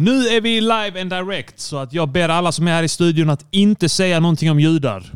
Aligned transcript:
Nu 0.00 0.28
är 0.28 0.40
vi 0.40 0.60
live 0.60 1.00
and 1.00 1.10
direct, 1.10 1.60
så 1.60 1.76
att 1.76 1.92
jag 1.92 2.08
ber 2.08 2.28
alla 2.28 2.52
som 2.52 2.68
är 2.68 2.72
här 2.72 2.82
i 2.82 2.88
studion 2.88 3.30
att 3.30 3.46
inte 3.50 3.88
säga 3.88 4.20
någonting 4.20 4.50
om 4.50 4.60
judar. 4.60 5.12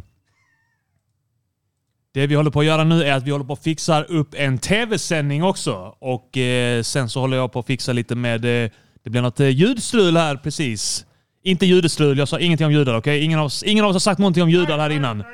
Det 2.15 2.27
vi 2.27 2.35
håller 2.35 2.51
på 2.51 2.61
att 2.61 2.67
göra 2.67 2.85
nu 2.85 3.05
är 3.05 3.13
att 3.13 3.23
vi 3.23 3.31
håller 3.31 3.45
på 3.45 3.53
att 3.53 3.63
fixa 3.63 4.03
upp 4.03 4.35
en 4.35 4.59
tv-sändning 4.59 5.45
också. 5.45 5.97
Och 5.99 6.39
eh, 6.39 6.83
sen 6.83 7.09
så 7.09 7.21
håller 7.21 7.37
jag 7.37 7.53
på 7.53 7.59
att 7.59 7.67
fixa 7.67 7.93
lite 7.93 8.15
med... 8.15 8.45
Eh, 8.45 8.71
det 9.03 9.11
blir 9.11 9.23
något 9.23 9.41
eh, 9.41 9.49
ljudstrul 9.49 10.17
här 10.17 10.37
precis. 10.37 11.07
Inte 11.43 11.67
judestrul, 11.67 12.19
jag 12.19 12.29
sa 12.29 12.39
ingenting 12.39 12.67
om 12.67 12.73
judar, 12.73 12.95
okej? 12.95 13.25
Ingen, 13.25 13.39
av 13.39 13.47
oss, 13.47 13.63
ingen 13.63 13.85
av 13.85 13.91
oss 13.91 13.95
har 13.95 14.01
sagt 14.01 14.19
någonting 14.19 14.43
om 14.43 14.51
judar 14.51 14.79
här 14.79 14.91
innan. 14.91 15.21
Eh, 15.21 15.25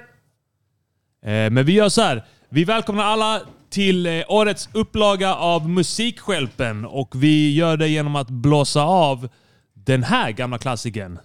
men 1.51 1.65
vi 1.65 1.73
gör 1.73 1.89
så 1.89 2.03
här. 2.03 2.25
Vi 2.49 2.65
välkomnar 2.65 3.05
alla 3.05 3.41
till 3.71 4.07
eh, 4.07 4.23
årets 4.29 4.69
upplaga 4.73 5.35
av 5.35 5.69
Musikskälpen 5.69 6.85
och 6.85 7.23
vi 7.23 7.55
gör 7.55 7.77
det 7.77 7.89
genom 7.89 8.17
att 8.17 8.31
blåsa 8.31 8.83
av 8.83 9.29
den 9.75 10.03
här 10.03 10.31
gamla 10.31 10.59
klassikern. 10.59 11.19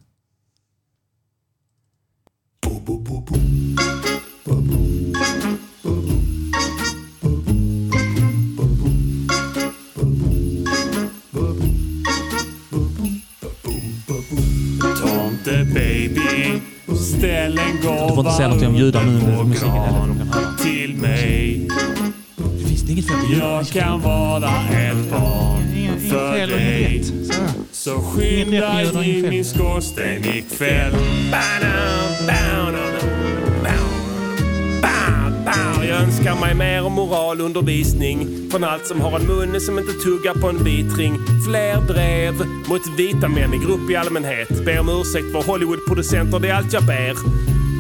Tomte 15.02 15.66
baby, 15.74 16.62
ställ 16.96 17.60
en 17.60 17.82
gåva 17.82 18.08
Du 18.08 18.14
får 18.14 18.20
inte 18.20 18.32
säga 18.32 18.48
någonting 18.48 18.70
om 18.70 18.76
judar 18.76 19.04
nu 19.04 19.12
under 19.16 19.44
musiken 19.44 20.32
till 20.64 20.96
mig. 20.96 21.68
Det 22.88 22.94
finns 22.94 23.10
inget 23.10 23.30
fel 23.30 23.40
på 23.40 23.46
Jag 23.46 23.68
kan 23.68 24.02
vara 24.02 24.50
ett 24.50 25.12
barn 25.12 26.00
för 26.10 26.48
dig. 26.48 27.04
Så 27.72 28.02
skynda 28.02 29.04
i 29.04 29.30
min 29.30 29.46
skorsten 29.46 30.26
ikväll. 30.26 30.94
Jag 35.88 36.02
önskar 36.02 36.40
mig 36.40 36.56
mer 36.56 36.90
moralundervisning 36.90 38.50
från 38.52 38.64
allt 38.64 38.88
som 38.88 39.02
har 39.02 39.20
en 39.20 39.28
mun 39.28 39.62
som 39.62 39.80
inte 39.80 39.94
tuggar 39.94 40.34
på 40.34 40.50
en 40.50 40.64
vitring. 40.64 41.20
Fler 41.48 41.82
brev 41.82 42.34
mot 42.70 42.82
vita 42.98 43.28
män 43.28 43.54
i 43.54 43.58
grupp 43.58 43.90
i 43.90 43.96
allmänhet. 43.96 44.66
Ber 44.66 44.80
om 44.80 44.90
ursäkt 44.90 45.32
för 45.32 45.52
Hollywoodproducenter, 45.52 46.40
det 46.40 46.50
är 46.50 46.54
allt 46.54 46.74
jag 46.74 46.86
ber. 46.86 47.16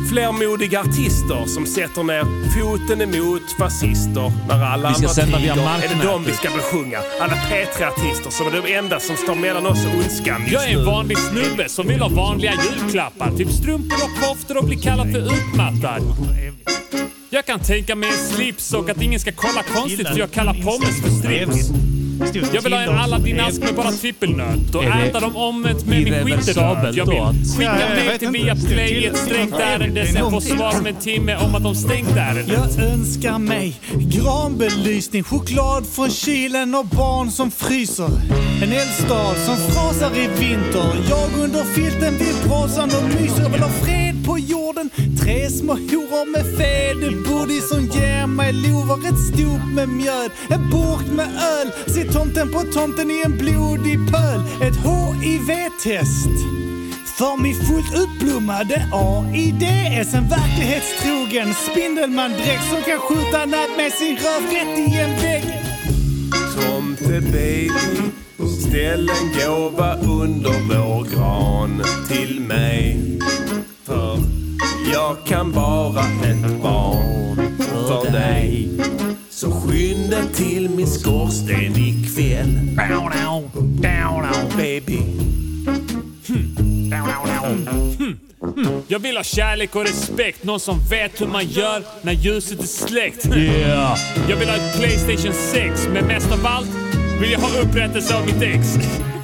Fler 0.09 0.31
modiga 0.31 0.79
artister 0.79 1.45
som 1.45 1.65
sätter 1.65 2.03
ner 2.03 2.23
foten 2.53 3.01
emot 3.01 3.51
fascister. 3.59 4.31
När 4.47 4.63
alla 4.63 4.89
andra 4.89 5.09
tiger 5.09 5.37
är 5.37 5.55
det 5.55 5.63
marknätet. 5.63 6.03
de 6.03 6.23
vi 6.25 6.33
ska 6.33 6.49
besjunga. 6.49 6.99
Alla 7.21 7.33
P3-artister 7.33 8.29
som 8.29 8.47
är 8.47 8.51
de 8.61 8.73
enda 8.75 8.99
som 8.99 9.15
står 9.17 9.35
mellan 9.35 9.65
oss 9.65 9.85
och 9.85 9.93
ondskan 9.95 10.41
just 10.41 10.53
Jag 10.53 10.69
är 10.69 10.79
en 10.79 10.85
vanlig 10.85 11.17
snubbe 11.17 11.69
som 11.69 11.87
vill 11.87 11.99
ha 11.99 12.09
vanliga 12.09 12.53
julklappar. 12.63 13.31
Typ 13.31 13.51
strumpor 13.51 13.97
och 14.03 14.21
koftor 14.21 14.57
och 14.57 14.65
bli 14.65 14.75
kallad 14.75 15.11
för 15.11 15.19
utmattad. 15.19 16.01
Jag 17.29 17.45
kan 17.45 17.59
tänka 17.59 17.95
mig 17.95 18.09
en 18.09 18.35
slips 18.35 18.73
och 18.73 18.89
att 18.89 19.01
ingen 19.01 19.19
ska 19.19 19.31
kolla 19.31 19.63
konstigt 19.63 20.07
för 20.07 20.19
jag 20.19 20.31
kallar 20.31 20.53
pommes 20.53 21.01
för 21.01 21.09
strips. 21.09 21.69
Jag 22.53 22.61
vill 22.61 22.73
ha 22.73 22.81
en 22.81 22.89
Aladdin-ask 22.89 23.63
med 23.63 23.75
bara 23.75 23.91
trippelnöt 23.91 24.75
och 24.75 24.83
det 24.83 24.89
äta 24.89 25.19
dem 25.19 25.35
omvänt 25.35 25.85
med 25.85 25.97
min 25.97 26.07
irreversibelt 26.07 26.45
skitternöt. 26.45 26.95
Jag 26.95 27.07
då 27.07 27.31
vill 27.31 27.45
skicka 27.57 27.89
mig 27.95 28.19
till. 28.19 28.29
Viaplay 28.29 28.91
i 28.91 29.05
ett 29.05 29.17
strängt 29.17 29.53
ärende, 29.53 30.05
sen 30.07 30.31
få 30.31 30.41
svar 30.41 30.79
om 30.79 30.85
en 30.85 30.95
timme 30.95 31.35
om 31.35 31.55
att 31.55 31.63
de 31.63 31.75
stängt 31.75 32.17
ärendet. 32.17 32.47
Jag 32.47 32.85
önskar 32.85 33.39
mig 33.39 33.75
granbelysning, 33.93 35.23
choklad 35.23 35.87
från 35.87 36.09
kylen 36.09 36.75
och 36.75 36.85
barn 36.85 37.31
som 37.31 37.51
fryser. 37.51 38.09
En 38.63 38.71
eldstad 38.71 39.35
som 39.45 39.57
frasar 39.57 40.17
i 40.17 40.27
vinter. 40.39 40.95
Jag 41.09 41.43
under 41.43 41.63
filten 41.63 42.17
vid 42.17 42.35
brasan 42.47 42.89
och 42.89 43.21
myser. 43.21 43.41
Jag 43.43 43.49
vill 43.49 43.61
ha 43.61 43.69
fred 43.69 44.02
på 44.25 44.37
jorden. 44.37 44.89
Tre 45.21 45.49
små 45.49 45.73
horor 45.73 46.25
med 46.31 46.45
fäderbooty 46.57 47.61
som 47.61 47.81
ger 47.85 48.27
mig 48.27 48.53
lovar. 48.53 48.97
Ett 48.97 49.19
stop 49.29 49.63
med 49.75 49.89
mjöd, 49.89 50.31
en 50.49 50.69
burk 50.69 51.07
med 51.11 51.27
öl. 51.55 51.71
Se 51.87 52.03
tomten 52.03 52.51
på 52.51 52.59
tomten 52.59 53.11
i 53.11 53.21
en 53.25 53.37
blodig 53.37 53.97
pöl. 54.11 54.41
Ett 54.61 54.77
HIV-test. 54.85 56.35
För 57.17 57.41
min 57.41 57.55
fullt 57.55 57.93
utblommade 58.03 58.87
AIDS 58.91 60.13
En 60.13 60.29
verklighetstrogen 60.29 61.53
spindelmandräkt 61.53 62.65
som 62.71 62.81
kan 62.83 62.99
skjuta 62.99 63.45
nät 63.45 63.77
med 63.77 63.91
sin 63.91 64.17
röv 64.17 64.43
rätt 64.51 64.79
i 64.79 64.99
en 64.99 65.21
vägg 65.21 65.63
Tomte 66.55 67.21
baby, 67.21 67.69
ställ 68.59 69.09
en 69.09 69.39
gåva 69.39 69.95
under 69.95 70.51
vår 70.69 71.03
gran 71.03 71.83
till 72.07 72.39
mig. 72.39 73.19
För 73.85 74.19
jag 74.93 75.25
kan 75.25 75.51
vara 75.51 75.99
ett 75.99 76.61
barn 76.61 77.57
för 77.87 78.11
dig. 78.11 78.69
Så 79.29 79.51
skynda 79.51 80.17
till 80.33 80.69
min 80.69 80.87
skorsten 80.87 81.75
ikväll. 81.75 82.77
Baby. 84.57 84.99
Jag 88.87 88.99
vill 88.99 89.17
ha 89.17 89.23
kärlek 89.23 89.75
och 89.75 89.85
respekt, 89.85 90.43
någon 90.43 90.59
som 90.59 90.79
vet 90.89 91.21
hur 91.21 91.27
man 91.27 91.45
gör 91.45 91.83
när 92.01 92.13
ljuset 92.13 92.63
är 92.63 92.67
släckt. 92.67 93.25
Yeah! 93.25 93.97
Jag 94.29 94.37
vill 94.37 94.49
ha 94.49 94.55
ett 94.55 94.79
Playstation 94.79 95.33
6, 95.33 95.87
men 95.93 96.05
mest 96.05 96.31
av 96.31 96.45
allt 96.45 96.69
vill 97.21 97.31
jag 97.31 97.39
ha 97.39 97.61
upprättelse 97.61 98.15
av 98.17 98.25
mitt 98.25 98.41
ex. 98.41 98.77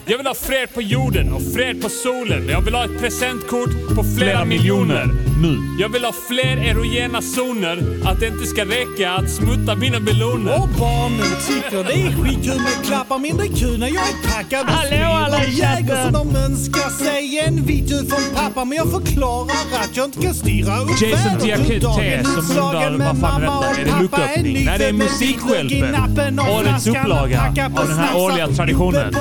Jag 0.09 0.17
vill 0.17 0.27
ha 0.27 0.33
fred 0.33 0.73
på 0.73 0.81
jorden 0.81 1.33
och 1.33 1.41
fred 1.53 1.81
på 1.81 1.89
solen. 1.89 2.49
Jag 2.49 2.61
vill 2.61 2.75
ha 2.75 2.85
ett 2.85 2.99
presentkort 2.99 3.95
på 3.95 4.03
flera, 4.17 4.45
miljoner. 4.45 5.05
Nu. 5.41 5.57
Jag 5.79 5.89
vill 5.89 6.05
ha 6.05 6.13
fler 6.27 6.57
erogena 6.57 7.21
zoner, 7.21 7.77
att 8.05 8.19
det 8.19 8.27
inte 8.27 8.45
ska 8.45 8.65
räcka 8.65 9.11
att 9.11 9.29
smutta 9.29 9.75
mina 9.75 9.99
meloner. 9.99 10.61
Och 10.61 10.69
barnen 10.79 11.27
tycker 11.47 11.83
det 11.83 11.93
är 11.93 12.23
skitkul 12.23 12.61
med 12.61 12.85
klappar 12.85 13.19
Mindre 13.19 13.47
kul 13.47 13.79
när 13.79 13.87
jag 13.87 14.03
är 14.09 14.31
packad 14.31 14.61
och 14.61 14.71
Hallå, 14.71 15.25
alla 15.25 15.45
i 15.45 15.61
chatten. 15.61 16.13
Så 16.13 16.23
de 16.23 16.35
önskar 16.35 16.89
sig 16.89 17.39
en 17.39 17.65
video 17.65 17.97
från 17.97 18.35
pappa 18.35 18.65
Men 18.65 18.77
jag 18.77 18.91
förklarar 18.91 19.83
att 19.83 19.97
jag 19.97 20.05
inte 20.05 20.21
kan 20.21 20.33
styra 20.33 20.79
upp 20.79 21.01
Jason. 21.01 21.39
Diakité 21.41 22.23
som 22.23 22.57
undrar 22.57 22.97
vad 22.97 23.19
fan 23.19 23.43
är 23.43 23.47
mamma 23.47 23.61
detta? 23.61 23.69
och 23.69 23.79
Är 23.79 23.85
det 23.85 24.07
pappa, 24.09 24.21
lucköppning? 24.21 24.57
en 24.57 24.65
Nej, 24.65 24.79
det 24.79 24.85
är 24.85 24.93
musikskälpen. 24.93 26.39
Årets 26.39 26.87
upplaga 26.87 27.41
av 27.77 27.87
den 27.87 27.97
här 27.97 28.17
årliga 28.17 28.47
traditionen. 28.47 29.15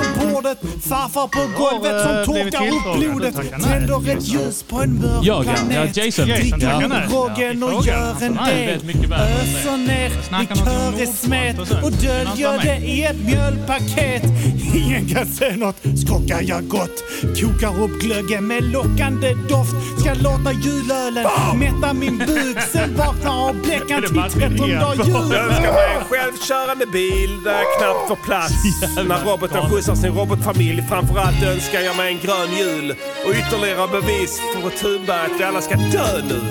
Farfar 0.81 1.27
på 1.27 1.39
golvet 1.63 2.01
som 2.03 2.17
eh, 2.17 2.23
torkar 2.23 2.67
upp 2.67 2.97
blodet. 2.99 3.35
Tänder 3.63 4.09
ett 4.17 4.27
ljus 4.27 4.63
på 4.63 4.81
en 4.81 4.93
mörk 5.01 5.23
Jag, 5.23 5.45
ja. 5.45 5.53
planet 5.53 5.97
Ja, 5.97 6.03
Jason. 6.03 6.27
Jason, 6.27 6.59
Ja. 6.61 6.69
tackar 6.71 6.87
nej. 6.87 7.07
Roggen 7.11 7.63
och 7.63 7.85
gör 7.85 8.15
en 8.23 8.33
Nej, 8.33 8.65
del 8.67 9.07
väl. 9.09 9.19
Öser 9.21 9.77
ner 9.77 10.07
i 10.09 10.23
snackar 10.27 10.55
något 10.55 10.67
om 10.67 10.93
kör 10.97 11.03
i 11.03 11.07
smet 11.07 11.59
och 11.59 11.91
döljer 11.91 12.35
det 12.37 12.47
alltså, 12.49 12.69
i 12.71 13.03
ett 13.03 13.19
mjölpaket 13.25 14.23
Ingen 14.75 15.07
kan 15.07 15.25
se 15.25 15.55
något, 15.55 15.75
skrockar 16.05 16.41
jag 16.41 16.67
gott 16.67 17.03
Kokar 17.41 17.81
upp 17.83 17.99
glöggen 18.01 18.47
med 18.47 18.63
lockande 18.63 19.33
doft 19.49 19.73
Ska 19.99 20.13
låta 20.13 20.51
julölen 20.51 21.27
mätta 21.55 21.93
min 21.93 22.17
buk 22.17 22.57
Sen 22.71 22.95
vaknar 22.95 23.49
av 23.49 23.55
bläckan 23.63 24.01
till 24.01 24.39
trettondag 24.39 24.95
jul 25.05 25.15
Jag 25.31 25.45
önskar 25.45 25.73
mig 25.73 25.89
en 25.99 26.05
självkörande 26.09 26.85
bil 26.85 27.43
där 27.43 27.51
jag 27.51 27.65
knappt 27.79 28.07
får 28.07 28.15
plats. 28.15 28.53
När 29.07 29.25
roboten 29.25 29.69
skjutsar 29.69 29.95
sin 29.95 30.13
robotfamilj. 30.13 30.68
Framförallt 30.77 31.43
önskar 31.43 31.79
jag 31.79 31.97
mig 31.97 32.13
en 32.13 32.19
grön 32.19 32.57
jul. 32.57 32.95
Och 33.25 33.31
ytterligare 33.31 33.87
bevis 33.87 34.41
för 34.53 34.69
Thunberg 34.69 35.25
att 35.25 35.39
vi 35.39 35.43
alla 35.43 35.61
ska 35.61 35.75
dö 35.75 36.21
nu. 36.29 36.41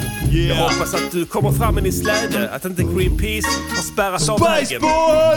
Jag 0.48 0.56
hoppas 0.56 0.94
att 0.94 1.10
du 1.12 1.24
kommer 1.24 1.52
fram 1.52 1.74
med 1.74 1.84
din 1.84 1.92
släde. 1.92 2.50
Att 2.50 2.64
inte 2.64 2.82
Greenpeace 2.82 3.48
har 3.76 3.82
spärrat 3.82 4.28
av 4.28 4.40
vägen. 4.40 4.80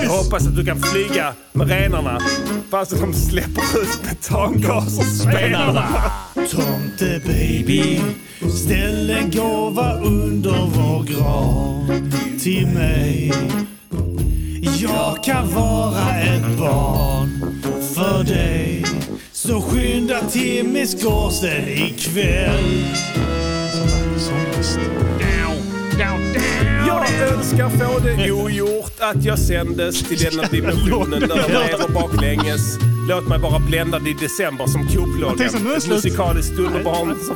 Jag 0.03 0.09
hoppas 0.09 0.47
att 0.47 0.55
du 0.55 0.65
kan 0.65 0.79
flyga 0.81 1.33
med 1.51 1.69
renarna. 1.69 2.19
Fast 2.69 2.99
de 3.01 3.13
släpper 3.13 3.81
ut 3.81 4.03
metangas 4.03 4.99
och 4.99 5.05
spelarna. 5.05 5.87
Tomte 6.33 7.21
baby, 7.25 8.01
ställ 8.65 9.09
en 9.09 9.31
gåva 9.31 9.93
under 9.93 10.69
vår 10.75 11.03
gran 11.03 12.11
till 12.43 12.67
mig. 12.67 13.33
Jag 14.81 15.23
kan 15.23 15.53
vara 15.53 16.15
ett 16.21 16.57
barn 16.59 17.40
för 17.95 18.23
dig. 18.23 18.85
Så 19.31 19.61
skynda 19.61 20.21
till 20.21 20.67
min 20.67 20.87
ikväll. 21.69 22.85
Jag 26.87 27.29
önskar 27.29 27.69
få 27.69 27.99
det 27.99 28.31
ogjort 28.31 28.93
att 28.99 29.25
jag 29.25 29.39
sändes 29.39 30.03
till 30.03 30.17
denna 30.17 30.43
dimensionen 30.47 31.19
där 31.19 31.37
jag 31.37 31.49
lever 31.49 31.93
baklänges. 31.93 32.90
Låt 33.09 33.27
mig 33.27 33.39
vara 33.39 33.59
bländad 33.59 34.07
i 34.07 34.13
december 34.13 34.67
som 34.67 34.87
det 35.37 35.45
Ett 35.45 35.87
musikaliskt 35.89 36.59
underbarn 36.59 37.15
som 37.27 37.35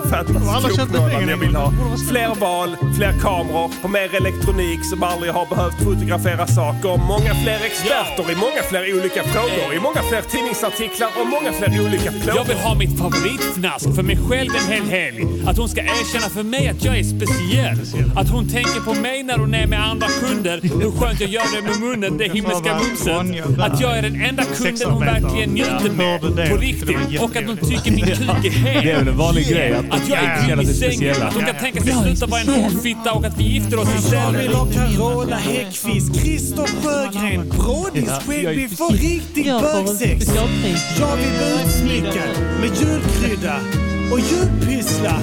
pengarna. 1.09 1.31
Jag 1.31 1.37
vill 1.37 1.55
ha 1.55 1.71
fler 2.09 2.35
val, 2.35 2.75
fler 2.97 3.13
kameror, 3.21 3.71
på 3.81 3.87
mer 3.87 4.15
elektronik 4.15 4.85
som 4.85 5.03
aldrig 5.03 5.31
har 5.31 5.45
behövt 5.45 5.83
fotografera 5.83 6.47
saker. 6.47 6.97
Många 6.97 7.33
fler 7.43 7.59
experter 7.65 8.31
i 8.31 8.35
många 8.35 8.61
fler 8.69 8.83
olika 8.97 9.23
frågor. 9.23 9.73
I 9.73 9.79
många 9.79 10.01
fler 10.09 10.21
tidningsartiklar 10.21 11.09
och 11.19 11.27
många 11.27 11.51
fler 11.51 11.85
olika 11.85 12.11
plågor. 12.11 12.35
Jag 12.35 12.45
vill 12.45 12.57
ha 12.57 12.75
mitt 12.75 12.99
favoritfnask 12.99 13.95
för 13.95 14.03
mig 14.03 14.17
själv 14.29 14.51
en 14.61 14.67
hel 14.73 14.87
helg. 14.89 15.21
Att 15.47 15.57
hon 15.57 15.69
ska 15.69 15.81
erkänna 15.81 16.29
för 16.29 16.43
mig 16.43 16.67
att 16.67 16.83
jag 16.83 16.99
är 16.99 17.03
speciell. 17.03 17.79
Att 18.15 18.29
hon 18.29 18.47
tänker 18.49 18.81
på 18.81 18.93
mig 18.93 19.23
när 19.23 19.37
hon 19.37 19.53
är 19.53 19.67
med 19.67 19.81
andra 19.91 20.07
kunder. 20.07 20.59
Hur 20.61 20.91
skönt 20.91 21.19
jag 21.19 21.29
gör 21.29 21.47
det 21.55 21.61
med 21.69 21.79
munnen, 21.79 22.17
det 22.17 22.27
himmelska 22.33 22.79
mumset. 22.81 23.59
Att 23.59 23.79
jag 23.81 23.97
är 23.97 24.01
den 24.01 24.21
enda 24.21 24.43
kunden 24.43 24.89
hon 24.91 25.05
verkligen 25.05 25.54
njuter 25.55 25.91
med. 25.97 26.49
På 26.49 26.57
riktigt. 26.57 27.21
Och 27.21 27.35
att 27.35 27.45
hon 27.45 27.57
tycker 27.57 27.91
min 27.91 28.05
kuk 28.05 28.19
är 28.29 28.41
Det 28.41 28.47
är 28.47 28.81
hel. 28.81 28.95
väl 28.95 29.07
en 29.07 29.17
vanlig 29.17 29.47
grej 29.47 29.73
att 29.73 29.85
Att 29.89 30.09
jag 30.09 30.17
är 30.17 30.47
king 30.47 30.61
i 30.61 30.65
sig 30.65 30.97
sängen. 30.97 31.21
Att 31.23 31.33
hon 31.33 31.43
kan 31.43 31.55
tänka 31.55 31.81
sig 31.81 31.93
sluta 31.93 32.25
vara 32.25 32.41
en 32.41 32.47
hårdfitta 32.47 33.11
och 33.13 33.25
att 33.25 33.39
vi 33.39 33.43
gifter 33.43 33.79
oss 33.79 34.13
vill 34.41 34.53
ha 34.53 34.65
Carola 34.65 35.35
Häggkvist, 35.35 36.15
Christer 36.15 36.67
Sjögren, 36.81 37.49
Brodis 37.49 38.09
Skäggbiff 38.09 38.81
och 38.81 38.91
riktig 38.91 39.45
bögsex. 39.45 40.27
Jag 40.99 41.15
vill 41.17 41.31
bli 41.37 41.63
utsmyckad 41.65 42.29
med 42.61 42.69
julkrydda 42.79 43.55
och 44.11 44.19
julpyssla. 44.19 45.19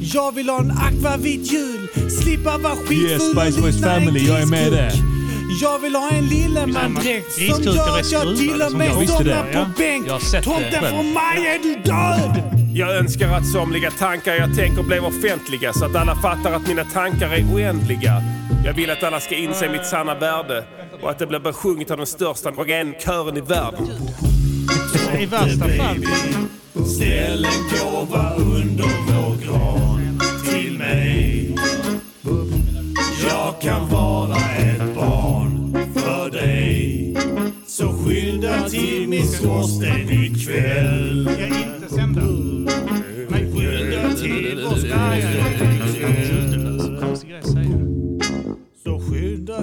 Jag 0.00 0.34
vill 0.34 0.48
ha 0.48 0.60
en 0.60 0.70
akvavit 0.70 1.52
jul, 1.52 1.88
slippa 2.10 2.58
vara 2.58 2.76
skitful 2.76 3.10
Yes, 3.10 3.36
och 3.36 3.42
Spice 3.42 3.60
Boys 3.60 3.80
Family, 3.80 4.26
jag 4.28 4.40
är 4.42 4.46
med 4.46 4.72
där. 4.72 5.17
Jag 5.48 5.78
vill 5.78 5.94
ha 5.94 6.10
en 6.10 6.26
Lilleman-dräkt 6.26 7.32
som 7.32 7.62
gör 7.62 7.98
att 7.98 8.12
jag 8.12 8.36
till 8.36 8.62
och 8.62 8.72
med 8.72 9.08
somnar 9.08 9.52
på 9.52 9.70
bänk. 9.78 10.06
Tomten 10.44 10.84
från 10.84 11.12
maj 11.12 11.46
är 11.46 11.62
du 11.62 11.74
död! 11.74 12.58
Jag 12.74 12.96
önskar 12.96 13.28
att 13.28 13.46
somliga 13.46 13.90
tankar 13.90 14.34
jag 14.34 14.56
tänker 14.56 14.82
blev 14.82 15.04
offentliga 15.04 15.72
så 15.72 15.84
att 15.84 15.96
alla 15.96 16.16
fattar 16.16 16.52
att 16.52 16.66
mina 16.66 16.84
tankar 16.84 17.28
är 17.30 17.54
oändliga. 17.54 18.22
Jag 18.64 18.72
vill 18.72 18.90
att 18.90 19.02
alla 19.02 19.20
ska 19.20 19.34
inse 19.34 19.68
mitt 19.68 19.86
sanna 19.86 20.14
värde 20.14 20.64
och 21.02 21.10
att 21.10 21.18
det 21.18 21.26
blir 21.26 21.40
besjunget 21.40 21.90
av 21.90 21.96
den 21.96 22.06
största 22.06 22.48
androgenkören 22.48 23.36
i 23.36 23.40
världen. 23.40 23.88
I 25.20 25.26
värsta 25.26 25.68
fall. 25.68 26.04
Ställ 26.86 27.44
en 27.44 27.78
gåva 27.78 28.34
under 28.34 28.84
vår 28.84 29.36
gran 29.44 30.20
till 30.50 30.78
mig. 30.78 31.54
Jag 33.30 33.60
kan 33.60 33.88
Skynda 38.38 38.68
till 38.68 39.08
min 39.08 39.26
skorsten 39.28 40.10
ikväll. 40.10 41.30
Jag 41.38 41.48
inte 41.48 41.94
sända. 41.94 42.20
Skynda 42.20 44.14
till 44.14 44.60
vår 44.64 44.74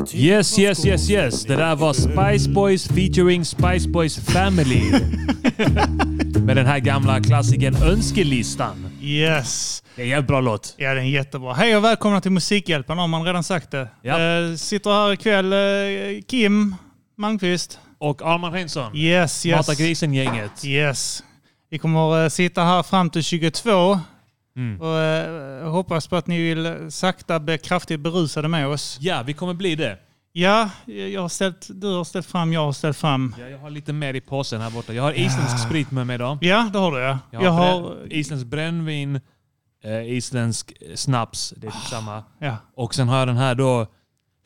till 0.07 0.21
Yes, 0.21 0.59
yes, 0.59 0.85
yes, 0.85 1.09
yes. 1.09 1.45
Det 1.45 1.55
där 1.55 1.75
var 1.75 1.93
Spice 1.93 2.49
Boys 2.49 2.87
featuring 2.87 3.45
Spice 3.45 3.89
Boys 3.89 4.17
Family. 4.25 4.81
Med 6.45 6.57
den 6.57 6.65
här 6.65 6.79
gamla 6.79 7.21
klassikern 7.21 7.75
Önskelistan. 7.75 8.89
Yes. 9.01 9.83
Det 9.95 10.01
är 10.01 10.05
en 10.05 10.09
jävligt 10.09 10.27
bra 10.27 10.41
låt. 10.41 10.73
Ja, 10.77 10.93
den 10.93 11.03
är 11.03 11.09
jättebra. 11.09 11.53
Hej 11.53 11.77
och 11.77 11.83
välkomna 11.83 12.21
till 12.21 12.31
Musikhjälpen 12.31 12.97
har 12.97 13.07
man 13.07 13.25
redan 13.25 13.43
sagt 13.43 13.71
det. 13.71 13.87
Ja. 14.01 14.21
Eh, 14.21 14.55
sitter 14.55 14.89
här 14.89 15.13
ikväll 15.13 15.53
eh, 15.53 16.21
Kim 16.27 16.75
Malmqvist. 17.17 17.79
Och 17.97 18.21
Arman 18.21 18.51
Reinsson. 18.53 18.95
Yes, 18.95 19.45
yes. 19.45 19.55
Mata 19.67 19.73
grisen-gänget. 19.83 20.65
Yes. 20.65 21.23
Vi 21.69 21.77
kommer 21.77 22.23
eh, 22.23 22.29
sitta 22.29 22.63
här 22.63 22.83
fram 22.83 23.09
till 23.09 23.23
22. 23.23 23.99
Mm. 24.57 24.81
Och, 24.81 24.97
eh, 24.99 25.69
hoppas 25.71 26.07
på 26.07 26.15
att 26.15 26.27
ni 26.27 26.41
vill 26.41 26.91
sakta 26.91 27.39
bli 27.39 27.57
kraftigt 27.57 27.99
berusade 27.99 28.47
med 28.47 28.67
oss. 28.67 28.97
Ja, 29.01 29.23
vi 29.23 29.33
kommer 29.33 29.53
bli 29.53 29.75
det. 29.75 29.97
Ja, 30.31 30.69
jag 30.85 31.21
har 31.21 31.29
ställt, 31.29 31.67
du 31.69 31.87
har 31.87 32.03
ställt 32.03 32.25
fram, 32.25 32.53
jag 32.53 32.65
har 32.65 32.71
ställt 32.73 32.97
fram. 32.97 33.35
Ja, 33.39 33.47
jag 33.49 33.57
har 33.59 33.69
lite 33.69 33.93
mer 33.93 34.13
i 34.13 34.21
påsen 34.21 34.61
här 34.61 34.69
borta. 34.69 34.93
Jag 34.93 35.03
har 35.03 35.13
isländsk 35.13 35.59
sprit 35.59 35.91
med 35.91 36.07
mig 36.07 36.15
idag. 36.15 36.37
Ja, 36.41 36.69
det 36.73 36.79
har 36.79 36.91
du 36.91 36.99
ja. 36.99 37.19
Jag 37.31 37.39
har, 37.39 37.45
Jag 37.45 37.51
har, 37.51 37.81
brä- 37.81 38.07
isländsk 38.11 38.47
brännvin, 38.47 39.19
eh, 39.83 40.09
isländsk 40.13 40.73
snaps, 40.95 41.53
det 41.57 41.67
är 41.67 41.71
typ 41.71 41.81
samma. 41.81 42.23
ja. 42.39 42.57
Och 42.75 42.95
sen 42.95 43.07
har 43.09 43.19
jag 43.19 43.27
den 43.27 43.37
här 43.37 43.55
då 43.55 43.87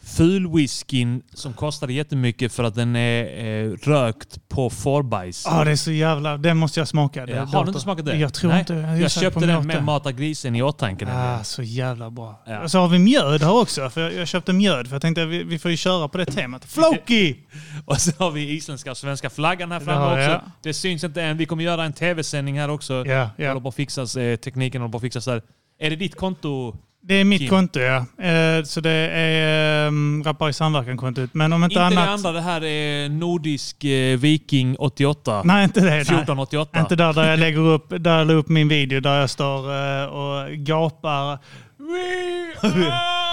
fulwhiskyn 0.04 1.22
som 1.34 1.54
kostade 1.54 1.94
jättemycket 1.94 2.54
för 2.54 2.63
att 2.63 2.75
den 2.75 2.96
är 2.96 3.46
eh, 3.46 3.72
rökt 3.72 4.50
på 4.50 4.69
fårbajs. 4.69 5.46
Ah, 5.48 5.63
det 5.63 5.72
är 5.72 5.75
så 5.75 5.92
jävla... 5.92 6.38
Den 6.38 6.57
måste 6.57 6.80
jag 6.80 6.88
smaka. 6.88 7.25
Det 7.25 7.31
Ja, 7.31 7.46
har 7.46 7.63
du 7.63 7.68
inte 7.68 7.80
smakat 7.80 8.06
det? 8.06 8.18
Jag 8.18 8.34
tror 8.34 8.51
Nej. 8.51 8.60
inte. 8.60 8.74
Jag, 8.74 9.00
gissar 9.00 9.22
köpte 9.22 9.46
den 9.46 9.68
med. 9.68 9.84
Mata 9.84 10.12
grisen 10.12 10.56
i 10.56 10.62
åtanke. 10.62 11.07
Ah, 11.12 11.44
så 11.44 11.63
jävla 11.63 12.10
bra. 12.10 12.44
Ja. 12.46 12.63
Och 12.63 12.72
så 12.72 12.80
har 12.80 12.88
vi 12.88 13.00
mjöd 13.00 13.42
här 13.42 13.62
också. 13.62 13.90
För 13.90 14.01
jag, 14.01 14.13
jag 14.13 14.28
köpte 14.28 14.54
mjöd 14.54 14.88
för 14.88 14.96
jag 14.96 15.01
tänkte 15.01 15.24
att 15.24 15.30
vi, 15.30 15.44
vi 15.44 15.60
får 15.60 15.72
ju 15.72 15.78
köra 15.78 16.07
på 16.07 16.18
det 16.18 16.25
temat. 16.25 16.66
Floki! 16.66 17.38
Och 17.86 18.02
så 18.02 18.12
har 18.18 18.31
vi 18.31 18.50
isländska 18.50 18.92
och 18.92 18.98
svenska 18.98 19.30
flaggan 19.30 19.72
här 19.72 19.80
framme 19.80 20.00
har 20.00 20.12
också. 20.12 20.31
jag. 20.31 20.42
Det 20.62 20.74
syns 20.74 21.04
inte 21.04 21.22
än. 21.22 21.38
Vi 21.38 21.45
kommer 21.45 21.63
göra 21.63 21.84
en 21.84 21.94
tv-sändning 21.94 22.60
här 22.60 22.69
också. 22.69 22.94
Ja, 23.06 23.30
Håller 23.38 23.50
ja. 23.50 23.60
på 23.62 23.69
att 23.69 23.75
fixas, 23.75 24.16
eh, 24.16 24.36
tekniken 24.36 24.81
håller 24.81 24.92
på 24.92 24.98
att 24.98 25.02
fixas 25.04 25.25
där. 25.25 25.42
Är 25.80 25.90
det 25.90 25.95
ditt 25.95 26.16
konto? 26.16 26.75
Det 27.09 27.15
är 27.15 27.23
mitt 27.25 27.39
Kim. 27.39 27.50
konto 27.50 27.79
ja. 27.79 27.95
Eh, 28.25 28.63
så 28.63 28.81
det 28.81 28.91
är 28.91 29.88
um, 29.88 30.23
Rappar 30.23 30.50
i 30.50 30.53
samverkan-kontot. 30.53 31.33
Men 31.33 31.53
om 31.53 31.63
inte, 31.63 31.73
Inte 31.73 31.79
det 31.95 32.01
annat... 32.01 32.09
andra, 32.09 32.31
det 32.31 32.41
här 32.41 32.63
är 32.63 33.09
Nordisk 33.09 33.83
eh, 33.83 34.17
Viking 34.17 34.75
88. 34.79 35.41
Nej, 35.45 35.63
inte 35.63 35.79
det. 35.79 35.85
Nej. 35.89 36.00
1488. 36.01 36.79
Inte 36.79 36.95
där, 36.95 37.13
där 37.13 37.29
jag 37.29 37.39
lägger 37.39 37.59
upp, 37.59 37.85
där 38.00 38.17
jag 38.17 38.27
la 38.27 38.33
upp 38.33 38.47
min 38.50 38.67
video 38.67 39.00
där 39.00 39.19
jag 39.19 39.29
står 39.29 39.57
eh, 40.01 40.06
och 40.06 40.50
gapar. 40.51 41.38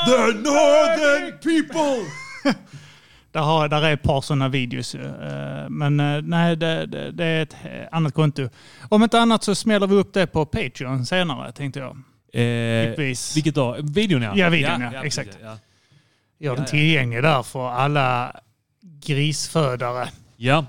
The 0.06 0.38
Northern 0.38 1.38
people! 1.42 2.04
Där, 3.32 3.40
har, 3.40 3.68
där 3.68 3.82
är 3.82 3.92
ett 3.92 4.02
par 4.02 4.20
sådana 4.20 4.48
videos. 4.48 4.94
eh, 4.94 5.68
Men 5.68 6.00
eh, 6.00 6.22
nej, 6.22 6.56
det, 6.56 6.86
det, 6.86 7.10
det 7.10 7.24
är 7.24 7.42
ett 7.42 7.56
eh, 7.64 7.70
annat 7.92 8.14
konto. 8.14 8.48
Om 8.88 9.02
inte 9.02 9.20
annat 9.20 9.44
så 9.44 9.54
smäller 9.54 9.86
vi 9.86 9.94
upp 9.94 10.14
det 10.14 10.26
på 10.26 10.46
Patreon 10.46 11.06
senare, 11.06 11.52
tänkte 11.52 11.80
jag. 11.80 11.96
Eh, 12.36 12.42
Givetvis. 12.82 13.36
vilket 13.36 13.54
då? 13.54 13.76
Videon 13.82 14.22
ja. 14.22 14.32
Ja, 14.36 14.48
videon, 14.48 14.80
ja. 14.80 15.04
Exakt. 15.04 15.28
precis, 15.28 15.42
Ja. 15.44 15.58
Gör 16.38 16.54
den 16.54 16.64
ja. 16.64 16.70
tillgänglig 16.70 17.22
där 17.22 17.42
för 17.42 17.68
alla 17.70 18.40
grisfödare. 19.04 20.08
ja. 20.36 20.66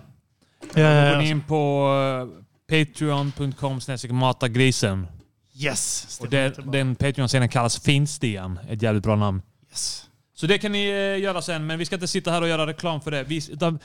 Eh, 0.75 1.15
Gå 1.15 1.21
in 1.21 1.41
på 1.41 1.89
uh, 1.89 2.43
patreon.com 2.69 3.79
matagrisen. 4.09 5.07
yes. 5.55 6.19
Och 6.21 6.29
den, 6.29 6.53
den 6.71 6.95
Patreon-scenen 6.95 7.49
kallas 7.49 7.79
Finstian. 7.79 8.59
Ett 8.69 8.81
jävligt 8.81 9.03
bra 9.03 9.15
namn. 9.15 9.41
Yes. 9.69 10.03
Så 10.35 10.47
det 10.47 10.57
kan 10.57 10.71
ni 10.71 10.87
eh, 10.87 11.23
göra 11.23 11.41
sen, 11.41 11.67
men 11.67 11.79
vi 11.79 11.85
ska 11.85 11.95
inte 11.95 12.07
sitta 12.07 12.31
här 12.31 12.41
och 12.41 12.47
göra 12.47 12.67
reklam 12.67 13.01
för 13.01 13.11
det. 13.11 13.23
Vi, 13.23 13.41
utan, 13.51 13.79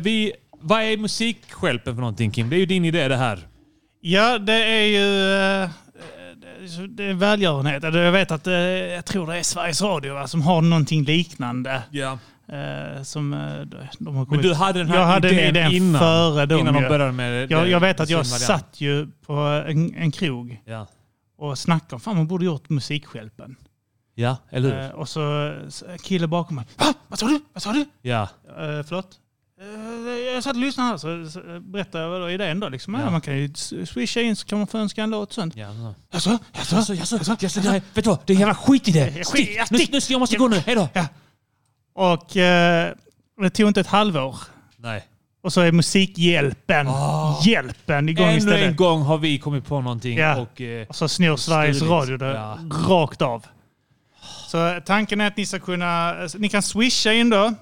vi, 0.00 0.32
vad 0.60 0.82
är 0.82 0.96
musikskälpen 0.96 1.94
för 1.94 2.00
någonting 2.00 2.30
Kim? 2.30 2.50
Det 2.50 2.56
är 2.56 2.60
ju 2.60 2.66
din 2.66 2.84
idé 2.84 3.08
det 3.08 3.16
här. 3.16 3.48
Ja, 4.00 4.38
det 4.38 4.64
är 4.64 4.82
ju 4.84 5.32
eh, 5.62 5.70
det- 6.88 7.04
är 7.04 7.14
välgörenhet. 7.14 7.84
Eller 7.84 8.02
Jag 8.02 8.12
vet 8.12 8.30
att 8.30 8.46
eh, 8.46 8.52
jag 8.54 9.04
tror 9.04 9.26
det 9.26 9.36
är 9.38 9.42
Sveriges 9.42 9.82
Radio 9.82 10.14
va, 10.14 10.26
som 10.28 10.42
har 10.42 10.62
någonting 10.62 11.02
liknande. 11.04 11.82
Ja. 11.90 12.18
eh, 12.48 13.02
Som 13.02 13.32
eh, 13.32 13.38
de 13.98 14.06
har 14.06 14.12
Men 14.12 14.26
kommit- 14.26 14.42
du 14.42 14.54
hade 14.54 14.78
den 14.78 14.88
här 14.88 14.98
jag 14.98 15.06
hade 15.06 15.30
idén, 15.30 15.48
idén 15.56 15.72
innan, 15.72 15.98
före 16.00 16.46
dem. 16.46 16.58
innan 16.60 16.74
de 16.74 16.88
började 16.88 17.12
med 17.12 17.50
jag, 17.50 17.68
jag 17.68 17.80
vet 17.80 18.00
att 18.00 18.08
jag 18.10 18.26
satt 18.26 18.80
ju 18.80 19.06
på 19.26 19.32
en, 19.66 19.94
en 19.94 20.10
krog 20.12 20.62
Ja. 20.64 20.86
och 21.38 21.58
snackade 21.58 21.94
om 21.94 22.00
fan 22.00 22.16
man 22.16 22.26
borde 22.26 22.44
gjort 22.44 22.68
musikskälpen. 22.68 23.56
ja, 24.14 24.36
eller 24.50 24.68
hur? 24.74 24.80
Eh, 24.84 24.88
och 24.90 25.08
så 25.08 25.20
en 25.88 25.98
kille 26.02 26.26
bakom 26.26 26.56
mig. 26.56 26.64
Va? 26.78 26.94
Vad 27.08 27.18
sa 27.18 27.26
du? 27.26 27.40
Vad 27.52 27.62
sa 27.62 27.72
du? 27.72 27.84
Ja. 28.02 28.22
Uh, 28.22 28.82
förlåt? 28.82 29.08
Eh, 29.60 30.32
jag 30.34 30.42
satt 30.44 30.54
och 30.56 30.60
lyssnade 30.60 30.88
här 30.90 30.96
så, 30.96 31.30
så 31.30 31.40
berättade 31.60 32.04
jag 32.04 32.22
då 32.22 32.30
idén 32.30 32.60
då. 32.60 32.68
Liksom. 32.68 32.94
Ja. 32.94 33.10
Man 33.10 33.20
kan 33.20 33.36
ju 33.38 33.54
swisha 33.86 34.20
in 34.20 34.36
så 34.36 34.46
kan 34.46 34.58
man 34.58 34.66
få 34.66 34.78
önska 34.78 35.02
en 35.02 35.10
låt 35.10 35.28
och 35.28 35.34
sånt. 35.34 35.56
ja. 35.56 35.68
så. 35.72 35.94
Jaså? 36.12 36.38
Jaså? 36.52 36.94
Jaså, 36.94 37.16
jaså, 37.16 37.36
jaså, 37.40 37.60
vet 37.70 37.84
du 37.94 38.02
vad? 38.10 38.18
Det 38.26 38.32
är 38.32 38.34
en 38.34 38.40
jävla 38.40 38.54
skit 38.54 38.88
i 38.88 38.90
det. 38.92 39.10
Skit, 39.24 39.66
Stick! 39.66 39.92
Nu, 39.92 39.98
nu, 39.98 39.98
jag 40.08 40.18
måste 40.18 40.36
gå 40.36 40.48
nu, 40.48 40.56
hejdå! 40.58 40.88
Ja. 40.92 41.06
Och 41.94 42.36
eh, 42.36 42.92
det 43.42 43.50
tog 43.50 43.68
inte 43.68 43.80
ett 43.80 43.86
halvår. 43.86 44.36
Nej. 44.76 45.04
Och 45.42 45.52
så 45.52 45.60
är 45.60 45.72
Musikhjälpen, 45.72 46.88
Ah. 46.88 47.40
hjälpen 47.44 48.08
igång 48.08 48.26
Ännu 48.26 48.36
istället. 48.38 48.68
en 48.68 48.76
gång 48.76 49.02
har 49.02 49.18
vi 49.18 49.38
kommit 49.38 49.66
på 49.66 49.80
någonting 49.80 50.18
Ja. 50.18 50.36
och... 50.40 50.60
Eh, 50.60 50.86
Och 50.88 50.96
så 50.96 51.08
snor 51.08 51.36
Sveriges. 51.36 51.82
Radio 51.82 52.16
det 52.16 52.26
Ja. 52.26 52.58
rakt 52.88 53.22
av. 53.22 53.46
Så 54.46 54.80
tanken 54.86 55.20
är 55.20 55.26
att 55.26 55.36
ni 55.36 55.46
ska 55.46 55.58
kunna, 55.58 56.22
eh, 56.24 56.28
ni 56.38 56.48
kan 56.48 56.62
swisha 56.62 57.12
in 57.12 57.30
då 57.30 57.54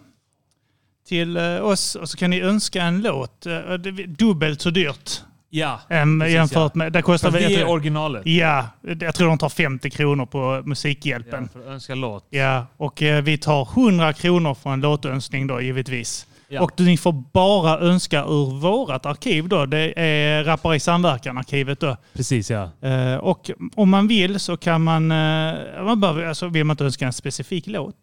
till 1.06 1.36
eh, 1.36 1.64
oss 1.64 1.94
och 1.94 2.08
så 2.08 2.16
kan 2.16 2.30
ni 2.30 2.40
önska 2.40 2.82
en 2.82 3.02
låt. 3.02 3.46
Eh, 3.46 3.74
dubbelt 4.08 4.60
så 4.60 4.70
dyrt 4.70 5.10
ja. 5.50 5.80
äm, 5.88 6.20
Precis, 6.20 6.34
jämfört 6.34 6.72
ja. 6.74 6.78
med, 6.78 6.92
det 6.92 7.02
kostar 7.02 7.30
väl- 7.30 7.44
vi 7.46 7.54
är 7.54 7.58
tror- 7.60 7.70
originalet. 7.70 8.22
Ja, 8.26 8.66
jag 9.00 9.14
tror 9.14 9.28
de 9.28 9.38
tar 9.38 9.48
50 9.48 9.90
kronor 9.90 10.26
på 10.26 10.38
Ja, 10.38 10.62
Musikhjälpen. 10.68 11.48
för 11.52 11.60
att 11.60 11.66
önska 11.66 11.94
låt. 11.94 12.26
Ja, 12.30 12.66
och 12.76 13.02
eh, 13.02 13.22
vi 13.22 13.38
tar 13.38 13.68
100 13.76 14.12
kronor 14.12 14.54
för 14.54 14.70
en 14.70 14.80
låtönskning 14.80 15.46
då 15.46 15.60
givetvis. 15.60 16.26
Ja. 16.48 16.60
Och 16.62 16.80
ni 16.80 16.96
får 16.96 17.12
bara 17.32 17.78
önska 17.78 18.20
ur 18.24 18.60
vårat 18.60 19.06
arkiv 19.06 19.48
då. 19.48 19.66
Det 19.66 20.00
är 20.00 20.44
Rappar 20.44 20.74
i 20.74 20.80
samverkan-arkivet 20.80 21.80
då. 21.80 21.96
Precis 22.12 22.50
ja. 22.50 22.70
Eh, 22.82 23.16
och 23.16 23.50
om 23.74 23.90
man 23.90 24.08
vill 24.08 24.40
så 24.40 24.56
kan 24.56 24.82
man, 24.84 25.10
eh, 25.10 25.54
man 25.84 26.00
behöver, 26.00 26.24
alltså 26.26 26.48
vill 26.48 26.64
man 26.64 26.74
inte 26.74 26.84
önska 26.84 27.06
en 27.06 27.12
specifik 27.12 27.66
låt, 27.66 27.94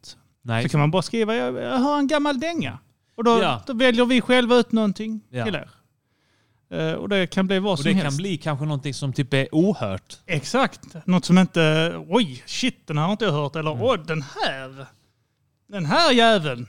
Nej. 0.44 0.64
så 0.64 0.70
kan 0.70 0.80
man 0.80 0.92
bara 0.92 1.02
skriva 1.02 1.36
jag, 1.36 1.56
jag 1.56 1.78
har 1.78 2.00
en 2.00 2.08
gammal 2.08 2.40
dänga. 2.40 2.78
Och 3.16 3.24
då, 3.24 3.40
Ja. 3.42 3.62
då 3.68 3.74
väljer 3.74 4.06
vi 4.06 4.22
själva 4.22 4.56
ut 4.56 4.72
någonting 4.72 5.22
Ja. 5.30 5.46
till 5.46 5.56
er. 5.56 5.70
Eh, 6.72 6.94
och 6.94 7.10
det 7.10 7.28
kan 7.28 7.48
bli 7.48 7.60
vad 7.60 7.72
Och 7.74 7.80
som 7.80 7.84
det 7.84 7.94
helst. 7.94 8.08
kan 8.10 8.18
bli 8.18 8.38
kanske 8.38 8.66
någonting 8.66 8.94
som 8.94 9.14
typ 9.14 9.34
är 9.34 9.48
ohört. 9.52 10.18
Exakt. 10.26 10.82
Något 11.06 11.26
som 11.26 11.38
inte, 11.38 11.94
oj, 12.10 12.44
shit, 12.46 12.88
den 12.88 12.98
här 12.98 13.06
har 13.06 13.12
inte 13.12 13.26
jag 13.26 13.32
hört. 13.32 13.56
Eller 13.56 13.72
Mm. 13.72 13.84
oj, 13.84 14.00
den 14.08 14.22
här. 14.22 14.86
Den 15.68 15.86
här 15.86 16.12
jäveln. 16.12 16.68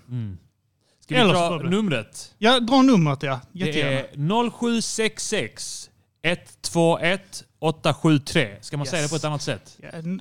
Ska 1.01 1.15
vi 1.15 1.21
Eller 1.21 1.35
dra 1.35 1.59
det. 1.59 1.71
numret? 1.71 2.35
Ja, 2.39 2.61
dra 2.61 2.83
numret 2.83 3.23
ja. 3.23 3.41
Det 3.53 3.59
Jättegärna. 3.59 4.01
är 4.01 4.51
0766 4.51 5.91
121 6.23 7.45
873. 7.65 8.49
Ska 8.61 8.77
man 8.77 8.87
säga 8.87 8.99
det 8.99 9.03
Yes. 9.05 9.11
på 9.11 9.17
ett 9.17 9.25
annat 9.25 9.43
sätt? 9.43 9.79
Ja, 9.83 9.89
n- 9.93 10.21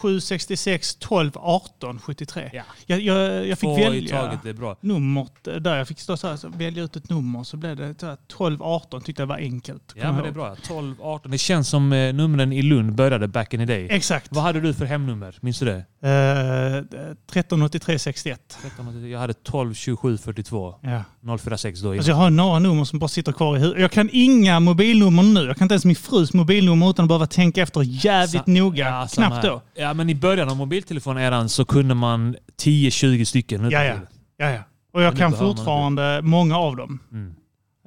0766 0.00 0.94
12 0.96 1.30
18 1.34 1.98
73. 1.98 2.50
Ja. 2.52 2.62
Jag, 2.86 3.00
jag, 3.00 3.46
jag 3.46 3.58
fick 3.58 3.68
i 3.78 3.82
välja 3.82 4.20
taget 4.22 4.44
är 4.44 4.52
bra. 4.52 4.76
numret 4.80 5.46
eh, 5.48 5.54
där. 5.54 5.76
Jag 5.76 5.88
fick 5.88 6.00
stå 6.00 6.16
så 6.16 6.28
här, 6.28 6.36
så 6.36 6.48
välja 6.48 6.82
ut 6.82 6.96
ett 6.96 7.10
nummer 7.10 7.44
så 7.44 7.56
blev 7.56 7.76
det 7.76 7.94
så 8.00 8.06
här 8.06 8.16
12 8.28 8.62
18 8.62 9.00
tyckte 9.02 9.22
jag 9.22 9.26
var 9.26 9.36
enkelt. 9.36 9.92
Ja, 9.96 10.12
men 10.12 10.22
det 10.22 10.28
är 10.28 10.32
bra. 10.32 10.56
12, 10.66 10.94
18. 11.00 11.30
Det 11.30 11.38
känns 11.38 11.68
som 11.68 11.92
eh, 11.92 12.14
numren 12.14 12.52
i 12.52 12.62
Lund 12.62 12.94
började 12.94 13.28
back 13.28 13.54
in 13.54 13.60
the 13.60 13.66
day. 13.66 13.86
Exakt. 13.90 14.28
Vad 14.32 14.44
hade 14.44 14.60
du 14.60 14.74
för 14.74 14.84
hemnummer? 14.84 15.38
Minns 15.40 15.58
du 15.58 15.66
det? 15.66 15.84
Uh, 16.06 16.12
1383 16.12 17.98
61. 17.98 18.58
13, 18.62 19.10
jag 19.10 19.18
hade 19.18 19.34
12 19.34 19.74
27 19.74 20.18
42. 20.18 20.74
Ja. 20.80 21.02
046 21.38 21.80
då. 21.80 21.92
Alltså 21.92 22.10
jag 22.10 22.16
har 22.16 22.30
några 22.30 22.58
nummer 22.58 22.84
som 22.84 22.98
bara 22.98 23.08
sitter 23.08 23.32
kvar 23.32 23.56
i 23.56 23.60
huvudet. 23.60 23.82
Jag 23.82 23.90
kan 23.90 24.08
inga 24.12 24.60
mobilnummer 24.60 25.22
nu. 25.22 25.40
Jag 25.46 25.56
kan 25.56 25.64
inte 25.64 25.72
ens 25.74 25.84
min 25.84 25.96
frus 25.96 26.32
mobilnummer 26.34 26.90
utan 26.90 27.04
att 27.04 27.08
behöva 27.08 27.26
tänka 27.26 27.62
efter 27.62 27.80
jävligt 27.82 28.44
Sa- 28.44 28.50
noga. 28.50 28.88
Ja, 28.88 29.08
Knappt 29.14 29.42
då. 29.46 29.62
Ja, 29.74 29.94
men 29.94 30.10
i 30.10 30.14
början 30.14 30.48
av 30.48 30.56
mobiltelefoneran 30.56 31.48
så 31.48 31.64
kunde 31.64 31.94
man 31.94 32.36
10-20 32.62 33.24
stycken. 33.24 33.70
Ja, 33.70 33.84
ja. 33.84 33.94
ja, 34.36 34.50
ja. 34.50 34.60
Och 34.92 35.02
jag 35.02 35.12
Men 35.14 35.18
kan 35.18 35.32
fortfarande 35.32 36.20
många 36.22 36.56
av 36.56 36.76
dem. 36.76 36.98
Mm. 37.12 37.34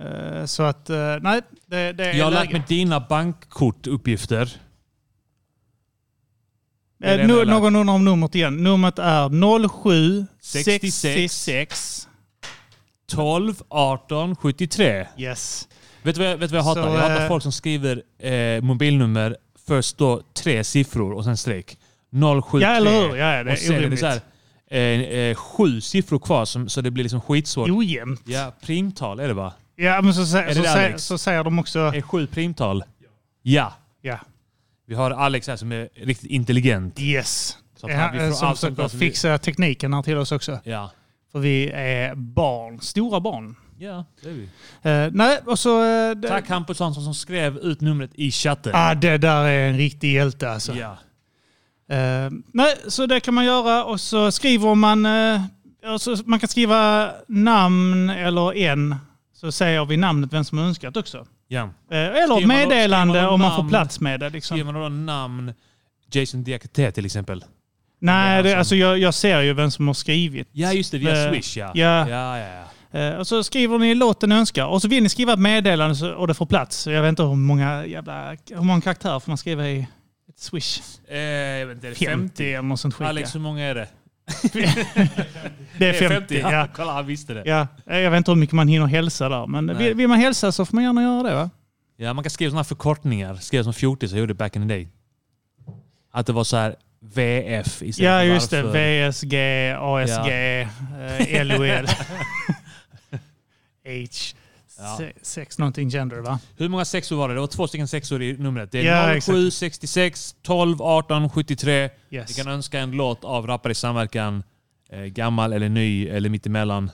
Eh, 0.01 0.45
Så 0.45 0.63
att, 0.63 0.89
eh, 0.89 0.97
nej, 1.21 1.41
det, 1.67 1.93
det 1.93 2.05
är 2.05 2.13
Jag 2.13 2.25
har 2.25 2.31
lagt 2.31 2.51
mig 2.51 2.63
dina 2.67 2.99
bankkortuppgifter. 2.99 4.51
Eh, 7.03 7.27
nu, 7.27 7.45
någon 7.45 7.75
undrar 7.75 7.93
om 7.93 8.05
numret 8.05 8.35
igen. 8.35 8.63
Numret 8.63 8.99
är 8.99 9.29
66. 10.41 11.03
0766. 11.03 12.07
12 13.11 13.61
18 13.69 14.35
73. 14.35 15.07
Yes. 15.17 15.67
Vet 16.03 16.15
du 16.15 16.21
vad 16.21 16.31
jag, 16.31 16.37
vet 16.37 16.51
vad 16.51 16.59
jag 16.59 16.63
hatar? 16.63 16.83
Så, 16.83 16.89
jag 16.89 17.01
hatar 17.01 17.21
eh, 17.21 17.27
folk 17.27 17.43
som 17.43 17.51
skriver 17.51 18.03
eh, 18.19 18.61
mobilnummer, 18.61 19.37
först 19.67 19.97
då 19.97 20.21
tre 20.33 20.63
siffror 20.63 21.11
och 21.11 21.23
sen 21.23 21.37
streck. 21.37 21.77
073. 22.11 22.61
Ja, 22.61 22.75
eller 22.75 22.91
hur? 22.91 23.15
Ja, 23.15 23.43
det 23.43 23.51
är 23.51 23.53
och 23.53 23.57
sen 23.57 23.67
är 23.75 23.79
det 23.79 23.79
orimligt. 23.79 23.99
så 23.99 24.05
här, 24.05 24.21
eh, 24.71 24.79
eh, 25.19 25.35
sju 25.35 25.81
siffror 25.81 26.19
kvar 26.19 26.45
som, 26.45 26.69
så 26.69 26.81
det 26.81 26.91
blir 26.91 27.03
liksom 27.03 27.21
skitsvårt. 27.21 27.69
Ojämnt. 27.69 28.21
Ja, 28.25 28.53
primtal 28.61 29.19
är 29.19 29.27
det 29.27 29.33
va? 29.33 29.53
Ja, 29.75 30.01
men 30.01 30.13
så, 30.13 30.19
det 30.19 30.27
så, 30.27 30.37
det, 30.37 30.53
sä- 30.53 30.85
Alex? 30.85 31.03
så 31.03 31.17
säger 31.17 31.43
de 31.43 31.59
också... 31.59 31.79
Är 31.79 32.01
sju 32.01 32.27
primtal? 32.27 32.83
Ja. 33.41 33.73
Ja. 34.01 34.19
Vi 34.89 34.95
har 34.95 35.11
Alex 35.11 35.47
här 35.47 35.55
som 35.55 35.71
är 35.71 35.89
riktigt 35.95 36.31
intelligent. 36.31 36.99
Yes. 36.99 37.57
Så 37.75 37.87
att 37.87 37.93
han- 37.93 38.11
vi 38.13 38.19
får 38.19 38.31
som 38.31 38.47
allt 38.47 38.59
sånt 38.59 38.77
där 38.77 38.83
försöker 38.83 38.89
som 38.89 38.99
vi- 38.99 39.05
fixa 39.05 39.37
tekniken 39.37 39.93
här 39.93 40.01
till 40.01 40.17
oss 40.17 40.31
också. 40.31 40.59
Ja. 40.63 40.91
För 41.31 41.39
vi 41.39 41.69
är 41.69 42.15
barn. 42.15 42.79
Stora 42.81 43.19
barn. 43.19 43.55
Ja, 43.79 44.05
det 44.23 44.29
är 44.29 44.33
vi. 44.33 44.43
Eh, 44.81 45.11
nej, 45.13 45.39
och 45.45 45.59
så... 45.59 45.83
eh, 45.83 46.15
det, 46.15 46.27
Tack 46.27 46.49
Hampus 46.49 46.79
Hansson 46.79 47.03
som 47.03 47.13
skrev 47.13 47.57
ut 47.57 47.81
numret 47.81 48.11
i 48.13 48.31
chatten. 48.31 48.71
Ah, 48.75 48.95
det 48.95 49.17
där 49.17 49.43
är 49.45 49.69
en 49.69 49.77
riktig 49.77 50.13
hjälte 50.13 50.49
alltså. 50.51 50.73
Ja. 50.75 50.97
Eh, 51.95 52.31
nej, 52.53 52.75
så 52.87 53.05
det 53.05 53.19
kan 53.19 53.33
man 53.33 53.45
göra 53.45 53.83
och 53.85 54.01
så 54.01 54.31
skriver 54.31 54.75
man... 54.75 55.05
eh, 55.05 55.41
alltså, 55.85 56.15
man 56.25 56.39
kan 56.39 56.49
skriva 56.49 57.11
namn 57.27 58.09
eller 58.09 58.57
en. 58.57 58.95
Så 59.33 59.51
säger 59.51 59.85
vi 59.85 59.97
namnet 59.97 60.33
vem 60.33 60.43
som 60.43 60.57
har 60.57 60.65
önskat 60.65 60.97
också. 60.97 61.27
Ja. 61.51 61.61
Eh, 61.91 61.97
eller 61.97 62.47
meddelande 62.47 63.27
om 63.27 63.39
man 63.39 63.55
får 63.55 63.69
plats 63.69 63.99
med 63.99 64.19
det. 64.19 64.29
Liksom. 64.29 64.57
Skriver 64.57 64.71
man 64.73 64.81
då 64.81 64.89
namn 64.89 65.53
Jason 66.11 66.43
Diakité 66.43 66.91
till 66.91 67.05
exempel? 67.05 67.43
Nej, 68.01 68.43
det, 68.43 68.49
alltså- 68.49 68.57
alltså 68.57 68.75
jag, 68.75 68.97
jag 68.99 69.13
ser 69.13 69.41
ju 69.41 69.53
vem 69.53 69.71
som 69.71 69.87
har 69.87 69.93
skrivit. 69.93 70.49
Ja, 70.51 70.73
just 70.73 70.91
det. 70.91 70.97
Via 70.97 71.25
Eh, 71.25 71.31
Swish 71.31 71.57
ja. 71.57 71.71
ja. 71.75 72.09
ja, 72.09 72.37
ja, 72.39 72.45
ja. 72.91 72.99
Eh, 72.99 73.15
och 73.15 73.27
så 73.27 73.43
skriver 73.43 73.77
ni 73.77 73.95
låten 73.95 74.31
önskar. 74.31 74.65
Och 74.65 74.81
så 74.81 74.87
vill 74.87 75.03
ni 75.03 75.09
skriva 75.09 75.33
ett 75.33 75.39
meddelande 75.39 76.13
och 76.15 76.27
det 76.27 76.33
får 76.33 76.45
plats. 76.45 76.87
Jag 76.87 77.01
vet 77.01 77.09
inte 77.09 77.23
hur 77.23 77.35
många, 77.35 77.85
jävla, 77.85 78.29
hur 78.49 78.61
många 78.61 78.81
karaktärer 78.81 79.19
får 79.19 79.31
man 79.31 79.37
skriva 79.37 79.67
i 79.67 79.87
ett 80.29 80.39
swish? 80.39 80.79
Eh, 81.09 81.17
jag 81.19 81.65
vet 81.67 81.75
inte, 81.75 81.87
är 81.87 81.91
det 81.91 81.95
50 81.95 82.09
50? 82.11 82.43
eller 82.53 82.61
något 82.61 82.79
sånt 82.79 82.93
skit. 82.93 83.07
Alex, 83.07 83.35
hur 83.35 83.39
många 83.39 83.63
är 83.63 83.75
det? 83.75 83.87
Det 85.77 85.89
är 85.89 86.09
50. 86.09 86.39
Ja. 86.39 86.51
ja. 86.51 86.67
Kolla, 86.75 86.93
han 86.93 87.05
visste 87.05 87.33
det. 87.33 87.43
Ja, 87.45 87.67
jag 87.85 88.11
vet 88.11 88.17
inte 88.17 88.31
hur 88.31 88.35
mycket 88.35 88.53
man 88.55 88.67
hinner 88.67 88.87
hälsa 88.87 89.29
där. 89.29 89.47
Men 89.47 89.77
vill, 89.77 89.93
vill 89.93 90.07
man 90.07 90.19
hälsa 90.19 90.51
så 90.51 90.65
får 90.65 90.75
man 90.75 90.83
gärna 90.83 91.01
göra 91.01 91.23
det 91.23 91.35
va? 91.35 91.49
Ja, 91.97 92.13
man 92.13 92.23
kan 92.23 92.31
skriva 92.31 92.49
sådana 92.49 92.63
förkortningar. 92.63 93.35
Skrev 93.35 93.63
som 93.63 93.73
fjortis 93.73 94.11
jag 94.11 94.19
gjorde 94.19 94.33
back 94.33 94.55
in 94.55 94.61
the 94.61 94.67
day. 94.67 94.87
Att 96.11 96.25
det 96.25 96.33
var 96.33 96.43
så 96.43 96.57
här 96.57 96.75
VF 96.99 97.81
istället 97.81 97.97
Ja 97.97 98.23
just 98.23 98.51
det. 98.51 98.63
VSG, 98.63 99.35
ASG, 99.79 100.29
eh, 100.29 101.45
LOL. 101.45 101.87
H. 103.85 104.38
Ja. 104.79 104.95
Se- 104.97 105.13
Sex 105.21 105.57
någonting 105.57 105.89
gender 105.89 106.17
va? 106.19 106.39
Hur 106.57 106.69
många 106.69 106.85
sexor 106.85 107.15
var 107.15 107.27
det? 107.29 107.33
Det 107.35 107.39
var 107.39 107.47
två 107.47 107.67
stycken 107.67 107.87
sexor 107.87 108.21
i 108.21 108.33
numret. 108.37 108.71
Det 108.71 108.81
Ja, 108.81 108.93
är 108.93 109.15
exakt. 109.15 109.35
07 109.37 109.51
66 109.51 110.35
12 110.41 110.81
18 110.81 111.29
73. 111.29 111.89
Yes. 112.09 112.29
Ni 112.37 112.43
kan 112.43 112.53
önska 112.53 112.79
en 112.79 112.91
låt 112.91 113.23
av 113.23 113.47
Rappare 113.47 113.71
i 113.71 113.75
samverkan. 113.75 114.43
Eh, 114.91 114.99
gammal 114.99 115.53
eller 115.53 115.69
ny 115.69 116.07
eller 116.07 116.29
mittemellan. 116.29 116.91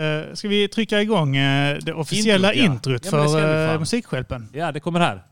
Uh, 0.00 0.34
ska 0.34 0.48
vi 0.48 0.68
trycka 0.68 1.02
igång 1.02 1.36
eh, 1.36 1.78
det 1.82 1.92
officiella 1.92 2.52
Introt, 2.52 2.66
ja. 2.68 2.72
introt 2.74 3.04
Ja, 3.04 3.10
för 3.10 3.66
fan. 3.66 3.74
uh, 3.74 3.78
Musikskälpen? 3.80 4.48
Ja, 4.52 4.72
det 4.72 4.80
kommer 4.80 5.00
här. 5.00 5.22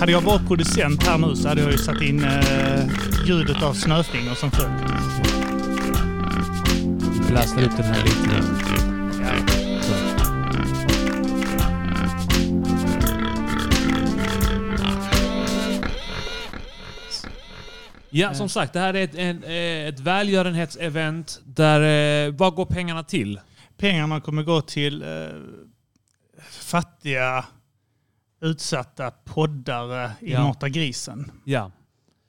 Hade 0.00 0.12
jag 0.12 0.20
varit 0.20 0.48
producent 0.48 1.02
här 1.02 1.18
nu 1.18 1.36
så 1.36 1.48
hade 1.48 1.62
jag 1.62 1.72
ju 1.72 1.78
satt 1.78 2.02
in 2.02 2.24
uh, 2.24 2.36
ljudet 3.26 3.62
av 3.62 3.74
snöflingor 3.74 4.34
som 4.34 4.50
föll. 4.50 4.70
Blastar 7.28 7.62
upp 7.62 7.76
den 7.76 7.86
här 7.86 8.02
lite 8.02 8.28
nu. 8.28 8.64
Ja, 18.10 18.34
som 18.34 18.48
sagt, 18.48 18.72
det 18.72 18.80
här 18.80 18.94
är 18.94 19.04
ett, 19.04 19.14
ett, 19.14 19.94
ett 19.94 20.00
välgörenhetsevent 20.00 21.40
där... 21.44 21.80
Eh, 22.26 22.34
vad 22.34 22.54
går 22.54 22.66
pengarna 22.66 23.02
till? 23.02 23.40
Pengarna 23.76 24.20
kommer 24.20 24.42
gå 24.42 24.60
till 24.60 25.02
eh, 25.02 25.08
fattiga, 26.50 27.44
utsatta 28.40 29.10
poddare 29.10 30.10
i 30.20 30.32
Ja. 30.32 30.42
Mata 30.42 30.68
grisen. 30.68 31.30
Ja, 31.44 31.70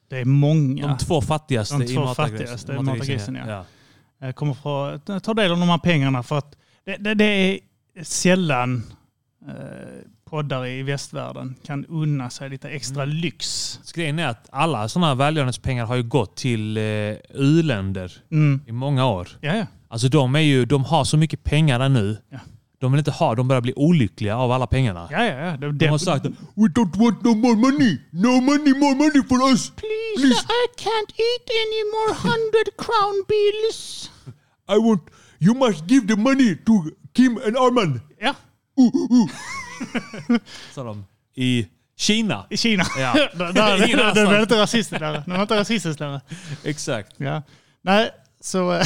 Det 0.09 0.17
är 0.19 0.25
många. 0.25 0.87
de 0.87 0.97
två 0.97 1.21
fattigaste 1.21 1.77
De 1.77 1.83
i 1.83 1.87
två 1.87 2.01
Mata 2.01 2.15
fattigaste 2.15 2.73
i 2.73 2.79
Mata 2.79 2.97
grisen, 3.05 3.35
ja. 3.35 3.65
ja. 4.19 4.27
eh, 4.27 4.33
kommer 4.33 4.53
få 4.53 4.99
ta 5.19 5.33
del 5.33 5.51
av 5.51 5.59
de 5.59 5.69
här 5.69 5.77
pengarna 5.77 6.23
för 6.23 6.37
att 6.37 6.55
det, 6.85 6.97
det, 6.97 7.13
det 7.13 7.25
är 7.25 7.59
sällan 8.03 8.83
eh, 9.47 9.53
poddare 10.29 10.69
i 10.71 10.83
västvärlden 10.83 11.55
kan 11.63 11.85
unna 11.85 12.29
sig 12.29 12.49
lite 12.49 12.69
extra 12.69 13.03
Mm. 13.03 13.15
lyx. 13.15 13.79
Grejen 13.95 14.19
är 14.19 14.27
att 14.27 14.47
alla 14.51 14.87
sådana 14.89 15.07
här 15.07 15.15
välgörenhetspengar 15.15 15.85
har 15.85 15.95
ju 15.95 16.03
gått 16.03 16.35
till 16.35 16.77
eh, 16.77 16.83
u-länder 17.29 18.11
Mm. 18.31 18.61
i 18.67 18.71
många 18.71 19.05
år. 19.05 19.27
Ja, 19.41 19.55
ja. 19.55 19.65
Alltså 19.95 20.09
de, 20.09 20.35
är 20.35 20.39
ju, 20.39 20.65
de 20.65 20.83
har 20.83 21.03
så 21.03 21.17
mycket 21.17 21.43
pengar 21.43 21.79
där 21.79 21.89
nu. 21.89 22.17
Ja. 22.29 22.39
De 22.79 22.91
vill 22.91 22.99
inte 22.99 23.11
ha, 23.11 23.35
de 23.35 23.47
börjar 23.47 23.61
bli 23.61 23.73
olyckliga 23.75 24.37
av 24.37 24.51
alla 24.51 24.67
pengarna. 24.67 25.07
ja, 25.11 25.25
ja, 25.25 25.35
ja. 25.35 25.57
Det, 25.57 25.71
De 25.71 25.87
har 25.87 25.97
sagt 25.97 26.25
We 26.25 26.67
don't 26.67 26.97
want 26.97 27.23
no 27.23 27.35
more 27.35 27.55
money! 27.55 27.99
No 28.11 28.41
money, 28.41 28.73
more 28.73 28.95
money 28.95 29.23
for 29.29 29.49
us! 29.51 29.69
Please, 29.69 30.45
I 30.63 30.65
can't 30.77 31.11
eat 31.27 31.49
any 31.65 31.83
more 31.95 32.13
hundred 32.13 32.77
crown 32.77 33.23
bills. 33.27 34.11
I 34.69 34.77
want... 34.87 35.01
You 35.39 35.55
must 35.55 35.89
give 35.91 36.07
the 36.07 36.15
money 36.15 36.55
to 36.55 36.73
Kim 37.13 37.37
and 37.37 37.57
Armand! 37.57 37.99
Ja, 38.19 38.35
Sa 40.73 40.83
de. 40.83 41.05
I 41.35 41.67
Kina. 41.97 42.45
i 42.49 42.57
Kina. 42.57 42.83
Ja. 42.97 43.13
där, 43.13 43.29
där, 43.37 43.53
där, 43.53 43.61
annanstans. 43.61 44.29
det 44.29 44.35
är 44.37 44.41
inte 44.41 44.61
rasistiskt 44.61 44.99
där. 44.99 45.23
Det 45.25 45.31
var 45.31 45.41
inte 45.41 45.59
rasistiskt 45.59 45.99
där. 45.99 46.21
Exakt. 46.63 47.13
Ja. 47.17 47.43
Nej, 47.81 48.09
så... 48.41 48.81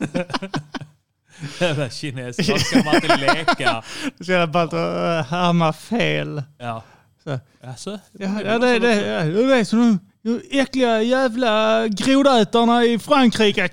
Jävla 1.60 1.90
kines. 1.90 2.36
Då 2.36 2.58
ska 2.58 2.82
man 2.84 2.94
inte 2.94 3.16
leka. 3.16 3.54
Det 3.56 3.64
är 3.64 3.82
så 4.24 4.32
jävla 4.32 4.46
ballt 4.46 4.72
att 4.72 5.28
härma 5.30 5.72
fel. 5.72 6.42
Ja. 6.58 6.82
Så. 7.24 7.38
Alltså, 7.64 7.98
Ja, 8.12 8.42
ja, 8.44 8.58
det, 8.58 8.78
det, 8.78 8.94
ja, 9.06 9.24
det 9.24 9.56
är 9.58 9.64
som 9.64 9.98
de 10.22 10.40
äckliga 10.50 11.02
jävla 11.02 11.88
grodätarna 11.88 12.84
i 12.84 12.98
Frankrike. 12.98 13.64
I 13.64 13.70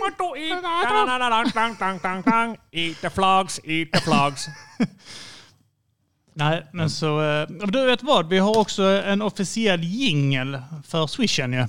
want 0.00 0.18
to 0.18 0.36
eat. 0.36 0.62
Dang, 0.62 1.06
dang, 1.06 1.52
dang, 1.54 1.76
dang, 1.78 1.98
dang, 2.02 2.22
dang. 2.22 2.56
Eat 2.72 3.00
the 3.00 3.10
frogs, 3.10 3.60
eat 3.64 3.92
the 3.92 4.00
frogs. 4.00 4.46
Nej, 6.36 6.66
men 6.72 6.90
så... 6.90 7.22
eh, 7.22 7.46
Du 7.48 7.86
vet 7.86 8.02
vad? 8.02 8.28
Vi 8.28 8.38
har 8.38 8.58
också 8.58 8.82
en 8.82 9.22
officiell 9.22 9.84
jingel 9.84 10.58
för 10.88 11.06
Swishen 11.06 11.52
ju. 11.52 11.66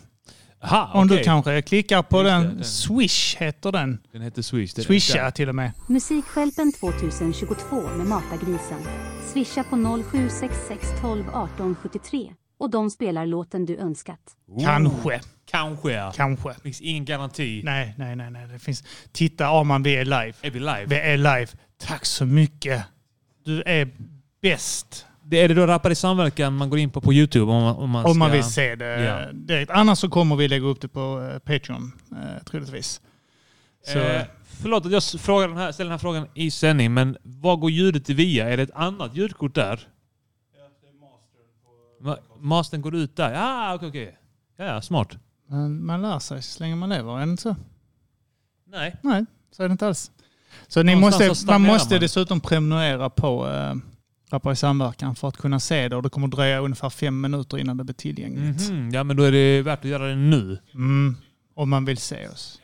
Aha, 0.65 0.91
Om 0.93 1.05
okej. 1.05 1.17
du 1.17 1.23
kanske 1.23 1.61
klickar 1.61 2.01
på 2.03 2.23
den. 2.23 2.43
den. 2.43 2.63
Swish 2.63 3.37
heter 3.37 3.71
den. 3.71 3.99
Den 4.11 4.21
heter 4.21 4.41
Swish. 4.41 4.73
det 4.73 4.81
Swisha 4.81 5.31
till 5.31 5.49
och 5.49 5.55
med. 5.55 5.71
Musikskälpen 5.87 6.71
2022 6.71 7.81
med 7.97 8.07
Mata-grisen. 8.07 8.79
Swisha 9.33 9.63
på 9.63 9.75
0766 10.11 10.87
12 11.01 11.23
18 11.33 11.75
73 11.81 12.33
och 12.59 12.69
de 12.69 12.89
spelar 12.89 13.25
låten 13.25 13.65
du 13.65 13.77
önskat. 13.77 14.19
Kanske. 14.61 15.21
Kanske 15.51 15.91
ja. 15.91 16.11
Kanske. 16.15 16.49
Det 16.49 16.61
finns 16.61 16.81
ingen 16.81 17.05
garanti. 17.05 17.61
Nej, 17.63 17.95
nej, 17.97 18.15
nej. 18.15 18.31
nej. 18.31 18.47
Det 18.47 18.59
finns... 18.59 18.83
Titta 19.11 19.47
Arman, 19.47 19.83
vi 19.83 19.95
är 19.95 20.05
live. 20.05 20.33
Är 20.41 20.49
vi 20.51 20.59
live? 20.59 20.85
Vi 20.85 20.95
är 20.95 21.17
live. 21.17 21.47
Tack 21.77 22.05
så 22.05 22.25
mycket. 22.25 22.83
Du 23.45 23.63
är 23.65 23.89
bäst. 24.41 25.05
Det 25.27 25.37
är 25.41 25.47
det 25.47 25.53
då 25.53 25.65
Rappar 25.67 25.89
i 25.91 25.95
samverkan 25.95 26.53
man 26.55 26.69
går 26.69 26.79
in 26.79 26.89
på 26.89 27.01
på 27.01 27.13
YouTube 27.13 27.51
om 27.51 27.63
man, 27.63 27.75
om 27.75 27.89
man, 27.89 28.05
Om 28.05 28.19
man 28.19 28.27
ska- 28.29 28.35
vill 28.35 28.43
se 28.43 28.75
det 28.75 29.03
Ja. 29.03 29.31
direkt. 29.33 29.71
Annars 29.71 29.97
så 29.99 30.09
kommer 30.09 30.35
vi 30.35 30.47
lägga 30.47 30.65
upp 30.65 30.81
det 30.81 30.87
på 30.87 31.29
eh, 31.33 31.39
Patreon, 31.39 31.91
eh, 32.11 32.43
troligtvis. 32.45 33.01
Så, 33.85 33.99
Eh, 33.99 34.21
förlåt 34.43 34.85
att 34.85 34.91
jag 34.91 35.03
frågar 35.03 35.47
den 35.47 35.57
här, 35.57 35.71
ställer 35.71 35.89
den 35.89 35.91
här 35.93 35.97
frågan 36.01 36.27
i 36.33 36.51
sändning, 36.51 36.93
men 36.93 37.17
vad 37.23 37.59
går 37.59 37.71
ljudet 37.71 38.09
via? 38.09 38.49
Är 38.49 38.57
det 38.57 38.63
ett 38.63 38.71
annat 38.75 39.15
ljudkort 39.15 39.55
där? 39.55 39.87
Ma- 42.01 42.17
Mastern 42.39 42.81
går 42.81 42.95
ut 42.95 43.15
där? 43.15 43.33
Ja, 43.33 43.73
okej, 43.75 43.89
okej. 43.89 44.17
Ja, 44.57 44.65
ja, 44.65 44.81
smart. 44.81 45.17
man, 45.49 45.85
man 45.85 46.01
lär 46.01 46.19
sig 46.19 46.41
så 46.41 46.63
länge 46.63 46.75
man 46.75 46.89
lever, 46.89 47.13
är 47.15 47.25
det 47.25 47.31
inte 47.31 47.43
så? 47.43 47.55
Nej. 48.67 48.95
Nej, 49.01 49.25
så 49.51 49.63
är 49.63 49.67
det 49.67 49.71
inte 49.71 49.87
alls. 49.87 50.11
Så 50.67 50.83
ni 50.83 50.95
Någonstans 50.95 51.29
måste, 51.29 51.45
man 51.51 51.61
måste 51.61 51.93
man. 51.93 52.01
dessutom 52.01 52.41
prenumerera 52.41 53.09
på 53.09 53.47
äh, 53.49 53.73
Rappar 54.29 54.51
i 54.51 54.55
samverkan 54.55 55.15
för 55.15 55.27
att 55.27 55.37
kunna 55.37 55.59
se 55.59 55.87
det 55.89 55.95
och 55.95 56.03
det 56.03 56.09
kommer 56.09 56.27
dröja 56.27 56.59
ungefär 56.59 56.89
fem 56.89 57.21
minuter 57.21 57.57
innan 57.57 57.77
det 57.77 57.83
blir 57.83 57.93
tillgängligt. 57.95 58.69
Mhm, 58.69 58.91
Ja, 58.93 59.03
men 59.03 59.17
då 59.17 59.23
är 59.23 59.31
det 59.31 59.61
värt 59.61 59.79
att 59.79 59.85
göra 59.85 60.07
det 60.07 60.15
nu. 60.15 60.57
Mm, 60.73 61.15
om 61.55 61.69
man 61.69 61.85
vill 61.85 61.97
se 61.97 62.27
oss. 62.27 62.61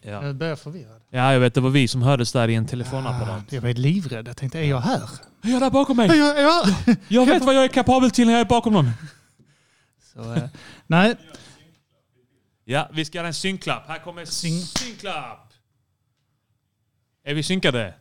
Ja, 0.00 0.26
Jag 0.26 0.36
börjar 0.36 0.56
förvirrad. 0.56 1.02
ja 1.10 1.32
jag 1.32 1.40
vet. 1.40 1.54
Det 1.54 1.60
var 1.60 1.70
vi 1.70 1.88
som 1.88 2.02
hördes 2.02 2.32
där 2.32 2.48
i 2.48 2.54
en 2.54 2.66
telefonapparat. 2.66 3.52
Jag 3.52 3.62
var 3.62 3.72
livrädd. 3.74 4.28
Jag 4.28 4.36
tänkte, 4.36 4.58
är 4.58 4.64
jag 4.64 4.80
här? 4.80 5.02
Är 5.42 5.50
jag 5.50 5.60
där 5.62 5.70
bakom 5.70 5.98
Är 5.98 6.08
mig? 6.08 6.18
jag, 6.18 6.38
är 6.38 6.42
jag? 6.42 6.96
Jag 7.08 7.26
vet 7.26 7.42
vad 7.44 7.54
jag 7.54 7.64
är 7.64 7.68
kapabel 7.68 8.10
till 8.10 8.26
när 8.26 8.32
jag 8.32 8.40
är 8.40 8.44
bakom 8.48 8.72
någon. 8.72 8.90
Så, 10.14 10.32
eh, 10.34 10.48
nej, 10.86 11.14
Ja, 12.66 12.88
vi 12.92 13.04
ska 13.04 13.18
göra 13.18 13.26
en 13.26 13.34
synklapp. 13.34 13.88
Här 13.88 13.98
kommer 13.98 14.24
Syn- 14.24 14.60
synklapp. 14.78 15.52
Är 17.24 17.34
vi 17.34 17.42
synkade? 17.42 17.94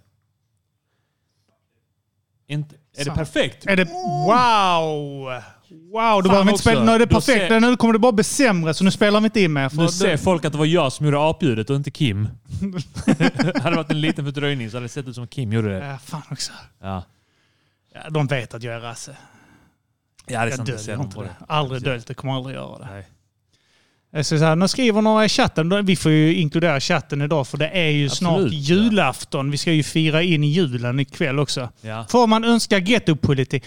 Inte, 2.48 2.76
är 2.98 3.06
det 3.06 3.12
perfekt? 3.12 3.66
är 3.68 3.76
det... 3.76 3.84
Wow! 3.86 5.42
Wow, 5.92 6.24
du 6.24 6.30
behöver 6.30 6.42
inte 6.42 6.52
också. 6.54 6.62
spela... 6.70 6.84
Nu 6.84 6.92
är 6.92 7.00
det 7.00 7.06
Då 7.06 7.16
perfekt. 7.16 7.48
ser- 7.48 7.60
Nu 7.60 7.78
kommer 7.78 7.94
det 7.94 8.00
bara 8.00 8.12
bli 8.12 8.24
sämre, 8.24 8.74
så 8.74 8.84
nu 8.84 8.92
spelar 8.92 9.20
vi 9.20 9.26
inte 9.26 9.42
in 9.42 9.54
mer. 9.54 9.70
För 9.70 9.78
Nu 9.78 9.84
det- 9.86 9.92
ser 9.92 10.18
folk 10.18 10.46
att 10.46 10.52
det 10.52 10.58
var 10.58 10.66
jag 10.66 10.94
som 10.94 11.06
gjorde 11.06 11.30
apljudet 11.30 11.70
och 11.70 11.76
inte 11.76 11.92
Kim. 11.92 12.30
hade 13.62 13.70
det 13.70 13.76
varit 13.76 13.92
en 13.92 14.02
liten 14.02 14.26
fördröjning 14.26 14.70
så 14.72 14.78
hade 14.78 14.86
det 14.86 14.90
sett 14.90 15.08
ut 15.08 15.16
som 15.16 15.28
Kim 15.28 15.54
gjorde 15.54 15.80
det. 15.80 15.86
Ja, 15.86 15.98
fan 15.98 16.22
också. 16.32 16.52
Ja, 16.82 17.04
Ja, 17.94 18.10
de 18.10 18.28
vet 18.28 18.54
att 18.54 18.64
jag 18.64 18.76
är 18.76 18.80
rasse. 18.80 19.18
ja 20.28 20.40
det 20.40 20.46
är 20.46 20.50
Jag 20.50 20.56
sant. 20.58 20.68
Ser 20.70 20.76
döljer 20.78 20.96
dem 20.98 21.06
inte 21.06 21.16
på 21.16 21.24
det. 21.24 21.30
Aldrig 21.48 21.84
döljt 21.84 22.08
det. 22.08 22.14
Kommer 22.14 22.34
aldrig 22.36 22.56
göra 22.56 22.78
det. 22.80 22.86
Nej. 22.92 23.08
Jag 24.16 24.26
ska 24.26 24.38
säga, 24.38 24.56
nu 24.56 24.68
skriver 24.68 25.02
några 25.02 25.26
i 25.26 25.30
chatten. 25.30 25.86
Vi 25.86 25.96
får 25.96 26.12
ju 26.12 26.36
inkludera 26.36 26.80
chatten 26.80 27.22
idag 27.22 27.48
för 27.48 27.58
det 27.58 27.68
är 27.70 27.90
ju 27.90 28.06
Absolut, 28.06 28.18
snart 28.18 28.40
ja. 28.40 28.48
julafton. 28.48 29.52
Vi 29.52 29.58
ska 29.58 29.72
ju 29.72 29.84
fira 29.84 30.22
in 30.22 30.44
julen 30.44 31.00
ikväll 31.00 31.40
också. 31.40 31.70
Ja. 31.82 32.06
Får 32.10 32.28
man 32.28 32.44
önska 32.44 32.78
gettopolitik? 32.78 33.64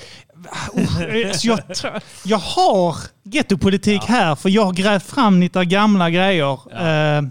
Uh, 0.79 1.33
så 1.33 1.49
jag, 1.49 1.61
jag 2.25 2.39
har 2.39 2.97
gettopolitik 3.25 4.03
här 4.05 4.35
för 4.35 4.49
jag 4.49 4.65
har 4.65 4.73
grävt 4.73 5.07
fram 5.07 5.41
lite 5.41 5.65
gamla 5.65 6.11
grejer. 6.11 6.59
Ja. 6.71 6.89
Eh, 6.89 7.23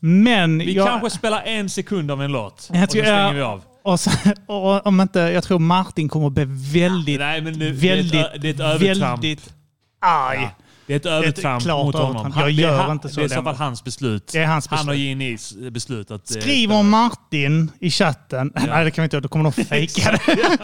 men 0.00 0.58
Vi 0.58 0.72
jag, 0.72 0.86
kanske 0.88 1.10
spelar 1.10 1.42
en 1.42 1.70
sekund 1.70 2.10
av 2.10 2.22
en 2.22 2.32
låt. 2.32 2.70
Jag 2.72 2.82
och 2.82 2.88
så 2.88 2.92
tror- 2.92 3.02
stänger 3.02 3.22
ja. 3.24 3.32
vi 3.32 3.42
av. 3.42 3.62
och, 3.82 4.00
sen, 4.00 4.34
och 4.46 4.86
om 4.86 5.00
inte, 5.00 5.20
jag 5.20 5.44
tror 5.44 5.58
Martin 5.58 6.08
kommer 6.08 6.30
bli 6.30 6.44
väldigt, 6.80 7.20
Nej, 7.20 7.40
nu, 7.40 7.72
väldigt, 7.72 8.12
det, 8.12 8.18
är 8.18 8.34
ett, 8.34 8.42
det 8.42 8.60
är 8.60 8.74
ett 8.74 8.82
väldigt 8.82 9.54
arg. 10.00 10.48
Ja. 10.94 10.98
Det 10.98 11.08
är 11.08 11.28
ett 11.28 11.38
övertramp 11.38 11.64
mot 11.66 11.94
honom. 11.94 12.10
övertramp. 12.16 12.36
Jag 12.36 12.50
gör 12.50 12.78
han- 12.78 12.92
inte 12.92 13.08
så 13.08 13.20
Det 13.20 13.22
är 13.22 13.26
i 13.26 13.28
så 13.28 13.42
fall 13.42 13.54
hans 13.54 13.84
beslut. 13.84 14.26
Det 14.32 14.38
är 14.38 14.46
hans 14.46 14.66
Han 14.66 14.78
och 14.78 14.84
beslut. 14.86 14.98
Jinis 15.00 15.54
beslut 15.70 16.10
att... 16.10 16.30
eh, 16.36 16.40
Skriver 16.40 16.74
spela. 16.74 16.82
Martin 16.82 17.70
i 17.80 17.90
chatten, 17.90 18.52
nej 18.54 18.84
det 18.84 18.90
kan 18.90 19.02
vi 19.02 19.04
inte 19.04 19.16
göra, 19.16 19.22
då 19.22 19.28
kommer 19.28 19.44
de 19.56 19.64
fejka 19.64 20.18
det. 20.26 20.58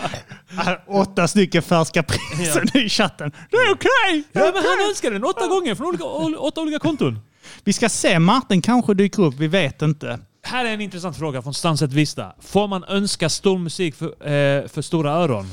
Åtta 0.88 1.28
stycken 1.28 1.62
färska 1.62 2.02
priser 2.02 2.76
i 2.76 2.88
chatten. 2.88 3.32
Det 3.50 3.56
är 3.56 3.72
okej! 3.72 4.22
Ja, 4.32 4.40
men 4.54 4.62
han 4.64 4.88
önskade 4.88 5.14
den 5.14 5.24
åtta 5.24 5.46
gånger 5.46 5.74
från 5.74 5.86
olika, 5.86 6.04
åtta 6.38 6.60
olika 6.60 6.78
konton. 6.78 7.18
Vi 7.64 7.72
ska 7.72 7.88
se, 7.88 8.18
Martin 8.18 8.62
kanske 8.62 8.94
dyker 8.94 9.22
upp, 9.22 9.34
vi 9.34 9.48
vet 9.48 9.82
inte. 9.82 10.18
Här 10.42 10.64
är 10.64 10.70
en 10.74 10.80
intressant 10.80 11.16
fråga 11.18 11.42
från 11.42 11.54
Stanset 11.54 11.92
Vista. 11.92 12.32
Får 12.40 12.68
man 12.68 12.84
önska 12.84 13.28
stor 13.28 13.58
musik 13.58 13.94
för, 13.94 14.06
eh, 14.06 14.68
för 14.68 14.82
stora 14.82 15.10
öron? 15.12 15.46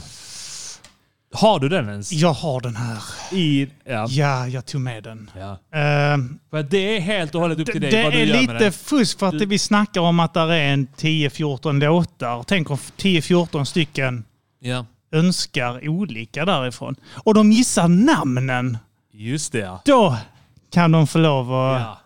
Har 1.34 1.60
du 1.60 1.69
den 1.69 1.89
ens? 1.89 2.12
Jag 2.12 2.34
har 2.34 2.62
den 2.62 2.76
här. 2.76 2.98
I, 3.32 3.69
ja. 3.86 4.06
Ja, 4.10 4.48
jag 4.48 4.65
tog 4.65 4.82
med 4.82 5.04
den. 5.04 5.32
ja. 5.39 5.52
Eh, 5.52 6.17
För 6.50 6.63
det 6.63 6.78
är 6.98 7.00
helt 7.00 7.36
och 7.36 7.41
hållet 7.41 7.60
upp 7.60 7.65
det 7.65 7.72
till 7.72 7.82
dig 7.82 7.91
det 7.91 8.04
vad 8.04 8.13
du 8.13 8.17
är 8.19 8.26
gör 8.26 8.34
med 8.34 8.41
lite 8.41 8.54
den. 8.63 8.72
fusk 8.72 9.19
för 9.19 9.28
att 9.28 9.39
Du- 9.39 9.46
vi 9.46 9.60
snackar 9.60 10.02
om 10.02 10.19
att 10.19 10.34
det 10.34 10.39
är 10.39 10.74
en 10.74 10.88
10-14 10.98 11.80
låtar. 11.80 12.43
Tänk 12.43 12.69
om 12.72 12.78
10-14 12.98 13.63
stycken 13.65 14.24
Ja. 14.60 14.86
önskar 15.12 15.88
olika 15.89 16.46
därifrån. 16.46 16.96
Och 17.13 17.34
de 17.34 17.52
gissar 17.52 17.88
namnen. 17.88 18.78
Just 19.13 19.52
det 19.52 19.60
ja. 19.60 19.82
Då 19.86 20.17
kan 20.74 20.91
de 20.91 21.08
få 21.08 21.17
lov 21.19 21.54
att... 21.54 21.82
ja. 21.82 22.00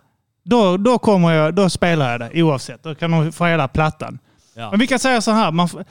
Då, 0.44 0.78
då, 0.78 0.98
kommer 0.98 1.32
jag, 1.32 1.54
då 1.56 1.70
spelar 1.70 2.12
jag 2.12 2.20
det 2.20 2.44
oavsett. 2.44 2.84
Då 2.84 2.96
kan 2.96 3.12
de 3.12 3.32
få 3.32 3.46
hela 3.46 3.68
plattan. 3.68 4.20
ja. 4.56 4.70
Men 4.72 4.80
vi 4.80 4.88
kan 4.88 5.00
säga 5.00 5.22
så 5.22 5.32
här. 5.32 5.52
Man 5.52 5.70
får, 5.70 5.86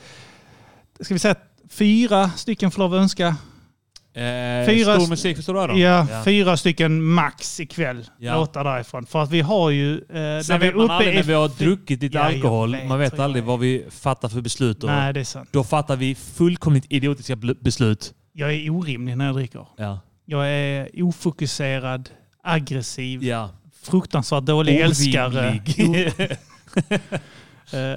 ska 0.99 1.13
vi 1.13 1.19
säga 1.19 1.35
fyra 1.69 2.29
stycken 2.29 2.71
får 2.71 2.79
lov 2.79 2.93
att 2.93 2.99
önska? 3.01 3.27
Eh, 3.27 4.65
Fyra 4.65 4.83
stor 4.93 4.97
st- 4.97 5.09
musik 5.09 5.35
för 5.35 5.43
stora 5.43 5.61
öron? 5.61 5.79
Ja, 5.79 6.07
fyra 6.25 6.57
stycken 6.57 7.03
max 7.03 7.59
ikväll. 7.59 8.05
Ja. 8.19 8.35
Låtar 8.35 8.63
därifrån. 8.63 9.05
För 9.05 9.23
att 9.23 9.31
vi 9.31 9.41
har 9.41 9.69
ju... 9.69 9.93
Eh, 9.97 10.03
när 10.09 10.41
Sen 10.43 10.59
vi 10.59 10.67
är 10.67 10.71
vet 10.71 10.75
man 10.77 10.85
uppe 10.85 10.93
aldrig 10.93 11.15
när 11.15 11.23
vi 11.23 11.33
har 11.33 11.47
druckit 11.47 12.01
lite 12.01 12.17
Ja, 12.17 12.23
alkohol. 12.23 12.71
vet, 12.75 12.87
man 12.87 12.99
vet 12.99 13.19
aldrig 13.19 13.43
vad 13.43 13.59
vi 13.59 13.85
fattar 13.89 14.29
för 14.29 14.41
beslut. 14.41 14.83
Och 14.83 14.89
Nej, 14.89 15.13
det 15.13 15.19
är 15.19 15.23
sant. 15.23 15.49
Då 15.51 15.63
fattar 15.63 15.95
vi 15.95 16.15
fullkomligt 16.15 16.85
idiotiska 16.89 17.35
beslut. 17.35 18.13
Jag 18.33 18.53
är 18.53 18.69
orimlig 18.69 19.17
när 19.17 19.25
jag 19.25 19.35
dricker. 19.35 19.65
Ja. 19.77 19.99
Jag 20.25 20.47
är 20.49 21.03
ofokuserad, 21.03 22.09
aggressiv, 22.43 23.23
ja. 23.23 23.49
fruktansvärt 23.83 24.43
dålig 24.43 24.79
älskare. 24.79 25.61
Orimlig. 25.77 26.07
Eh, 26.17 26.97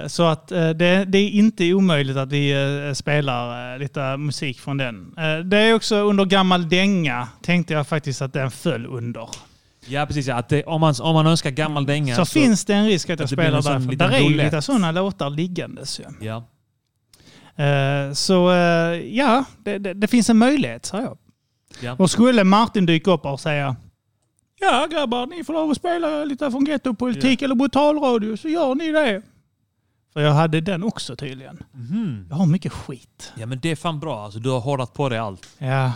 Så 0.07 0.23
att 0.23 0.51
eh, 0.51 0.69
det, 0.69 1.05
det 1.05 1.17
är 1.17 1.29
inte 1.29 1.73
omöjligt 1.73 2.17
att 2.17 2.29
vi 2.31 2.51
eh, 2.87 2.93
spelar 2.93 3.73
eh, 3.73 3.79
lite 3.79 4.17
musik 4.17 4.59
från 4.59 4.77
den. 4.77 5.13
Eh, 5.17 5.37
Det 5.45 5.57
är 5.57 5.73
också 5.73 5.95
under 5.95 6.25
gammal 6.25 6.69
dänga 6.69 7.27
tänkte 7.41 7.73
jag 7.73 7.87
faktiskt 7.87 8.21
att 8.21 8.33
den 8.33 8.51
föll 8.51 8.85
under. 8.85 9.29
ja, 9.87 10.05
precis. 10.05 10.27
Ja. 10.27 10.35
Att 10.35 10.49
det, 10.49 10.63
om, 10.63 10.81
man, 10.81 10.93
om 11.01 11.13
man 11.15 11.27
önskar 11.27 11.49
gammal 11.51 11.85
dänga 11.85 12.15
Så, 12.15 12.25
finns 12.25 12.65
det 12.65 12.73
en 12.73 12.85
risk 12.85 13.09
att 13.09 13.19
jag 13.19 13.29
spelar 13.29 13.61
därför. 13.61 13.95
Där 13.95 14.09
är 14.11 14.19
ju 14.19 14.37
lite 14.37 14.61
sådana 14.61 14.91
låtar 14.91 15.29
liggandes 15.29 15.99
ju. 15.99 16.03
Ja. 16.27 16.43
Eh, 17.65 18.13
Så 18.13 18.51
eh, 18.51 18.57
ja, 19.17 19.43
det, 19.57 19.77
det, 19.77 19.93
det 19.93 20.07
finns 20.07 20.29
en 20.29 20.37
möjlighet, 20.37 20.85
sa 20.85 21.01
jag. 21.01 21.17
Ja. 21.81 21.95
Och 21.99 22.11
skulle 22.11 22.43
Martin 22.43 22.85
dyka 22.85 23.11
upp 23.11 23.25
och 23.25 23.39
säga 23.39 23.75
Ja 24.59 24.87
grabbar, 24.91 25.27
ni 25.27 25.43
får 25.43 25.53
lov 25.53 25.71
att 25.71 25.77
spela 25.77 26.25
lite 26.25 26.51
från 26.51 26.65
gettopolitik 26.65 27.41
eller 27.41 27.55
brutalradio 27.55 28.37
så 28.37 28.49
gör 28.49 28.75
ni 28.75 28.91
det. 28.91 29.21
För 30.13 30.21
jag 30.21 30.33
hade 30.33 30.61
den 30.61 30.83
också 30.83 31.15
tydligen. 31.15 31.63
Mhm. 31.71 32.25
Jag 32.29 32.35
har 32.35 32.45
mycket 32.45 32.71
skit. 32.73 33.33
ja, 33.35 33.45
men 33.45 33.59
det 33.59 33.71
är 33.71 33.75
fan 33.75 33.99
bra. 33.99 34.23
Alltså, 34.25 34.39
du 34.39 34.49
har 34.49 34.59
hållat 34.59 34.93
på 34.93 35.09
dig 35.09 35.17
allt. 35.19 35.47
Ja. 35.57 35.91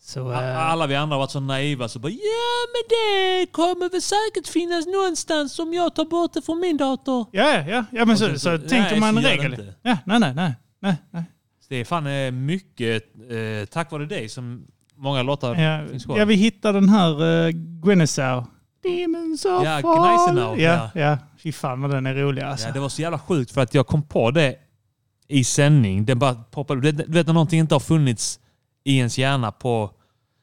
Så, 0.00 0.32
eh, 0.32 0.70
Alla 0.70 0.86
vi 0.86 0.94
andra 0.96 1.14
har 1.14 1.18
varit 1.20 1.30
så 1.30 1.40
naiva 1.40 1.88
så 1.88 1.98
bara 1.98 2.12
ja 2.12 2.58
men 2.72 2.82
det 2.88 3.46
kommer 3.52 3.90
väl 3.90 4.02
säkert 4.02 4.48
finnas 4.52 4.86
någonstans 4.86 5.58
om 5.58 5.74
jag 5.74 5.94
tar 5.94 6.04
bort 6.04 6.32
det 6.32 6.42
från 6.42 6.60
min 6.60 6.76
dator. 6.76 7.26
ja, 7.32 7.64
ja, 7.68 7.84
ja, 7.92 8.04
men 8.04 8.18
så, 8.18 8.28
så, 8.28 8.38
så- 8.38 8.58
tänker 8.58 8.90
nej, 8.90 9.00
man 9.00 9.18
regel. 9.22 9.72
Ja, 9.82 9.98
nej, 10.06 10.20
nej, 10.20 10.34
nej. 10.34 10.54
nej, 10.80 10.96
nej. 11.10 11.24
Det 11.68 11.76
är 11.76 11.84
fan 11.84 12.06
eh, 12.06 12.30
mycket 12.32 13.02
eh, 13.30 13.66
tack 13.70 13.90
vare 13.92 14.06
dig 14.06 14.28
som 14.28 14.66
många 14.96 15.22
låtar 15.22 15.54
Ja, 15.56 15.86
finns 15.90 16.04
kvar. 16.04 16.18
ja, 16.18 16.24
vi 16.24 16.34
hittade 16.34 16.80
den 16.80 16.88
här 16.88 17.22
uh, 17.22 17.50
Gwenesaw 17.84 18.46
Demons 18.82 19.44
of 19.44 19.64
Ja, 19.64 19.78
fall. 19.82 20.36
Ja, 20.36 20.56
ja. 20.56 20.90
ja. 20.94 21.18
Fy 21.42 21.52
fan 21.52 21.80
vad 21.80 21.90
den 21.90 22.06
är 22.06 22.14
rolig 22.14 22.42
alltså. 22.42 22.66
Ja, 22.66 22.72
det 22.72 22.80
var 22.80 22.88
så 22.88 23.02
jävla 23.02 23.18
sjukt 23.18 23.50
för 23.50 23.60
att 23.60 23.74
jag 23.74 23.86
kom 23.86 24.02
på 24.02 24.30
det 24.30 24.56
i 25.28 25.44
sändning. 25.44 26.04
Det 26.04 26.14
bara 26.14 26.34
poppade. 26.34 26.92
Du 26.92 27.12
vet 27.12 27.26
när 27.26 27.34
någonting 27.34 27.60
inte 27.60 27.74
har 27.74 27.80
funnits 27.80 28.40
i 28.84 28.96
ens 28.98 29.18
hjärna 29.18 29.52
på... 29.52 29.90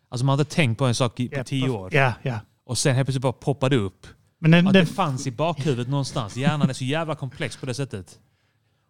Alltså 0.09 0.25
man 0.25 0.37
har 0.37 0.43
inte 0.43 0.55
tänkt 0.55 0.77
på 0.77 0.85
en 0.85 0.95
sak 0.95 1.19
i, 1.19 1.29
på 1.29 1.43
tio 1.43 1.69
år. 1.69 1.95
Ja, 1.95 2.13
ja. 2.21 2.39
Och 2.65 2.77
sen 2.77 2.95
helt 2.95 3.05
plötsligt 3.07 3.21
bara 3.21 3.33
poppade 3.33 3.75
upp. 3.75 4.07
Men 4.39 4.51
den, 4.51 4.67
Att 4.67 4.73
den, 4.73 4.85
det 4.85 4.91
fanns 4.91 5.27
i 5.27 5.31
bakhuvudet 5.31 5.87
någonstans. 5.89 6.37
Hjärnan 6.37 6.69
är 6.69 6.73
så 6.73 6.83
jävla 6.83 7.15
komplex 7.15 7.57
på 7.57 7.65
det 7.65 7.73
sättet. 7.73 8.19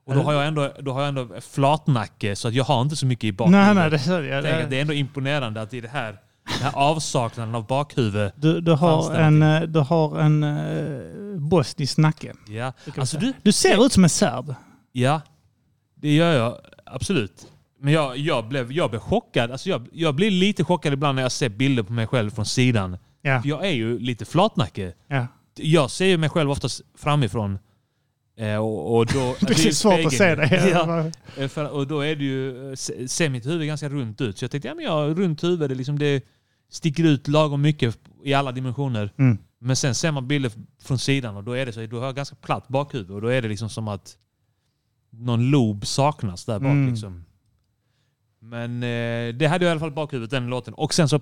Och 0.06 0.16
då 0.16 0.22
har 0.22 0.34
jag 0.34 0.48
ändå, 0.48 0.72
då 0.80 0.92
har 0.94 1.00
jag 1.02 1.08
ändå 1.10 1.42
flatnacke 1.42 2.36
så 2.36 2.48
att 2.48 2.54
jag 2.54 2.64
har 2.64 2.82
inte 2.82 2.96
så 2.96 3.06
mycket 3.06 3.24
i 3.24 3.32
bakhuvudet. 3.32 3.66
nej, 3.76 3.76
nej, 3.76 3.90
det, 3.90 4.14
är- 4.26 4.42
det 4.42 4.66
det, 4.70 4.78
är 4.78 4.82
ändå 4.82 4.94
imponerande 4.94 5.62
att 5.62 5.74
i 5.74 5.82
det 5.82 5.88
här, 5.88 6.20
den 6.48 6.62
här 6.62 6.72
avsaknaden 6.76 7.56
av 7.56 7.68
bakhuvud. 7.68 8.32
du, 8.36 8.62
du, 8.62 8.72
har 8.72 9.14
det 9.14 9.20
en, 9.20 9.72
du 9.72 9.80
har 9.80 10.20
en 10.20 10.44
uh, 10.44 11.40
bosnisk 11.40 11.98
nacke. 11.98 12.34
Ja, 12.48 12.74
alltså 12.98 13.18
du, 13.18 13.34
Du 13.44 13.52
ser 13.52 13.86
ut 13.86 13.94
som 13.94 14.04
en 14.04 14.10
serb. 14.10 14.56
ja, 14.92 15.22
det 15.96 16.16
gör 16.16 16.34
jag 16.34 16.58
absolut. 16.86 17.48
Men 17.80 17.94
jag, 17.94 18.18
jag, 18.18 18.48
blev, 18.48 18.72
jag 18.72 18.90
blev 18.90 19.00
chockad. 19.00 19.52
Alltså 19.52 19.70
jag, 19.70 19.88
jag 19.92 20.16
blir 20.16 20.32
lite 20.32 20.64
chockad 20.64 20.94
ibland 20.94 21.16
när 21.16 21.22
jag 21.22 21.32
ser 21.32 21.50
bilder 21.50 21.84
på 21.84 21.94
mig 21.94 22.08
själv 22.08 22.30
från 22.30 22.46
sidan. 22.46 22.98
Ja, 23.22 23.42
För 23.42 23.50
jag 23.50 23.66
är 23.66 23.72
ju 23.72 24.00
lite 24.00 24.26
flatnacke. 24.26 24.94
ja. 25.08 25.28
Jag 25.58 25.92
ser 25.92 26.06
ju 26.06 26.18
mig 26.18 26.30
själv 26.30 26.52
oftast 26.52 26.82
framifrån. 26.98 27.60
Eh, 28.38 28.56
och, 28.58 28.96
och 28.98 29.06
då, 29.06 29.36
Det 29.48 29.66
är 29.66 29.72
svårt 29.72 30.06
att 30.06 30.14
se 30.14 30.36
det. 30.36 30.70
Ja, 30.72 31.12
Eh, 31.38 31.48
För, 31.48 31.70
och 31.70 31.88
då 31.88 32.02
är 32.02 32.16
det 32.16 32.24
ju, 32.24 32.76
se- 32.76 33.08
ser 33.08 33.30
mitt 33.30 33.46
huvud 33.46 33.68
ganska 33.68 33.90
runt 33.90 34.22
ut. 34.22 34.38
Så 34.38 34.44
jag 34.44 34.52
tänkte, 34.52 34.68
ja 34.68 34.76
men 34.76 34.86
jag 34.86 34.92
har 34.92 35.10
runt 35.10 35.44
huvud, 35.44 35.70
det, 35.70 35.76
liksom, 35.76 36.00
det 36.00 36.24
sticker 36.76 37.04
ut 37.04 37.28
lagom 37.28 37.62
mycket 37.62 38.00
i 38.24 38.34
alla 38.34 38.52
dimensioner. 38.52 39.14
Mm. 39.18 39.38
Men 39.60 39.76
sen 39.76 39.96
ser 39.96 40.12
man 40.12 40.28
bilder 40.28 40.52
från 40.84 41.00
sidan 41.00 41.36
och 41.38 41.44
då 41.44 41.52
är 41.52 41.66
det 41.66 41.74
så, 41.74 41.86
då 41.86 42.00
har 42.00 42.14
ganska 42.14 42.36
platt 42.36 42.68
bakhuvud 42.68 43.12
och 43.12 43.22
då 43.22 43.28
är 43.28 43.42
det 43.42 43.48
liksom 43.48 43.70
som 43.70 43.88
att 43.88 44.18
någon 45.10 45.50
lob 45.50 45.86
saknas 45.86 46.46
där 46.46 46.60
bak. 46.60 46.72
Mm. 46.72 46.90
Liksom. 46.90 47.26
Men 48.40 48.84
eh, 48.84 49.36
det 49.36 49.48
hade 49.48 49.66
jag 49.66 49.70
i 49.70 49.72
alla 49.72 49.80
fall 49.80 49.92
bakhuvudet, 49.92 50.32
den 50.32 50.48
låten. 50.48 50.74
Och 50.74 50.94
sen 50.94 51.10
så 51.10 51.20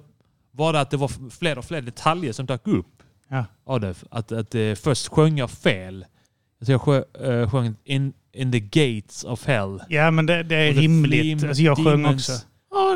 var 0.52 0.74
det 0.74 0.80
att 0.82 0.90
det 0.92 0.98
var 0.98 1.30
fler 1.30 1.58
och 1.58 1.66
fler 1.66 1.82
detaljer 1.82 2.34
som 2.34 2.46
dök 2.46 2.68
upp 2.68 3.04
Ja. 3.30 3.46
av. 3.66 3.98
Att, 4.10 4.32
att 4.32 4.56
eh, 4.56 4.74
först 4.74 5.08
sjöng 5.08 5.38
jag 5.38 5.52
fel. 5.52 6.06
Alltså 6.60 6.72
jag 6.72 6.82
sjö, 6.82 7.04
eh, 7.24 7.50
sjöng 7.50 7.76
in, 7.84 8.14
in 8.34 8.52
the 8.52 8.60
gates 8.60 9.24
of 9.24 9.46
hell. 9.46 9.80
ja, 9.90 10.12
men 10.12 10.26
det, 10.26 10.44
det 10.44 10.56
är 10.56 10.74
rimligt. 10.74 11.44
Alltså, 11.44 11.64
jag 11.64 11.78
sjöng 11.78 11.86
demons 11.86 12.48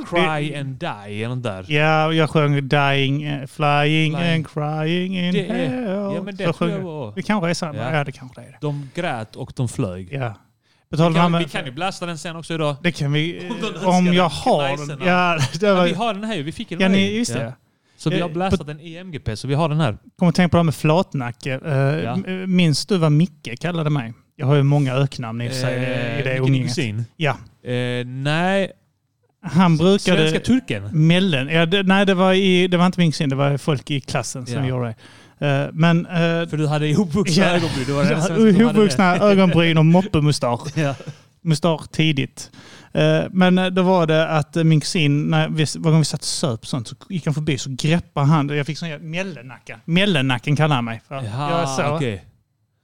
Cry 0.10 0.56
and 0.56 0.68
die 0.80 1.24
eller 1.24 1.36
där. 1.36 1.66
Ja, 1.72 2.14
jag 2.14 2.30
sjöng 2.30 2.68
Dying, 2.68 3.24
eh, 3.24 3.46
Flying 3.48 3.48
Flying. 4.16 4.16
and 4.16 4.48
Crying 4.48 5.18
in 5.20 5.34
Det 5.34 5.48
är- 5.48 5.68
hell. 5.70 6.16
ja, 6.16 6.22
men 6.24 6.36
det 6.36 6.54
tror 6.54 6.70
jag 6.70 6.80
var- 6.80 7.14
Det 7.16 7.22
kanske 7.22 7.50
är 7.50 7.54
samma. 7.54 7.78
Ja. 7.78 7.92
Ja. 7.94 8.04
det 8.04 8.12
kanske 8.12 8.42
det 8.42 8.48
är. 8.48 8.58
De 8.62 8.90
grät 8.96 9.36
och 9.36 9.52
de 9.56 9.68
flög. 9.70 10.10
Ja. 10.12 10.34
Vi, 10.90 10.98
kan, 10.98 11.14
det 11.14 11.20
här 11.20 11.28
vi 11.28 11.32
med- 11.32 11.52
kan 11.52 11.66
ju 11.66 11.72
blasta 11.72 12.06
den 12.06 12.18
sen 12.18 12.36
också 12.36 12.54
idag. 12.54 12.76
Det 12.84 12.92
kan 12.92 13.12
vi... 13.12 13.50
Om 13.86 13.88
eh, 13.90 13.98
Om 13.98 14.14
jag 14.14 14.30
har 14.30 14.88
den. 14.88 15.08
Ja, 15.08 15.38
det 15.60 15.68
Ja, 15.68 15.76
var, 15.76 15.86
vi 15.86 15.94
har 15.94 16.14
den 16.14 16.24
här 16.24 16.36
ju. 16.36 16.44
Vi 16.44 16.52
fick 16.52 16.70
den 16.70 16.80
ja, 16.82 16.88
ni, 16.90 17.18
just 17.18 17.34
det. 17.34 17.44
Ja. 17.44 17.52
Så 17.98 18.10
vi 18.10 18.20
har 18.20 18.30
Eh, 18.30 18.34
blastat 18.34 18.68
den 18.68 18.80
i 18.80 18.96
MGP, 18.96 19.36
så 19.36 19.48
vi 19.48 19.54
har 19.54 19.70
den 19.70 19.80
här. 19.80 19.98
Kommer 20.20 20.32
tänka 20.32 20.50
på 20.50 20.58
det 20.58 20.60
här 20.60 20.64
med 20.64 20.76
flatnacke. 20.76 21.60
Uh, 21.66 21.74
Ja. 22.04 22.16
Minns 22.48 22.86
du 22.86 22.98
vad 22.98 23.12
Micke 23.12 23.60
kallade 23.60 23.90
mig? 23.90 24.14
Jag 24.36 24.46
har 24.48 24.56
ju 24.56 24.64
många 24.64 24.94
öknamn 24.94 25.42
i 25.42 25.50
sig 25.50 25.76
eh, 25.76 26.20
i 26.20 26.24
det 26.24 26.38
umgänget. 26.38 27.06
Ja. 27.16 27.38
Eh, 27.72 28.06
nej, 28.06 28.72
Han 29.54 29.78
brukade... 29.78 30.18
svenska 30.18 30.40
turken. 30.40 31.08
Mellan. 31.08 31.48
Ja, 31.48 31.66
det, 31.66 31.84
nej, 31.84 32.06
det 32.06 32.14
var, 32.14 32.34
i, 32.34 32.68
det 32.68 32.78
var 32.78 32.86
inte 32.86 33.00
min 33.00 33.12
kusin. 33.12 33.30
Det 33.30 33.36
var 33.36 33.58
folk 33.58 33.92
i 33.92 34.00
klassen 34.02 34.46
som 34.46 34.56
Ja. 34.64 34.70
gjorde 34.70 34.96
det. 35.40 35.48
Eh, 35.48 35.70
men... 35.74 36.06
Uh, 36.06 36.48
För 36.50 36.58
du 36.58 36.68
hade 36.68 36.88
ihopvuxna 36.88 37.44
Ja. 37.44 37.50
ögonbryn. 37.50 37.96
Var 37.96 38.06
du 38.06 38.16
hade 38.16 38.50
Ihopvuxna 38.50 39.18
ögonbryn 39.18 39.78
och 39.78 39.86
moppemustasch. 39.86 40.68
Ja. 40.78 40.96
Mustasch 41.42 41.92
tidigt. 41.92 42.52
Eh, 42.94 43.24
Men 43.32 43.74
då 43.76 43.82
var 43.82 44.08
det 44.08 44.28
att 44.28 44.56
min 44.56 44.80
kusin, 44.82 45.30
när 45.30 45.50
vi, 45.50 45.66
varje 45.78 45.92
gång 45.92 46.00
vi 46.00 46.06
satt 46.06 46.20
och 46.22 46.26
söp 46.26 46.66
sånt, 46.66 46.88
så 46.88 46.96
gick 47.10 47.26
han 47.26 47.34
förbi 47.34 47.58
så 47.58 47.70
greppade 47.80 48.26
han, 48.28 48.50
jag 48.50 48.66
fick 48.66 48.78
sån 48.78 48.90
jävla 48.90 49.08
mällenacka. 49.08 49.80
Mällennacken 49.86 50.56
kallar 50.56 50.76
han 50.76 50.86
mig. 50.86 51.02
För 51.08 51.16
jag 51.16 51.26
är 51.26 51.66
så, 51.66 51.82
Jaha, 51.82 52.18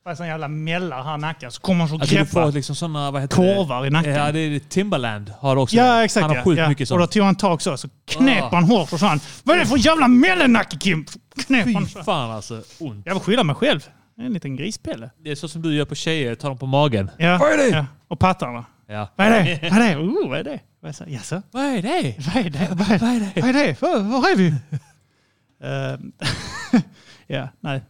okay. 0.05 0.15
sån 0.15 0.27
jävla 0.27 0.47
mällar 0.47 1.03
här 1.03 1.17
nacken. 1.17 1.51
Så 1.51 1.61
kommer 1.61 1.79
han 1.79 1.87
så 1.89 1.95
Alltså 1.95 2.15
greppa 2.15 2.45
liksom 2.45 2.75
sådana, 2.75 3.11
vad 3.11 3.21
heter 3.21 3.35
korvar 3.35 3.85
i 3.85 3.89
nacken. 3.89 4.11
det? 4.13 4.17
Ja, 4.19 4.31
det 4.31 4.39
är 4.39 4.59
Timberland 4.59 5.33
har 5.39 5.55
också 5.55 5.75
Ja, 5.75 5.97
det. 5.97 6.03
exakt. 6.03 6.27
Han 6.27 6.35
har 6.37 6.43
sjukt 6.43 6.59
ja. 6.59 6.69
mycket 6.69 6.91
Och 6.91 6.97
då 6.97 7.03
sånt. 7.03 7.11
tog 7.11 7.23
han 7.23 7.35
tag 7.35 7.61
så, 7.61 7.77
så 7.77 7.89
knep 8.05 8.43
Ah. 8.43 8.49
han 8.51 8.63
hårt 8.63 8.93
och 8.93 8.99
sa 8.99 9.07
han, 9.07 9.19
Vad 9.43 9.55
är 9.55 9.59
det 9.59 9.65
för 9.67 9.77
jävla 9.77 10.07
mällenacke 10.07 10.77
Kim? 10.77 11.05
Knep 11.45 11.65
Fy 11.65 11.73
han 11.73 11.87
så. 11.87 12.03
fan 12.03 12.31
alltså, 12.31 12.61
ont. 12.79 13.05
Jag 13.05 13.13
vill 13.13 13.23
skylla 13.23 13.43
mig 13.43 13.55
själv. 13.55 13.87
Är 14.19 14.25
En 14.25 14.33
liten 14.33 14.55
grispelle. 14.55 15.09
Det 15.23 15.31
är 15.31 15.35
så 15.35 15.47
som 15.47 15.61
du 15.61 15.75
gör 15.75 15.85
på 15.85 15.95
tjejer, 15.95 16.35
tar 16.35 16.49
dem 16.49 16.57
på 16.57 16.65
magen. 16.65 17.11
Ja. 17.17 17.37
Vad 17.37 17.51
är 17.51 17.57
det? 17.57 17.67
Ja. 17.77 17.85
Och 18.07 18.19
pattarna. 18.19 18.65
Ja. 18.87 19.07
Vad 19.15 19.27
är 19.27 19.31
det? 19.43 19.59
Vad 19.71 19.79
är 19.81 19.89
det? 19.89 19.97
Oh, 19.97 20.29
vad 20.29 20.39
är 20.39 20.43
det? 20.43 20.59
Vad 20.81 21.01
är 21.01 21.05
det? 21.05 21.11
Jaså? 21.11 21.41
Vad 21.51 21.63
är 21.63 21.81
det? 21.81 22.15
Vad 22.33 22.45
är 22.45 22.49
det? 22.49 22.67
Vad 22.71 22.91
är, 22.91 22.99
vad 22.99 23.09
är 23.09 23.19
det? 23.19 23.41
Vad 23.41 23.49
är 23.49 23.53
det? 23.53 23.81
Var, 23.81 23.99
var 24.21 24.29
är 24.29 24.35
vi? 24.35 24.53
Eh, 25.63 25.97
ja, 27.27 27.47
nej. 27.59 27.81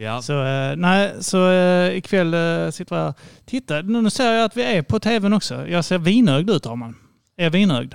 Ja. 0.00 0.22
Så, 0.22 0.44
eh, 0.44 0.76
nej, 0.76 1.14
så 1.20 1.50
uh, 1.50 1.96
ikväll 1.96 2.34
uh, 2.34 2.70
sitter 2.70 2.96
jag 2.96 3.14
Titta, 3.44 3.82
nu 3.82 4.02
nu 4.02 4.10
ser 4.10 4.32
jag 4.32 4.44
att 4.44 4.56
vi 4.56 4.62
är 4.62 4.82
på 4.82 4.98
tvn 4.98 5.32
också. 5.32 5.68
Jag 5.68 5.84
ser 5.84 5.98
vinögd 5.98 6.50
ut, 6.50 6.66
Arman. 6.66 6.96
Är 7.36 7.44
jag 7.44 7.50
vinögd? 7.50 7.94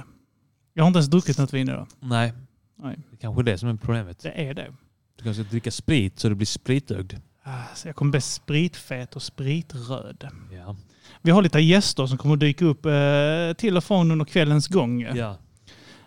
Jag 0.73 0.83
har 0.83 0.87
inte 0.87 0.97
ens 0.97 1.09
druckit 1.09 1.37
något 1.37 1.53
vin 1.53 1.69
idag. 1.69 1.87
Nej. 1.99 2.33
Nej. 2.83 2.97
Det 3.09 3.15
är 3.15 3.17
kanske 3.17 3.41
är 3.41 3.43
det 3.43 3.57
som 3.57 3.69
är 3.69 3.75
problemet. 3.75 4.19
Det 4.19 4.49
är 4.49 4.53
det. 4.53 4.73
Du 5.17 5.23
kanske 5.23 5.43
ska 5.43 5.51
dricka 5.51 5.71
sprit 5.71 6.19
så 6.19 6.29
du 6.29 6.35
blir 6.35 6.45
spritögd. 6.45 7.13
Ah, 7.43 7.75
Så 7.75 7.87
jag 7.87 7.95
kommer 7.95 8.11
bli 8.11 8.21
spritfet 8.21 9.15
och 9.15 9.21
spritröd. 9.21 10.27
Ja. 10.51 10.75
Vi 11.21 11.31
har 11.31 11.41
lite 11.41 11.59
gäster 11.59 12.05
som 12.05 12.17
kommer 12.17 12.35
dyka 12.35 12.65
upp 12.65 12.85
eh, 12.85 13.53
till 13.57 13.77
och 13.77 13.83
från 13.83 14.11
under 14.11 14.25
kvällens 14.25 14.67
gång. 14.67 15.01
ja. 15.01 15.37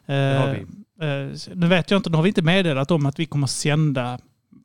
Eh, 0.06 0.40
har 0.40 0.54
eh, 1.00 1.30
nu 1.54 1.66
vet 1.66 1.90
jag 1.90 1.98
inte, 1.98 2.11
nu 2.11 2.16
har 2.16 2.22
vi 2.22 2.28
inte 2.28 2.42
meddelat 2.42 2.90
om 2.90 3.06
att 3.06 3.18
vi 3.18 3.26
kommer 3.26 3.46
sända 3.46 4.18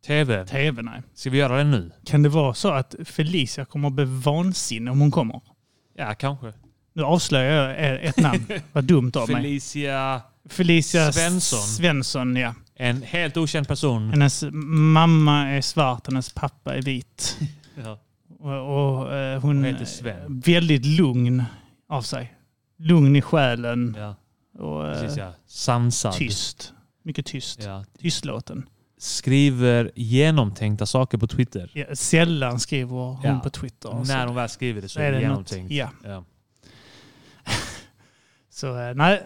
TV. 0.06 0.46
tv. 0.46 0.82
Nej. 0.82 1.02
Ska 1.14 1.30
vi 1.30 1.38
göra 1.38 1.58
det 1.58 1.64
nu? 1.64 1.92
Kan 2.06 2.24
det 2.24 2.30
vara 2.30 2.54
så 2.54 2.70
att 2.70 2.96
Felicia 3.06 3.66
kommer 3.66 3.88
att 3.88 3.94
bli 3.94 4.06
vansinnig 4.06 4.92
om 4.92 5.00
hon 5.02 5.12
kommer? 5.12 5.42
Ja, 5.98 6.14
kanske. 6.14 6.54
Nu 6.94 7.04
avslöjar 7.04 7.70
jag 7.84 8.04
ett 8.04 8.18
namn. 8.18 8.46
Vad 8.74 8.84
dumt 8.84 9.12
av 9.16 9.30
mig. 9.30 9.42
Felicia, 9.42 10.22
Felicia 10.50 11.12
Svensson. 11.12 11.60
Svensson, 11.60 12.36
ja. 12.36 12.54
en 12.76 13.02
helt 13.02 13.38
okänd 13.38 13.68
person. 13.68 14.10
Hennes 14.10 14.44
mamma 14.54 15.50
är 15.50 15.62
svart, 15.62 16.08
hennes 16.08 16.34
pappa 16.34 16.76
är 16.76 16.82
vit. 16.82 17.38
Ja. 17.84 18.00
Och, 18.40 19.00
och 19.00 19.14
eh, 19.14 19.42
hon 19.42 19.56
Hon 19.56 19.64
heter 19.66 19.82
är 19.82 19.86
Sven. 19.86 20.40
väldigt 20.40 20.86
lugn 20.86 21.44
av 21.90 22.02
sig. 22.02 22.34
Lugn 22.78 23.16
i 23.16 23.22
själen 23.22 23.96
Ja, 24.00 24.16
och 24.64 24.88
eh, 24.88 25.02
precis 25.02 25.18
ja. 25.18 25.34
Sansad. 25.48 26.14
tyst. 26.14 26.74
Mycket 27.04 27.26
tyst. 27.26 27.64
Ja. 27.64 27.86
Tystlåten. 28.00 28.66
Skriver 29.04 29.92
genomtänkta 29.96 30.86
saker 30.86 31.18
på 31.18 31.28
Twitter. 31.28 31.72
Ja, 31.74 31.86
sällan 31.96 32.60
skriver 32.60 32.96
hon 32.96 33.18
Ja. 33.24 33.40
på 33.44 33.50
Twitter. 33.50 33.90
och 33.90 34.08
så. 34.08 34.14
När 34.14 34.28
hon 34.28 34.36
väl 34.36 34.50
skriver 34.50 34.82
det 34.82 34.90
så 34.90 35.00
är 35.00 35.12
det 35.12 35.18
något, 35.18 35.22
genomtänkt. 35.52 35.72
ja. 35.72 35.90
Ja. 36.04 36.24
Så 38.50 38.80
eh, 38.80 38.94
nej. 38.96 39.22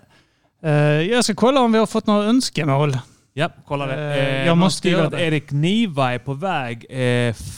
Eh, 0.63 0.72
Jag 1.12 1.24
ska 1.24 1.36
kolla 1.36 1.62
om 1.62 1.72
vi 1.72 1.78
har 1.80 1.86
fått 1.86 2.08
några 2.08 2.24
önskemål. 2.26 2.98
Ja, 3.34 3.50
kolla 3.68 3.86
det. 3.86 3.94
Eh, 3.96 4.38
jag 4.38 4.48
någon 4.48 4.58
måste 4.58 4.90
göra 4.90 5.06
att 5.06 5.12
det. 5.12 5.22
Erik 5.22 5.52
Niva 5.52 6.13
är 6.13 6.20
på 6.20 6.34
väg 6.34 6.86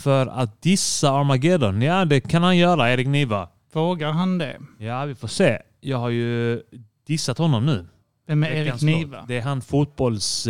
för 0.03 0.27
att 0.27 0.61
dissa 0.61 1.11
Armageddon. 1.11 1.81
Ja, 1.81 2.05
det 2.05 2.21
kan 2.21 2.43
han 2.43 2.57
göra, 2.57 2.93
Erik 2.93 3.07
Niva. 3.07 3.49
Vågar 3.73 4.11
han 4.11 4.37
det? 4.37 4.57
Ja, 4.77 5.05
vi 5.05 5.15
får 5.15 5.27
se. 5.27 5.59
Jag 5.81 5.97
har 5.97 6.09
ju 6.09 6.61
dissat 7.07 7.37
honom 7.37 7.65
nu. 7.65 7.87
Vem 8.27 8.43
är 8.43 8.51
Erik. 8.51 8.81
Niva? 8.81 9.25
Det 9.27 9.37
är 9.37 9.41
han 9.41 9.61
fotbolls... 9.61 10.47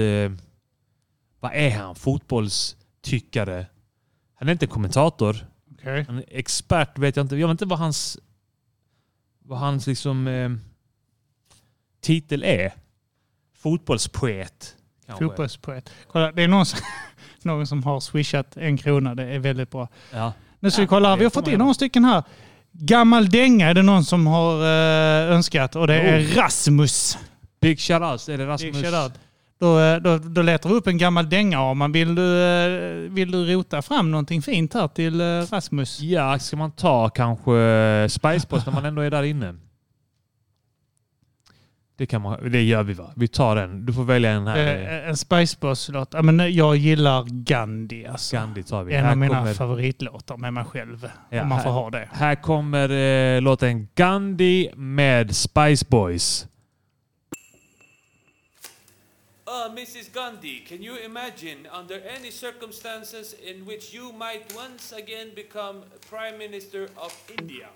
Vad 1.39 1.51
är 1.53 1.71
han? 1.71 1.95
Fotbollstyckare. 1.95 3.65
Han 4.35 4.47
är 4.47 4.51
inte 4.51 4.67
kommentator. 4.67 5.45
Okej. 5.73 6.05
Han 6.07 6.17
är 6.17 6.23
expert, 6.27 6.97
vet 6.97 7.15
jag 7.15 7.23
inte. 7.23 7.35
Jag 7.35 7.47
vet 7.47 7.51
inte 7.53 7.65
vad 7.65 7.79
hans... 7.79 8.17
Vad 9.39 9.59
hans 9.59 9.87
liksom... 9.87 10.27
Eh, 10.27 10.49
titel 12.01 12.43
är. 12.43 12.73
Fotbollspoet. 13.57 14.75
kanske. 15.05 15.25
Fotbollspoet. 15.25 15.89
Kolla, 16.07 16.31
det 16.31 16.43
är 16.43 16.47
någon 16.47 16.65
som, 16.65 16.79
någon 17.43 17.67
som 17.67 17.83
har 17.83 17.99
swishat 17.99 18.57
en 18.57 18.77
krona. 18.77 19.15
Det 19.15 19.23
är 19.23 19.39
väldigt 19.39 19.71
bra. 19.71 19.87
Ja. 20.13 20.33
Nu 20.59 20.71
ska 20.71 20.81
Ja, 20.81 20.83
vi 20.83 20.87
kolla. 20.87 21.15
Vi 21.15 21.23
har 21.23 21.31
fått 21.31 21.47
in 21.47 21.59
några 21.59 21.73
stycken 21.73 22.05
här. 22.05 22.23
Gammal 22.71 23.29
dänga 23.29 23.67
är 23.69 23.73
det 23.73 23.81
någon 23.83 24.03
som 24.05 24.27
har 24.27 24.61
eh, 24.61 25.35
önskat 25.35 25.75
och 25.75 25.87
det 25.87 25.95
är 25.95 26.19
Oh. 26.19 26.35
Rasmus. 26.35 27.17
Big 27.61 27.79
shoutout. 27.79 28.29
Är 28.29 28.37
det 28.37 28.47
Rasmus? 28.47 28.75
Big 28.75 28.85
shoutout. 28.85 29.19
Då, 29.59 29.79
eh, 29.79 29.97
då, 29.97 30.17
då 30.17 30.41
letar 30.41 30.69
vi 30.69 30.75
upp 30.75 30.87
en 30.87 30.97
gammal 30.97 31.29
dänga. 31.29 31.59
Arman. 31.59 31.91
Vill 31.91 32.15
du, 32.15 32.43
eh, 32.43 33.11
vill 33.11 33.31
du 33.31 33.45
rota 33.53 33.81
fram 33.81 34.11
någonting 34.11 34.41
fint 34.41 34.73
här 34.73 34.87
till 34.87 35.21
eh, 35.21 35.25
Rasmus? 35.51 35.99
Ja, 36.01 36.39
ska 36.39 36.57
man 36.57 36.71
ta 36.71 37.09
kanske 37.09 37.51
Spicepost 38.09 38.65
när 38.65 38.73
man 38.73 38.85
ändå 38.85 39.01
är 39.01 39.11
där 39.11 39.23
inne? 39.23 39.55
Det, 41.97 42.05
kan 42.05 42.21
man, 42.21 42.51
det 42.51 42.61
gör 42.63 42.83
vi 42.83 42.93
va? 42.93 43.11
Vi 43.15 43.27
tar 43.27 43.55
den. 43.55 43.85
Du 43.85 43.93
får 43.93 44.03
välja 44.03 44.31
en 44.31 44.47
här. 44.47 44.75
eh, 45.03 45.09
En 45.09 45.17
Spice 45.17 45.57
Boss-låt. 45.59 46.09
Ja, 46.13 46.21
men 46.21 46.53
jag 46.53 46.75
gillar 46.75 47.25
Gandhi. 47.29 48.05
Alltså. 48.05 48.35
Gandhi 48.35 48.63
tar 48.63 48.83
vi. 48.83 48.93
En 48.95 49.03
Här 49.03 49.11
av 49.11 49.17
mina 49.17 49.37
kommer- 49.39 49.53
favoritlåtar 49.53 50.37
med 50.37 50.53
mig 50.53 50.63
själv. 50.65 51.09
Ja, 51.29 51.41
om 51.41 51.47
man 51.49 51.61
får 51.63 51.69
här- 51.71 51.79
ha 51.79 51.89
det. 51.89 52.09
Här 52.11 52.35
kommer 52.35 52.89
eh, 52.89 53.41
låten 53.41 53.87
Gandhi 53.95 54.69
med 54.75 55.35
Spice 55.35 55.85
Boys. 55.89 56.47
Uh, 59.49 59.67
Mrs. 59.73 60.13
Gandhi, 60.13 60.59
can 60.59 60.83
you 60.83 60.95
imagine 60.97 61.67
under 61.73 61.99
any 62.15 62.29
circumstances 62.29 63.33
in 63.33 63.65
which 63.65 63.91
you 63.91 64.13
might 64.13 64.45
once 64.55 64.91
again 64.91 65.31
become 65.33 65.81
Prime 66.07 66.37
Minister 66.37 66.87
of 66.95 67.11
India? 67.39 67.67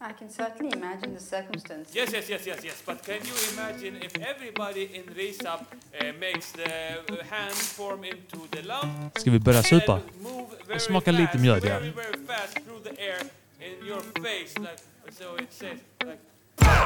I 0.00 0.12
can 0.12 0.30
certainly 0.30 0.70
imagine 0.78 1.14
the 1.14 1.20
circumstances. 1.20 1.92
Yes, 1.96 2.12
yes, 2.12 2.28
yes, 2.28 2.46
yes, 2.46 2.60
yes. 2.62 2.80
But 2.86 3.02
can 3.02 3.18
you 3.26 3.34
imagine 3.54 3.96
if 3.96 4.14
everybody 4.22 4.84
in 4.94 5.02
Risap 5.18 5.62
uh, 5.66 6.12
makes 6.20 6.52
the 6.52 7.02
uh, 7.10 7.24
hand 7.24 7.54
form 7.74 8.04
into 8.04 8.46
the 8.52 8.62
lump? 8.62 9.18
Ska 9.18 9.30
vi 9.30 9.38
börja 9.38 9.62
supa? 9.62 9.92
and 9.94 10.22
move 10.22 10.46
very 10.68 10.80
smakar 10.80 11.12
lite 11.12 11.26
fast, 11.26 11.40
mjöd, 11.40 11.64
ja. 11.64 11.78
Very, 11.78 11.90
very 11.90 12.26
fast 12.26 12.54
through 12.64 12.82
the 12.84 13.02
air 13.02 13.20
in 13.60 13.86
your 13.86 14.02
face, 14.22 14.54
like 14.58 14.78
so. 15.10 15.34
It 15.42 15.52
says 15.52 15.78
like. 16.04 16.35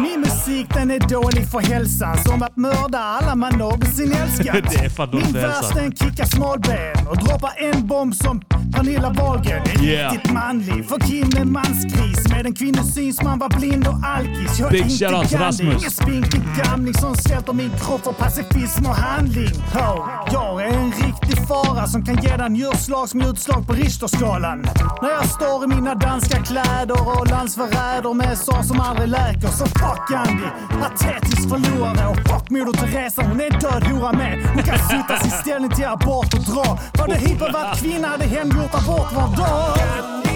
Min 0.01 0.21
musik 0.21 0.67
den 0.75 0.91
är 0.91 0.99
dålig 1.01 1.51
för 1.51 1.59
hälsan 1.59 2.17
Som 2.25 2.43
att 2.43 2.57
mörda 2.57 2.99
alla 2.99 3.35
man 3.35 3.59
någonsin 3.59 4.13
älskat. 4.13 4.57
Det 4.71 4.85
är 4.85 4.89
fan 4.89 5.11
dåligt 5.11 5.25
Min 5.27 5.35
för 5.35 5.41
vers 5.41 5.55
hälsan. 5.55 5.77
den 5.77 5.93
kickar 5.97 6.25
smalben 6.25 7.07
och 7.07 7.17
droppar 7.17 7.53
en 7.57 7.87
bomb 7.87 8.15
som 8.15 8.41
Pernilla 8.75 9.11
Wahlgren. 9.11 9.63
Är 9.63 9.81
Yeah. 9.85 10.13
riktigt 10.13 10.33
manlig 10.33 10.89
För 10.89 10.99
Kim 11.01 11.31
en 11.37 11.53
mansgris 11.53 12.29
med 12.29 12.47
en 12.47 12.55
kvinnosyn 12.55 13.13
som 13.13 13.27
man 13.29 13.39
var 13.39 13.49
blind 13.49 13.87
och 13.87 13.97
alkis. 14.05 14.59
Jag 14.59 14.67
är 14.69 14.73
Big 14.73 14.83
inte 14.83 14.95
shoutout 15.05 15.29
till 15.29 15.39
Gandhi, 15.39 15.47
Rasmus. 15.65 15.79
ingen 15.79 15.91
spinkig 15.91 16.43
gamling 16.65 16.95
som 16.95 17.15
svälter 17.17 17.53
min 17.53 17.71
kropp 17.71 18.05
för 18.05 18.13
pacifism 18.13 18.87
och 18.87 18.95
handling. 18.95 19.51
Oh, 19.75 20.09
Jag 20.33 20.63
är 20.63 20.67
en 20.67 20.93
riktig 20.93 21.49
fara 21.49 21.87
som 21.87 22.05
kan 22.05 22.17
ge 22.23 22.37
dig 22.37 22.51
njurslag 22.51 23.09
som 23.09 23.21
utslag 23.23 23.67
på 23.67 23.73
Richterskalan. 23.73 24.63
När 25.03 25.11
jag 25.11 25.27
står 25.27 25.65
i 25.65 25.67
mina 25.67 25.95
danska 25.95 26.43
kläder 26.43 27.09
och 27.09 27.27
landsförräder 27.31 28.15
med 28.15 28.39
sår 28.39 28.63
som 28.63 28.81
aldrig 28.81 29.09
läker 29.09 29.49
så 29.61 29.67
fuck 29.67 30.11
Andy, 30.11 30.45
patetisk 30.81 31.49
förlorare 31.49 32.09
och 32.09 32.17
fuck 32.17 32.51
Moder 32.51 32.73
Teresa, 32.73 33.23
hon 33.23 33.41
är 33.41 33.51
död 33.51 33.85
hora 33.85 34.13
med. 34.13 34.39
Hon 34.55 34.63
kan 34.63 34.79
sitta 34.79 35.17
sin 35.17 35.31
ställning 35.31 35.71
till 35.71 35.85
abort 35.85 36.35
och 36.35 36.41
dra. 36.41 36.79
Var 36.99 37.09
det 37.09 37.15
hiphop 37.15 37.53
varit 37.53 37.79
kvinna 37.79 38.09
hade 38.09 38.25
hemgjort 38.25 38.75
abort 38.75 39.13
var 39.13 39.37
dag 39.37 40.30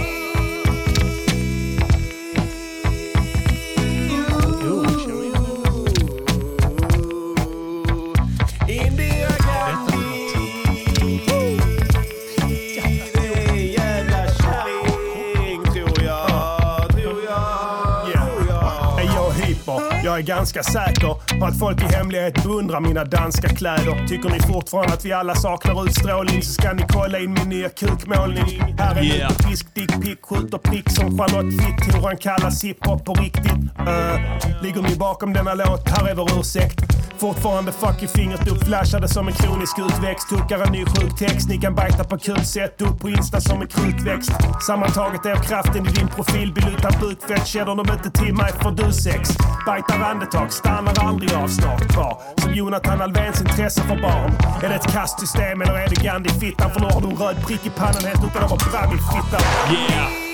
Jag 20.15 20.21
är 20.21 20.27
ganska 20.27 20.63
säker 20.63 21.39
på 21.41 21.47
att 21.47 21.59
folk 21.59 21.83
i 21.83 21.95
hemlighet 21.95 22.43
beundrar 22.43 22.81
mina 22.81 23.05
danska 23.05 23.49
kläder. 23.49 24.07
Tycker 24.09 24.29
ni 24.29 24.41
fortfarande 24.41 24.95
att 24.95 25.05
vi 25.05 25.13
alla 25.13 25.35
saknar 25.35 25.87
utstrålning 25.87 26.43
så 26.43 26.53
ska 26.53 26.73
ni 26.73 26.85
kolla 26.89 27.19
in 27.19 27.33
min 27.33 27.49
nya 27.49 27.69
kukmålning. 27.69 28.75
Här 28.79 28.97
är 28.97 29.03
Yeah. 29.03 29.31
lite 29.31 29.49
pisk, 29.49 29.75
dick, 29.75 30.03
pick, 30.03 30.23
skjuter 30.23 30.59
prick 30.59 30.91
som 30.91 31.19
Charlotte 31.19 31.53
Fitthoran 31.63 32.17
kallas 32.17 32.65
hiphop 32.65 33.05
på 33.05 33.15
riktigt. 33.15 33.53
Uh, 33.53 34.63
ligger 34.63 34.83
ni 34.83 34.97
bakom 34.97 35.33
denna 35.33 35.55
låt? 35.55 35.89
Här 35.89 36.09
är 36.09 36.15
vår 36.15 36.41
ursäkt. 36.41 36.81
Fortfarande 37.19 37.73
fuck 37.73 38.03
i 38.03 38.07
fingret 38.07 38.49
upp, 38.49 38.65
flashade 38.65 39.09
som 39.09 39.29
en 39.29 39.35
kronisk 39.35 39.79
utväxt. 39.79 40.29
Tuckar 40.29 40.59
en 40.67 40.73
ny 40.73 40.85
sjuk 40.85 41.19
text, 41.19 41.49
ni 41.49 41.59
kan 41.59 41.75
bajta 41.75 42.05
på 42.05 42.19
kul 42.19 42.45
sätt 42.45 42.83
upp 42.83 43.01
på 43.01 43.09
Insta 43.09 43.41
som 43.41 43.61
en 43.63 43.67
krukväxt. 43.69 44.33
Sammantaget 44.67 45.27
är 45.27 45.35
kraften 45.35 45.87
i 45.89 45.91
din 45.91 46.09
profilbild 46.09 46.69
utan 46.79 46.93
bukfett. 47.01 47.47
Känner 47.47 47.75
de 47.77 47.93
inte 47.93 48.11
till 48.11 48.35
mig 48.35 48.53
får 48.63 48.71
du 48.71 48.93
sex. 48.93 49.31
Bajtar 49.67 49.99
andetag, 50.05 50.53
stannar 50.53 50.95
aldrig 50.99 51.33
av 51.33 51.49
snart 51.49 51.89
kvar. 51.93 52.19
Som 52.37 52.55
Jonathan 52.55 53.01
Alvéns 53.01 53.41
intresse 53.41 53.81
för 53.81 53.97
barn. 54.03 54.33
Är 54.63 54.69
det 54.69 54.75
ett 54.75 54.93
kastsystem 54.93 55.63
eller 55.63 55.75
är 55.75 55.89
det 55.89 56.05
Gandhi-fittan? 56.05 56.71
För 56.71 56.81
nu 56.81 56.87
har 56.87 57.01
du 57.01 57.09
en 57.09 57.17
röd 57.17 57.47
prick 57.47 57.67
i 57.67 57.71
pannan 57.71 58.05
helt 58.05 58.25
utan 58.25 58.45
att 58.45 58.51
vara 58.51 58.61
fram 58.61 58.91
i 58.97 58.99
fittan. 58.99 59.41
Yeah! 59.71 60.25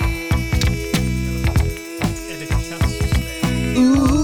Indira 3.76 4.19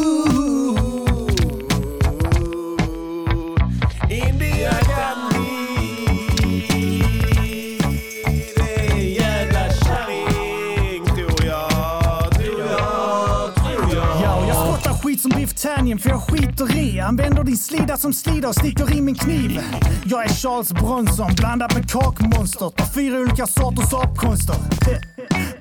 skit 15.57 16.03
för 16.03 16.11
jag 16.11 16.23
skiter 16.23 16.77
i. 16.77 17.01
Använder 17.01 17.45
din 17.45 17.57
slida 17.57 17.97
som 17.97 18.13
slida 18.13 18.49
och 18.49 18.55
sticker 18.55 18.97
i 18.97 19.01
min 19.01 19.15
kniv. 19.15 19.61
Jag 20.05 20.25
är 20.25 20.29
Charles 20.29 20.73
Bronson 20.73 21.31
blandat 21.37 21.75
med 21.75 21.91
kakmonster, 21.91 22.71
tar 22.71 22.87
fyra 22.87 23.19
olika 23.19 23.47
sorters 23.47 23.95
apkonster. 23.95 24.57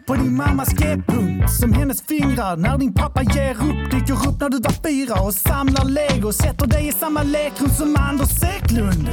På 0.07 0.15
din 0.15 0.35
mammas 0.35 0.69
G-punkt 0.73 1.51
som 1.59 1.73
hennes 1.73 2.01
fingrar 2.01 2.57
när 2.57 2.77
din 2.77 2.93
pappa 2.93 3.23
ger 3.23 3.51
upp. 3.51 3.91
Dyker 3.91 4.27
upp 4.27 4.39
när 4.39 4.49
du 4.49 4.59
var 4.59 4.71
fyra 4.83 5.21
och 5.21 5.33
samlar 5.33 5.85
lego. 5.85 6.31
Sätter 6.33 6.67
dig 6.67 6.87
i 6.87 6.91
samma 6.91 7.23
lekrum 7.23 7.69
som 7.69 7.95
Anders 7.99 8.43
Eklund. 8.43 9.09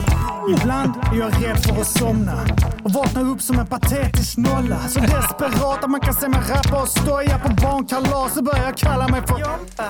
Ibland 0.55 0.93
är 1.13 1.17
jag 1.19 1.33
rädd 1.45 1.59
för 1.65 1.81
att 1.81 1.87
somna 1.87 2.33
och 2.85 2.93
vaknar 2.93 3.23
upp 3.31 3.43
som 3.43 3.59
en 3.59 3.67
patetisk 3.67 4.37
nolla. 4.37 4.79
Så 4.89 5.01
desperat 5.01 5.85
att 5.85 5.91
man 5.91 6.01
kan 6.01 6.15
se 6.15 6.29
mig 6.29 6.41
rappa 6.49 6.83
och 6.83 6.89
stoja 6.89 7.39
på 7.39 7.49
barnkalas 7.63 8.35
så 8.35 8.43
börjar 8.43 8.73
kalla 8.77 9.09
mig 9.09 9.23
för 9.27 9.39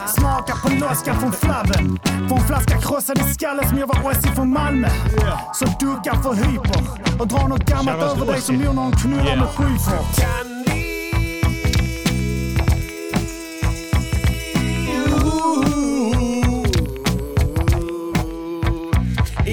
Smaka 0.06 0.54
på 0.62 0.68
loska 0.80 1.14
från 1.14 1.32
flabben. 1.32 1.98
Får 2.28 2.36
en 2.36 2.46
flaska 2.46 2.80
krossad 2.80 3.18
i 3.18 3.34
skallen 3.34 3.68
som 3.68 3.78
jag 3.78 3.86
var 3.86 4.10
Ossi 4.10 4.28
från 4.28 4.52
Malmö. 4.52 4.88
Så 5.54 5.64
ducka 5.64 6.14
för 6.22 6.34
hyper 6.34 6.82
och 7.20 7.28
dra 7.28 7.48
något 7.48 7.64
gammalt 7.64 8.02
över 8.02 8.26
dig 8.26 8.40
som 8.40 8.56
gjorde 8.56 8.72
någon 8.72 8.92
knullar 8.92 9.22
Yeah. 9.24 9.38
med 9.38 9.48
Schyffert. 9.48 10.61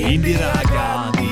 Indira 0.09 0.53
Gandhi. 0.63 1.29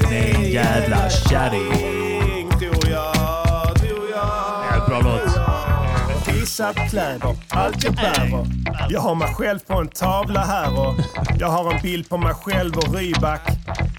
Den 0.00 0.12
är 0.12 0.34
en 0.34 0.50
jävla 0.50 1.10
kärring. 1.10 2.50
Tror 2.58 2.88
jag, 2.90 3.76
tror 3.76 4.10
jag. 4.10 4.64
Ja, 4.70 4.84
bra 4.88 5.00
låt. 5.00 6.26
Pissat 6.26 6.76
kläder, 6.90 7.36
allt 7.48 7.84
jag 7.84 7.94
bär. 7.94 8.46
Jag 8.88 9.00
har 9.00 9.14
mig 9.14 9.34
själv 9.34 9.58
på 9.58 9.74
en 9.80 9.88
tavla 9.88 10.40
här 10.40 10.78
och 10.80 10.94
jag 11.38 11.48
har 11.48 11.74
en 11.74 11.82
bild 11.82 12.08
på 12.08 12.16
mig 12.16 12.34
själv 12.34 12.76
och 12.76 12.94
Rybak 12.94 13.40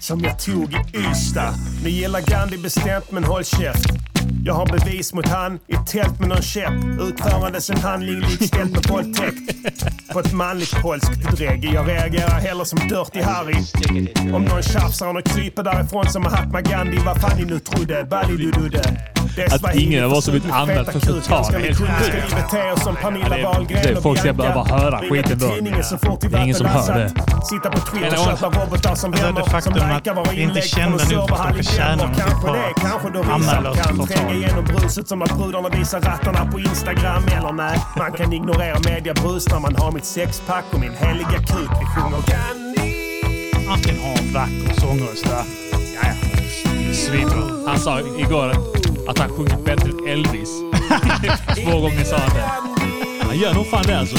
som 0.00 0.20
jag 0.20 0.38
tog 0.38 0.72
i 0.72 0.98
Ystad. 0.98 1.54
Ni 1.84 1.90
gillar 1.90 2.20
Gandhi 2.20 2.58
bestämt 2.58 3.10
men 3.10 3.24
håll 3.24 3.44
käft. 3.44 4.11
Jag 4.44 4.54
har 4.54 4.66
bevis 4.66 5.14
mot 5.14 5.28
han 5.28 5.58
i 5.66 5.74
tält 5.86 6.20
med 6.20 6.28
någon 6.28 6.42
käpp. 6.42 6.72
Utförandes 7.00 7.70
en 7.70 7.76
handling 7.76 8.20
likställd 8.20 8.72
med 8.72 8.86
våldtäkt. 8.88 9.64
På 10.12 10.20
ett 10.20 10.32
manligt 10.32 10.82
polskt 10.82 11.36
drägg. 11.36 11.64
Jag 11.64 11.88
reagerar 11.88 12.40
hellre 12.40 12.64
som 12.64 12.78
Dirty 12.78 13.22
Harry. 13.22 13.54
Om 14.34 14.44
någon 14.44 14.62
tjafsar 14.62 15.18
och 15.18 15.24
kryper 15.24 15.62
därifrån 15.62 16.08
som 16.08 16.22
Mahatma 16.22 16.60
Gandhi. 16.60 16.98
Vad 17.04 17.20
fan 17.20 17.38
ni 17.38 17.44
nu 17.44 17.58
trodde. 17.58 18.04
Balidududde. 18.10 18.82
Det 19.36 19.42
är 19.42 19.54
Att 19.54 19.74
ingen 19.74 20.04
av 20.04 20.12
oss 20.12 20.26
har 20.26 20.30
blivit 20.32 20.50
för 20.50 20.56
anmäld 20.56 20.92
för 20.92 21.00
förtal 21.00 21.44
Ska 21.44 21.54
är 21.56 21.58
vi 21.60 21.66
helt 21.66 21.78
sjukt. 21.78 21.90
Vi 21.90 22.20
Ja, 23.42 23.64
det- 23.68 23.74
det 23.82 23.88
är 23.90 24.00
folk 24.00 24.18
ska 24.18 24.32
behöva 24.32 24.64
höra 24.64 24.98
skiten 25.10 25.38
då. 25.38 25.46
vi 25.46 25.60
Det 26.28 26.36
är 26.36 26.42
ingen 26.42 26.54
som 26.54 26.66
hör 26.66 26.94
belastat. 26.94 27.48
Sitta 27.48 27.70
på 27.70 27.78
Twitter 27.78 28.06
och 28.08 28.12
Eller- 28.14 28.36
köpa 28.36 28.64
robotar 28.64 28.94
som 28.94 29.12
Alltså, 29.12 29.26
det 29.32 29.40
som 29.42 29.50
faktum 29.50 29.72
att 30.18 30.32
vi 30.32 30.42
inte 30.42 30.60
en 30.60 30.90
nog 30.90 31.00
för 31.00 31.04
att 31.04 31.08
serverhall 31.08 31.54
i 31.56 31.60
åka 31.60 31.62
tjäna 31.62 31.96
Denver. 31.96 32.06
något 32.08 32.18
Kanske 32.80 33.08
på 33.08 33.18
det, 33.22 33.32
anmäla 33.32 33.70
oss 33.70 33.78
kan 33.78 33.96
för 33.96 34.06
förtal. 34.06 34.34
igenom 34.36 34.64
bruset 34.64 35.08
som 35.08 35.22
att 35.22 35.38
brudarna 35.38 35.68
visar 35.68 36.00
rattarna 36.00 36.46
på 36.52 36.60
Instagram. 36.60 37.22
Eller 37.38 37.52
nej, 37.52 37.78
man 37.98 38.12
kan 38.12 38.32
ignorera 38.32 38.78
mediabrus 38.90 39.48
när 39.48 39.60
man 39.60 39.76
har 39.76 39.92
mitt 39.92 40.04
sexpack 40.04 40.64
och 40.72 40.80
min 40.80 40.92
heliga 40.94 41.38
kuk. 41.38 41.70
Vi 41.80 41.86
sjunger 41.94 42.22
Gandhi. 42.32 42.94
Martin 43.68 43.98
har 44.04 44.18
en 44.22 44.32
vacker 44.34 44.80
sångröst 44.80 45.24
där. 45.24 45.44
Ja, 45.72 46.00
ja. 46.02 46.14
Svinbra. 46.94 47.42
Han 47.66 47.78
sa 47.78 48.00
igår 48.00 48.52
att 49.08 49.18
han 49.18 49.28
sjunger 49.28 49.56
bättre 49.64 49.88
än 49.90 50.08
Elvis. 50.08 50.50
Två 51.64 51.80
gånger 51.80 52.04
sa 52.04 52.16
han 52.16 52.36
det. 52.36 52.50
Han 53.22 53.38
gör 53.38 53.54
nog 53.54 53.66
fan 53.66 53.84
det 53.86 53.98
alltså. 53.98 54.16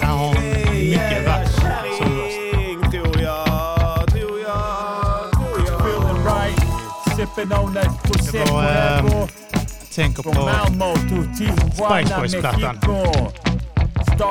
Han 0.00 0.18
har 0.18 0.34
mycket 0.72 1.26
vacker 1.26 1.48
sångröst. 1.98 2.38
Jag, 2.92 3.76
ehm, 8.64 9.06
Prosecco 9.06 9.28
tänker 9.94 10.22
på 10.22 10.30
Spice 11.72 12.16
Boys-plattan. 12.18 12.78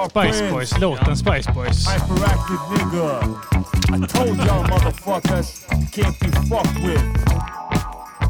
Spice. 0.09 0.51
Boys, 0.51 0.79
låten 0.79 1.17
Spice 1.17 1.51
Boys. 1.51 1.87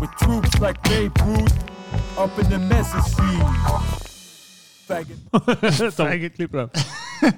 With. 0.01 0.11
Troops 0.19 0.59
like 0.59 0.81
Babe 0.83 1.11
Ruth 1.25 1.53
up 2.17 2.39
in 2.39 2.49
the 2.49 2.57
mesosphere. 2.57 3.81
Faggot. 4.87 5.93
Faggot 5.95 6.35
klipper 6.35 6.57
den. 6.57 6.69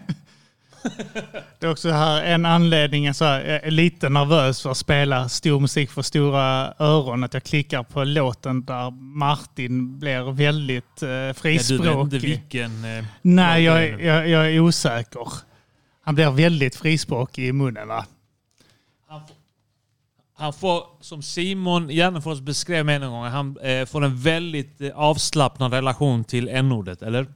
Det 1.60 1.66
är 1.68 1.72
också 1.72 1.92
här 1.92 2.24
en 2.24 2.46
anledning, 2.46 3.08
alltså, 3.08 3.26
jag 3.26 3.46
är 3.46 3.72
lite 3.72 4.10
nervös 4.10 4.62
för 4.62 4.72
att 4.72 4.78
spela 4.78 5.30
stor 5.30 5.60
musik 5.60 5.92
för 5.92 6.02
stora 6.02 6.74
öron. 6.80 7.24
Att 7.24 7.34
jag 7.34 7.44
klickar 7.44 7.84
på 7.84 8.04
låten 8.04 8.66
där 8.66 8.92
Martin 8.92 10.00
blir 10.00 10.32
väldigt 10.32 11.04
eh, 11.04 11.10
Ja, 11.10 11.16
du 11.16 11.26
vet 11.28 11.28
inte 11.30 11.42
frispråkig. 11.42 12.22
vilken... 12.22 12.86
Eh, 12.86 13.04
Nej, 13.22 13.64
jag, 13.64 14.02
jag, 14.02 14.30
jag 14.30 14.52
är 14.52 14.60
osäker. 14.60 15.28
Han 16.06 16.16
blir 16.16 16.32
väldigt 16.32 16.76
frispråkig 16.76 17.48
i 17.48 17.52
munnen 17.54 17.88
va? 17.88 18.06
Han 20.44 20.54
får, 20.54 20.84
som 21.02 21.22
Simon 21.24 21.88
Gärdenfors 21.90 22.40
beskrev 22.40 22.86
mig 22.86 22.96
en 22.96 23.02
gång, 23.02 23.24
han 23.26 23.58
eh, 23.58 23.86
får 23.86 24.04
en 24.04 24.18
väldigt 24.18 24.82
eh, 24.82 24.90
avslappnad 24.96 25.74
relation 25.74 26.24
till 26.24 26.48
n-ordet, 26.50 27.02
eller? 27.02 27.28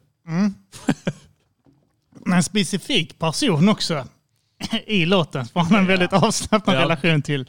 En 2.36 2.43
specifik 2.43 3.20
person 3.20 3.70
också 3.70 4.06
i 4.88 5.06
låten 5.06 5.46
får 5.48 5.60
han 5.60 5.76
en 5.76 5.86
väldigt 5.86 6.13
avslappnad 6.13 6.76
Ja. 6.76 6.82
relation 6.82 7.22
till. 7.22 7.41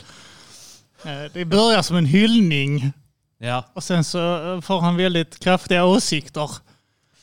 Eh, 1.04 1.32
Det 1.32 1.44
börjar 1.44 1.82
som 1.82 1.96
en 1.96 2.06
hyllning 2.06 2.92
Ja. 3.38 3.64
och 3.74 3.84
sen 3.84 4.04
så 4.04 4.18
får 4.64 4.80
han 4.80 4.96
väldigt 4.96 5.38
kraftiga 5.38 5.84
åsikter. 5.84 6.50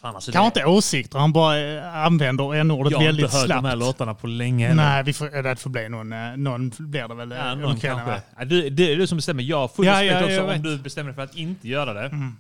Fan, 0.06 0.16
alltså, 0.16 0.32
Kanske 0.32 0.60
det, 0.60 0.64
inte 0.64 0.70
åsikter, 0.78 1.20
han 1.20 1.34
bara 1.34 1.58
eh, 1.60 1.96
använder 2.06 2.56
n-ordet 2.56 2.92
jag 2.92 3.00
har 3.00 3.06
väldigt 3.06 3.24
inte 3.24 3.38
hört 3.38 3.46
slappt. 3.46 3.64
de 3.64 3.70
här 3.70 3.76
låtarna 3.76 4.14
på 4.14 4.28
länge. 4.28 4.68
heller. 4.68 4.84
Nej, 4.84 5.04
vi 5.04 5.14
får, 5.14 5.44
det 5.44 5.56
får 5.56 5.70
bli 5.70 5.90
någon, 5.90 6.14
eh, 6.14 6.38
någon 6.38 6.72
blir 6.80 7.08
det 7.08 7.16
väl 7.16 7.32
eh, 7.32 7.38
Ja, 7.38 7.56
någon 7.56 7.78
kvällen, 7.78 8.06
kanske. 8.06 8.22
Ja, 8.38 8.46
du, 8.46 8.70
det 8.70 8.92
är 8.92 8.98
du 8.98 9.08
som 9.08 9.16
bestämmer. 9.16 9.44
Jag 9.44 9.58
har 9.58 9.68
full 9.68 9.86
Ja, 9.86 9.94
respekt 10.04 10.22
ja, 10.22 10.26
också 10.26 10.42
om 10.42 10.48
vet. 10.48 10.64
du 10.64 10.78
bestämmer 10.78 11.10
dig 11.10 11.16
för 11.16 11.22
att 11.22 11.36
inte 11.36 11.68
göra 11.68 11.94
det. 11.94 12.06
Mm. 12.06 12.36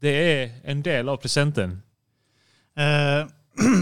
Det 0.00 0.42
är 0.42 0.50
en 0.64 0.82
del 0.82 1.08
av 1.08 1.16
presenten. 1.16 1.82
Eh, 2.78 3.26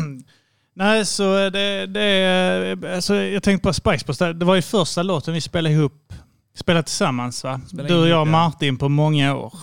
nej, 0.75 1.07
så 1.07 1.51
det, 1.51 1.87
det 1.87 2.03
är... 2.03 2.95
Alltså, 2.95 3.15
jag 3.15 3.43
tänkte 3.43 3.67
på 3.69 3.73
Spice 3.73 4.25
där. 4.25 4.33
Det 4.33 4.45
var 4.45 4.55
ju 4.55 4.63
första 4.63 5.03
låten 5.03 5.35
vi 5.35 5.41
spelade 5.41 5.75
ihop. 5.75 6.13
Spelade 6.57 6.83
tillsammans 6.83 7.45
va? 7.45 7.61
Spelade 7.69 7.89
du 7.95 8.01
och 8.01 8.09
jag 8.09 8.21
och. 8.21 8.29
Martin 8.29 8.79
på 8.79 8.89
många 8.89 9.37
år. 9.37 9.55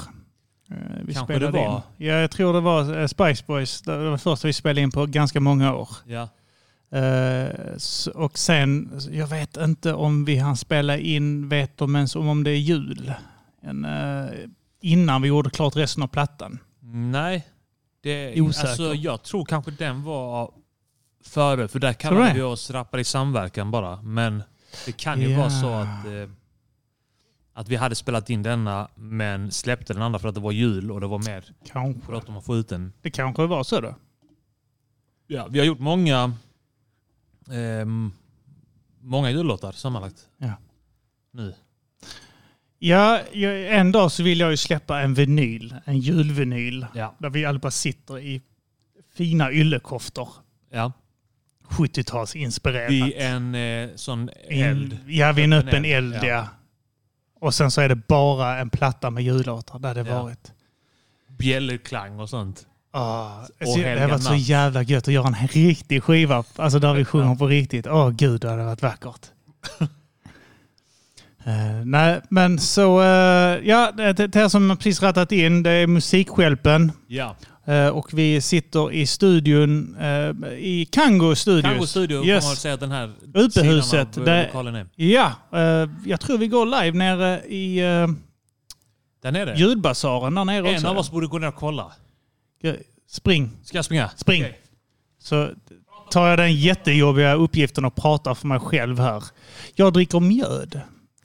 Eh, 0.73 0.77
Vi 1.05 1.13
Kanske 1.13 1.39
det 1.39 1.51
var. 1.51 1.75
In. 1.75 1.81
Ja, 2.07 2.13
jag 2.13 2.31
tror 2.31 2.53
det 2.53 2.59
var 2.61 2.99
eh, 2.99 3.07
Spice 3.07 3.43
Boys. 3.47 3.81
Det 3.81 3.97
var 3.97 4.11
det 4.11 4.17
första 4.17 4.47
vi 4.47 4.53
spelade 4.53 4.81
in 4.81 4.91
på 4.91 5.05
ganska 5.05 5.39
många 5.39 5.75
år. 5.75 5.89
Ja. 6.05 6.29
Eh, 6.97 7.49
och 8.15 8.37
sen, 8.37 8.99
jag 9.11 9.27
vet 9.27 9.57
inte 9.57 9.93
om 9.93 10.25
vi 10.25 10.37
hann 10.37 10.57
spela 10.57 10.97
in, 10.97 11.49
vet 11.49 11.77
de 11.77 11.95
ens 11.95 12.15
om, 12.15 12.43
det 12.43 12.51
är 12.51 12.55
jul? 12.55 13.13
En, 13.61 13.87
innan 14.81 15.21
vi 15.21 15.27
gjorde 15.27 15.49
klart 15.49 15.75
resten 15.75 16.03
av 16.03 16.07
plattan. 16.07 16.59
Nej. 16.93 17.47
Det, 18.03 18.41
Osäker. 18.41 18.67
alltså, 18.67 18.93
jag 18.93 19.23
tror 19.23 19.45
kanske 19.45 19.71
den 19.71 20.03
var 20.03 20.51
före, 21.25 21.67
för 21.67 21.79
där 21.79 21.93
kallade 21.93 22.33
vi 22.33 22.41
oss 22.41 22.71
rappare 22.71 23.01
i 23.01 23.03
samverkan 23.03 23.71
bara. 23.71 24.01
Men 24.01 24.43
det 24.85 24.91
kan 24.91 25.21
ju 25.21 25.29
Ja. 25.31 25.37
vara 25.39 25.49
så 25.49 25.69
att, 25.73 26.05
eh, 26.05 26.29
att 27.53 27.69
vi 27.69 27.75
hade 27.75 27.95
spelat 27.95 28.29
in 28.29 28.43
denna 28.43 28.87
men 28.95 29.51
släppte 29.51 29.93
den 29.93 30.01
andra 30.01 30.19
för 30.19 30.29
att 30.29 30.35
det 30.35 30.41
var 30.41 30.51
jul 30.51 30.91
och 30.91 31.01
det 31.01 31.07
var 31.07 31.19
mer 31.19 31.43
Kanske. 31.71 32.07
bråttom 32.07 32.37
att 32.37 32.45
få 32.45 32.57
ut 32.57 32.69
den. 32.69 32.93
Det 33.01 33.11
kanske 33.11 33.45
var 33.45 33.63
så 33.63 33.81
då. 33.81 33.95
Ja, 35.27 35.47
vi 35.49 35.59
har 35.59 35.65
gjort 35.65 35.79
många 35.79 36.33
ehm, 37.51 38.11
många 39.01 39.31
jullåtar 39.31 39.71
sammanlagt. 39.71 40.27
Ja. 40.37 40.53
Nu. 41.31 41.53
Ja, 42.79 43.19
en 43.19 43.91
dag 43.91 44.11
så 44.11 44.23
vill 44.23 44.39
jag 44.39 44.51
ju 44.51 44.57
släppa 44.57 45.01
en 45.01 45.13
vinyl, 45.13 45.75
en 45.85 45.99
julvinyl. 45.99 46.85
Ja. 46.95 47.15
Där 47.17 47.29
vi 47.29 47.45
allihopa 47.45 47.71
sitter 47.71 48.19
i 48.19 48.41
fina 49.15 49.51
yllekoftor. 49.51 50.29
Ja. 50.71 50.91
70-talsinspirerat. 51.69 52.89
Vid 52.89 53.13
en 53.17 53.55
eh, 53.55 53.89
sån 53.95 54.29
eld. 54.49 54.97
Ja, 55.07 55.31
vid 55.31 55.43
en 55.43 55.53
öppen 55.53 55.85
eld, 55.85 56.13
eld, 56.13 56.23
ja. 56.23 56.27
ja. 56.27 56.47
Och 57.43 57.53
sen 57.53 57.71
så 57.71 57.81
är 57.81 57.89
det 57.89 57.95
bara 57.95 58.59
en 58.59 58.69
platta 58.69 59.09
med 59.09 59.23
jullåtar 59.23 59.79
där 59.79 59.93
det 59.95 60.01
Ja. 60.09 60.23
varit. 60.23 60.51
Bjällerklang 61.37 62.19
och 62.19 62.29
sånt. 62.29 62.65
Ah, 62.91 63.41
Och 63.41 63.47
det 63.59 63.83
Helga 63.83 64.07
varit 64.07 64.23
så 64.23 64.35
jävla 64.35 64.81
gött 64.83 65.07
att 65.07 65.13
göra 65.13 65.27
en 65.27 65.47
riktig 65.47 66.03
skiva. 66.03 66.43
Alltså 66.55 66.79
där 66.79 66.93
vi 66.93 67.05
sjunger 67.05 67.35
på 67.35 67.47
riktigt. 67.47 67.87
Åh 67.87 68.09
gud, 68.09 68.41
det 68.41 68.49
hade 68.49 68.63
varit 68.63 68.81
vackert. 68.81 69.21
Eh, 71.45 71.85
nej, 71.85 72.21
men 72.29 72.59
så... 72.59 73.01
eh, 73.01 73.07
ja, 73.63 73.91
det, 73.91 74.13
det 74.13 74.35
här 74.35 74.49
som 74.49 74.77
precis 74.77 75.01
rattat 75.01 75.31
in, 75.31 75.63
det 75.63 75.69
är 75.71 75.87
Musikskälpen. 75.87 76.91
Ja. 77.07 77.35
Eh, 77.65 77.87
och 77.87 78.13
vi 78.13 78.41
sitter 78.41 78.91
i 78.91 79.05
studion, 79.07 79.95
eh, 79.99 80.47
i 80.53 80.87
Kango 80.91 81.35
Studios. 81.35 81.71
Kango 81.73 81.85
Studio 81.87 82.25
Yes. 82.25 82.43
man 82.43 82.49
väl 82.51 82.57
säga 82.57 82.73
att 82.73 82.79
den 82.79 82.91
här 82.91 83.11
Utehuset. 83.33 84.17
av 84.17 84.27
eh, 84.27 84.45
lokalen 84.45 84.75
är. 84.75 84.87
Ja, 84.95 85.31
jag 86.05 86.19
tror 86.19 86.37
vi 86.37 86.47
går 86.47 86.65
live 86.65 86.97
nere 86.97 87.43
i 87.45 87.75
Där 89.21 89.31
nere. 89.31 89.55
ljudbasaren 89.57 90.35
där 90.35 90.45
nere 90.45 90.69
En 90.69 90.75
också. 90.75 90.87
av 90.87 90.97
oss 90.97 91.11
borde 91.11 91.27
gå 91.27 91.37
ner 91.37 91.47
och 91.47 91.55
kolla. 91.55 91.91
Spring. 93.09 93.49
Ska 93.63 93.77
jag 93.77 93.85
springa? 93.85 94.09
Spring. 94.15 94.43
Okej. 94.43 94.59
Så 95.19 95.49
tar 96.11 96.27
jag 96.27 96.39
den 96.39 96.55
jättejobbiga 96.55 97.33
uppgiften 97.33 97.85
och 97.85 97.95
pratar 97.95 98.35
för 98.35 98.47
mig 98.47 98.59
själv 98.59 98.99
här. 98.99 99.23
Jag 99.75 99.93
dricker 99.93 100.19
mjöd. 100.19 100.81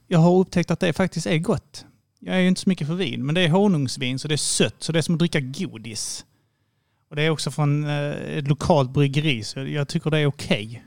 Jag 0.06 0.18
har 0.18 0.36
upptäckt 0.38 0.70
att 0.70 0.80
det 0.80 0.92
faktiskt 0.92 1.26
är 1.26 1.38
gott. 1.38 1.84
Jag 2.20 2.36
är 2.36 2.40
ju 2.40 2.48
inte 2.48 2.60
så 2.60 2.68
mycket 2.68 2.86
för 2.86 2.94
vin, 2.94 3.26
men 3.26 3.34
det 3.34 3.40
är 3.40 3.48
honungsvin 3.48 4.18
så 4.18 4.28
det 4.28 4.34
är 4.34 4.36
sött. 4.36 4.74
Så 4.78 4.92
det 4.92 4.98
är 4.98 5.02
som 5.02 5.14
att 5.14 5.18
dricka 5.18 5.40
godis. 5.40 6.24
Och 7.10 7.16
det 7.16 7.22
är 7.22 7.30
också 7.30 7.50
från 7.50 7.84
eh, 7.84 8.38
ett 8.38 8.48
lokalt 8.48 8.90
bryggeri 8.90 9.42
så 9.42 9.60
jag 9.60 9.88
tycker 9.88 10.10
det 10.10 10.18
är 10.18 10.26
okej. 10.26 10.84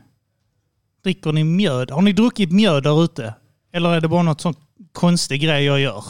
Dricker 1.02 1.32
ni 1.32 1.44
mjöd? 1.44 1.90
Har 1.90 2.02
ni 2.02 2.12
druckit 2.12 2.52
mjöd 2.52 2.82
där 2.82 3.04
ute? 3.04 3.34
Eller 3.72 3.90
är 3.94 4.00
det 4.00 4.08
bara 4.08 4.22
något 4.22 4.40
sån 4.40 4.54
konstig 4.92 5.40
grej 5.40 5.64
jag 5.64 5.80
gör? 5.80 6.04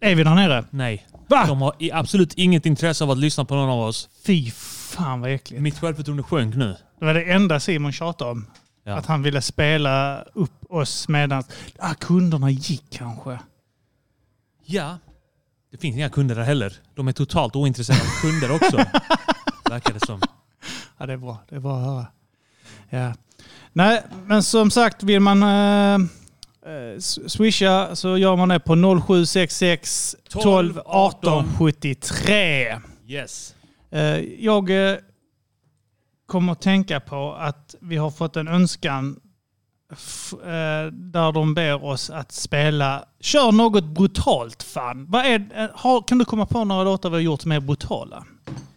Är 0.00 0.14
vi 0.14 0.24
där 0.24 0.34
nere? 0.34 0.64
Nej. 0.70 1.06
Va? 1.28 1.46
De 1.46 1.62
har 1.62 1.74
absolut 1.92 2.34
inget 2.34 2.66
intresse 2.66 3.04
av 3.04 3.10
att 3.10 3.18
lyssna 3.18 3.44
på 3.44 3.54
någon 3.54 3.70
av 3.70 3.80
oss. 3.80 4.08
Fy 4.26 4.50
fan 4.50 5.20
vad 5.20 5.30
äckligt. 5.30 5.62
Mitt 5.62 5.78
självförtroende 5.78 6.22
sjönk 6.22 6.54
nu. 6.54 6.76
Det 6.98 7.04
var 7.04 7.14
det 7.14 7.22
enda 7.22 7.60
Simon 7.60 7.92
tjatade 7.92 8.30
om. 8.30 8.46
Ja. 8.84 8.94
Att 8.94 9.06
han 9.06 9.22
ville 9.22 9.42
spela 9.42 10.22
upp 10.22 10.64
oss 10.68 11.08
medan 11.08 11.44
ah, 11.78 11.94
kunderna 11.94 12.50
gick 12.50 12.84
kanske. 12.90 13.38
Ja. 14.64 14.98
Det 15.74 15.78
finns 15.78 15.96
inga 15.96 16.10
kunder 16.10 16.34
där 16.34 16.42
heller. 16.42 16.72
De 16.94 17.08
är 17.08 17.12
totalt 17.12 17.56
ointresserade 17.56 18.02
av 18.02 18.20
kunder 18.20 18.54
också. 18.54 18.76
Verkar 19.70 19.94
det 19.94 20.06
som. 20.06 20.20
Ja, 20.98 21.06
det 21.06 21.12
är 21.12 21.16
bra. 21.16 21.38
Det 21.48 21.56
är 21.56 21.60
bra 21.60 21.78
att 21.78 21.84
höra. 21.84 22.06
Ja. 22.90 23.14
Nej, 23.72 24.02
men 24.26 24.42
som 24.42 24.70
sagt, 24.70 25.02
vill 25.02 25.20
man 25.20 25.42
eh, 25.42 26.06
eh, 26.72 26.98
swisha 27.26 27.96
så 27.96 28.18
gör 28.18 28.36
man 28.36 28.48
det 28.48 28.60
på 28.60 28.74
0766 28.74 30.16
12 30.28 30.80
18 30.86 31.52
73. 31.58 32.80
Yes. 33.06 33.54
Eh, 33.90 34.00
jag 34.44 34.90
eh, 34.90 34.96
kommer 36.26 36.52
att 36.52 36.60
tänka 36.60 37.00
på 37.00 37.32
att 37.32 37.74
vi 37.80 37.96
har 37.96 38.10
fått 38.10 38.36
en 38.36 38.48
önskan 38.48 39.20
där 40.92 41.32
de 41.32 41.54
ber 41.54 41.84
oss 41.84 42.10
att 42.10 42.32
spela 42.32 43.04
Kör 43.20 43.52
något 43.52 43.84
brutalt 43.84 44.62
fan. 44.62 45.06
Vad 45.08 45.26
är, 45.26 45.46
eh, 45.54 45.66
har, 45.74 46.02
kan 46.02 46.18
du 46.18 46.24
komma 46.24 46.46
på 46.46 46.64
några 46.64 46.84
låtar 46.84 47.10
vi 47.10 47.16
har 47.16 47.20
gjort 47.20 47.42
som 47.42 47.52
är 47.52 47.60
brutala? 47.60 48.24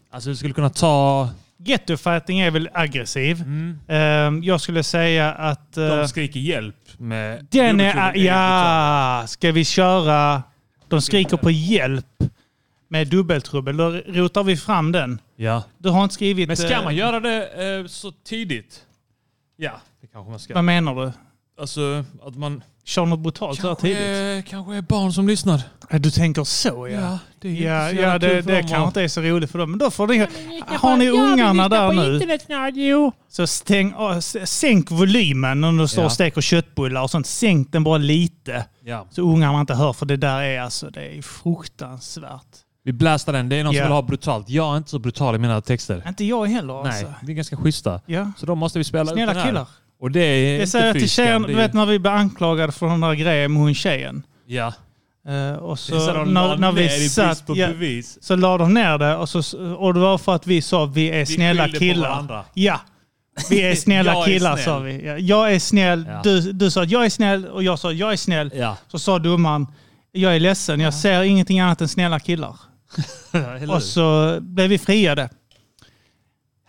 Alltså 0.10 0.30
du 0.30 0.36
skulle 0.36 0.54
kunna 0.54 0.70
ta... 0.70 1.30
Ghetto 1.60 1.98
Fighting 1.98 2.40
är 2.40 2.52
väl 2.52 2.70
aggressiv. 2.74 3.42
Mm. 3.42 3.80
Eh, 3.88 4.48
jag 4.48 4.62
skulle 4.62 4.84
säga 4.84 5.34
att... 5.34 5.78
eh, 5.78 5.88
De 5.88 6.08
skriker 6.08 6.40
hjälp 6.40 6.76
med... 6.98 7.48
den 7.52 7.80
är... 7.80 8.16
Ja! 8.16 9.24
Ska 9.28 9.52
vi 9.52 9.66
köra... 9.66 10.44
De 10.88 11.02
skriker 11.02 11.38
på 11.38 11.52
hjälp 11.52 12.24
med 12.88 13.08
dubbeltrubbel. 13.08 13.78
Då 13.78 13.90
rotar 13.90 14.44
vi 14.44 14.58
fram 14.58 14.92
den. 14.92 15.20
Ja. 15.36 15.64
Du 15.78 15.90
har 15.90 16.04
inte 16.04 16.14
skrivit... 16.16 16.48
Men 16.48 16.58
ska 16.58 16.74
eh, 16.74 16.84
man 16.84 16.96
göra 16.96 17.20
det 17.20 17.78
eh, 17.80 17.86
så 17.88 18.12
tidigt? 18.12 18.86
Ja, 19.56 19.72
det 20.02 20.08
kanske 20.08 20.30
man 20.32 20.40
ska. 20.40 20.54
Vad 20.54 20.64
menar 20.64 20.96
du? 20.96 21.12
Alltså 21.60 22.04
att 22.24 22.36
man... 22.36 22.64
Kör 22.84 23.06
något 23.06 23.20
brutalt 23.20 23.60
så 23.62 23.68
här 23.68 23.76
Kanske 23.76 23.88
tidigt? 23.88 24.02
är, 24.02 24.42
kanske 24.42 24.76
är 24.76 24.82
barn 24.82 25.14
som 25.14 25.28
lyssnar. 25.28 25.62
Ja, 25.90 26.00
Du 26.00 26.12
tänker 26.12 26.44
så 26.44 26.88
ja. 26.88 27.00
Ja, 27.02 27.20
det 27.42 27.66
är 27.66 27.86
ja, 27.86 27.90
så 27.90 27.96
ja 28.02 28.20
det, 28.20 28.30
kul 28.30 28.44
för 28.44 28.52
det 28.52 28.58
dem 28.58 28.68
kanske 28.68 28.78
att- 28.78 28.88
inte 28.88 29.02
är 29.02 29.08
så 29.08 29.22
roligt 29.22 29.52
för 29.52 29.60
dem. 29.60 29.70
Men 29.70 29.80
då 29.80 29.92
får 29.92 30.08
ni... 30.08 30.28
Har 30.68 30.98
ni 30.98 31.10
ungarna 31.10 31.70
där 31.70 31.92
nu? 31.94 33.18
Så 33.30 33.48
stäng, 33.48 33.94
s- 34.18 34.50
sänk 34.60 34.92
volymen 34.92 35.62
när 35.62 35.72
du 35.72 35.88
står 35.88 36.02
Ja. 36.02 36.06
och 36.06 36.12
steker 36.12 36.42
köttbullar 36.42 37.02
och 37.02 37.12
sånt. 37.12 37.28
Sänk 37.28 37.72
den 37.72 37.84
bara 37.84 37.98
lite. 37.98 38.66
Ja. 38.86 39.08
Så 39.12 39.22
ungarna 39.22 39.60
inte 39.62 39.74
hör 39.76 39.94
för 39.94 40.06
det 40.06 40.18
där 40.18 40.42
är 40.42 40.62
alltså 40.62 40.90
det 40.90 41.18
är 41.18 41.22
fruktansvärt. 41.22 42.48
Vi 42.84 42.94
blastar 42.94 43.34
den. 43.34 43.50
Det 43.50 43.56
är 43.56 43.64
någon 43.64 43.74
Ja. 43.74 43.80
som 43.82 43.88
vill 43.88 43.94
ha 43.94 44.02
brutalt. 44.02 44.50
Jag 44.50 44.74
är 44.74 44.78
inte 44.78 44.90
så 44.90 45.00
brutal 45.00 45.36
i 45.36 45.38
mina 45.38 45.62
texter. 45.62 46.04
Inte 46.08 46.26
jag 46.26 46.46
heller 46.46 46.84
Nej, 46.84 46.92
alltså. 46.92 47.14
vi 47.24 47.32
är 47.32 47.36
ganska 47.36 47.58
schyssta. 47.58 48.02
Ja. 48.06 48.32
Så 48.38 48.46
då 48.46 48.56
måste 48.56 48.80
vi 48.80 48.84
spela 48.84 49.06
Snälla 49.12 49.34
den 49.34 49.42
här. 49.42 49.48
killar. 49.50 49.68
Och 50.00 50.12
det 50.12 50.20
är 50.20 50.60
Jag 50.60 50.70
säger 50.70 50.94
till 50.94 51.10
tjejen, 51.10 51.42
du 51.42 51.54
vet 51.54 51.74
när 51.74 51.86
vi 51.86 52.00
blev 52.00 52.14
anklagade 52.14 52.72
för 52.72 52.88
den 52.88 53.02
där 53.02 53.14
grejen 53.14 53.54
med 53.54 53.62
hon 53.62 53.74
tjejen. 53.74 54.24
Ja. 54.46 54.74
Eh, 55.28 55.56
och 55.56 55.80
så, 55.80 56.00
så 56.00 56.24
när, 56.24 56.58
när 56.58 56.72
vi 56.72 57.10
satt, 57.10 57.44
ja, 57.48 57.68
så 58.22 58.36
la 58.36 58.58
de 58.58 58.74
ner 58.74 58.98
det 58.98 59.16
och, 59.16 59.30
så, 59.30 59.60
och 59.76 59.94
det 59.94 60.00
var 60.00 60.18
för 60.18 60.36
att 60.36 60.48
vi 60.48 60.62
sa 60.62 60.86
vi 60.86 61.08
är 61.10 61.26
snälla 61.26 61.64
skyllde 61.64 61.78
på 61.80 61.80
killar. 61.80 62.46
Ja, 62.54 62.80
vi 63.50 63.62
är 63.62 63.76
snälla 63.86 64.14
Jag 64.14 64.22
är 64.22 64.26
killar 64.26 64.54
snäll. 64.56 64.66
sa 64.66 64.80
vi. 64.80 65.06
Ja, 65.08 65.18
jag 65.18 65.54
är 65.54 65.60
snäll, 65.60 66.06
Ja. 66.10 66.22
du, 66.24 66.52
du 66.52 66.72
sa 66.72 66.84
att 66.84 66.92
jag 66.92 67.06
är 67.06 67.10
snäll 67.10 67.46
och 67.48 67.64
jag 67.64 67.80
sa 67.80 67.92
jag 67.92 68.14
är 68.14 68.18
snäll. 68.18 68.52
Ja. 68.56 68.78
Så 68.88 69.00
sa 69.00 69.20
domaren, 69.20 69.68
jag 70.12 70.36
är 70.36 70.40
ledsen, 70.40 70.80
jag 70.80 70.94
ser 70.94 71.24
ingenting 71.24 71.60
annat 71.60 71.82
än 71.82 71.88
snälla 71.88 72.20
killar. 72.20 72.56
Och 73.70 73.84
så 73.84 74.38
blev 74.42 74.70
vi 74.70 74.78
friade. 74.78 75.30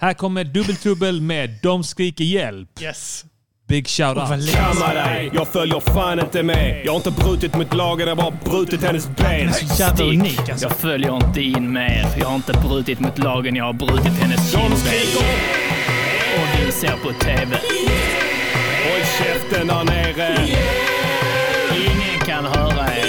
Här 0.00 0.14
kommer 0.14 0.44
Dubbeltrubbel 0.44 1.20
med 1.20 1.50
De 1.62 1.84
skriker 1.84 2.24
hjälp. 2.24 2.68
Yes. 2.82 3.24
Big 3.68 3.88
shout 3.88 4.08
Och 4.16 4.16
vad 4.16 4.30
out. 4.32 4.40
lätt. 4.46 4.54
Kamma 4.56 4.94
dig, 4.94 5.30
jag 5.34 5.48
följer 5.48 5.80
fan 5.80 6.20
inte 6.20 6.42
med. 6.42 6.82
Jag 6.84 6.92
har 6.92 6.96
inte 6.96 7.10
brutit 7.10 7.54
mot 7.56 7.74
lagen, 7.74 8.08
jag 8.08 8.16
har 8.16 8.22
bara 8.30 8.38
brutit 8.50 8.82
hennes 8.82 9.08
ben. 9.16 9.52
Unik 10.00 10.38
alltså. 10.48 10.66
Jag 10.66 10.76
följer 10.76 11.16
inte 11.16 11.42
in 11.42 11.72
med 11.72 11.90
er. 11.98 12.20
Jag 12.20 12.26
har 12.28 12.34
inte 12.36 12.52
brutit 12.52 13.00
mot 13.00 13.18
lagen, 13.18 13.56
jag 13.56 13.64
har 13.64 13.72
brutit 13.72 14.12
hennes 14.22 14.52
De 14.52 14.58
kindben. 14.58 14.78
skriker, 14.78 15.26
Och 16.38 16.66
vi 16.66 16.72
ser 16.72 16.92
på 17.02 17.12
TV. 17.24 17.56
håll 18.84 19.04
käften 19.18 19.66
där 19.66 19.84
nere. 19.84 20.48
Ingen 21.76 22.20
kan 22.26 22.44
höra 22.44 22.86
er. 22.96 23.08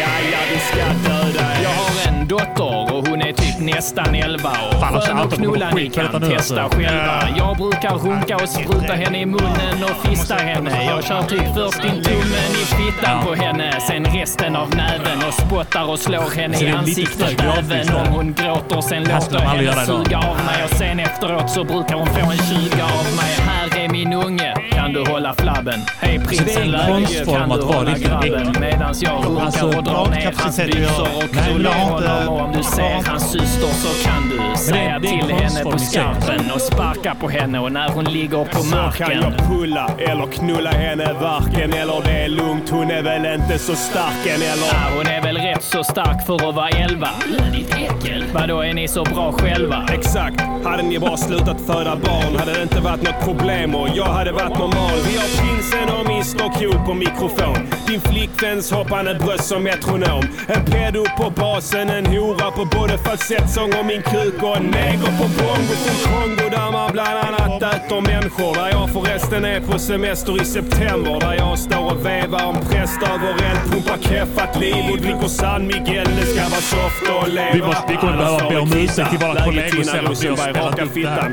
Ja, 0.00 0.08
ja, 0.32 0.38
vi 0.52 0.58
ska 0.58 0.86
döda 1.12 1.52
er. 1.56 1.62
Jag 1.62 1.70
har 1.70 2.08
en 2.12 2.28
dotter 2.28 2.94
och 2.94 3.08
hon 3.08 3.22
är 3.22 3.25
nästan 3.60 4.14
11 4.14 4.48
år. 4.50 4.84
Alltså, 4.84 5.10
Skön 5.10 5.18
kommer 5.18 5.36
knulla, 5.36 5.70
ni 5.70 5.90
kan 5.90 6.20
nu, 6.20 6.28
testa 6.28 6.62
alltså. 6.62 6.78
själva. 6.80 7.28
Jag 7.36 7.56
brukar 7.56 7.94
runka 7.94 8.36
och 8.36 8.48
spruta 8.48 8.92
henne 8.92 9.20
i 9.20 9.26
munnen 9.26 9.84
och 9.84 10.08
fista 10.08 10.34
henne. 10.34 10.84
Jag 10.84 11.04
kör 11.04 11.22
typ 11.22 11.54
först 11.54 11.84
in 11.84 12.02
tummen 12.02 12.50
i 12.62 12.64
fittan 12.64 13.24
på 13.24 13.34
henne, 13.34 13.80
sen 13.88 14.04
resten 14.04 14.56
av 14.56 14.70
näven 14.70 15.18
och 15.28 15.34
spottar 15.34 15.90
och 15.90 15.98
slår 15.98 16.36
henne 16.36 16.56
Så 16.56 16.64
i 16.64 16.70
ansiktet 16.70 17.40
även 17.58 17.94
om 17.96 18.06
hon 18.06 18.34
gråter. 18.34 18.80
Sen 18.80 19.04
låter 19.04 19.46
aldrig 19.46 19.68
henne 19.68 19.86
suga 19.86 20.18
av 20.18 20.36
mig 20.36 20.64
och 20.64 20.76
sen 20.76 21.00
efteråt 21.00 21.50
så 21.50 21.64
brukar 21.64 21.94
hon 21.94 22.06
få 22.06 22.20
en 22.30 22.38
20 22.38 22.82
av 22.82 23.04
mig. 23.16 23.32
Här 23.46 23.65
är 23.86 23.90
min 23.92 24.12
unge, 24.12 24.54
kan 24.72 24.92
du 24.92 25.04
hålla 25.10 25.34
flabben? 25.34 25.80
Hej 26.00 26.18
prinsen 26.18 26.62
en 26.62 26.70
läge, 26.70 27.24
kan 27.24 27.48
du 27.48 27.62
hålla 27.64 27.98
grabben? 27.98 28.54
Medans 28.60 29.02
jag 29.02 29.24
runkar 29.26 29.44
Alltså, 29.46 29.66
och 29.66 29.84
drar 29.84 30.10
ner 30.10 30.34
hans 30.38 30.56
byxor 30.56 31.08
och 31.16 31.30
knullar 31.30 31.72
honom 31.72 32.28
och 32.28 32.40
om 32.40 32.52
du 32.52 32.62
ser 32.62 33.10
hans 33.10 33.30
syster 33.32 33.66
så 33.68 34.08
kan 34.08 34.28
du 34.30 34.58
säga 34.58 35.00
till 35.00 35.34
henne 35.34 35.62
på 35.62 35.78
skarpen 35.78 36.50
och 36.54 36.60
sparka 36.60 37.14
på 37.20 37.28
henne 37.28 37.58
och 37.58 37.72
när 37.72 37.88
hon 37.88 38.04
ligger 38.04 38.44
på 38.44 38.58
Så 38.58 38.70
kan 38.70 38.80
marken. 38.84 39.22
jag 39.22 39.48
pulla 39.48 39.90
eller 39.98 40.26
knulla 40.26 40.70
henne 40.70 41.12
varken 41.20 41.72
eller 41.72 42.02
det 42.04 42.24
är 42.24 42.28
lugnt. 42.28 42.70
Hon 42.70 42.90
är 42.90 43.02
väl 43.02 43.40
inte 43.40 43.58
så 43.58 43.74
stark 43.74 44.26
än 44.26 44.34
eller? 44.42 44.66
Ja, 44.72 44.96
hon 44.96 45.06
är 45.06 45.22
väl 45.22 45.36
rätt 45.36 45.62
så 45.62 45.84
stark 45.84 46.26
för 46.26 46.48
att 46.48 46.54
vara 46.54 46.68
11. 46.68 47.08
Ditt 47.52 47.74
äckel. 47.74 48.24
Vadå, 48.34 48.60
är 48.60 48.74
ni 48.74 48.88
så 48.88 49.04
bra 49.04 49.32
själva? 49.32 49.86
Exakt. 49.92 50.40
Hade 50.64 50.82
ni 50.82 50.98
bara 50.98 51.16
slutat 51.16 51.60
föda 51.66 51.96
barn 51.96 52.36
hade 52.38 52.52
det 52.52 52.62
inte 52.62 52.80
varit 52.80 53.02
något 53.02 53.24
problem 53.24 53.74
och 53.80 53.88
jag 53.94 54.04
hade 54.04 54.32
varit 54.32 54.58
normal. 54.58 54.96
Vi 55.08 55.16
har 55.16 55.28
prinsen 55.38 55.88
och 55.96 56.06
Mr 56.06 56.58
Cool 56.58 56.86
på 56.86 56.94
mikrofon. 56.94 57.56
Din 57.88 58.00
flickväns 58.00 58.70
hoppande 58.72 59.14
bröst 59.14 59.44
som 59.44 59.62
metronom. 59.62 60.22
En 60.46 60.64
pedo 60.64 61.04
på 61.18 61.30
basen, 61.30 61.90
en 61.90 62.06
hora 62.06 62.50
på 62.50 62.64
både 62.64 62.98
falsettsång 62.98 63.72
och 63.80 63.86
min 63.86 64.02
kuk 64.02 64.42
och 64.42 64.56
en 64.56 64.62
neger 64.62 65.12
på 65.18 65.24
bongo 65.38 65.74
från 65.84 66.12
Kongo 66.12 66.48
där 66.50 66.72
man 66.72 66.92
bland 66.92 67.18
annat 67.18 67.62
äter 67.74 68.00
människor. 68.00 68.54
Där 68.54 68.68
jag 68.70 68.90
förresten 68.90 69.44
är 69.44 69.60
på 69.60 69.78
semester 69.78 70.42
i 70.42 70.44
september. 70.44 71.20
Där 71.20 71.34
jag 71.34 71.58
står 71.58 71.84
och 71.92 72.06
vevar 72.06 72.40
en 72.54 72.60
präst 72.70 73.00
övereld, 73.02 73.60
pumpar 73.72 73.98
keffat 74.08 74.60
liv 74.60 74.84
och 74.92 74.98
dricker 74.98 75.28
San 75.28 75.66
Miguel. 75.66 76.08
Det 76.20 76.26
ska 76.26 76.40
vara 76.40 76.60
soft 76.74 77.02
och 77.22 77.28
leva. 77.28 77.52
Vi 77.54 77.62
måste- 77.62 77.82
vi 77.88 77.96
kommer 77.96 78.16
behöva 78.16 78.50
be 78.50 78.58
om 78.58 78.72
ursäkt 78.72 79.10
till 79.10 79.18
våra 79.18 79.44
kollegor 79.44 79.82
sen 79.82 80.06
att 80.06 80.22
vi 80.24 80.28
har 80.28 80.36
spelat 80.36 80.78
upp 80.82 80.94
det 80.94 81.08
här. 81.08 81.32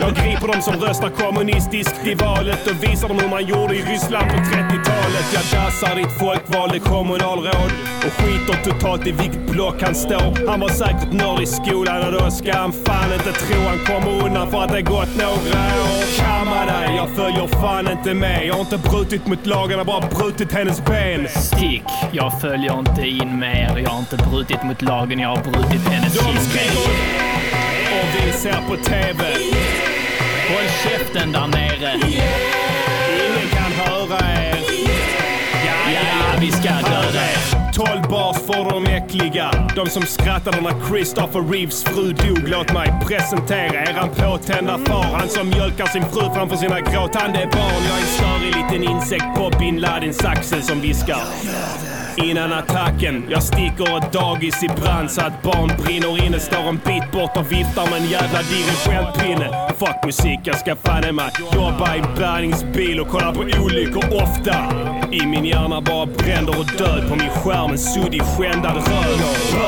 Jag 0.00 0.14
griper 0.14 0.46
dem 0.52 0.62
som 0.62 0.74
röstar 0.80 1.08
kommunistiskt 1.08 1.79
i 1.80 2.14
valet 2.14 2.66
och 2.66 2.84
visar 2.84 3.08
dem 3.08 3.18
hur 3.18 3.28
man 3.28 3.46
gjorde 3.46 3.74
i 3.74 3.82
Ryssland 3.82 4.28
på 4.30 4.36
30-talet. 4.36 5.26
Jag 5.32 5.60
dassar 5.60 5.96
ditt 5.96 6.12
folkvalde 6.18 6.78
kommunalråd 6.78 7.72
och 8.06 8.12
skiter 8.12 8.64
totalt 8.64 9.06
i 9.06 9.12
vilket 9.12 9.50
block 9.50 9.82
han 9.82 9.94
står. 9.94 10.48
Han 10.48 10.60
var 10.60 10.68
säkert 10.68 11.12
nörd 11.12 11.42
i 11.42 11.46
skolan 11.46 12.06
och 12.06 12.12
då 12.12 12.30
ska 12.30 12.52
han 12.52 12.72
fan 12.72 13.12
inte 13.12 13.32
tro 13.32 13.60
han 13.60 13.78
kommer 13.78 14.24
undan 14.24 14.50
för 14.50 14.62
att 14.62 14.72
det 14.72 14.82
gått 14.82 15.16
några 15.16 15.60
år. 15.88 16.18
Kamma 16.18 16.64
dig, 16.64 16.96
jag 16.96 17.08
följer 17.08 17.46
fan 17.46 17.90
inte 17.90 18.14
med. 18.14 18.46
Jag 18.46 18.54
har 18.54 18.60
inte 18.60 18.78
brutit 18.78 19.26
mot 19.26 19.46
har 19.46 19.84
bara 19.84 20.08
brutit 20.08 20.52
hennes 20.52 20.84
ben. 20.84 21.28
Stick, 21.28 21.82
jag 22.12 22.40
följer 22.40 22.78
inte 22.78 23.08
in 23.08 23.38
med 23.38 23.56
er. 23.56 23.78
Jag 23.78 23.90
har 23.90 23.98
inte 23.98 24.16
brutit 24.16 24.62
mot 24.62 24.82
lagen, 24.82 25.18
jag 25.18 25.28
har 25.28 25.42
brutit 25.42 25.88
hennes 25.88 26.14
De 26.14 26.24
kindben. 26.24 26.42
skriker 26.42 27.30
och 28.00 28.26
vi 28.26 28.32
ser 28.32 28.62
på 28.68 28.76
TV. 28.76 29.24
Håll 30.50 30.68
käften 30.84 31.32
där 31.32 31.46
nere. 31.46 31.94
Ingen 31.94 33.48
kan 33.50 33.72
höra 33.72 34.18
er. 34.18 34.58
Ja, 35.66 35.92
ja, 35.92 36.40
vi 36.40 36.50
ska 36.50 36.68
döda 36.68 37.22
er. 37.22 37.72
12 37.72 38.02
bars 38.10 38.36
för 38.36 38.70
de 38.70 38.86
äckliga. 38.86 39.50
De 39.76 39.86
som 39.86 40.02
skrattade 40.02 40.60
när 40.60 40.88
Christopher 40.88 41.52
Reeves 41.52 41.84
fru 41.84 42.12
dog. 42.12 42.48
Låt 42.48 42.72
mig 42.72 42.92
presentera 43.06 43.82
eran 43.84 44.08
påtända 44.08 44.78
far. 44.78 45.04
Han 45.04 45.28
som 45.28 45.48
mjölkar 45.48 45.86
sin 45.86 46.02
fru 46.02 46.34
framför 46.34 46.56
sina 46.56 46.80
gråtande 46.80 47.48
barn. 47.52 47.82
Jag 47.88 47.96
är 47.96 48.00
en 48.00 48.06
störig 48.06 48.56
liten 48.56 48.90
insekt 48.90 49.34
på 49.36 49.50
bin 49.58 49.80
Laden-saxen 49.80 50.62
som 50.62 50.80
viskar. 50.80 51.99
Innan 52.16 52.52
attacken, 52.52 53.24
jag 53.28 53.42
sticker 53.42 53.98
ett 53.98 54.12
dagis 54.12 54.62
i 54.62 54.68
brand 54.68 55.10
så 55.10 55.20
att 55.20 55.42
barn 55.42 55.70
brinner 55.84 56.26
inne. 56.26 56.40
Står 56.40 56.68
en 56.68 56.76
bit 56.76 57.12
bort 57.12 57.36
och 57.36 57.52
viftar 57.52 57.90
med 57.90 58.00
en 58.00 58.08
jävla 58.08 58.38
dirigentpinne. 58.42 59.70
Fuck 59.78 60.04
musik, 60.04 60.40
jag 60.44 60.58
ska 60.58 60.76
fan 60.76 61.14
mig 61.14 61.30
jobba 61.54 61.96
i 61.96 62.02
bärgningsbil 62.18 63.00
och 63.00 63.08
kolla 63.08 63.32
på 63.32 63.40
olyckor 63.40 64.22
ofta. 64.22 64.56
I 65.12 65.26
min 65.26 65.44
hjärna 65.44 65.80
bara 65.80 66.06
bränder 66.06 66.58
och 66.58 66.66
död 66.78 67.08
på 67.08 67.16
min 67.16 67.30
skärm 67.30 67.70
en 67.70 67.78
suddig 67.78 68.22
skändad 68.22 68.74
röd. 68.74 69.20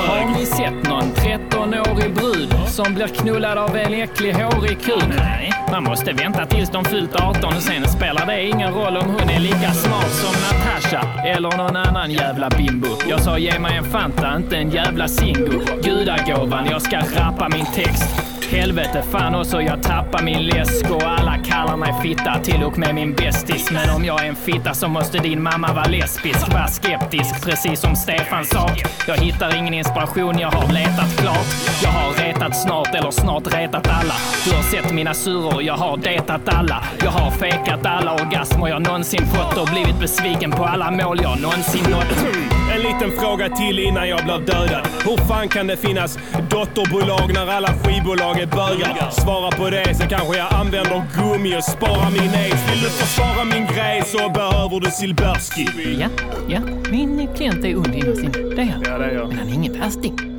Har 0.06 0.38
ni 0.38 0.46
sett 0.46 0.88
någon 0.88 1.02
13-årig 1.02 2.14
brud 2.14 2.54
som 2.66 2.94
blir 2.94 3.06
knullad 3.06 3.58
av 3.58 3.76
en 3.76 3.94
äcklig 3.94 4.32
hårig 4.32 4.80
kuk? 4.80 5.04
Nej, 5.18 5.52
man 5.72 5.84
måste 5.84 6.12
vänta 6.12 6.46
tills 6.46 6.70
de 6.70 6.84
fyllt 6.84 7.14
18 7.14 7.56
och 7.56 7.62
sen 7.62 7.88
spelar 7.88 8.26
det 8.26 8.42
ingen 8.42 8.74
roll 8.74 8.96
om 8.96 9.10
hon 9.10 9.30
är 9.30 9.40
lika 9.40 9.72
smart 9.72 10.10
som 10.10 10.34
Natasha 10.42 11.22
eller 11.24 11.56
någon 11.56 11.76
annan 11.76 12.10
jävla 12.10 12.50
bimbo. 12.50 12.88
Jag 13.08 13.20
sa 13.20 13.38
ge 13.38 13.58
mig 13.58 13.76
en 13.76 13.84
Fanta, 13.84 14.36
inte 14.36 14.56
en 14.56 14.70
jävla 14.70 15.08
Zingo. 15.08 15.60
Gudagåvan, 15.82 16.66
jag 16.70 16.82
ska 16.82 16.98
rappa 16.98 17.48
min 17.48 17.66
text. 17.66 18.31
Helvete 18.52 19.02
fan 19.10 19.34
också, 19.34 19.62
jag 19.62 19.82
tappar 19.82 20.22
min 20.22 20.46
läsk 20.46 20.90
och 20.90 21.02
alla 21.02 21.38
kallar 21.44 21.76
mig 21.76 21.94
fitta, 22.02 22.38
till 22.38 22.62
och 22.62 22.78
med 22.78 22.94
min 22.94 23.14
bästis. 23.14 23.70
Men 23.70 23.90
om 23.96 24.04
jag 24.04 24.24
är 24.24 24.28
en 24.28 24.36
fitta 24.36 24.74
så 24.74 24.88
måste 24.88 25.18
din 25.18 25.42
mamma 25.42 25.72
vara 25.72 25.84
lesbisk. 25.84 26.52
Var 26.52 26.66
skeptisk, 26.66 27.44
precis 27.44 27.80
som 27.80 27.96
Stefan 27.96 28.44
sa. 28.44 28.70
Jag 29.08 29.16
hittar 29.16 29.56
ingen 29.56 29.74
inspiration, 29.74 30.38
jag 30.38 30.50
har 30.50 30.72
letat 30.72 31.16
klart. 31.16 31.46
Jag 31.82 31.90
har 31.90 32.12
retat 32.26 32.56
snart, 32.56 32.94
eller 32.94 33.10
snart 33.10 33.54
retat 33.54 33.86
alla. 33.86 34.14
Du 34.44 34.56
har 34.56 34.62
sett 34.62 34.92
mina 34.94 35.14
suror, 35.14 35.62
jag 35.62 35.76
har 35.76 35.96
detat 35.96 36.48
alla. 36.48 36.84
Jag 37.04 37.10
har 37.10 37.30
fekat 37.30 37.86
alla 37.86 38.12
orgasmer 38.14 38.68
jag 38.68 38.82
någonsin 38.82 39.26
fått 39.26 39.58
och 39.58 39.68
blivit 39.68 40.00
besviken 40.00 40.50
på 40.50 40.64
alla 40.64 40.90
mål 40.90 41.20
jag 41.22 41.40
någonsin 41.40 41.84
nått. 41.90 42.61
En 42.74 42.80
liten 42.80 43.10
fråga 43.20 43.48
till 43.48 43.78
innan 43.78 44.08
jag 44.08 44.24
blir 44.24 44.38
dödad. 44.38 44.86
Hur 45.04 45.16
fan 45.16 45.48
kan 45.48 45.66
det 45.66 45.76
finnas 45.76 46.18
dotterbolag 46.50 47.34
när 47.34 47.46
alla 47.46 47.68
skivbolag 47.68 48.38
är 48.40 48.46
bögar? 48.46 49.10
Svara 49.10 49.50
på 49.50 49.70
det 49.70 49.94
så 49.94 50.06
kanske 50.06 50.36
jag 50.36 50.52
använder 50.52 51.02
gummi 51.14 51.56
och 51.58 51.64
sparar 51.64 52.10
min 52.10 52.34
aids. 52.34 52.72
Vill 52.72 52.80
du 52.80 52.90
försvara 52.90 53.44
min 53.44 53.66
grej 53.66 54.02
så 54.06 54.28
behöver 54.28 54.80
du 54.80 54.90
Silbersky. 54.90 55.66
Ja, 56.00 56.08
ja, 56.48 56.60
min 56.90 57.28
klient 57.36 57.64
är 57.64 58.14
sin... 58.16 58.32
Det 58.32 58.62
är 58.62 58.66
han. 58.66 58.82
Ja, 58.84 58.98
det 58.98 59.04
är 59.04 59.14
jag. 59.14 59.28
Men 59.28 59.38
han 59.38 59.48
är 59.48 59.52
ingen 59.52 59.80
värsting. 59.80 60.31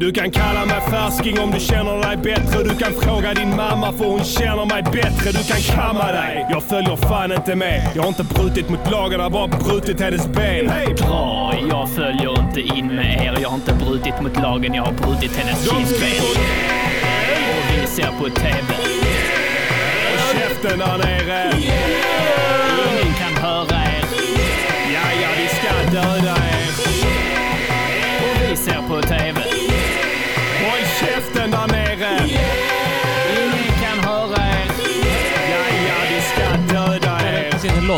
Du 0.00 0.12
kan 0.12 0.30
kalla 0.30 0.66
mig 0.66 0.80
färsking 0.80 1.40
om 1.40 1.50
du 1.50 1.60
känner 1.60 2.02
dig 2.02 2.16
bättre. 2.16 2.62
Du 2.62 2.76
kan 2.76 2.92
fråga 2.92 3.34
din 3.34 3.56
mamma 3.56 3.92
för 3.92 4.04
hon 4.04 4.24
känner 4.24 4.66
mig 4.66 4.82
bättre. 4.82 5.32
Du 5.32 5.44
kan 5.44 5.60
kamma 5.76 6.12
dig. 6.12 6.46
Jag 6.50 6.62
följer 6.62 6.96
fan 6.96 7.32
inte 7.32 7.54
med. 7.56 7.90
Jag 7.94 8.02
har 8.02 8.08
inte 8.08 8.24
brutit 8.24 8.68
mot 8.68 8.86
har 8.86 9.30
bara 9.30 9.48
brutit 9.48 10.00
hennes 10.00 10.28
ben. 10.28 10.68
Hey! 10.68 10.94
Dra, 10.94 11.54
jag 11.68 11.88
följer 11.90 12.40
inte 12.40 12.60
in 12.60 12.86
med 12.86 13.26
er. 13.26 13.38
Jag 13.42 13.48
har 13.48 13.56
inte 13.56 13.74
brutit 13.74 14.20
mot 14.22 14.36
lagen, 14.36 14.74
jag 14.74 14.84
har 14.84 14.92
brutit 14.92 15.36
hennes 15.36 15.70
kindben. 15.70 16.24
Och 17.50 17.80
vi 17.80 17.86
ser 17.86 18.10
på 18.18 18.28
TV. 18.28 18.74
och 20.12 20.36
käften 20.36 20.78
där 20.78 20.98
nere. 20.98 21.79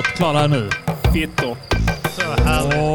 Låt 0.09 0.17
klar 0.17 0.35
här 0.35 0.49
nu. 0.49 0.69
Fittor. 1.13 1.57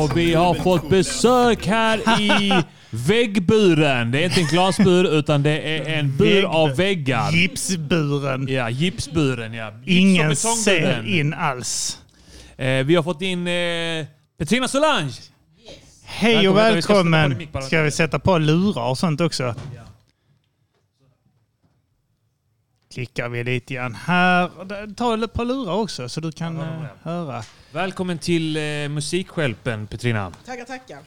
Och 0.03 0.17
vi 0.17 0.33
har 0.33 0.53
fått 0.53 0.89
besök 0.89 1.67
här 1.67 2.21
i 2.21 2.53
väggburen. 2.89 4.11
Det 4.11 4.19
är 4.21 4.25
inte 4.25 4.39
en 4.41 4.47
glasbur 4.47 5.19
utan 5.19 5.43
det 5.43 5.59
är 5.77 5.99
en 5.99 6.17
bur 6.17 6.25
Vägg- 6.41 6.45
av 6.45 6.75
väggar. 6.75 7.31
Gipsburen. 7.31 8.47
Ja, 8.49 8.69
gipsburen 8.69 9.53
ja. 9.53 9.71
Gips 9.71 9.83
Ingen 9.85 10.29
betongburen. 10.29 11.03
ser 11.03 11.19
in 11.19 11.33
alls. 11.33 11.97
Eh, 12.57 12.67
vi 12.85 12.95
har 12.95 13.03
fått 13.03 13.21
in 13.21 13.47
eh, 13.47 14.05
Petrina 14.39 14.67
Solange. 14.67 15.11
Hej 16.05 16.49
och 16.49 16.57
Välkommen, 16.57 16.75
vi 16.75 16.81
ska 16.81 16.93
sätta 16.93 17.03
på 17.03 17.03
välkommen. 17.03 17.29
din 17.29 17.37
mick 17.37 17.51
bara. 17.51 17.63
Ska 17.63 17.81
vi 17.81 17.91
sätta 17.91 18.19
på 18.19 18.37
lurar 18.37 18.89
och 18.89 18.97
sånt 18.97 19.21
också? 19.21 19.55
Klickar 22.97 23.29
vi 23.29 23.43
lite 23.43 23.73
grann 23.73 23.95
här. 23.95 24.49
Ta 24.93 25.23
ett 25.23 25.33
par 25.33 25.45
lurar 25.45 25.73
också 25.73 26.09
så 26.09 26.21
du 26.21 26.31
kan 26.31 26.59
eh, 26.61 26.65
höra. 27.03 27.43
Välkommen 27.71 28.17
till 28.17 28.57
eh, 28.57 28.89
Musikskälpen 28.89 29.87
Petrina. 29.87 30.31
Tackar, 30.45 30.63
tackar. 30.65 30.97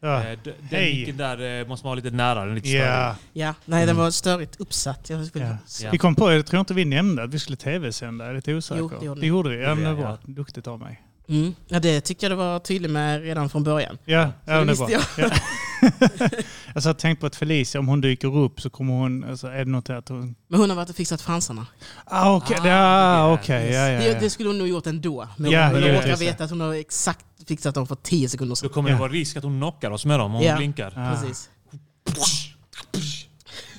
Ja. 0.00 0.16
Eh, 0.24 0.24
d- 0.30 0.38
den 0.44 0.54
Hej. 0.70 0.94
micken 0.94 1.16
där 1.16 1.60
eh, 1.60 1.66
måste 1.66 1.86
man 1.86 1.90
ha 1.90 1.94
lite 1.94 2.10
nära. 2.16 2.40
Den 2.40 2.50
är 2.50 2.54
lite 2.54 2.68
Ja. 2.68 2.82
större. 2.84 3.14
Ja, 3.32 3.54
nej 3.64 3.86
den 3.86 3.96
var 3.96 4.10
störigt 4.10 4.60
uppsatt. 4.60 5.10
Jag 5.10 5.26
skulle... 5.26 5.44
Ja. 5.46 5.56
Ja. 5.82 5.88
Vi 5.92 5.98
kom 5.98 6.14
på, 6.14 6.32
jag 6.32 6.46
tror 6.46 6.60
inte 6.60 6.74
vi 6.74 6.84
nämnde 6.84 7.22
att 7.22 7.34
vi 7.34 7.38
skulle 7.38 7.56
tv-sända. 7.56 8.24
Jag 8.24 8.30
är 8.30 8.36
lite 8.36 8.54
osäker. 8.54 8.80
Jo, 8.80 8.88
det 9.00 9.06
gjorde 9.06 9.26
gjorde 9.26 9.50
vi. 9.56 9.62
Ja, 9.62 9.74
men 9.74 9.84
det 9.84 9.92
var 9.92 10.02
Ja. 10.10 10.18
bra. 10.24 10.32
Duktigt 10.34 10.66
av 10.66 10.78
mig. 10.80 11.02
Mm. 11.28 11.54
Ja, 11.68 11.80
det 11.80 12.00
tycker 12.00 12.24
jag 12.26 12.32
det 12.32 12.36
var 12.44 12.58
tydligt 12.58 12.90
med 12.90 13.22
redan 13.22 13.48
från 13.50 13.64
början. 13.64 13.98
Ja, 14.04 14.30
ja 14.44 14.52
det 14.58 14.64
det 14.64 14.72
är 14.72 14.76
bra. 14.76 14.86
visste 14.86 15.40
Ja. 15.80 16.28
jag 16.84 16.98
tänkte 16.98 17.20
på 17.20 17.26
att 17.26 17.36
Felicia, 17.36 17.78
om 17.80 17.88
hon 17.88 18.00
dyker 18.00 18.36
upp 18.36 18.60
så 18.60 18.70
kommer 18.70 18.94
hon... 18.94 19.24
Alltså, 19.24 19.46
är 19.46 19.64
det 19.64 19.70
något 19.70 19.90
att 19.90 20.08
hon... 20.08 20.34
Men 20.48 20.60
hon 20.60 20.70
har 20.70 20.76
varit 20.76 20.90
och 20.90 20.96
fixat 20.96 21.20
fransarna. 21.22 21.66
Ah, 22.04 22.36
okej. 22.36 22.56
Ah, 22.56 22.58
ja, 22.58 22.62
det 22.64 22.70
är- 22.70 23.32
okej. 23.32 23.72
Ja, 23.72 23.88
ja, 23.88 23.98
Det, 24.00 24.06
ja. 24.08 24.20
det 24.20 24.30
skulle 24.30 24.48
hon 24.48 24.58
nog 24.58 24.68
gjort 24.68 24.86
ändå. 24.86 25.28
Men 25.36 25.50
Ja, 25.50 25.66
hon 25.68 25.80
råkar 25.80 26.16
veta 26.16 26.44
att 26.44 26.50
hon 26.50 26.60
har 26.60 26.74
exakt 26.74 27.24
fixat 27.48 27.74
dem 27.74 27.86
för 27.86 27.94
10 27.94 28.28
sekunder 28.28 28.50
Då 28.52 28.56
sedan. 28.56 28.68
kommer 28.70 28.90
Ja. 28.90 28.94
det 28.96 29.00
vara 29.00 29.12
risk 29.12 29.36
att 29.36 29.44
hon 29.44 29.58
knockar 29.60 29.90
oss 29.90 30.04
med 30.06 30.18
dem 30.18 30.26
om 30.26 30.32
hon 30.32 30.42
Ja. 30.42 30.56
blinkar. 30.56 30.92
Ja. 30.96 31.10
Precis. 31.20 31.50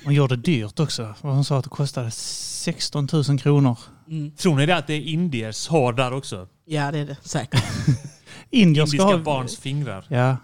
Hon 0.04 0.14
gjorde 0.14 0.36
det 0.36 0.42
dyrt 0.42 0.80
också. 0.80 1.14
Hon 1.20 1.44
sa 1.44 1.58
att 1.58 1.64
det 1.64 1.70
kostade 1.70 2.10
16 2.10 3.08
000 3.28 3.38
kronor. 3.40 3.78
Mm. 4.08 4.30
Tror 4.30 4.56
ni 4.56 4.66
det 4.66 4.76
att 4.76 4.86
det 4.86 4.94
är 4.94 5.00
indiers 5.00 5.68
hår 5.68 5.92
där 5.92 6.12
också? 6.12 6.48
Ja, 6.64 6.90
det 6.92 6.98
är 6.98 7.06
det 7.06 7.16
säkert. 7.22 7.64
Indier 8.50 8.86
ska 8.86 8.96
Indiska 8.96 9.16
ha... 9.16 9.18
barns 9.18 9.58
fingrar. 9.58 10.04
Ja. 10.08 10.36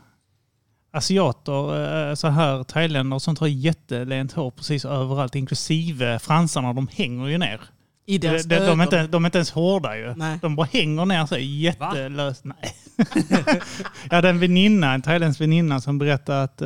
Asiater, 0.91 2.09
eh, 2.09 2.15
så 2.15 2.29
här, 2.29 2.65
thailändare 2.65 3.15
och 3.15 3.23
sånt 3.23 3.39
har 3.39 3.47
jättelent 3.47 4.33
hår 4.33 4.51
precis 4.51 4.85
överallt. 4.85 5.35
Inklusive 5.35 6.19
fransarna, 6.19 6.73
de 6.73 6.89
hänger 6.93 7.27
ju 7.27 7.39
ner. 7.39 7.61
I 8.07 8.19
De, 8.19 8.29
deras 8.29 8.45
de, 8.45 8.57
de, 8.57 8.81
är 8.81 8.85
inte, 8.85 9.07
de 9.07 9.25
är 9.25 9.27
inte 9.27 9.39
ens 9.39 9.51
hårda 9.51 9.97
ju. 9.97 10.15
Nej. 10.15 10.39
De 10.43 10.57
bara 10.57 10.69
hänger 10.73 11.05
ner 11.05 11.27
så 11.27 11.39
jättelöst. 11.39 12.45
Nej. 12.45 12.75
jag 14.11 14.17
hade 14.17 14.29
en 14.29 14.41
väninna, 14.41 14.95
en 14.95 15.03
thailändsk 15.03 15.41
väninna 15.41 15.81
som 15.81 15.99
berättade 15.99 16.43
att 16.43 16.63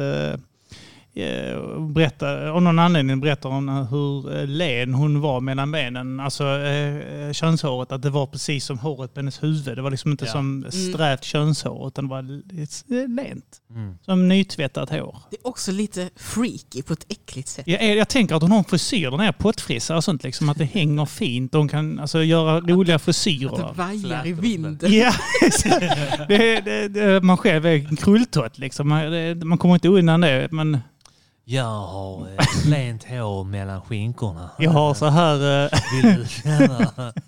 eh, 1.15 1.25
eh, 1.53 1.81
berätta, 1.81 2.51
av 2.51 2.63
någon 2.63 2.79
anledning 2.79 3.21
berättar 3.21 3.49
hon 3.51 3.69
hur 3.69 4.37
eh, 4.39 4.47
len 4.47 4.95
hon 4.95 5.21
var 5.21 5.41
mellan 5.41 5.73
benen. 5.73 6.21
Alltså 6.21 6.45
eh, 6.45 7.33
könshåret, 7.33 7.93
att 7.93 8.03
det 8.03 8.11
var 8.11 8.27
precis 8.27 8.65
som 8.65 8.79
håret 8.79 9.15
på 9.15 9.21
hennes 9.21 9.43
huvud. 9.43 9.77
Det 9.77 9.83
var 9.83 9.91
liksom 9.91 10.11
inte 10.11 10.25
Ja. 10.25 10.33
som 10.33 10.65
strävt 10.71 11.25
könshår 11.25 11.89
utan 11.89 12.05
det 12.05 12.11
var 12.11 12.23
lite 12.23 13.07
lent. 13.09 13.45
Mm. 13.71 13.95
Som 14.05 14.29
nytvättat 14.29 14.91
hår. 14.91 15.17
Det 15.31 15.37
är 15.37 15.47
också 15.47 15.73
lite 15.73 16.11
freaky 16.17 16.83
på 16.83 16.93
ett 16.93 17.07
äckligt 17.09 17.49
sätt. 17.49 17.67
Jag, 17.67 17.97
jag 17.97 18.09
tänker 18.09 18.35
att 18.35 18.43
hon 18.43 18.51
har 18.51 18.59
en 18.59 18.65
frisyr, 18.65 19.11
den 19.11 19.21
är 19.21 19.33
pottfrissa 19.33 19.97
och 19.97 20.05
sånt, 20.05 20.23
liksom, 20.25 20.49
att 20.49 20.59
det 20.59 20.65
hänger 20.65 21.07
fint. 21.07 21.53
De 21.53 21.69
kan 21.69 21.99
alltså, 21.99 22.23
göra 22.23 22.61
roliga 22.61 22.97
Att 22.97 23.03
frisyrer. 23.03 23.57
det 23.57 23.73
vajar 23.77 24.27
i 24.27 24.33
vinden. 24.33 24.79
Ja, 24.93 25.13
det, 26.29 26.61
det, 26.61 26.89
det, 26.89 27.21
man 27.23 27.37
själv 27.37 27.67
är 27.67 27.75
en 27.89 27.97
krulltott 27.97 28.59
liksom. 28.59 28.89
Man, 28.89 29.11
det, 29.11 29.35
man 29.45 29.59
kommer 29.59 29.75
inte 29.75 29.89
undan 29.89 30.21
det. 30.21 30.49
Men 30.51 30.79
Jag 31.45 31.65
har 31.65 32.29
eh, 32.39 32.71
lent 32.71 33.05
hår 33.05 33.45
mellan 33.45 33.81
skinkorna. 33.83 34.51
jag 34.59 34.71
har 34.71 34.95
så 34.95 35.07
här... 35.07 35.65
eh, 35.65 35.71
Vill 36.03 36.17
du 36.17 36.27
känna? 36.29 37.13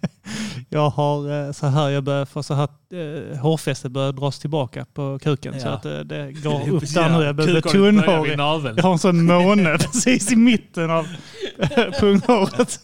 Jag 0.69 0.91
har 0.91 1.47
eh, 1.47 1.53
så 1.53 1.67
här, 1.67 1.89
jag 1.91 2.05
börjar 2.05 2.25
få 2.25 2.43
så 2.43 2.55
här 2.55 2.69
eh, 2.95 3.39
hårfästet 3.39 3.93
börjar 3.93 4.13
dras 4.13 4.39
tillbaka 4.39 4.87
på 4.95 5.19
kuken 5.23 5.61
så 5.61 5.67
Ja. 5.67 5.73
att 5.73 5.85
eh, 5.85 5.99
det 5.99 6.33
går 6.43 6.69
upp 6.71 6.95
där 6.95 7.09
nu. 7.19 7.25
Jag 7.25 7.37
börjar 7.37 7.53
bli 7.53 7.63
tunnhårig. 7.63 8.33
Jag 8.77 8.83
har 8.83 8.93
en 8.93 8.99
sån 8.99 9.25
måne 9.25 9.79
precis 9.79 10.33
i 10.33 10.37
mitten 10.37 10.91
av 10.91 11.07
eh, 11.59 11.91
punghåret. 12.01 12.81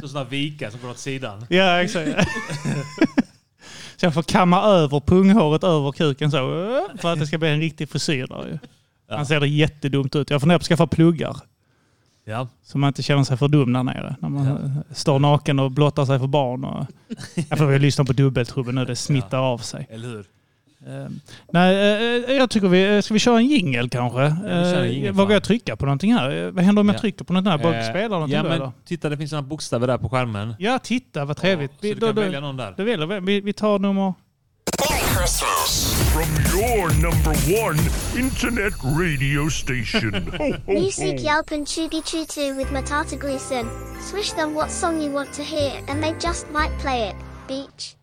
Så 0.00 0.08
sådana 0.08 0.28
vikar 0.28 0.70
som 0.70 0.80
går 0.80 0.90
åt 0.90 0.98
sidan. 0.98 1.46
Ja, 1.48 1.82
exakt. 1.82 2.28
Så 3.96 4.06
jag 4.06 4.14
får 4.14 4.22
kamma 4.22 4.62
över 4.62 5.00
punghåret 5.00 5.64
över 5.64 5.92
kuken 5.92 6.30
så 6.30 6.36
eh, 6.64 7.00
för 7.00 7.12
att 7.12 7.18
det 7.18 7.26
ska 7.26 7.38
bli 7.38 7.48
en 7.48 7.60
riktig 7.60 7.88
frisyr 7.88 8.26
där 8.26 8.46
ju. 8.46 8.58
Ja. 9.08 9.16
Han 9.16 9.26
ser 9.26 9.40
det 9.40 9.48
jättedumt 9.48 10.16
ut. 10.16 10.30
Jag 10.30 10.40
funderar 10.40 10.58
på 10.58 10.62
att 10.62 10.66
skaffa 10.66 10.86
pluggar. 10.86 11.36
Ja. 12.24 12.48
Så 12.62 12.78
man 12.78 12.88
inte 12.88 13.02
känner 13.02 13.24
sig 13.24 13.36
för 13.36 13.48
dum 13.48 13.72
där 13.72 13.82
nere. 13.82 14.16
När 14.20 14.28
man 14.28 14.46
Ja. 14.88 14.94
står 14.94 15.18
naken 15.18 15.58
och 15.58 15.70
blottar 15.70 16.04
sig 16.04 16.18
för 16.18 16.26
barn. 16.26 16.64
Och... 16.64 16.86
Jag 17.48 17.58
får 17.58 17.66
väl 17.66 17.80
lyssna 17.82 18.04
på 18.04 18.12
dubbeltrubben 18.12 18.74
nu, 18.74 18.84
det 18.84 18.96
smittar 18.96 19.38
av 19.38 19.58
sig. 19.58 19.86
Eller 19.90 20.08
hur? 20.08 20.24
Eh, 20.86 21.08
nej, 21.52 21.74
eh, 22.26 22.36
jag 22.36 22.50
tycker 22.50 22.68
vi... 22.68 23.02
Ska 23.02 23.14
vi 23.14 23.20
köra 23.20 23.38
en 23.38 23.46
jingel 23.46 23.88
kanske? 23.88 24.36
jingle, 24.86 25.10
Vågar 25.12 25.32
jag 25.32 25.44
trycka 25.44 25.76
på 25.76 25.84
någonting 25.84 26.14
här? 26.14 26.50
Vad 26.50 26.64
händer 26.64 26.80
om 26.80 26.88
jag 26.88 26.96
Ja. 26.96 27.00
trycker 27.00 27.24
på 27.24 27.32
något 27.32 27.44
här? 27.44 27.58
Bara 27.58 27.82
spelar 27.84 28.08
någonting 28.08 28.36
Ja, 28.36 28.42
då, 28.42 28.48
men 28.48 28.58
eller? 28.60 28.72
titta 28.84 29.08
det 29.08 29.16
finns 29.16 29.32
några 29.32 29.42
bokstäver 29.42 29.86
där 29.86 29.98
på 29.98 30.08
skärmen. 30.08 30.54
Ja, 30.58 30.78
titta 30.78 31.24
vad 31.24 31.36
trevligt. 31.36 31.70
Så 31.70 31.76
Vi, 31.80 31.94
du 31.94 32.00
då, 32.00 32.06
kan 32.06 32.14
då, 32.14 32.20
välja 32.22 32.40
någon 32.40 32.56
där. 32.56 32.74
då 32.76 33.20
vi. 33.20 33.40
Vi 33.40 33.52
tar 33.52 33.78
nummer... 33.78 34.14
From 35.26 36.28
your 36.56 36.88
number 37.02 37.34
one 37.60 37.78
internet 38.16 38.72
radio 38.84 39.48
station. 39.48 40.12
Ho, 40.38 40.52
ho, 40.52 40.72
Music. 40.72 41.20
Yelp 41.20 41.50
and 41.50 41.66
Chugi 41.66 42.00
Chutu 42.00 42.56
with 42.56 42.68
Matata 42.68 43.18
Gleason. 43.18 43.68
Swish 44.00 44.32
them 44.34 44.54
what 44.54 44.70
song 44.70 45.00
you 45.00 45.10
want 45.10 45.32
to 45.32 45.42
hear 45.42 45.82
and 45.88 46.00
they 46.00 46.12
just 46.20 46.48
might 46.52 46.70
play 46.78 47.08
it. 47.08 47.16
Beach. 47.48 47.96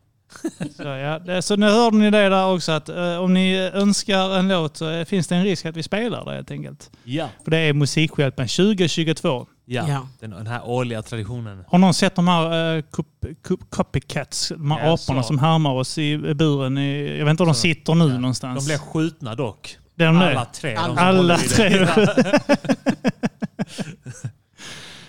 Så, 0.78 0.84
ja. 0.84 1.20
det- 1.20 1.42
så 1.42 1.56
nu 1.56 1.66
hörde 1.66 1.98
ni 1.98 2.12
det 2.12 2.30
där 2.30 2.54
också 2.54 2.72
att 2.72 2.90
eh, 2.90 3.18
om 3.18 3.34
ni 3.34 3.58
önskar 3.58 4.38
en 4.40 4.48
låt 4.48 4.78
så 4.78 4.90
eh, 4.90 5.06
finns 5.06 5.28
det 5.28 5.36
en 5.36 5.44
risk 5.44 5.66
att 5.66 5.78
vi 5.78 5.84
spelar 5.84 6.26
det 6.26 6.32
helt 6.32 6.52
enkelt. 6.52 6.92
Ja. 7.04 7.30
För 7.44 7.52
det 7.52 7.58
är 7.58 7.74
Musikhjälpen 7.74 8.48
2022. 8.48 9.48
Ja. 9.66 9.86
Ja. 9.90 10.08
Den, 10.20 10.30
den 10.30 10.48
här 10.48 10.66
årliga 10.68 11.02
traditionen. 11.02 11.64
Har 11.68 11.78
någon 11.80 11.94
sett 11.94 12.16
de 12.16 12.28
här 12.28 12.76
uh, 12.78 12.84
copycats, 13.70 14.50
de 14.50 14.72
här 14.72 14.86
Ja, 14.86 14.94
aporna 14.94 15.24
så. 15.24 15.28
som 15.28 15.40
härmar 15.40 15.72
oss 15.72 15.98
i 15.98 16.18
buren? 16.18 16.78
I, 16.78 17.18
jag 17.18 17.26
vet 17.26 17.32
inte 17.32 17.44
var 17.44 17.48
de 17.48 17.56
sitter 17.56 17.96
nu 17.96 18.08
Ja. 18.08 18.14
någonstans. 18.18 18.66
De 18.66 18.70
blev 18.70 18.78
skjutna 18.78 19.36
dock. 19.36 19.78
Det 19.96 20.04
är 20.04 20.08
de 20.08 20.18
Alla 20.18 20.46
tre. 20.46 20.76
Alla. 20.76 21.02
Alla 21.02 21.38
tre. 21.38 21.88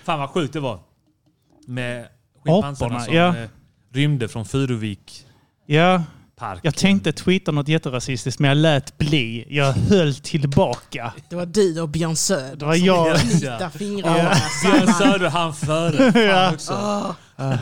Fan 0.04 0.18
vad 0.18 0.30
sjukt 0.30 0.52
det 0.52 0.60
var. 0.60 0.78
Med 1.66 2.06
schimpansarna 2.44 2.86
Aporna, 2.96 3.00
som 3.04 3.14
ja. 3.14 3.36
eh, 3.36 3.48
rymde 3.92 4.28
från 4.28 4.44
Furuvik 4.44 5.26
Ja, 5.66 6.02
park. 6.36 6.60
jag 6.62 6.74
tänkte 6.74 7.12
tweeta 7.12 7.52
något 7.52 7.68
jätterasistiskt 7.68 8.40
men 8.40 8.48
jag 8.48 8.56
lät 8.56 8.98
bli. 8.98 9.44
Jag 9.48 9.72
höll 9.72 10.14
tillbaka. 10.14 11.12
Det 11.30 11.36
var 11.36 11.46
du 11.46 11.80
och 11.80 11.88
Björn 11.88 12.16
Söder 12.16 12.56
Det 12.56 12.64
var 12.66 12.74
som 12.74 12.86
jag. 12.86 13.16
knyta 13.20 13.70
fingrarna 13.70 14.18
Ja. 14.18 14.34
Björn. 14.72 14.92
Söder 14.94 15.30
han 15.30 15.54
före. 15.54 16.20
Ja. 16.26 16.52
också. 16.52 16.72
Åh, 17.38 17.56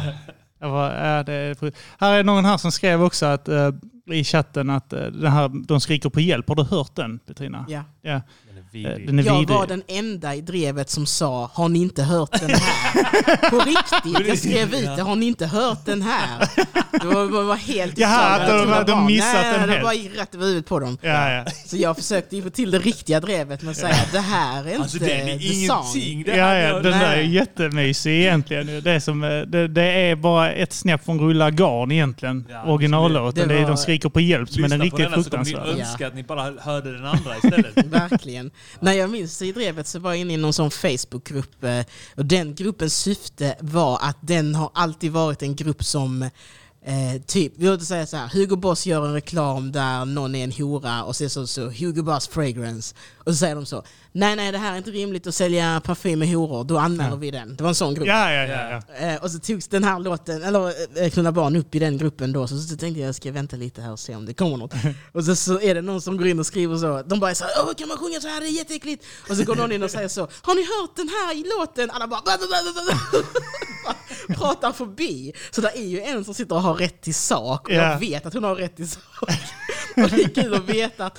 Jag 0.60 0.68
var, 0.68 0.90
ja, 0.90 1.22
det 1.22 1.32
är, 1.32 1.72
här 2.00 2.12
är 2.18 2.24
någon 2.24 2.44
här 2.44 2.56
som 2.56 2.72
skrev 2.72 3.02
också 3.02 3.26
att, 3.26 3.48
eh, 3.48 3.70
i 4.12 4.24
chatten 4.24 4.70
att 4.70 4.92
eh, 4.92 5.00
den 5.00 5.32
här, 5.32 5.50
de 5.66 5.80
skriker 5.80 6.08
på 6.08 6.20
hjälp. 6.20 6.48
Har 6.48 6.56
du 6.56 6.62
hört 6.62 6.94
den 6.96 7.18
Petrina? 7.18 7.64
Ja. 7.68 7.82
Är 8.02 8.14
Eh, 8.14 8.20
vidrig. 8.72 9.06
Den 9.06 9.18
är 9.18 9.22
Jag 9.22 9.38
vidrig. 9.38 9.56
var 9.58 9.66
den 9.66 9.82
enda 9.88 10.34
i 10.34 10.40
drevet 10.40 10.90
som 10.90 11.06
sa 11.06 11.50
har 11.54 11.68
ni 11.68 11.78
inte 11.78 12.02
hört 12.02 12.40
den 12.40 12.50
här? 12.50 13.50
På 13.50 13.58
riktigt, 13.58 14.28
jag 14.28 14.38
skrev 14.38 14.74
ut 14.74 14.96
det, 14.96 15.02
har 15.02 15.16
ni 15.16 15.26
inte 15.26 15.46
hört 15.46 15.84
den 15.86 16.02
här? 16.02 16.48
Det 17.00 17.06
var, 17.06 17.24
det 17.24 17.46
var 17.46 17.56
helt 17.56 17.98
Jaha, 17.98 18.36
stört. 18.36 18.48
de- 18.48 18.58
Det 18.58 18.66
var 18.66 18.84
de 18.84 18.92
bara- 18.92 19.04
missat 19.06 19.32
nej, 19.42 19.52
den 19.58 19.68
Det 19.68 19.72
helt. 19.74 19.84
var 19.84 20.18
rätt 20.20 20.34
över 20.34 20.44
huvudet 20.46 20.66
på 20.66 20.80
dem. 20.80 20.98
Ja, 21.02 21.30
ja. 21.32 21.44
Så 21.66 21.76
jag 21.76 21.96
försökte 21.96 22.36
ju 22.36 22.42
få 22.42 22.50
till 22.50 22.70
det 22.70 22.78
riktiga 22.78 23.20
drevet 23.20 23.62
med 23.62 23.70
att 23.70 23.76
säga 23.76 23.94
att 23.94 24.12
det 24.12 24.20
här 24.20 24.64
är 24.64 24.70
inte 24.70 24.82
Alltså 24.82 24.98
den 24.98 25.10
är 25.28 25.38
the 25.38 25.66
song. 25.66 25.84
ingenting. 25.94 26.22
Det 26.22 26.36
Ja, 26.36 26.44
här 26.44 26.56
ja, 26.56 26.74
den 26.80 26.92
där 26.98 27.12
är 27.16 27.20
jättemysig 27.22 28.20
egentligen. 28.20 28.66
Det 28.84 28.90
är, 28.90 29.00
som, 29.00 29.24
eh, 29.24 29.40
det, 29.40 29.68
det 29.68 29.82
är 29.84 30.16
bara 30.16 30.52
ett 30.52 30.72
snäpp 30.72 31.04
från 31.04 31.20
Rulla 31.20 31.50
Garn 31.50 31.92
egentligen, 31.92 32.46
Ja, 32.50 32.62
originallåten. 32.66 33.48
det 33.48 33.54
Det 33.54 33.66
de 33.66 33.76
skriker 33.76 34.08
på 34.08 34.20
hjälp 34.20 34.48
som 34.50 34.64
är 34.64 34.68
den 34.68 34.78
Lyssna 34.80 34.90
på 34.90 34.96
riktigt 34.96 35.12
denna 35.12 35.24
så 35.24 35.30
kommer 35.60 35.74
ni 35.74 35.80
önska 35.80 36.06
att 36.06 36.14
ni 36.14 36.22
bara 36.22 36.52
hörde 36.60 36.92
den 36.92 37.06
andra 37.06 37.36
istället. 37.36 37.76
Verkligen. 37.86 38.50
När 38.80 38.92
jag 38.92 39.10
minns 39.10 39.42
i 39.42 39.52
drevet 39.52 39.86
så 39.86 39.98
var 39.98 40.10
jag 40.10 40.20
inne 40.20 40.34
i 40.34 40.36
någon 40.36 40.52
sån 40.52 40.70
Facebookgrupp 40.70 41.64
eh, 41.64 41.80
och 42.16 42.26
den 42.26 42.54
gruppens 42.54 42.96
syfte 42.96 43.56
var 43.60 43.98
att 44.02 44.16
den 44.20 44.54
har 44.54 44.70
alltid 44.74 45.12
varit 45.12 45.42
en 45.42 45.56
grupp 45.56 45.84
som 45.84 46.30
Eh, 46.84 47.20
typ, 47.26 47.52
vi 47.56 47.66
låter 47.66 47.84
säga 47.84 48.06
så 48.06 48.16
här, 48.16 48.28
Hugo 48.28 48.56
Boss 48.56 48.86
gör 48.86 49.06
en 49.06 49.12
reklam 49.12 49.72
där 49.72 50.04
någon 50.04 50.34
är 50.34 50.44
en 50.44 50.52
hora 50.52 51.04
och 51.04 51.16
så, 51.16 51.28
så, 51.28 51.46
så 51.46 51.70
Hugo 51.70 52.02
Boss 52.02 52.28
fragrance. 52.28 52.94
Och 53.16 53.32
så 53.32 53.36
säger 53.36 53.54
de 53.54 53.66
så, 53.66 53.82
nej 54.12 54.36
nej 54.36 54.52
det 54.52 54.58
här 54.58 54.72
är 54.72 54.76
inte 54.76 54.90
rimligt 54.90 55.26
att 55.26 55.34
sälja 55.34 55.80
parfym 55.84 56.18
med 56.18 56.28
horor, 56.28 56.64
då 56.64 56.78
anmäler 56.78 57.10
Ja. 57.10 57.16
vi 57.16 57.30
den. 57.30 57.56
Det 57.56 57.62
var 57.62 57.68
en 57.68 57.74
sån 57.74 57.94
grupp. 57.94 58.06
Ja, 58.06 58.32
ja, 58.32 58.42
ja. 58.46 58.82
ja. 59.00 59.06
Eh, 59.06 59.22
och 59.22 59.30
så 59.30 59.38
togs 59.38 59.68
den 59.68 59.84
här 59.84 59.98
låten, 59.98 60.42
eller 60.42 60.72
eh, 61.02 61.10
Knulla 61.10 61.32
barn 61.32 61.56
upp 61.56 61.74
i 61.74 61.78
den 61.78 61.98
gruppen 61.98 62.32
då, 62.32 62.46
så, 62.46 62.58
så 62.58 62.76
tänkte 62.76 63.00
jag 63.00 63.08
jag 63.08 63.14
ska 63.14 63.32
vänta 63.32 63.56
lite 63.56 63.82
här 63.82 63.92
och 63.92 64.00
se 64.00 64.14
om 64.16 64.26
det 64.26 64.34
kommer 64.34 64.56
något. 64.56 64.72
och 65.12 65.24
så, 65.24 65.36
så 65.36 65.60
är 65.60 65.74
det 65.74 65.82
någon 65.82 66.00
som 66.02 66.16
går 66.16 66.26
in 66.26 66.38
och 66.38 66.46
skriver 66.46 66.76
så, 66.76 67.02
de 67.02 67.20
bara 67.20 67.34
så 67.34 67.44
här, 67.44 67.52
Åh, 67.66 67.74
kan 67.74 67.88
man 67.88 67.96
sjunga 67.96 68.20
så 68.20 68.28
här, 68.28 68.40
det 68.40 68.46
är 68.46 68.50
jätteäckligt. 68.58 69.04
Och 69.30 69.36
så 69.36 69.44
går 69.44 69.56
någon 69.56 69.72
in 69.72 69.82
och 69.82 69.90
säger 69.90 70.08
så, 70.08 70.28
har 70.42 70.54
ni 70.54 70.62
hört 70.62 70.96
den 70.96 71.08
här 71.08 71.34
i 71.36 71.44
låten? 71.58 71.90
Alla 71.90 72.06
bara, 72.08 72.20
"Bla, 72.24 72.38
bla, 72.38 72.46
bla, 72.48 72.72
bla, 72.72 72.82
bla." 72.84 72.94
pratar 74.36 74.72
förbi. 74.72 75.32
Så 75.50 75.60
det 75.60 75.68
är 75.78 75.82
ju 75.82 76.00
en 76.00 76.24
som 76.24 76.34
sitter 76.34 76.54
och 76.54 76.62
har 76.62 76.74
rätt 76.74 77.00
till 77.00 77.14
sak, 77.14 77.68
och 77.68 77.74
Ja. 77.74 77.90
jag 77.92 77.98
vet 77.98 78.26
att 78.26 78.34
hon 78.34 78.44
har 78.44 78.54
rätt 78.54 78.76
till 78.76 78.90
sak. 78.90 79.02
och 79.96 80.10
det 80.10 80.22
är 80.22 80.34
kul 80.42 80.54
att 80.54 80.68
veta 80.68 81.06
att 81.06 81.18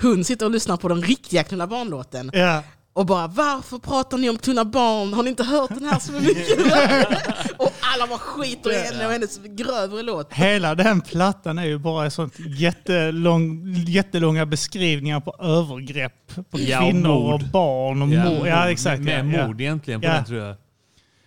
hon 0.00 0.24
sitter 0.24 0.46
och 0.46 0.52
lyssnar 0.52 0.76
på 0.76 0.88
den 0.88 1.02
riktiga 1.02 1.44
Knulla 1.44 1.66
barn-låten. 1.66 2.30
Ja. 2.32 2.62
Och 2.92 3.06
bara 3.06 3.26
varför 3.26 3.78
pratar 3.78 4.18
ni 4.18 4.30
om 4.30 4.38
Knulla 4.38 4.64
barn? 4.64 5.12
Har 5.12 5.22
ni 5.22 5.30
inte 5.30 5.44
hört 5.44 5.68
den 5.74 5.84
här 5.84 5.98
så 5.98 6.12
mycket? 6.12 6.58
och 7.58 7.72
alla 7.80 8.06
bara 8.06 8.18
skiter 8.18 8.72
i 8.72 8.78
henne 8.78 9.06
och 9.06 9.12
hennes 9.12 9.40
grövre 9.44 10.02
låt. 10.02 10.32
Hela 10.32 10.74
den 10.74 11.00
plattan 11.00 11.58
är 11.58 11.64
ju 11.64 11.78
bara 11.78 12.10
sånt 12.10 12.34
jättelång, 12.58 13.74
jättelånga 13.86 14.46
beskrivningar 14.46 15.20
på 15.20 15.36
övergrepp 15.40 16.12
på 16.50 16.58
Ja, 16.60 16.78
och 16.78 16.84
kvinnor 16.90 17.10
och, 17.10 17.30
mord. 17.30 17.50
barn 17.50 18.02
och 18.02 18.08
mord. 18.08 18.46
Ja, 18.46 18.70
exakt. 18.70 19.02
Med, 19.02 19.18
ja, 19.18 19.22
med 19.22 19.40
ja. 19.40 19.46
mord 19.46 19.60
egentligen 19.60 20.00
på 20.00 20.06
Ja. 20.06 20.12
den 20.12 20.24
tror 20.24 20.40
jag. 20.40 20.56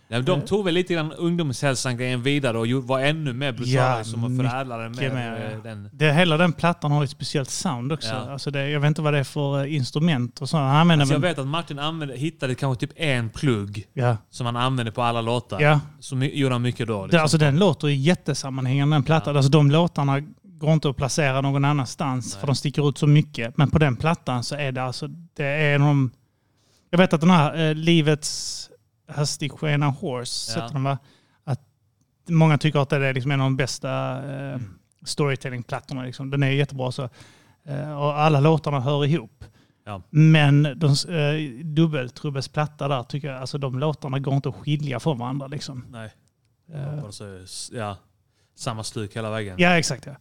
Ja, 0.10 0.22
de 0.22 0.42
tog 0.42 0.66
väl 0.66 0.74
lite 0.74 0.94
grann 0.94 1.12
ungdomshälsan-grejen 1.14 2.24
vidare 2.24 2.58
och 2.58 2.68
var 2.68 3.00
ännu 3.00 3.34
mer 3.34 3.52
brutala 3.52 4.04
som 4.04 4.24
att 4.24 4.48
förädla 4.48 4.78
den 4.78 4.92
mycket 4.92 5.14
med 5.14 5.32
mer, 5.32 5.46
eh, 5.46 5.52
ja. 5.52 5.60
den. 5.64 5.90
Det, 5.94 6.14
hela 6.14 6.38
den 6.38 6.54
plattan 6.54 6.92
har 6.92 7.04
ett 7.04 7.10
speciellt 7.10 7.50
sound 7.50 7.92
också. 7.92 8.08
Ja. 8.10 8.32
Alltså 8.32 8.52
det, 8.52 8.70
jag 8.70 8.80
vet 8.80 8.88
inte 8.88 9.02
vad 9.02 9.14
det 9.14 9.20
är 9.20 9.24
för 9.24 9.64
eh, 9.66 9.76
instrument 9.76 10.42
och 10.42 10.50
sånt. 10.50 10.62
Han 10.62 10.76
använder 10.76 11.04
Alltså 11.04 11.14
jag 11.16 11.20
vet 11.20 11.40
att 11.40 11.48
Martin 11.48 11.80
använde, 11.80 12.16
hittade 12.18 12.56
kanske 12.56 12.88
typ 12.88 13.00
en 13.00 13.30
plugg 13.30 13.84
Ja. 13.94 14.18
som 14.30 14.46
han 14.46 14.56
använde 14.56 14.92
på 14.92 15.02
alla 15.02 15.22
låtar. 15.22 15.62
Ja. 15.62 15.80
Så 16.00 16.16
my- 16.16 16.32
gjorde 16.40 16.56
han 16.56 16.62
mycket 16.62 16.88
då. 16.88 16.98
det, 17.02 17.04
Liksom. 17.06 17.22
alltså 17.22 17.38
den 17.38 17.60
låter 17.60 17.88
ju 17.88 17.96
jättesammanhängande 17.96 18.96
den 18.96 19.04
plattan. 19.04 19.36
Alltså 19.38 19.52
de 19.52 19.72
låtarna 19.72 20.20
går 20.44 20.74
inte 20.74 20.90
att 20.90 20.98
placera 20.98 21.42
någon 21.42 21.66
annanstans 21.66 22.36
för 22.36 22.48
de 22.48 22.56
sticker 22.56 22.90
ut 22.90 22.98
så 22.98 23.08
mycket. 23.08 23.58
Men 23.58 23.70
på 23.70 23.80
den 23.80 23.96
plattan 23.96 24.44
så 24.44 24.56
är 24.56 24.72
det 24.72 24.84
alltså, 24.84 25.08
det 25.36 25.46
är 25.46 25.80
de... 25.80 26.12
Jag 26.90 26.98
vet 26.98 27.14
att 27.14 27.22
den 27.22 27.30
här 27.30 27.70
eh, 27.70 27.76
Livets 27.76 28.67
hastigskena 29.08 29.86
Horse, 29.88 30.60
Ja. 30.60 30.68
den 30.74 30.84
va? 30.84 30.98
Att 31.44 31.60
många 32.30 32.58
tycker 32.58 32.80
att 32.80 32.90
det 32.90 33.08
är 33.08 33.14
liksom 33.14 33.32
en 33.32 33.42
av 33.42 33.46
de 33.46 33.58
bästa 33.58 34.24
eh, 34.32 34.60
storytelling-plattorna. 35.06 36.04
Liksom. 36.04 36.30
Den 36.30 36.44
är 36.44 36.52
jättebra. 36.52 36.92
Så. 36.92 37.10
Eh, 37.66 38.00
och 38.00 38.20
alla 38.20 38.40
låtarna 38.40 38.80
hör 38.80 39.06
ihop. 39.06 39.44
Ja. 39.86 40.02
Men 40.10 40.64
de, 40.64 40.88
eh, 41.16 41.66
dubbeltrubbes 41.66 42.48
platta 42.48 42.88
där 42.88 43.04
tycker 43.04 43.28
jag, 43.28 43.42
alltså 43.42 43.58
de 43.58 43.80
låtarna 43.80 44.20
går 44.20 44.34
inte 44.34 44.50
att 44.50 44.56
skilja 44.56 45.00
från 45.00 45.18
varandra. 45.20 45.48
Liksom. 45.48 45.86
Nej. 45.92 46.12
Eh, 46.74 47.04
ja, 47.72 47.98
samma 48.56 48.84
stuk 48.84 49.16
hela 49.16 49.30
vägen. 49.30 49.56
Ja, 49.60 49.78
exakt. 49.78 50.06
Ja. 50.06 50.16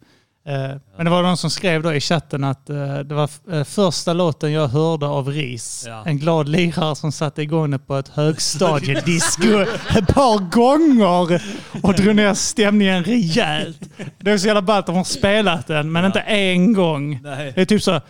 Eh, 0.47 0.77
Men 0.97 1.05
det 1.05 1.11
var 1.11 1.23
någon 1.23 1.37
som 1.37 1.51
skrev 1.51 1.83
då 1.83 1.95
i 1.95 2.01
chatten 2.01 2.45
att 2.45 2.71
eh, 2.71 2.99
det 2.99 3.15
var 3.15 3.31
eh, 3.53 3.65
första 3.65 4.13
låten 4.13 4.53
jag 4.53 4.69
hörde 4.69 5.07
av 5.07 5.29
RIS. 5.29 5.85
Ja. 5.89 6.03
En 6.07 6.19
glad 6.19 6.49
lirare 6.49 6.97
som 6.97 7.13
satte 7.13 7.43
igång 7.43 7.71
det 7.71 7.79
på 7.79 7.97
ett 7.97 8.09
högstadiedisco 8.09 9.61
ett 9.99 10.15
par 10.15 10.39
gånger 10.51 11.43
och 11.83 11.95
drog 11.95 12.17
ner 12.17 12.35
stämningen 12.35 13.05
rejält. 13.05 13.81
Det 14.19 14.31
är 14.31 14.39
så 14.39 14.47
jävla 14.47 14.63
ballt 14.63 14.79
att 14.81 14.87
de 14.87 14.97
har 14.97 15.05
spelat 15.05 15.67
den, 15.67 15.93
men 15.93 16.05
inte 16.05 16.21
en 16.21 16.73
gång. 16.73 17.21
Nej. 17.23 17.53
Det 17.55 17.61
är 17.61 17.65
typ 17.65 17.83
så, 17.83 18.01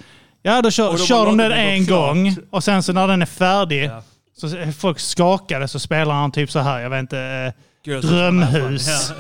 ja 0.43 0.63
då 0.63 0.71
kör, 0.71 0.87
Och 0.87 0.91
har 0.93 0.99
kör 1.07 1.27
de 1.27 1.37
den 1.37 1.53
en 1.53 1.87
klart. 1.87 2.15
gång 2.15 2.37
och 2.51 2.65
sen 2.65 2.83
så 2.83 2.93
när 2.93 3.09
den 3.09 3.23
är 3.23 3.27
färdig 3.27 3.85
Ja. 3.85 4.03
så 4.37 4.73
folk 4.79 4.99
skakade 4.99 5.69
så 5.69 5.79
spelar 5.79 6.15
han 6.15 6.33
typ 6.33 6.51
så 6.51 6.59
här, 6.59 6.81
jag 6.81 6.91
vet 6.91 7.01
inte, 7.01 7.53
Drömhus. 7.87 9.13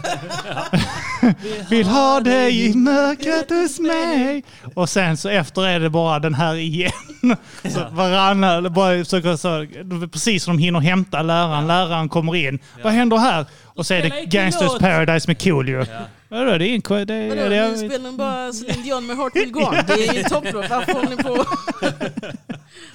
Vill 1.70 1.86
ha 1.86 2.20
dig 2.20 2.66
i 2.66 2.74
mörkret 2.74 3.50
hos 3.50 3.80
mig. 3.80 4.44
Och 4.74 4.88
sen 4.88 5.16
så 5.16 5.28
efter 5.28 5.66
är 5.66 5.80
det 5.80 5.90
bara 5.90 6.18
den 6.18 6.34
här 6.34 6.54
igen. 6.54 6.90
Så 7.68 7.86
varannan, 7.90 8.72
bara 8.72 9.04
försöker 9.04 9.36
så, 9.36 9.66
precis 10.08 10.44
som 10.44 10.56
de 10.56 10.62
hinner 10.62 10.80
hämta 10.80 11.22
läraren. 11.22 11.66
Läraren 11.66 12.08
kommer 12.08 12.36
in. 12.36 12.58
Vad 12.82 12.92
händer 12.92 13.16
här? 13.16 13.46
Och 13.64 13.86
så 13.86 13.94
är 13.94 14.02
det 14.02 14.24
Gangsters. 14.26 14.78
Paradise 14.78 15.28
med 15.28 15.42
Coolio. 15.42 15.84
Vadå, 16.28 16.58
det 16.58 16.66
är 16.66 16.74
inte... 16.74 17.04
Det, 17.04 17.28
Vadå, 17.28 17.48
det, 17.48 17.68
nu 17.68 17.76
spelar 17.76 18.04
de 18.04 18.16
bara 18.16 18.52
Celine 18.52 18.82
Dion 18.82 19.06
med 19.06 19.16
Heart 19.16 19.36
Will 19.36 19.50
Go 19.52 19.60
On. 19.60 19.74
Det 19.86 20.08
är 20.08 20.14
ju 20.14 20.22
topplåt. 20.22 20.70
Varför 20.70 20.92
håller 20.92 21.10
ni 21.10 21.16
på? 21.16 21.46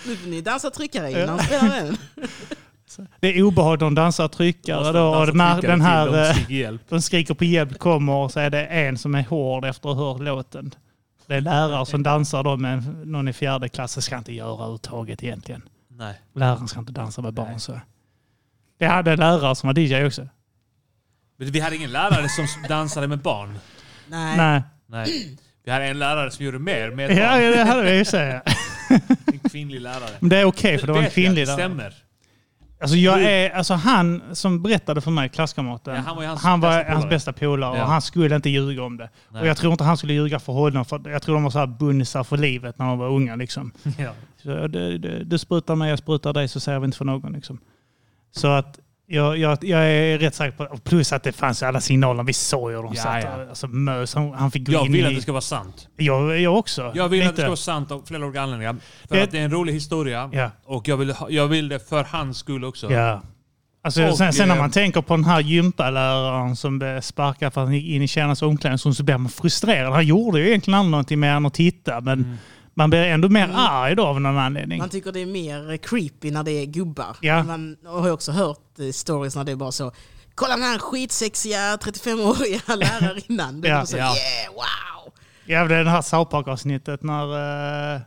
Nu 0.05 0.15
får 0.15 0.29
ni 0.29 0.41
dansa 0.41 0.69
tryckare 0.69 1.11
innan 1.11 1.37
de 1.37 1.43
spelar 1.43 1.69
den. 1.69 1.97
Det 3.19 3.37
är 3.37 3.43
obehagligt, 3.43 3.79
de 3.79 3.95
dansar 3.95 4.27
tryckare 4.27 4.91
då. 4.91 5.15
Och 5.15 5.25
den 5.27 5.39
här, 5.39 5.61
den 5.61 5.81
här, 5.81 6.05
de 6.07 6.15
eh, 6.19 6.31
skriker 6.33 6.53
hjälp. 6.53 6.81
de 6.89 7.01
skriker 7.01 7.33
på 7.33 7.43
hjälp 7.45 7.79
kommer 7.79 8.13
och 8.13 8.31
så 8.31 8.39
är 8.39 8.49
det 8.49 8.65
en 8.65 8.97
som 8.97 9.15
är 9.15 9.23
hård 9.23 9.65
efter 9.65 9.89
att 9.89 9.97
ha 9.97 10.13
hört 10.13 10.21
låten. 10.21 10.75
Det 11.27 11.35
är 11.35 11.41
lärare 11.41 11.85
som 11.85 12.03
dansar 12.03 12.43
då 12.43 12.57
med 12.57 13.07
någon 13.07 13.27
i 13.27 13.33
fjärde 13.33 13.69
klass. 13.69 13.95
Det 13.95 14.01
ska 14.01 14.17
inte 14.17 14.33
göra 14.33 14.53
överhuvudtaget 14.53 15.23
egentligen. 15.23 15.61
Nej. 15.97 16.21
Läraren 16.35 16.67
ska 16.67 16.79
inte 16.79 16.91
dansa 16.91 17.21
med 17.21 17.33
barn. 17.33 17.59
Så. 17.59 17.79
Det 18.79 18.85
hade 18.87 19.11
en 19.11 19.19
lärare 19.19 19.55
som 19.55 19.67
var 19.67 19.79
DJ 19.79 20.05
också. 20.05 20.27
Men 21.37 21.51
vi 21.51 21.59
hade 21.59 21.75
ingen 21.75 21.91
lärare 21.91 22.29
som 22.29 22.45
dansade 22.69 23.07
med 23.07 23.19
barn. 23.19 23.57
Nej. 24.07 24.37
Nej. 24.37 24.61
Nej. 24.87 25.37
Vi 25.65 25.71
hade 25.71 25.85
en 25.85 25.99
lärare 25.99 26.31
som 26.31 26.45
gjorde 26.45 26.59
mer 26.59 26.91
med 26.91 27.11
Ja, 27.11 27.29
barn. 27.31 27.43
ja, 27.43 27.51
det 27.51 27.63
hade 27.63 27.81
vi 27.83 27.97
ju 27.97 28.05
säga. 28.05 28.41
En 29.25 29.49
kvinnlig 29.49 29.81
lärare. 29.81 30.09
Men 30.19 30.29
det 30.29 30.37
är 30.37 30.45
okej 30.45 30.77
för 30.77 30.87
det 30.87 30.93
var 30.93 31.01
en 31.03 31.09
kvinnlig 31.09 31.41
det 31.47 31.55
lärare. 31.55 31.59
stämmer. 31.69 31.93
Alltså, 32.81 32.97
jag 32.97 33.23
är, 33.23 33.49
alltså 33.49 33.73
han 33.73 34.21
som 34.33 34.61
berättade 34.63 35.01
för 35.01 35.11
mig, 35.11 35.29
klasskamraten, 35.29 35.95
Ja, 35.95 36.01
han 36.01 36.15
var 36.15 36.25
hans 36.25 36.43
han 36.43 36.59
var 36.59 36.69
bästa 36.77 36.93
hans 36.93 37.09
bästa 37.09 37.33
polare 37.33 37.77
Ja. 37.77 37.83
och 37.83 37.89
han 37.89 38.01
skulle 38.01 38.35
inte 38.35 38.49
ljuga 38.49 38.83
om 38.83 38.97
det. 38.97 39.09
Nej. 39.29 39.41
Och 39.41 39.47
jag 39.47 39.57
tror 39.57 39.71
inte 39.71 39.83
han 39.83 39.97
skulle 39.97 40.13
ljuga 40.13 40.39
för 40.39 40.53
honom, 40.53 40.85
för 40.85 41.09
jag 41.09 41.21
tror 41.21 41.35
de 41.35 41.43
var 41.43 41.51
så 41.51 41.59
här 41.59 41.67
bunnisar 41.67 42.23
för 42.23 42.37
livet 42.37 42.79
när 42.79 42.85
de 42.85 42.97
var 42.99 43.09
unga. 43.09 43.35
Liksom. 43.35 43.71
Ja. 43.97 44.11
Så 44.43 44.67
det, 44.67 44.97
det, 44.97 45.23
du 45.23 45.37
sprutar 45.37 45.75
mig, 45.75 45.89
jag 45.89 45.99
sprutar 45.99 46.33
dig, 46.33 46.47
så 46.47 46.59
säger 46.59 46.79
vi 46.79 46.85
inte 46.85 46.97
för 46.97 47.05
någon. 47.05 47.33
Liksom. 47.33 47.57
Så 48.31 48.47
att 48.47 48.79
jag, 49.11 49.37
jag, 49.37 49.57
jag 49.63 49.85
är 49.91 50.17
rätt 50.17 50.35
säker 50.35 50.57
på, 50.57 50.63
och 50.63 50.83
plus 50.83 51.13
att 51.13 51.23
det 51.23 51.31
fanns 51.31 51.63
alla 51.63 51.81
signaler, 51.81 52.23
vi 52.23 52.33
såg 52.33 52.71
ju 52.71 52.75
hur 52.77 52.83
de 52.83 52.93
Ja, 52.95 53.03
satt. 53.03 53.23
ja. 53.23 53.49
Alltså, 53.49 53.67
mös, 53.67 54.15
han, 54.15 54.33
han 54.33 54.51
fick 54.51 54.67
gå 54.67 54.73
Jag 54.73 54.85
in 54.85 54.91
vill 54.91 55.01
i... 55.05 55.07
att 55.07 55.15
det 55.15 55.21
ska 55.21 55.31
vara 55.31 55.41
sant. 55.41 55.87
Jag, 55.97 56.39
jag 56.39 56.57
också. 56.57 56.91
Jag 56.95 57.09
vill 57.09 57.19
att 57.21 57.25
det 57.25 57.31
Lite. 57.31 57.41
ska 57.41 57.47
vara 57.47 57.55
sant 57.55 57.91
av 57.91 58.03
flera 58.07 58.25
olika 58.25 58.41
anledningar. 58.41 58.75
För 59.07 59.15
Det- 59.15 59.23
att 59.23 59.31
det 59.31 59.39
är 59.39 59.45
en 59.45 59.51
rolig 59.51 59.73
historia. 59.73 60.29
Ja. 60.33 60.51
Och 60.65 60.87
jag 60.87 60.97
vill, 60.97 61.13
jag 61.29 61.47
vill 61.47 61.69
det 61.69 61.89
för 61.89 62.03
hans 62.03 62.37
skull 62.37 62.63
också. 62.65 62.91
Ja. 62.91 63.21
Alltså, 63.83 64.03
Och, 64.07 64.17
sen, 64.17 64.33
sen 64.33 64.47
när 64.47 64.55
eh, 64.55 64.61
man 64.61 64.71
tänker 64.71 65.01
på 65.01 65.15
den 65.15 65.25
här 65.25 65.39
gympaläraren 65.39 66.55
som 66.55 66.79
blev 66.79 67.01
sparkad 67.01 67.53
för 67.53 67.61
att 67.61 67.67
han 67.67 67.75
gick 67.75 67.85
in 67.95 68.01
i 68.01 68.07
tjejernas 68.07 68.41
omklädningsrum 68.41 68.93
så 68.93 69.03
blir 69.03 69.17
man 69.17 69.29
frustrerad. 69.31 69.93
Han 69.93 70.05
gjorde 70.05 70.39
ju 70.39 70.47
egentligen 70.47 70.79
aldrig 70.79 70.91
någonting 70.91 71.19
mer 71.19 71.31
än 71.33 71.45
att 71.45 71.53
titta 71.53 72.01
men 72.01 72.19
Mm. 72.19 72.37
Man 72.81 72.89
blir 72.89 72.99
ändå 73.03 73.29
mer 73.29 73.51
arg 73.55 73.95
då 73.95 74.05
av 74.05 74.21
någon 74.21 74.37
anledning. 74.37 74.79
Man 74.79 74.89
tycker 74.89 75.11
det 75.11 75.19
är 75.19 75.25
mer 75.25 75.77
creepy 75.77 76.31
när 76.31 76.43
det 76.43 76.51
är 76.51 76.65
gubbar. 76.65 77.17
Ja. 77.21 77.43
Man 77.43 77.77
har 77.85 78.05
ju 78.05 78.11
också 78.11 78.31
hört 78.31 78.79
eh, 78.79 78.91
stories 78.91 79.35
när 79.35 79.43
det 79.43 79.51
är 79.51 79.55
bara 79.55 79.71
så 79.71 79.91
Kolla 80.35 80.55
den 80.55 80.63
här 80.63 80.79
skitsexiga 80.79 81.75
35-åriga 81.75 82.75
lärarinnan. 82.75 83.63
Ja. 83.65 83.85
så, 83.85 83.97
Ja. 83.97 84.03
yeah, 84.03 84.53
wow! 84.53 85.13
Ja, 85.45 85.65
det 85.65 85.75
är 85.75 85.83
det 85.83 85.89
här 85.89 86.01
South 86.01 86.35
när 87.03 87.25
uh, 87.95 88.01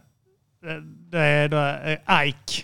det 1.11 1.19
är 1.19 1.49
då, 1.49 1.91
eh, 1.91 2.27
Ike. 2.29 2.63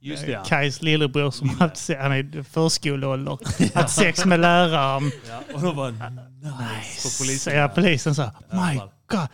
Just 0.00 0.26
det, 0.26 0.32
ja. 0.32 0.44
Kajs 0.44 0.82
lillebror 0.82 1.30
som 1.30 1.48
haft, 1.48 1.76
se- 1.76 1.96
han 1.98 2.12
är 2.12 2.42
förskoleålder. 2.42 3.38
Haft 3.74 3.94
sex 3.94 4.24
med 4.24 4.40
läraren. 4.40 5.12
Ja, 5.28 5.40
och 5.54 5.62
de 5.62 5.76
bara 5.76 5.90
nice. 5.90 7.08
På 7.08 7.22
polisen. 7.24 7.38
Säger 7.38 7.68
polisen 7.68 8.14
så 8.14 8.22
här, 8.22 8.32
my 8.50 8.80
god. 9.06 9.28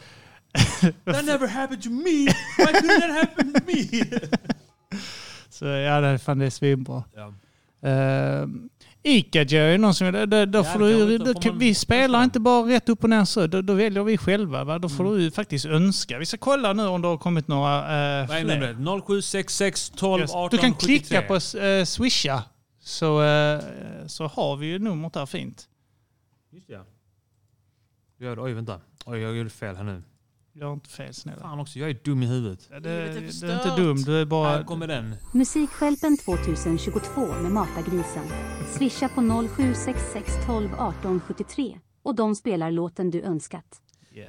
That 1.04 1.24
never 1.24 1.46
happened 1.46 1.82
to 1.82 1.90
me! 1.90 2.26
Why 2.58 2.72
couldn't 2.72 3.00
that 3.00 3.10
happen 3.10 3.52
to 3.52 3.60
me? 3.66 4.04
Så 5.50 5.64
ja, 5.64 6.00
det, 6.00 6.18
fan, 6.18 6.38
det 6.38 6.46
är 6.46 6.50
svinbra. 6.50 7.04
Ja. 7.14 7.34
Uh, 8.42 8.48
Ica 9.02 9.42
Jerry, 9.42 9.78
någon 9.78 9.94
som, 9.94 10.12
då, 10.12 10.26
då, 10.46 10.58
Ja, 10.58 10.64
får 10.64 10.78
du, 10.78 11.18
då 11.18 11.34
man 11.50 11.58
vi 11.58 11.74
spelar 11.74 12.24
inte 12.24 12.40
bara 12.40 12.68
rätt 12.68 12.88
upp 12.88 13.04
och 13.04 13.10
ner 13.10 13.24
så, 13.24 13.46
då, 13.46 13.62
då 13.62 13.74
väljer 13.74 14.02
vi 14.04 14.18
själva. 14.18 14.64
Va? 14.64 14.78
Då 14.78 14.88
får 14.88 15.04
Mm. 15.04 15.18
du 15.18 15.30
faktiskt 15.30 15.66
önska. 15.66 16.18
Vi 16.18 16.26
ska 16.26 16.36
kolla 16.36 16.72
nu 16.72 16.86
om 16.86 17.02
det 17.02 17.08
har 17.08 17.18
kommit 17.18 17.48
några 17.48 17.80
uh, 18.22 18.28
Vad 18.28 18.36
är 18.36 18.44
numret? 18.44 18.76
0766 19.06 19.92
12 19.96 20.20
Just. 20.20 20.34
18 20.34 20.56
Du 20.56 20.58
kan 20.62 20.74
73. 20.74 20.86
klicka 20.98 21.22
på 21.22 21.34
uh, 21.34 21.84
swisha 21.84 22.42
så, 22.80 23.22
eh, 23.22 23.60
så 24.06 24.26
har 24.26 24.56
vi 24.56 24.66
ju 24.66 24.78
numret 24.78 25.12
där 25.12 25.26
fint. 25.26 25.68
Just 26.52 26.68
det. 26.68 26.80
Du 28.18 28.24
Gör, 28.24 28.44
oj, 28.44 28.52
vänta. 28.52 28.80
Oj, 29.06 29.18
jag 29.18 29.36
gjorde 29.36 29.50
fel 29.50 29.76
här 29.76 29.84
nu. 29.84 30.02
Gör 30.60 30.72
inte 30.72 30.88
fel 30.90 31.14
snälla. 31.14 31.40
Fan 31.40 31.60
också, 31.60 31.78
jag 31.78 31.90
är 31.90 31.98
dum 32.04 32.22
i 32.22 32.26
huvudet. 32.26 32.68
Ja, 32.70 32.80
det, 32.80 32.90
är 32.90 33.12
du 33.40 33.50
är 33.50 33.54
inte 33.66 33.76
dum, 33.82 33.96
du 34.02 34.20
är 34.20 34.24
bara... 34.24 34.48
Här 34.48 34.62
kommer 34.64 34.86
den. 34.86 35.14
Musikskälpen 35.32 36.16
2022 36.18 37.26
med 37.42 37.52
Mata 37.52 37.82
Grisen. 37.82 38.24
Swisha 38.78 39.08
på 39.08 39.20
0766 39.56 40.32
12 40.46 40.70
18 40.78 41.20
73 41.26 41.78
och 42.02 42.14
de 42.14 42.34
spelar 42.34 42.70
låten 42.70 43.10
du 43.10 43.22
önskat. 43.22 43.80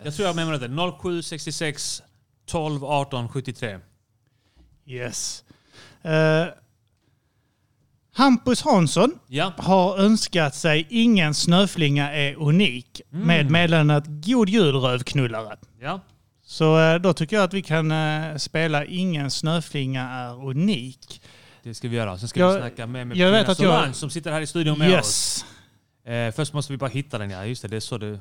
Jag 0.03 0.15
tror 0.15 0.27
jag 0.27 0.33
har 0.33 0.35
mig 0.35 0.59
det. 0.59 0.91
0766 1.01 2.01
12 2.45 2.83
18 2.85 3.29
73. 3.29 3.79
Yes. 4.85 5.43
Eh, 6.01 6.45
Hampus 8.13 8.61
Hansson 8.61 9.19
Ja. 9.27 9.53
har 9.57 9.97
önskat 9.97 10.55
sig 10.55 10.87
Ingen 10.89 11.33
snöflinga 11.33 12.11
är 12.13 12.35
unik 12.35 13.01
Mm. 13.11 13.27
med 13.27 13.51
meddelandet 13.51 14.03
God 14.07 14.49
jul 14.49 14.75
rövknullare. 14.75 15.57
Ja. 15.79 15.99
Så 16.51 16.79
eh, 16.79 16.95
då 16.95 17.13
tycker 17.13 17.35
jag 17.35 17.43
att 17.43 17.53
vi 17.53 17.61
kan 17.61 17.91
eh, 17.91 18.35
spela 18.37 18.85
Ingen 18.85 19.31
snöflinga 19.31 20.09
är 20.09 20.45
unik. 20.47 21.21
Det 21.63 21.73
ska 21.73 21.87
vi 21.87 21.95
göra. 21.95 22.17
Sen 22.17 22.29
ska 22.29 22.39
Jag- 22.39 22.53
vi 22.53 22.59
snacka 22.59 22.87
med, 22.87 23.07
med 23.07 23.17
jag 23.17 23.31
vet 23.31 23.49
att 23.49 23.59
jag- 23.59 23.95
som 23.95 24.09
sitter 24.09 24.31
här 24.31 24.41
i 24.41 24.47
studion 24.47 24.79
med 24.79 24.89
Yes. 24.89 24.99
oss. 25.05 25.45
Eh, 26.13 26.31
först 26.31 26.53
måste 26.53 26.73
vi 26.73 26.77
bara 26.77 26.89
hitta 26.89 27.17
den. 27.17 27.29
Ja, 27.29 27.45
just 27.45 27.61
det. 27.61 27.67
Det 27.67 27.75
är 27.75 27.79
så 27.79 27.97
du... 27.97 28.19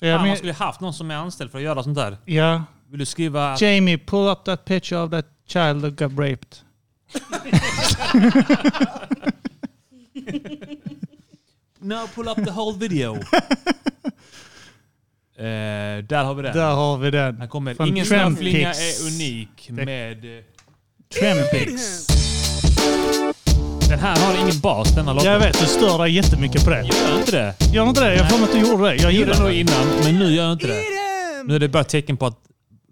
Ja, 0.00 0.18
Fan, 0.18 0.28
man 0.28 0.36
skulle 0.36 0.52
haft 0.52 0.80
någon 0.80 0.94
som 0.94 1.10
är 1.10 1.14
anställd 1.14 1.50
för 1.50 1.58
att 1.58 1.64
göra 1.64 1.82
sånt 1.82 1.96
där. 1.96 2.16
Ja. 2.24 2.64
Vill 2.90 2.98
du 2.98 3.06
skriva... 3.06 3.56
Jamie, 3.60 3.98
pull 3.98 4.28
up 4.28 4.44
that 4.44 4.64
picture 4.64 5.00
of 5.00 5.10
that 5.10 5.26
child 5.46 5.82
that 5.82 6.10
got 6.10 6.18
raped. 6.18 6.56
No, 11.80 12.06
pull 12.14 12.28
up 12.28 12.36
the 12.44 12.50
whole 12.50 12.78
video. 12.78 13.18
eh, 15.38 16.04
där 16.08 16.24
har 16.24 16.34
vi 16.34 16.42
den. 16.42 16.56
Där 16.56 16.74
har 16.74 16.98
vi 16.98 17.10
den. 17.10 17.36
Här 17.40 17.46
kommer 17.46 17.74
Från 17.74 17.88
Ingen 17.88 18.06
snöflinga 18.06 18.70
är 18.72 19.06
unik 19.06 19.48
Det- 19.68 19.84
med... 19.84 20.24
eh, 20.24 20.44
Trempix. 21.20 22.06
Den 23.88 23.98
här 23.98 24.16
har 24.16 24.42
ingen 24.42 24.60
bas 24.60 24.94
denna 24.94 25.12
låten. 25.12 25.32
Jag 25.32 25.38
vet, 25.40 25.60
du 25.60 25.66
stör 25.66 25.98
dig 25.98 26.12
jättemycket 26.14 26.64
på 26.64 26.70
det. 26.70 26.82
Gör 26.82 27.18
inte 27.18 27.30
det? 27.30 27.54
Gör 27.74 27.88
inte 27.88 28.00
det? 28.00 28.14
Jag 28.14 28.24
mig 28.40 28.42
att 28.42 28.52
du 28.52 28.58
gjorde 28.58 28.82
det. 28.88 28.94
Jag 28.94 29.12
gjorde 29.12 29.12
gillar 29.12 29.34
det 29.34 29.40
nog 29.42 29.52
innan, 29.52 29.86
men 30.04 30.18
nu 30.18 30.30
gör 30.34 30.44
jag 30.44 30.52
inte 30.52 30.66
det. 30.66 30.82
Nu 31.44 31.54
är 31.54 31.58
det 31.58 31.68
bara 31.68 31.80
ett 31.80 31.88
tecken 31.88 32.16
på 32.16 32.26
att 32.26 32.36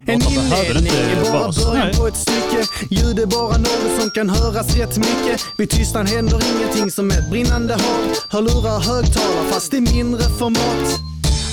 En 0.07 0.15
inledning 0.15 0.93
är 0.93 1.33
bara 1.33 1.53
början 1.53 1.95
på 1.95 2.07
ett 2.07 2.17
stycke. 2.17 2.67
Ljud 2.91 3.19
är 3.19 3.27
bara 3.27 3.59
något 3.59 4.01
som 4.01 4.11
kan 4.11 4.31
höras 4.31 4.77
rätt 4.77 4.97
mycket. 4.97 5.41
Vid 5.59 5.71
tystnad 5.71 6.09
händer 6.09 6.41
ingenting 6.57 6.91
som 6.91 7.11
ett 7.11 7.31
brinnande 7.31 7.75
hav. 7.75 8.15
Hörlurar 8.31 8.81
högtalare 8.81 9.45
fast 9.53 9.75
i 9.75 9.81
mindre 9.81 10.23
format. 10.39 11.01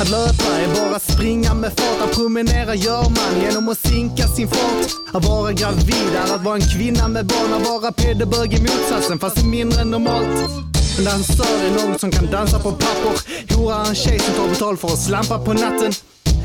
Att 0.01 0.09
löpa 0.09 0.57
är 0.57 0.67
bara 0.75 0.99
springa 0.99 1.53
med 1.53 1.71
fart. 1.77 2.01
Att 2.09 2.15
promenera 2.15 2.75
gör 2.75 3.03
man 3.03 3.41
genom 3.41 3.69
att 3.69 3.87
sinka 3.87 4.27
sin 4.27 4.47
fart. 4.47 4.87
Att 5.13 5.25
vara 5.25 5.51
gravid 5.51 6.15
är 6.15 6.35
att 6.35 6.43
vara 6.43 6.55
en 6.55 6.61
kvinna 6.61 7.07
med 7.07 7.25
barn. 7.25 7.53
Att 7.53 7.67
vara 7.67 7.91
pedebög 7.91 8.53
i 8.53 8.59
motsatsen 8.61 9.19
fast 9.19 9.35
det 9.35 9.41
är 9.41 9.45
mindre 9.45 9.81
än 9.81 9.91
normalt. 9.91 10.49
En 10.97 11.05
dansör 11.05 11.57
är 11.65 11.87
någon 11.87 11.99
som 11.99 12.11
kan 12.11 12.31
dansa 12.31 12.59
på 12.59 12.71
papper. 12.71 13.15
Hora 13.55 13.75
är 13.75 13.89
en 13.89 13.95
tjej 13.95 14.19
som 14.19 14.33
tar 14.35 14.47
betalt 14.49 14.79
för 14.79 14.87
att 14.87 14.99
slampa 14.99 15.39
på 15.39 15.53
natten. 15.53 15.93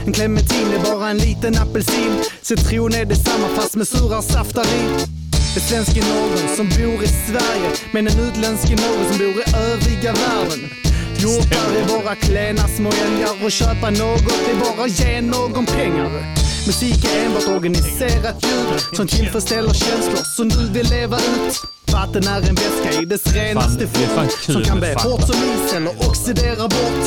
En 0.06 0.12
clementin 0.12 0.72
är 0.72 0.92
bara 0.92 1.10
en 1.10 1.18
liten 1.18 1.58
apelsin. 1.58 2.12
Citron 2.42 2.94
är 2.94 3.04
detsamma 3.04 3.48
fast 3.56 3.76
med 3.76 3.88
sura 3.88 4.22
saftar 4.22 4.64
i. 4.64 4.82
En 5.56 5.60
svensk 5.68 5.96
är 5.96 6.04
någon 6.14 6.56
som 6.56 6.68
bor 6.68 7.04
i 7.04 7.08
Sverige, 7.08 7.70
men 7.92 8.06
en 8.06 8.18
utländsk 8.20 8.64
är 8.70 8.76
någon 8.76 9.08
som 9.08 9.18
bor 9.18 9.38
i 9.40 9.44
övriga 9.72 10.12
världen. 10.12 10.87
Hjortar 11.18 11.70
är 11.80 11.88
bara 11.88 12.14
klena 12.14 12.68
små 12.68 12.90
älgar 12.90 13.44
och 13.44 13.52
köpa 13.52 13.90
något 13.90 14.48
är 14.50 14.76
bara 14.76 14.86
ge 14.86 15.20
någon 15.20 15.66
pengar. 15.66 16.34
Musik 16.66 17.04
är 17.04 17.26
enbart 17.26 17.48
organiserat 17.48 18.44
ljud 18.44 18.96
som 18.96 19.06
tillfredsställer 19.06 19.74
känslor 19.74 20.24
som 20.36 20.48
du 20.48 20.68
vill 20.68 20.86
leva 20.90 21.16
ut. 21.16 21.62
Vatten 21.92 22.28
är 22.28 22.48
en 22.48 22.54
väska 22.54 23.02
i 23.02 23.04
dess 23.04 23.26
renaste 23.26 23.86
form 23.86 24.28
som 24.40 24.62
kan 24.62 24.78
bli 24.80 24.88
hårt 24.88 25.26
som 25.26 25.36
is 25.36 25.72
eller 25.72 26.08
oxidera 26.08 26.68
bort. 26.68 27.06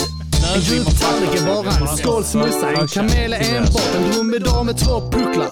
En 0.56 0.62
djup 0.62 1.00
tallrik 1.00 1.42
är 1.42 1.46
bara 1.46 1.90
en 1.90 1.98
skål 1.98 2.24
smussa. 2.24 2.72
En 2.72 2.88
kamel 2.88 3.34
är 3.34 3.58
enbart 3.58 3.96
en 3.96 4.12
dromedar 4.12 4.64
med 4.64 4.78
två 4.78 5.12
pucklar. 5.12 5.50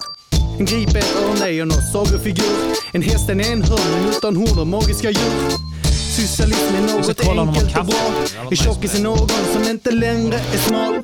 En 0.60 0.66
grip 0.66 0.96
är 0.96 1.00
ett 1.00 1.16
örnlejon 1.16 1.72
och 1.72 1.84
sagofigur. 1.94 2.58
En 2.92 3.02
häst 3.02 3.30
är 3.30 3.34
en 3.34 3.42
enhörning 3.42 4.10
utan 4.18 4.36
horn 4.36 4.60
och 4.60 4.68
magiska 4.68 5.10
djur. 5.10 5.79
Socialism 6.20 6.76
är 6.76 6.82
något 6.82 7.28
enkelt 7.28 7.78
och 7.78 7.86
bra. 7.86 8.14
En 8.52 8.58
tjockis 8.58 8.96
är 8.96 9.04
någon 9.04 9.30
som 9.54 9.64
inte 9.70 9.92
längre 9.92 10.36
är 10.36 10.58
smal. 10.58 10.96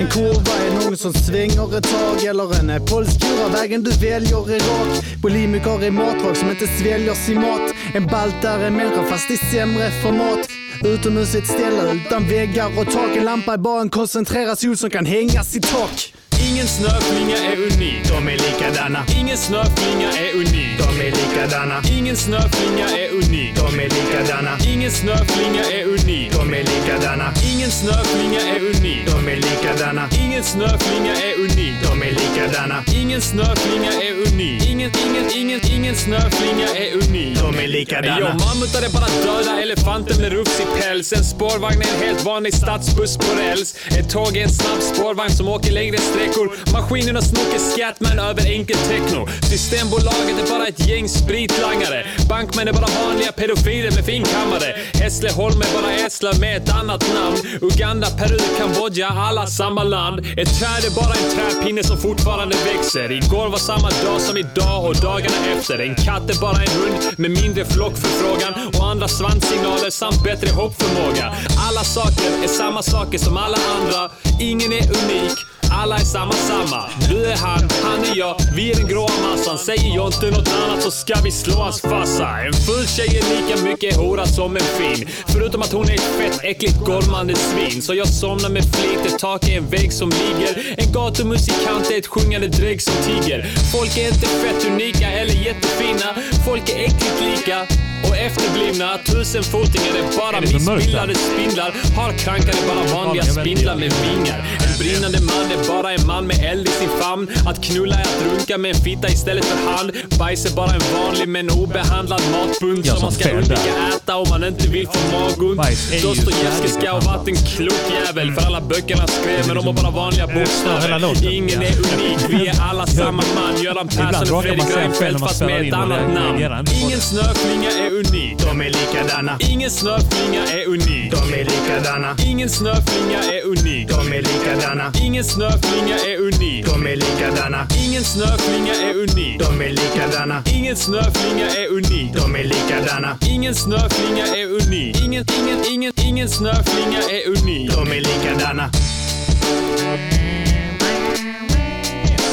En 0.00 0.08
kurva 0.10 0.52
är 0.66 0.84
någon 0.84 0.96
som 0.96 1.12
svänger 1.14 1.78
ett 1.78 1.84
tag 1.84 2.24
eller 2.24 2.60
en 2.60 2.86
polsk 2.86 3.20
kura. 3.20 3.48
Vägen 3.48 3.82
du 3.82 3.90
väljer 3.90 4.50
är 4.50 4.58
rak. 4.58 5.04
Bulimiker 5.22 5.84
är 5.84 5.90
matvak 5.90 6.36
som 6.36 6.50
inte 6.50 6.66
sväljer 6.66 7.14
sin 7.14 7.40
mat. 7.40 7.74
En 7.94 8.06
balt 8.06 8.44
är 8.44 8.58
en 8.58 8.76
människa 8.76 9.04
fast 9.04 9.30
i 9.30 9.36
sämre 9.36 9.90
format. 10.02 10.48
Utomhus 10.84 11.34
är 11.34 11.38
ett 11.38 11.46
ställe 11.46 11.92
utan 11.92 12.28
väggar 12.28 12.78
och 12.78 12.90
tak. 12.92 13.16
En 13.16 13.24
lampa 13.24 13.52
är 13.52 13.58
bara 13.58 13.80
en 13.80 13.90
koncentrerad 13.90 14.58
sol 14.58 14.76
som 14.76 14.90
kan 14.90 15.06
hängas 15.06 15.56
i 15.56 15.60
tak. 15.60 16.14
Ingen 16.50 16.68
snöflinga 16.68 17.36
är 17.36 17.56
unik. 17.56 18.08
De 18.08 18.28
är 18.28 18.36
likadana. 18.36 19.04
Ingen 19.18 19.36
snöflinga 19.36 20.08
är 20.12 20.34
unik. 20.34 20.78
De 20.78 21.00
är 21.06 21.10
likadana. 21.10 21.82
Ingen 21.92 22.16
snöflinga 22.16 22.86
är 22.88 23.10
unik. 23.10 23.54
De 23.56 23.80
är 23.80 23.88
likadana. 23.88 24.58
Ingen 24.66 24.90
snöflinga 24.90 25.62
är 25.78 25.84
unik. 25.84 26.32
De 26.32 26.54
är 26.54 26.62
likadana. 26.64 27.32
Ingen 27.52 27.70
snöflinga 27.70 28.40
är 28.40 28.60
unik. 28.60 29.02
De 29.06 29.28
är 29.32 29.36
likadana. 29.36 30.08
Ingen 30.22 30.44
snöflinga 30.44 31.12
är 31.12 31.34
unik. 31.34 31.74
De 31.82 32.02
är 32.02 32.10
likadana. 32.10 32.84
Ingen 32.94 33.20
snöflinga 33.20 33.92
är 33.92 34.12
unik. 34.26 34.66
Ingen, 34.70 34.90
ingen, 35.06 35.26
ingen, 35.36 35.60
ingen 35.74 35.96
snöflinga 35.96 36.68
är 36.68 36.94
unik. 36.94 37.38
De 37.38 37.58
är 37.58 37.68
likadana. 37.68 38.18
Jo, 38.20 38.26
mammutar 38.46 38.82
är 38.82 38.92
bara 38.92 39.08
döda 39.24 39.62
elefanter 39.62 40.20
med 40.20 40.32
rufsig 40.32 40.66
päls. 40.80 41.12
En 41.12 41.24
spårvagn 41.24 41.82
är 41.82 41.94
en 41.94 42.02
helt 42.08 42.24
vanlig 42.24 42.54
stadsbuss 42.54 43.16
på 43.16 43.34
räls. 43.40 43.74
Ett 43.98 44.10
tåg 44.10 44.36
är 44.36 44.42
en 44.42 44.50
snabb 44.50 44.82
spårvagn 44.82 45.30
som 45.30 45.48
åker 45.48 45.72
längre 45.72 45.98
sträckor. 45.98 46.39
Maskinerna 46.72 47.22
snokar 47.22 47.58
Scatman 47.58 48.18
över 48.18 48.52
enkel 48.52 48.76
techno. 48.76 49.28
Systembolaget 49.50 50.38
är 50.42 50.50
bara 50.50 50.66
ett 50.66 50.86
gäng 50.88 51.08
spritlangare. 51.08 52.06
Bankmän 52.28 52.68
är 52.68 52.72
bara 52.72 52.90
vanliga 53.04 53.32
pedofiler 53.32 53.90
med 53.90 54.04
finkammare. 54.04 54.76
Hässleholm 54.94 55.62
är 55.62 55.72
bara 55.74 55.90
Hässla 55.90 56.32
med 56.40 56.56
ett 56.56 56.70
annat 56.70 57.04
namn. 57.14 57.36
Uganda, 57.60 58.06
Peru, 58.10 58.38
Kambodja, 58.58 59.08
alla 59.08 59.46
samma 59.46 59.82
land. 59.82 60.18
Ett 60.20 60.58
träd 60.58 60.82
är 60.88 60.94
bara 60.94 61.14
en 61.20 61.28
träpinne 61.34 61.82
som 61.84 61.98
fortfarande 61.98 62.56
växer. 62.64 63.12
Igår 63.12 63.48
var 63.48 63.58
samma 63.58 63.90
dag 63.90 64.20
som 64.20 64.36
idag 64.36 64.84
och 64.84 64.96
dagarna 64.96 65.38
efter. 65.56 65.78
En 65.78 65.94
katt 65.94 66.30
är 66.30 66.40
bara 66.40 66.62
en 66.62 66.72
hund 66.80 66.96
med 67.16 67.30
mindre 67.30 67.64
flockförfrågan 67.64 68.52
och 68.76 68.90
andra 68.90 69.08
svanssignaler 69.08 69.90
samt 69.90 70.24
bättre 70.24 70.50
hoppförmåga. 70.50 71.26
Alla 71.68 71.84
saker 71.84 72.44
är 72.44 72.48
samma 72.48 72.82
saker 72.82 73.18
som 73.18 73.36
alla 73.36 73.58
andra. 73.76 74.10
Ingen 74.40 74.72
är 74.72 74.82
unik. 74.82 75.38
Alla 75.72 75.96
är 75.96 76.04
samma 76.04 76.32
samma. 76.32 76.84
Du 77.08 77.24
är 77.24 77.36
han, 77.36 77.68
han 77.82 78.04
är 78.04 78.18
jag. 78.18 78.36
Vi 78.54 78.70
är 78.70 78.74
den 78.76 78.86
gråa 78.88 79.10
massan. 79.22 79.58
Säger 79.58 79.94
jag 79.94 80.06
inte 80.06 80.30
något 80.30 80.48
annat 80.48 80.82
så 80.82 80.90
ska 80.90 81.14
vi 81.24 81.30
slå 81.30 81.54
hans 81.54 81.80
farsa. 81.80 82.28
En 82.46 82.52
ful 82.52 82.86
tjej 82.86 83.18
är 83.18 83.24
lika 83.36 83.62
mycket 83.64 83.96
hora 83.96 84.26
som 84.26 84.56
en 84.56 84.62
fin. 84.62 85.08
Förutom 85.26 85.62
att 85.62 85.72
hon 85.72 85.88
är 85.88 85.94
ett 85.94 86.00
fett 86.18 86.40
äckligt 86.44 86.78
gormande 86.78 87.34
svin. 87.34 87.82
Så 87.82 87.94
jag 87.94 88.08
somnar 88.08 88.50
med 88.50 88.64
flit. 88.64 89.06
Ett 89.06 89.18
tak 89.18 89.48
är 89.48 89.56
en 89.56 89.70
vägg 89.70 89.92
som 89.92 90.10
ligger. 90.10 90.74
En 90.78 90.92
gatumusikant 90.92 91.90
är 91.90 91.98
ett 91.98 92.06
sjungande 92.06 92.48
drägg 92.48 92.82
som 92.82 92.94
tiger. 92.94 93.46
Folk 93.72 93.96
är 93.96 94.08
inte 94.08 94.26
fett 94.26 94.66
unika 94.72 95.10
eller 95.10 95.34
jättefina. 95.34 96.14
Folk 96.46 96.70
är 96.70 96.76
äckligt 96.76 97.20
lika. 97.20 97.66
Och 98.08 98.16
efterblivna 98.16 98.98
tusenfotingar 98.98 99.94
är 100.00 100.18
bara 100.18 100.40
missbildade 100.40 101.14
spindlar. 101.14 101.70
Har 101.96 102.12
krankar 102.12 102.48
är 102.48 102.66
bara 102.74 103.04
vanliga 103.04 103.24
spindlar 103.24 103.76
med 103.76 103.92
vingar. 104.02 104.38
En 104.66 104.78
brinnande 104.78 105.18
man 105.20 105.46
är 105.54 105.59
bara 105.68 105.92
en 105.92 106.06
man 106.06 106.26
med 106.26 106.44
eld 106.52 106.68
i 106.68 106.70
sin 106.70 106.88
famn. 106.88 107.28
Att 107.46 107.64
knulla 107.64 107.96
är 107.96 108.02
att 108.02 108.22
runka 108.30 108.58
med 108.58 108.76
en 108.76 108.82
fitta 108.82 109.08
istället 109.08 109.44
för 109.44 109.70
hand. 109.72 109.92
Bajs 110.18 110.46
är 110.46 110.56
bara 110.56 110.72
en 110.72 110.80
vanlig 110.94 111.28
men 111.28 111.50
obehandlad 111.50 112.22
matbunt 112.32 112.86
som 112.86 112.98
man 113.02 113.12
ska 113.12 113.30
undvika 113.30 113.70
äta 113.96 114.16
om 114.16 114.28
man 114.28 114.44
inte 114.44 114.68
vill 114.68 114.86
få 114.86 115.18
magont. 115.18 115.60
Dostojevskij 116.02 116.68
ska 116.68 116.90
ha 116.90 117.00
varit 117.00 117.28
en 117.28 117.36
klok 117.36 117.82
jävel 118.06 118.32
för 118.32 118.46
alla 118.46 118.60
böckerna 118.60 119.06
skrev 119.06 119.46
men 119.46 119.56
de 119.56 119.66
har 119.66 119.72
bara 119.72 119.90
vanliga 119.90 120.26
bokstäver. 120.26 121.32
Ingen 121.32 121.62
är 121.62 121.72
unik, 121.78 122.18
vi 122.28 122.46
är 122.48 122.60
alla 122.70 122.86
samma 122.86 123.22
man. 123.34 123.62
Göran 123.62 123.88
Persson 123.88 124.36
och 124.36 124.42
Fredrik 124.42 124.76
Reinfeldt 124.76 125.20
fast 125.20 125.40
med 125.40 125.68
ett 125.68 125.74
annat 125.74 126.14
namn. 126.14 126.66
Ingen 126.82 127.00
snöflinga 127.00 127.70
är 127.70 127.90
unik. 127.90 128.38
De 128.38 128.60
är 128.60 128.70
likadana. 128.70 129.36
Ingen 129.40 129.70
snöflinga 129.70 130.42
är 130.44 130.66
unik. 130.68 131.12
De 131.12 131.34
är 131.34 131.44
likadana. 131.44 132.16
Ingen 132.26 132.48
snöflinga 132.48 133.18
är 133.18 133.44
unik. 133.46 133.88
De 133.88 134.12
är 134.12 134.22
likadana. 134.22 134.92
Ingen 135.02 135.24
snöflinga 135.50 135.96
är 135.96 136.16
unik. 136.20 136.66
De 136.66 136.86
är 136.86 136.96
likadana. 136.96 137.66
Ingen 137.86 138.04
snöflinga 138.04 138.74
är 138.74 138.94
unik. 138.94 139.38
De 139.40 139.60
är 139.62 139.68
likadana. 139.68 140.42
Ingen 140.46 140.76
snöflinga 140.76 141.46
är 141.46 141.66
unik. 141.72 142.12
De 142.14 142.36
är 142.36 142.44
likadana. 142.44 143.18
Ingen 143.26 143.54
snöflinga 143.54 144.26
är 144.26 144.46
unik. 144.46 144.96
Ingen, 145.04 145.24
ingen, 145.40 145.64
ingen, 145.70 145.92
ingen 146.04 146.28
snöflinga 146.28 146.98
är 146.98 147.28
unik. 147.28 147.70
De 147.72 147.92
är 147.92 148.00
likadana. 148.00 148.70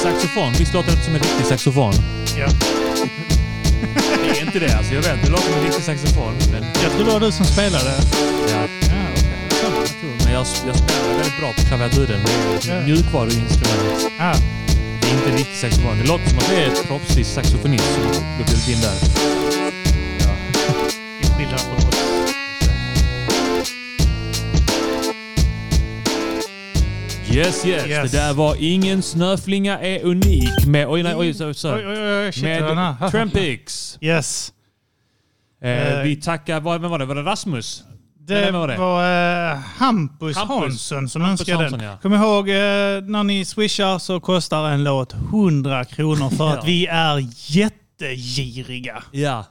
Saxofon. 0.04 0.54
Visst 0.60 0.74
låter 0.74 0.92
det 0.92 1.04
som 1.04 1.14
en 1.16 1.20
riktig 1.22 1.46
saxofon? 1.46 1.94
Ja. 2.40 2.48
Det 4.24 4.40
är 4.40 4.46
inte 4.46 4.60
det 4.60 4.78
alltså. 4.78 4.94
Jag 4.94 5.02
vet, 5.02 5.24
det 5.24 5.30
låter 5.30 5.46
som 5.46 5.54
en 5.54 5.64
riktig 5.66 5.84
saxofon. 5.84 6.34
Men, 6.52 6.64
Jag 6.84 6.92
tror 6.92 7.06
det 7.06 7.12
var 7.12 7.20
du 7.20 7.32
som 7.32 7.46
spelade. 7.46 7.92
ja. 8.50 8.87
Ja, 10.38 10.46
jag, 10.66 10.68
jag 10.68 10.78
spelar 10.78 11.18
väldigt 11.18 11.40
bra 11.40 11.54
på 11.54 11.62
klaviaturen. 11.62 12.22
Det 12.26 12.70
är 12.72 12.80
Ja. 12.80 12.86
mjukvaruinstrument. 12.86 14.12
Ah. 14.20 14.36
Det 15.02 15.08
är 15.08 15.14
inte 15.14 15.32
riktigt 15.38 15.58
saxofon. 15.58 15.98
Det 15.98 16.08
låter 16.08 16.30
som 16.30 16.38
att 16.38 16.50
det 16.50 16.64
är 16.64 16.68
ett 16.68 16.88
proffsig 16.88 17.26
saxofonist 17.26 17.94
som 17.94 18.04
har 18.04 18.38
bjudit 18.38 18.68
in 18.70 18.82
där. 18.82 18.96
Oss. 21.76 21.98
Yes, 27.32 27.66
yes, 27.66 27.88
Yes. 27.88 28.12
Det 28.12 28.18
där 28.18 28.34
var 28.34 28.56
Ingen 28.60 29.02
snöflinga 29.02 29.80
är 29.80 30.06
unik 30.06 30.66
med... 30.68 30.88
Oj, 30.90 31.04
nej, 31.04 31.16
oj, 31.16 31.34
så, 31.34 31.54
så, 31.54 31.76
Oj, 31.76 31.88
oj, 31.88 32.26
oj, 32.26 32.32
shit, 32.34 32.44
med. 32.44 32.96
Trampix. 33.12 33.98
Yes. 34.02 34.54
Eh, 35.62 35.70
Eh, 35.98 36.04
vi 36.04 36.16
tackar... 36.16 36.60
Vad, 36.60 36.82
vem 36.82 36.92
var 36.92 37.00
det? 37.00 37.06
Var 37.06 37.16
det 37.16 37.22
Rasmus? 37.24 37.84
Det 38.28 38.36
Eller 38.46 38.68
vem 38.68 38.80
var, 38.82 39.52
eh, 39.52 39.58
Hampus, 39.78 40.38
Hampus. 40.38 40.58
Hansson 40.62 41.10
som 41.10 41.22
Hampus 41.22 41.40
önskade 41.42 41.58
Hansson, 41.64 41.80
den. 41.80 41.88
ja. 41.90 41.98
Kom 42.02 42.14
ihåg, 42.14 42.50
eh, 42.50 42.56
när 43.04 43.24
ni 43.24 43.46
swishar 43.46 44.00
så 44.00 44.20
kostar 44.20 44.70
en 44.70 44.84
låt 44.84 45.14
100 45.14 45.86
kronor 45.86 46.30
för 46.30 46.46
Ja. 46.50 46.58
att 46.58 46.68
vi 46.68 46.86
är 46.88 47.28
jättegiriga. 47.52 49.04
Ja. 49.12 49.46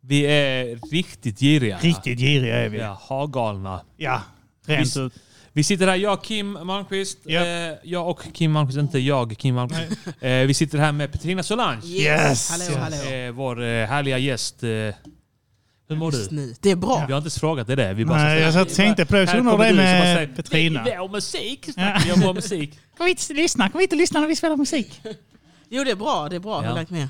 Vi 0.00 0.22
är 0.22 0.90
riktigt 0.90 1.38
giriga. 1.40 1.78
Riktigt 1.80 2.18
giriga 2.18 2.56
är 2.56 2.68
vi. 2.68 2.78
Ja, 2.78 3.00
hagalna. 3.08 3.80
Ja, 3.96 4.22
rent 4.66 4.96
vi, 4.96 5.00
ut. 5.00 5.12
Vi 5.52 5.64
sitter 5.64 5.86
här, 5.86 5.96
jag 5.96 6.22
Kim 6.24 6.52
Malmqvist. 6.52 7.18
Eh, 7.26 7.36
jag 7.84 8.08
och 8.10 8.22
Kim 8.32 8.52
Malmqvist, 8.52 8.78
inte 8.78 8.98
jag 8.98 9.36
Kim 9.38 9.54
Malmqvist. 9.54 9.90
Eh, 10.20 10.30
vi 10.30 10.54
sitter 10.54 10.78
här 10.78 10.92
med 10.92 11.12
Petrina 11.12 11.42
Solange. 11.42 11.86
Yes. 11.86 12.50
Hallå, 12.50 12.78
hallå. 12.80 13.10
Eh, 13.16 13.30
vår 13.32 13.62
eh, 13.62 13.86
härliga 13.86 14.18
gäst. 14.18 14.62
Eh, 15.88 15.94
hur 15.94 15.96
mår 15.96 16.10
du? 16.10 16.54
Det 16.60 16.70
är 16.70 16.76
bra. 16.76 17.04
Vi 17.06 17.12
har 17.12 17.18
inte 17.18 17.40
frågat 17.40 17.66
dig 17.66 17.76
det. 17.76 17.94
Vi 17.94 18.04
bara 18.04 18.18
Nej, 18.18 18.40
jag 18.40 18.52
satt 18.54 18.66
och 18.68 18.74
tänkte 18.74 19.06
på 19.06 19.14
det. 19.14 19.20
Jag 19.24 19.38
undrar 19.38 19.58
det 19.58 19.72
med 19.74 20.16
säger, 20.16 20.36
Petrina. 20.36 20.82
"Nej, 20.82 20.96
Vår 21.00 21.08
musik! 21.08 21.64
Snackar 21.72 22.04
vi 22.04 22.12
om 22.12 22.20
vår 22.20 22.34
musik? 22.34 22.78
Kom 22.98 23.06
hit 23.06 23.26
och 23.30 23.36
lyssna, 23.36 23.68
kom 23.68 23.80
hit 23.80 23.92
och 23.92 23.98
lyssna 23.98 24.20
när 24.20 24.28
vi 24.28 24.36
spelar 24.36 24.56
musik. 24.56 25.00
Jo, 25.68 25.84
det 25.84 25.90
är 25.90 25.96
bra. 25.96 26.28
Det 26.28 26.36
är 26.36 26.40
bra. 26.40 26.62
Ja. 26.64 26.68
du 26.68 26.74
lagt 26.74 26.90
med? 26.90 27.08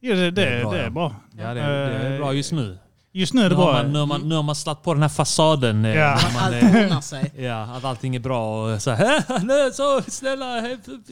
Jo, 0.00 0.14
det, 0.14 0.20
det, 0.20 0.30
Det 0.30 0.46
är 0.46 0.56
det, 0.56 0.62
bra, 0.62 0.76
är 0.76 0.82
ja. 0.82 0.90
bra. 0.90 1.14
Ja, 1.38 1.54
det 1.54 1.60
är, 1.60 1.88
det 2.00 2.14
är 2.14 2.18
bra 2.18 2.32
just 2.32 2.52
nu. 2.52 2.78
Just 3.18 3.34
nu 3.34 3.40
är 3.40 3.44
det 3.44 3.56
nu 3.56 3.62
bra. 3.62 3.72
man, 3.72 3.92
nu, 3.92 3.98
har 3.98 4.06
man, 4.06 4.28
nu 4.28 4.34
har 4.34 4.42
man 4.42 4.54
slagit 4.54 4.82
på 4.82 4.94
den 4.94 5.02
här 5.02 5.08
fasaden. 5.08 5.84
eh, 5.84 5.96
Ja. 5.96 6.18
när 6.22 6.32
man, 6.34 6.72
Allt 6.74 6.92
eh, 6.92 7.00
sig. 7.00 7.32
Ja, 7.44 7.62
att 7.62 7.84
allting 7.84 8.16
är 8.16 8.20
bra 8.20 8.64
och 8.74 8.82
så 8.82 8.90
här, 8.90 9.22
"Nej, 9.44 9.72
så 9.72 10.02
snälla, 10.10 10.62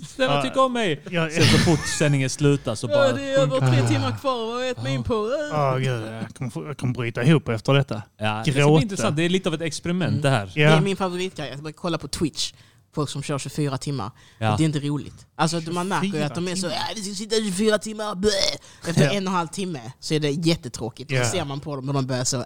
snälla 0.09 0.35
Ja. 0.35 0.43
tyck 0.43 0.57
om 0.57 0.73
mig. 0.73 1.03
Ja, 1.11 1.29
Sen 1.31 1.43
så 1.45 1.59
fort 1.59 1.87
sändningen 1.99 2.31
slutar 2.31 2.75
så 2.75 2.89
bara... 2.89 3.07
Ja, 3.07 3.13
det 3.13 3.31
är 3.33 3.39
över 3.39 3.59
tre 3.73 3.89
timmar 3.89 4.17
kvar. 4.21 4.53
Vad 4.55 4.63
är 4.65 4.71
ett 4.71 4.83
min 4.85 5.03
på? 5.03 5.15
Åh 5.53 5.77
gud, 5.77 6.03
jag 6.13 6.35
kommer, 6.53 6.67
jag 6.69 6.79
kommer 6.79 6.95
bryta 6.95 7.23
ihop 7.23 7.49
efter 7.49 7.75
detta. 7.75 8.03
Ja, 8.19 8.27
det 8.35 8.43
ska 8.45 8.53
bli 8.53 8.61
Gråta. 8.63 8.83
intressant. 8.83 9.17
Det 9.17 9.23
är 9.23 9.29
lite 9.29 9.49
av 9.49 9.55
ett 9.55 9.61
experiment 9.61 10.23
det 10.23 10.31
här. 10.31 10.51
Det 10.55 10.63
är 10.63 10.71
Ja. 10.71 10.81
min 10.81 10.97
favoritgrej. 10.97 11.49
Jag 11.51 11.59
börjar 11.63 11.73
kolla 11.73 11.99
på 11.99 12.09
Twitch. 12.09 12.53
Folk 12.95 13.11
som 13.11 13.23
kör 13.23 13.39
24 13.39 13.79
timmar. 13.79 14.11
Ja. 14.39 14.55
Det 14.57 14.63
är 14.63 14.65
inte 14.65 14.81
roligt. 14.81 15.27
Alltså 15.37 15.61
man 15.71 15.89
märker 15.89 16.07
ju 16.07 16.13
24 16.13 16.27
att 16.27 16.35
de 16.35 16.49
är 16.49 16.57
så 16.57 16.67
ja, 16.67 16.81
vi 16.97 17.03
ska 17.03 17.15
sitta 17.15 17.37
24 17.37 17.79
timmar, 17.79 18.15
blä. 18.15 18.31
Efter 18.89 19.05
Ja. 19.05 19.11
en 19.11 19.27
och 19.27 19.33
en 19.33 19.37
halv 19.37 19.49
timme 19.49 19.93
så 20.01 20.15
är 20.15 20.21
det 20.21 20.31
jättetråkigt. 20.31 21.11
Ja. 21.11 21.25
så 21.25 21.31
ser 21.31 21.45
man 21.45 21.61
på 21.61 21.77
dem 21.77 21.89
och 21.89 21.95
de 21.95 22.07
börjar 22.07 22.25
så 22.25 22.45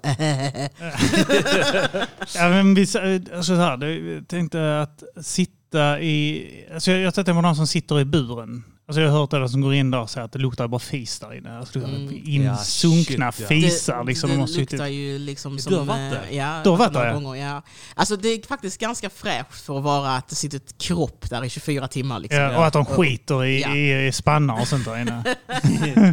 Ja, 2.34 2.48
men 2.48 2.74
vi, 2.74 2.80
alltså 2.82 3.42
så 3.42 3.54
här, 3.54 3.84
jag 3.86 4.28
tänkte 4.28 4.80
att 4.80 5.02
sitta 5.26 6.00
i... 6.00 6.46
Alltså 6.74 6.90
jag, 6.90 7.00
jag 7.00 7.14
tänkte 7.14 7.32
på 7.32 7.40
någon 7.40 7.56
som 7.56 7.66
sitter 7.66 8.00
i 8.00 8.04
buren. 8.04 8.64
Alltså 8.88 9.00
jag 9.00 9.10
har 9.10 9.18
hört 9.20 9.30
det 9.30 9.48
som 9.48 9.60
går 9.60 9.74
in 9.74 9.90
där 9.90 10.00
och 10.00 10.10
säger 10.10 10.24
att 10.24 10.32
det 10.32 10.38
luktar 10.38 10.68
bara 10.68 10.78
fis 10.78 11.18
där 11.20 11.34
inne. 11.38 11.58
Alltså, 11.58 11.78
Mm. 11.78 12.20
Insunkna 12.24 13.26
Ja, 13.26 13.32
shit, 13.32 13.40
ja. 13.40 13.46
fisar. 13.48 14.04
liksom, 14.04 14.30
det 14.30 14.36
de 14.36 14.40
har 14.40 14.46
suttit. 14.46 14.72
luktar 14.72 14.86
ju 14.86 15.18
liksom 15.18 15.56
Du 15.56 15.62
som... 15.62 15.74
har 15.74 15.84
varit 15.84 15.98
eh, 16.00 16.10
där? 16.10 16.26
Ja, 16.30 16.60
Du 16.64 16.70
har 16.70 16.76
varit 16.76 16.92
där, 16.92 17.06
ja. 17.06 17.12
gånger, 17.12 17.46
ja. 17.46 17.62
Alltså 17.94 18.16
det 18.16 18.28
är 18.28 18.46
faktiskt 18.48 18.80
ganska 18.80 19.10
fräscht 19.10 19.60
för 19.66 19.78
att 19.78 19.84
vara 19.84 20.10
att 20.16 20.28
det 20.28 20.34
sitter 20.34 20.56
ett 20.56 20.78
kropp 20.78 21.30
där 21.30 21.44
i 21.44 21.50
24 21.50 21.88
timmar. 21.88 22.18
Liksom. 22.20 22.40
Ja, 22.40 22.58
och 22.58 22.66
att 22.66 22.72
de 22.72 22.84
skiter 22.84 23.44
i, 23.44 23.60
Ja. 23.62 23.74
i, 23.74 24.06
i 24.06 24.12
spannar 24.12 24.60
och 24.60 24.68
sånt 24.68 24.84
där 24.84 25.00
inne. 25.00 25.34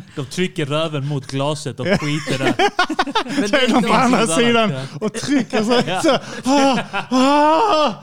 De 0.16 0.26
trycker 0.26 0.66
röven 0.66 1.08
mot 1.08 1.28
glaset 1.28 1.80
och 1.80 1.86
skiter 1.88 2.38
där. 2.38 2.54
Men 3.40 3.50
Så 3.50 3.56
är 3.56 3.68
de 3.82 3.84
på 3.84 3.94
andra 3.94 4.28
sidan 4.28 4.74
och 5.02 5.14
trycker 5.14 5.64
så. 5.64 6.02
Så 6.10 6.18
ah, 6.52 6.80
ah. 7.10 7.94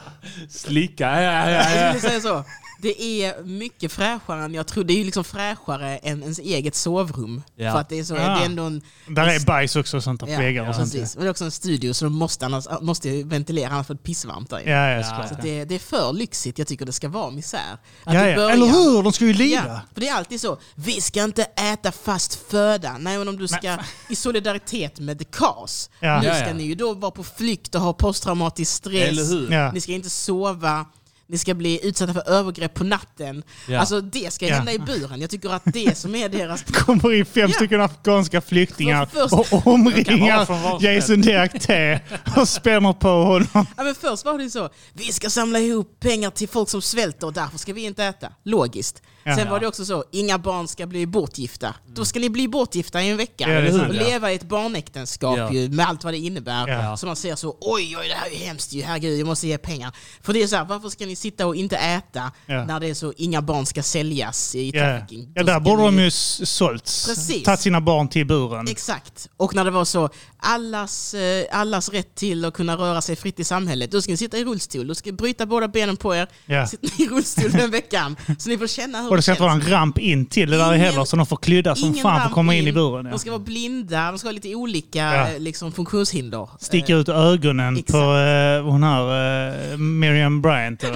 Slicka. 0.50 1.22
Ja, 1.22 1.50
ja, 1.50 1.50
Jag 1.50 1.86
ja, 1.88 1.94
skulle 1.98 2.10
säga 2.10 2.20
så. 2.20 2.44
Det 2.83 3.03
är 3.03 3.43
mycket 3.43 3.93
fräschare 3.93 4.45
än 4.45 4.55
jag 4.55 4.66
tror. 4.66 4.85
Det 4.85 4.93
är 4.93 4.97
ju 4.99 5.05
liksom 5.05 5.24
fräschare 5.24 5.97
än 5.99 6.22
ens 6.22 6.39
eget 6.39 6.74
sovrum. 6.74 7.43
Ja. 7.57 7.72
För 7.72 7.78
att 7.80 7.89
det 7.89 7.99
är 7.99 8.05
så, 8.05 8.14
Ah. 8.14 8.18
det 8.18 8.24
är 8.43 8.47
ändå 8.47 8.62
en... 8.62 8.83
Där 9.09 9.26
är 9.28 9.41
bajs 9.47 9.76
också 9.76 9.97
och 9.97 10.03
sånt 10.05 10.20
där 10.20 10.26
på 10.26 10.43
väggar 10.43 10.68
och 10.68 10.74
sånt. 10.74 10.93
precis. 10.93 11.16
Men 11.16 11.24
det 11.24 11.28
är 11.28 11.30
också 11.30 11.45
en 11.45 11.51
studio 11.51 11.93
så 11.95 12.05
de 12.05 12.12
måste, 12.14 12.47
annars, 12.47 12.64
måste 12.80 13.22
ventilera 13.22 13.70
annars 13.70 13.87
får 13.87 13.95
det 13.95 14.03
pissvarmt 14.03 14.51
där 14.51 14.59
inne. 14.61 14.70
Ja, 14.70 14.89
ja, 14.91 15.03
Så 15.03 15.09
såklart. 15.11 15.43
det, 15.43 15.64
det 15.64 15.74
är 15.74 15.78
för 15.78 16.12
lyxigt. 16.12 16.59
Jag 16.59 16.68
tycker 16.68 16.87
det 16.87 16.93
ska 16.93 17.09
vara 17.09 17.30
misär. 17.30 17.59
Att 18.05 18.14
Ja, 18.14 18.28
ja. 18.28 18.37
början- 18.37 18.51
Eller 18.51 18.66
hur? 18.66 19.03
De 19.03 19.12
ska 19.12 19.24
ju 19.24 19.33
lida. 19.33 19.64
Ja, 19.66 19.80
för 19.95 20.01
det 20.01 20.09
är 20.09 20.14
alltid 20.14 20.41
så. 20.41 20.59
Vi 20.74 21.01
ska 21.01 21.24
inte 21.24 21.43
äta 21.45 21.93
fast 21.93 22.35
föda. 22.51 22.97
Nej, 22.99 23.18
men 23.18 23.28
om 23.28 23.37
du 23.39 23.49
ska 23.49 23.76
i 24.09 24.16
solidaritet 24.16 25.01
med 25.01 25.18
the 25.18 25.24
cause. 25.24 25.91
Ja. 26.01 26.20
Nu 26.20 26.26
Ja, 26.26 26.35
ska 26.35 26.49
ja. 26.49 26.55
ni 26.55 26.62
ju 26.62 26.74
då 26.74 26.95
vara 26.95 27.11
på 27.11 27.24
flykt 27.24 27.74
och 27.74 27.80
ha 27.80 27.93
posttraumatisk 27.93 28.72
stress. 28.72 29.09
Eller 29.09 29.24
hur? 29.24 29.53
Ja. 29.53 29.72
Ni 29.72 29.80
ska 29.80 29.93
inte 29.93 30.11
sova. 30.11 30.87
Ni 31.33 31.39
ska 31.39 31.55
bli 31.55 31.87
utsatta 31.87 32.12
för 32.14 32.30
övergrepp 32.30 32.74
på 32.74 32.85
natten. 32.85 33.43
Ja. 33.68 33.80
Alltså 33.80 34.01
det 34.01 34.33
ska 34.33 34.47
Ja. 34.47 34.55
hända 34.55 34.72
i 34.72 34.78
buren. 34.78 35.20
Jag 35.20 35.30
tycker 35.30 35.49
att 35.51 35.62
det 35.64 35.99
som 35.99 36.14
är 36.14 36.28
deras... 36.28 36.62
kommer 36.72 37.12
in 37.14 37.24
fem 37.26 37.49
Ja. 37.51 37.55
stycken 37.57 37.80
afghanska 37.80 38.41
flyktingar 38.41 39.07
För- 39.07 39.28
först- 39.28 39.53
och 39.53 39.66
omringar 39.66 40.83
Jason 40.83 41.20
Diakité 41.20 42.01
och 42.37 42.49
spänner 42.49 42.93
på 42.93 43.09
honom. 43.09 43.47
Ja, 43.55 43.66
men 43.85 43.95
först 43.95 44.24
var 44.24 44.39
det 44.39 44.45
ju 44.45 44.51
så. 44.51 44.68
Vi 44.93 45.12
ska 45.12 45.30
samla 45.30 45.59
ihop 45.59 46.01
pengar 46.01 46.30
till 46.30 46.49
folk 46.49 46.68
som 46.68 46.83
svälter 46.83 47.26
och 47.26 47.33
därför 47.33 47.59
ska 47.59 47.72
vi 47.72 47.85
inte 47.85 48.05
äta. 48.05 48.28
Logiskt. 48.45 49.03
Ja. 49.24 49.37
Sen 49.37 49.51
var 49.51 49.61
det 49.61 49.66
också 49.66 49.85
så, 49.85 50.05
inga 50.12 50.39
barn 50.39 50.68
ska 50.68 50.87
bli 50.87 51.07
bortgifta. 51.07 51.74
Då 51.87 52.05
ska 52.05 52.18
ni 52.20 52.30
bli 52.30 52.49
bortgifta 52.49 53.03
i 53.03 53.09
en 53.11 53.16
vecka. 53.16 53.53
Ja, 53.64 53.72
sant, 53.72 53.89
och 53.91 53.95
ja. 53.95 54.03
leva 54.09 54.33
i 54.33 54.35
ett 54.35 54.43
barnäktenskap 54.49 55.39
Ja. 55.39 55.53
ju, 55.53 55.68
med 55.68 55.87
allt 55.89 56.05
vad 56.05 56.12
det 56.14 56.18
innebär. 56.18 56.68
Ja. 56.68 56.97
Så 56.97 57.07
man 57.07 57.16
ser 57.16 57.37
så, 57.37 57.57
oj 57.61 57.97
oj 58.01 58.09
det 58.09 58.14
här 58.14 58.26
är 58.26 58.30
ju 58.30 58.37
hemskt 58.45 58.72
ju, 58.72 58.83
herregud 58.83 59.20
jag 59.20 59.26
måste 59.26 59.47
ge 59.47 59.59
pengar. 59.59 59.93
För 60.22 60.33
det 60.33 60.43
är 60.43 60.47
så 60.47 60.57
här, 60.57 60.64
varför 60.64 60.89
ska 60.89 61.07
ni 61.07 61.16
sitta 61.22 61.46
och 61.46 61.56
inte 61.56 61.76
äta 61.76 62.32
Ja. 62.46 62.64
när 62.64 62.80
det 62.80 62.88
är 62.88 62.94
så, 62.94 63.12
inga 63.16 63.42
barn 63.42 63.66
ska 63.66 63.82
säljas 63.82 64.54
i 64.54 64.72
trafficking? 64.72 65.32
ja 65.34 65.42
där 65.42 65.60
borde 65.60 65.82
de 65.82 65.98
ju 65.98 66.10
sålts. 66.10 67.06
Precis. 67.06 67.42
Tagit 67.42 67.60
sina 67.60 67.80
barn 67.80 68.08
till 68.08 68.26
buren. 68.26 68.66
Exakt. 68.68 69.28
Och 69.36 69.54
när 69.54 69.64
det 69.64 69.70
var 69.70 69.84
så, 69.84 70.08
allas, 70.45 71.14
eh, 71.14 71.45
allas 71.53 71.88
rätt 71.88 72.14
till 72.14 72.45
att 72.45 72.55
kunna 72.55 72.76
röra 72.76 73.01
sig 73.03 73.16
fritt 73.16 73.40
i 73.40 73.45
samhället. 73.45 73.90
Då 73.90 74.03
ska 74.03 74.12
ni 74.12 74.16
sitta 74.16 74.38
i 74.38 74.45
rullstol, 74.45 74.86
då 74.86 74.95
ska 74.95 75.11
ni 75.11 75.16
bryta 75.16 75.47
båda 75.47 75.68
benen 75.68 75.97
på 75.97 76.14
er. 76.14 76.26
Sitter 76.66 76.99
ni 76.99 77.05
i 77.05 77.09
rullstol 77.09 77.51
den 77.51 77.70
veckan. 77.70 78.16
Så 78.38 78.49
ni 78.49 78.59
får 78.59 78.66
känna 78.66 79.03
hur 79.03 79.11
Och 79.11 79.16
det 79.16 79.22
ska 79.22 79.32
inte 79.32 79.43
vara 79.43 79.53
en 79.53 79.68
ramp 79.70 79.99
in 79.99 80.26
till 80.26 80.51
det 80.51 80.57
där 80.57 80.72
heller 80.72 81.05
så 81.05 81.16
de 81.16 81.26
får 81.26 81.36
klydda 81.36 81.74
som 81.74 81.95
fan 81.95 82.20
för 82.20 82.26
att 82.26 82.32
komma 82.32 82.55
in 82.55 82.68
i 82.68 82.72
buren. 82.72 83.05
De 83.05 83.11
Ja. 83.11 83.18
ska 83.18 83.30
vara 83.30 83.40
blinda, 83.43 84.11
de 84.11 84.18
ska 84.18 84.28
ha 84.28 84.32
lite 84.32 84.55
olika 84.55 84.99
Ja. 84.99 85.28
eh, 85.28 85.38
liksom, 85.38 85.72
funktionshinder. 85.72 86.49
Sticka 86.61 86.95
ut 86.97 87.09
ögonen 87.09 87.76
exakt. 87.76 87.93
på 87.93 87.99
uh, 87.99 88.70
hon 88.70 88.82
här, 88.82 89.72
uh, 89.72 89.78
Miriam 89.78 90.43
Bryant. 90.43 90.84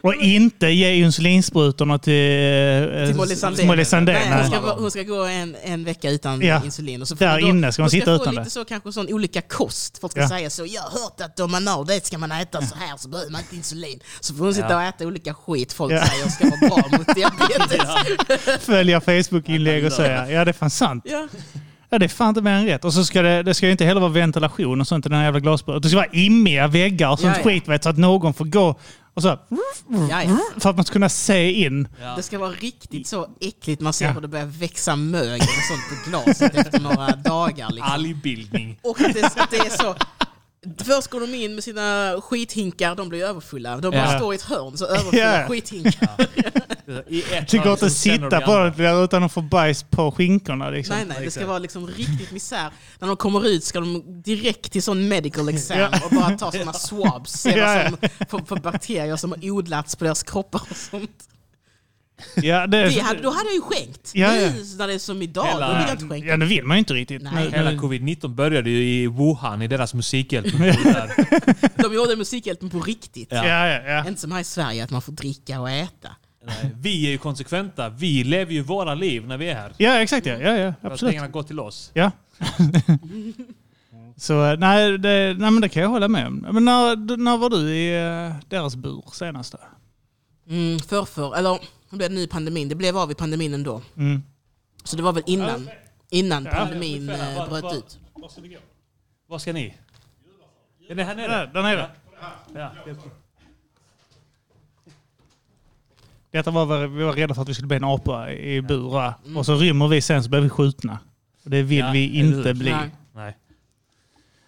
Och, 0.00 0.14
inte 0.14 0.66
ge 0.68 0.94
insulinsprutorna 0.94 1.98
till, 1.98 2.12
uh, 2.12 3.06
Till 3.06 3.16
Molly 3.16 3.36
Sandén. 3.36 3.66
Molly 3.66 3.84
Sandén. 3.84 4.16
Nej, 4.30 4.38
hon, 4.42 4.50
ska, 4.50 4.74
hon 4.74 4.90
ska 4.90 5.02
gå 5.02 5.22
en, 5.24 5.56
en 5.64 5.84
vecka 5.84 6.10
utan 6.10 6.40
Ja. 6.40 6.62
insulin. 6.64 7.02
Och 7.02 7.08
så 7.08 7.16
får 7.16 7.24
Där 7.24 7.40
då, 7.40 7.46
inne 7.48 7.72
ska 7.72 7.82
hon 7.82 7.84
hon 7.84 7.90
sitta 7.90 8.04
få 8.16 8.22
utan 8.22 8.34
lite 8.34 8.44
det. 8.44 8.50
så 8.50 8.64
kanske 8.64 8.92
sån 8.92 9.12
olika 9.12 9.42
kost. 9.42 9.98
Folk 9.98 10.10
ska 10.12 10.20
Ja. 10.20 10.28
säga 10.28 10.50
så, 10.50 10.66
jag 10.66 10.82
har 10.82 10.90
hört 11.02 11.20
att 11.20 11.40
om 11.40 11.50
man 11.50 11.66
har 11.66 11.84
det 11.84 12.06
ska 12.06 12.18
man 12.18 12.32
äta 12.32 12.62
så 12.62 12.74
här 12.74 12.96
så 12.96 13.08
behöver 13.08 13.30
man 13.30 13.40
inte 13.40 13.56
insulin. 13.56 14.00
Så 14.20 14.34
får 14.34 14.44
hon 14.44 14.54
sitta 14.54 14.66
Ja. 14.70 14.76
och 14.76 14.82
äta 14.82 15.06
olika 15.06 15.34
skit 15.34 15.72
folk 15.72 15.92
Ja. 15.92 16.06
säger 16.06 16.28
ska 16.28 16.44
vara 16.50 16.68
bra 16.68 16.98
mot 16.98 17.14
diabetes. 17.14 18.60
Följa 18.64 19.00
Facebook-inlägg 19.00 19.84
och 19.86 19.92
säga 19.92 20.30
ja 20.30 20.44
det 20.44 20.50
är 20.50 20.52
fan 20.52 20.70
sant. 20.70 21.02
Ja. 21.06 21.28
Ja 21.90 21.98
det 21.98 22.06
är 22.06 22.08
fan 22.08 22.28
inte 22.28 22.40
mer 22.40 22.50
än 22.52 22.66
rätt. 22.66 22.84
Och 22.84 22.94
så 22.94 23.04
ska 23.04 23.22
det, 23.22 23.42
det 23.42 23.54
ska 23.54 23.66
ju 23.66 23.72
inte 23.72 23.84
heller 23.84 24.00
vara 24.00 24.10
ventilation 24.12 24.80
och 24.80 24.86
sånt 24.86 25.06
i 25.06 25.08
den 25.08 25.18
här 25.18 25.24
jävla 25.24 25.40
glasburen. 25.40 25.80
Det 25.80 25.88
ska 25.88 25.96
vara 25.96 26.06
immiga 26.12 26.66
väggar 26.68 27.08
och 27.10 27.18
sånt 27.20 27.36
Ja, 27.36 27.42
ja. 27.44 27.50
skit 27.50 27.68
vet, 27.68 27.82
så 27.82 27.88
att 27.90 27.98
någon 27.98 28.34
får 28.34 28.44
gå 28.44 28.78
och 29.14 29.22
så 29.22 29.28
Ja, 29.28 30.22
ja. 30.22 30.38
för 30.60 30.70
att 30.70 30.76
man 30.76 30.84
ska 30.84 30.92
kunna 30.92 31.08
se 31.08 31.52
in. 31.52 31.88
Det 32.16 32.22
ska 32.22 32.38
vara 32.38 32.50
riktigt 32.50 33.06
så 33.06 33.28
äckligt. 33.40 33.80
Man 33.82 33.92
ser 33.92 34.04
Ja. 34.06 34.12
hur 34.12 34.20
det 34.20 34.28
börjar 34.28 34.46
växa 34.46 34.96
mögel 34.96 35.40
och 35.40 35.64
sånt 35.68 36.04
på 36.04 36.10
glaset 36.10 36.54
efter 36.54 36.80
några 36.80 37.16
dagar. 37.16 37.70
Liksom. 37.70 37.92
Algbildning. 37.92 38.78
Och 38.82 39.00
att 39.00 39.14
det, 39.14 39.24
att 39.24 39.50
det 39.50 39.56
är 39.58 39.70
så... 39.82 39.94
Först 40.84 41.08
går 41.10 41.20
de 41.20 41.34
in 41.34 41.54
med 41.54 41.64
sina 41.64 42.16
skithinkar, 42.22 42.94
de 42.94 43.08
blir 43.08 43.24
överfulla. 43.24 43.76
De 43.76 43.90
bara 43.90 44.12
Ja. 44.12 44.18
står 44.18 44.34
i 44.34 44.36
ett 44.36 44.42
hörn, 44.42 44.76
så 44.78 44.86
överfulla 44.86 45.40
Ja. 45.40 45.48
skithinkar. 45.48 46.26
I 47.08 47.22
ett 47.22 47.50
Det 47.50 47.58
går 47.58 47.64
hörn 47.64 47.72
inte 47.72 47.86
att 47.86 47.92
som 47.92 48.10
känner 48.10 48.30
sitta 48.30 48.40
på 48.40 48.72
det 48.82 49.04
utan 49.04 49.22
att 49.22 49.32
få 49.32 49.40
bajs 49.40 49.82
på 49.82 50.10
skinkorna. 50.12 50.70
Liksom. 50.70 50.96
Nej, 50.96 51.04
nej, 51.08 51.24
det 51.24 51.30
ska 51.30 51.46
vara 51.46 51.58
liksom 51.58 51.86
riktigt 51.86 52.30
misär. 52.32 52.70
När 52.98 53.08
de 53.08 53.16
kommer 53.16 53.46
ut 53.46 53.64
ska 53.64 53.80
de 53.80 54.22
direkt 54.22 54.72
till 54.72 54.82
sån 54.82 55.08
medical 55.08 55.48
exam 55.48 55.78
Ja. 55.78 55.88
och 56.04 56.10
bara 56.10 56.38
ta 56.38 56.52
såna 56.52 56.72
swabs, 56.72 57.32
se 57.32 57.58
Ja, 57.58 57.88
som, 57.88 57.96
för, 58.28 58.46
för 58.46 58.56
bakterier 58.56 59.16
som 59.16 59.30
har 59.32 59.50
odlats 59.50 59.96
på 59.96 60.04
deras 60.04 60.22
kroppar 60.22 60.62
och 60.70 60.76
sånt. 60.76 61.10
Ja, 62.36 62.66
det, 62.66 62.88
Det 62.88 63.00
hade, 63.00 63.22
då 63.22 63.30
hade 63.30 63.44
jag 63.48 63.54
ju 63.54 63.60
skänkt. 63.60 64.10
Ja, 64.14 64.36
ja. 64.36 64.50
Nu 64.50 64.64
när 64.78 64.86
det 64.86 64.94
är 64.94 64.98
som 64.98 65.22
idag, 65.22 65.46
Hela- 65.46 65.68
då 65.68 65.74
vill 65.78 65.82
jag 65.88 65.94
inte 65.94 66.08
skänka. 66.08 66.26
ja, 66.28 66.36
det 66.36 66.46
vill 66.46 66.64
man 66.64 66.76
ju 66.76 66.78
inte 66.78 66.94
riktigt. 66.94 67.22
Nej. 67.22 67.50
Hela 67.50 67.70
nu- 67.70 67.76
covid-19 67.78 68.28
började 68.28 68.70
ju 68.70 68.84
i 68.84 69.06
Wuhan, 69.06 69.62
i 69.62 69.68
deras 69.68 69.94
musikhjälp. 69.94 70.46
De 71.76 71.94
gjorde 71.94 72.16
Musikhjälpen 72.16 72.70
på 72.70 72.80
riktigt. 72.80 73.28
Ja. 73.30 73.46
Ja, 73.46 73.68
ja, 73.68 73.82
ja. 73.82 74.08
Inte 74.08 74.20
som 74.20 74.32
här 74.32 74.40
i 74.40 74.44
Sverige, 74.44 74.84
att 74.84 74.90
man 74.90 75.02
får 75.02 75.12
dricka 75.12 75.60
och 75.60 75.70
äta. 75.70 76.08
Nej, 76.44 76.70
Vi 76.80 77.06
är 77.06 77.10
ju 77.10 77.18
konsekventa. 77.18 77.88
Vi 77.88 78.24
lever 78.24 78.52
ju 78.52 78.62
våra 78.62 78.94
liv 78.94 79.26
när 79.26 79.38
vi 79.38 79.48
är 79.50 79.54
här. 79.54 79.72
ja, 79.78 80.00
exakt. 80.02 80.26
Ja, 80.26 80.32
ja, 80.38 80.56
ja 80.56 80.72
För 80.80 80.86
att 80.86 80.92
absolut. 80.92 81.10
pengarna 81.12 81.28
går 81.28 81.42
till 81.42 81.60
oss. 81.60 81.90
Ja. 81.94 82.10
Så 84.16 84.56
nej 84.56 84.98
det, 84.98 85.34
nej, 85.38 85.50
men 85.50 85.60
det 85.60 85.68
kan 85.68 85.82
jag 85.82 85.88
hålla 85.90 86.08
med 86.08 86.26
om. 86.26 86.46
Men 86.52 86.64
när, 86.64 87.16
när 87.16 87.36
var 87.36 87.50
du 87.50 87.70
i 87.74 87.94
eh, 88.28 88.34
deras 88.48 88.76
bur 88.76 89.04
senast? 89.12 89.52
då? 89.52 89.58
Mm, 90.52 90.78
förrför, 90.78 91.36
eller 91.36 91.58
det 91.90 91.96
blev 91.96 92.10
nu 92.12 92.20
i 92.20 92.26
pandemin. 92.26 92.68
Det 92.68 92.74
blev 92.74 92.96
av 92.98 93.10
i 93.10 93.14
pandemin 93.14 93.54
ändå. 93.54 93.82
Mm. 93.96 94.22
Så 94.84 94.96
det 94.96 95.02
var 95.02 95.12
väl 95.12 95.22
innan, 95.26 95.70
innan 96.10 96.44
Ja. 96.44 96.50
pandemin 96.50 97.02
Ungefär, 97.02 97.32
eh, 97.32 97.38
vad- 97.38 97.48
bröt 97.50 97.62
vad- 97.62 97.76
ut. 97.76 97.98
Var 99.26 99.38
ska 99.38 99.52
ni? 99.52 99.74
Är 100.88 100.94
ni 100.94 101.02
här 101.02 101.14
nere? 101.14 101.28
Där, 101.28 101.46
där 101.46 101.62
nere. 101.62 101.90
Ja. 102.54 102.70
Detta 106.32 106.50
var 106.50 106.66
väl- 106.66 106.88
vi 106.88 107.04
var 107.04 107.12
rädda 107.12 107.34
för 107.34 107.42
att 107.42 107.48
vi 107.48 107.54
skulle 107.54 107.68
bli 107.68 107.76
en 107.76 107.84
apa 107.84 108.30
i 108.32 108.62
bur. 108.62 109.12
Och 109.36 109.46
så 109.46 109.54
rymmer 109.54 109.88
vi 109.88 110.00
sen 110.00 110.22
så 110.24 110.30
blir 110.30 110.40
vi 110.40 110.48
skjutna. 110.48 110.98
Och 111.44 111.50
det 111.50 111.62
vill 111.62 111.78
Ja, 111.78 111.90
vi 111.92 112.18
inte 112.18 112.48
hur? 112.48 112.54
bli. 112.54 112.70
Nej. 112.70 112.90
Nej. 113.14 113.36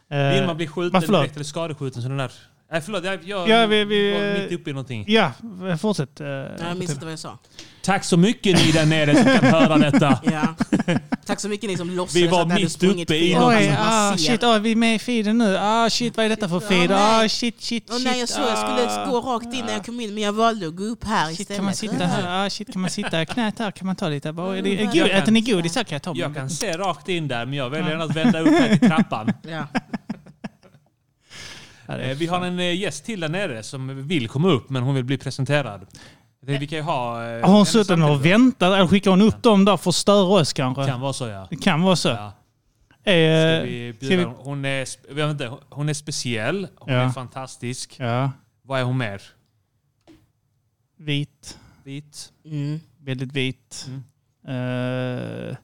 Eh, 0.08 0.34
Vill 0.38 0.46
man 0.46 0.56
bli 0.56 0.66
skjuten 0.66 1.00
direkt 1.00 1.34
eller 1.34 1.44
skadeskjuten 1.44 2.02
så 2.02 2.08
den 2.08 2.16
där... 2.18 2.32
Nej 2.70 2.80
förlåt, 2.80 3.04
jag, 3.04 3.24
jag 3.24 3.48
Ja, 3.48 3.66
vi- 3.66 3.84
vi- 3.84 4.12
var 4.12 4.42
mitt 4.42 4.52
uppe 4.60 4.70
i 4.70 4.72
någonting. 4.72 5.04
Ja, 5.08 5.32
fortsätt. 5.80 6.20
eh, 6.20 6.26
Jag 6.26 6.76
minns 6.78 6.90
inte 6.90 7.04
vad 7.04 7.12
jag 7.12 7.18
sa. 7.18 7.38
Tack 7.84 8.04
så 8.04 8.16
mycket 8.16 8.56
ni 8.56 8.72
där 8.72 8.86
nere 8.86 9.16
som 9.16 9.24
kan 9.24 9.44
höra 9.44 9.78
detta. 9.78 10.20
Ja. 10.32 10.54
Tack 11.26 11.40
så 11.40 11.48
mycket 11.48 11.70
ni 11.70 11.76
som 11.76 11.90
låtsades 11.90 12.22
Vi 12.22 12.26
var 12.26 12.40
att 12.40 12.46
ni 12.46 12.52
hade 12.52 12.64
mitt 12.64 12.72
sprungit 12.72 13.10
uppe 13.10 13.16
i 13.16 13.34
någonting. 13.34 13.70
Oj, 13.70 13.76
ah, 13.78 14.16
shit, 14.16 14.42
ah, 14.42 14.58
vi 14.58 14.72
är 14.72 14.76
med 14.76 14.94
i 14.94 14.98
feeden 14.98 15.38
nu. 15.38 15.56
Ah, 15.60 15.90
shit, 15.90 16.16
vad 16.16 16.26
är 16.26 16.30
detta 16.30 16.48
för 16.48 16.60
feed? 16.60 16.92
Ah, 16.92 17.28
shit, 17.28 17.30
shit, 17.30 17.62
shit. 17.62 18.04
nej, 18.04 18.20
jag 18.20 18.28
såg 18.28 18.44
jag 18.44 18.58
skulle 18.58 19.02
ah. 19.02 19.06
gå 19.10 19.20
rakt 19.20 19.54
in 19.54 19.64
när 19.64 19.72
jag 19.72 19.86
kom 19.86 20.00
in, 20.00 20.14
men 20.14 20.22
jag 20.22 20.32
valde 20.32 20.66
att 20.66 20.76
gå 20.76 20.84
upp 20.84 21.04
här 21.04 21.26
Shit, 21.28 21.40
istället. 21.40 21.58
kan 21.58 21.64
man 21.64 21.74
sitta 21.74 22.06
här? 22.06 22.46
Ah, 22.46 22.50
shit, 22.50 22.72
kan 22.72 22.80
man 22.82 22.90
sitta 22.90 23.22
i 23.22 23.26
knät 23.26 23.58
här? 23.58 23.70
Kan 23.70 23.86
man 23.86 23.96
ta 23.96 24.08
lite? 24.08 24.32
Vad 24.32 24.58
är 24.58 24.62
det? 24.62 24.72
Mm, 24.72 24.86
God, 24.86 24.96
jag 24.96 25.10
kan- 25.10 25.18
äter 25.22 25.32
ni 25.32 25.40
godis 25.40 25.76
här 25.76 25.84
kan 25.84 25.94
jag 25.96 26.02
ta 26.02 26.14
Jag 26.16 26.34
kan 26.34 26.50
se 26.50 26.72
rakt 26.72 27.08
in 27.08 27.28
där, 27.28 27.46
men 27.46 27.54
jag 27.54 27.70
väljer 27.70 27.98
att 27.98 28.16
vända 28.16 28.40
upp 28.40 28.50
mig 28.50 28.78
till 28.78 28.88
trappan. 28.88 29.32
Ja. 29.48 29.66
Är 31.86 32.10
Eh, 32.10 32.16
Vi 32.16 32.26
har 32.26 32.44
en 32.44 32.58
eh, 32.58 32.76
gäst 32.80 33.04
till 33.04 33.20
där 33.20 33.28
nere 33.28 33.62
som 33.62 34.08
vill 34.08 34.28
komma 34.28 34.48
upp, 34.48 34.70
men 34.70 34.82
hon 34.82 34.94
vill 34.94 35.04
bli 35.04 35.18
presenterad. 35.18 35.86
Tänkte, 36.46 36.58
Vi 36.60 36.66
kan 36.66 36.78
ju 36.78 36.84
ha... 36.84 37.24
eh, 37.30 37.46
Har 37.46 37.52
hon 37.56 37.66
suttit 37.66 37.90
och 37.90 38.24
väntat? 38.26 38.72
Eller 38.74 38.86
skickar 38.86 39.10
hon 39.10 39.22
upp 39.22 39.42
dem 39.42 39.64
där 39.64 39.76
för 39.76 39.90
att 39.90 39.94
störa 39.94 40.24
oss 40.40 40.52
kanske? 40.52 40.86
Kan 40.86 41.00
vara 41.00 41.12
så 41.12 41.26
ja. 41.28 41.46
Det 41.50 41.56
kan 41.56 41.82
vara 41.82 41.96
så. 41.96 42.08
ja. 42.08 42.32
Eh, 43.12 43.58
Ska 43.58 43.64
vi 43.64 43.94
bjuda, 44.00 44.16
vi- 44.16 44.24
hon, 44.38 44.64
är, 44.64 45.14
vet 45.14 45.30
inte, 45.30 45.52
hon 45.70 45.88
är 45.88 45.94
speciell, 45.94 46.68
hon 46.76 46.94
Ja. 46.94 47.00
är 47.00 47.10
fantastisk. 47.10 47.94
Ja, 47.98 48.30
Vad 48.62 48.80
är 48.80 48.84
hon 48.84 48.98
mer? 48.98 49.22
vit. 50.98 51.58
Vit. 51.84 52.32
Mm. 52.44 52.80
Väldigt 53.00 53.32
vit. 53.32 53.86
Mm. 54.44 55.48
Eh, 55.50 55.56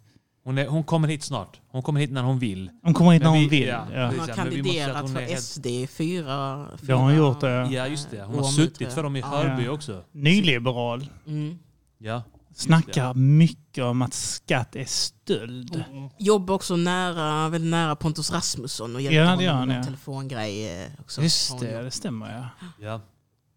Hon, 0.44 0.58
är, 0.58 0.66
hon 0.66 0.84
kommer 0.84 1.08
hit 1.08 1.22
snart. 1.22 1.60
Hon 1.68 1.82
kommer 1.82 2.00
hit 2.00 2.10
när 2.10 2.22
hon 2.22 2.38
vill. 2.38 2.70
hon 2.82 2.94
kommer 2.94 3.12
hit 3.12 3.22
när 3.22 3.28
hon 3.30 3.38
vi- 3.38 3.48
vill. 3.48 3.68
ja. 3.68 3.86
Ja. 3.94 4.06
Hon 4.06 4.18
har 4.20 4.26
kandiderat 4.26 5.02
hon 5.02 5.14
för 5.14 5.36
SD 5.36 5.66
i 5.66 5.86
fyra, 5.86 6.66
Det 6.80 6.92
har 6.92 7.00
hon 7.00 7.10
fyra 7.10 7.18
gjort, 7.18 7.42
ja. 7.42 7.70
Ja, 7.70 7.86
just 7.86 8.10
det. 8.10 8.22
Hon 8.22 8.36
har 8.36 8.44
suttit 8.44 8.92
för 8.92 9.02
dem 9.02 9.16
i. 9.16 9.20
Hörby 9.20 9.64
Ja. 9.64 9.70
också. 9.70 10.02
Nyliberal. 10.12 11.06
Mm. 11.26 11.58
Ja. 11.98 12.22
Snackar 12.54 13.14
mycket 13.14 13.84
om 13.84 14.02
att 14.02 14.14
skatt 14.14 14.76
är 14.76 14.84
stöld. 14.84 15.84
Jobbar 16.18 16.54
också 16.54 16.76
nära, 16.76 17.48
väldigt 17.48 17.70
nära 17.70 17.96
Pontus 17.96 18.32
Rasmusson 18.32 18.94
och 18.94 19.00
hjälpte 19.02 19.16
Ja, 19.16 19.36
det 19.36 19.48
honom 19.50 19.68
med 19.68 19.78
ja. 19.78 19.84
telefongrej. 19.84 20.90
Också. 21.00 21.22
Just 21.22 21.60
det, 21.60 21.82
det 21.82 21.90
stämmer 21.90 22.32
ja. 22.36 22.66
ja. 22.86 23.00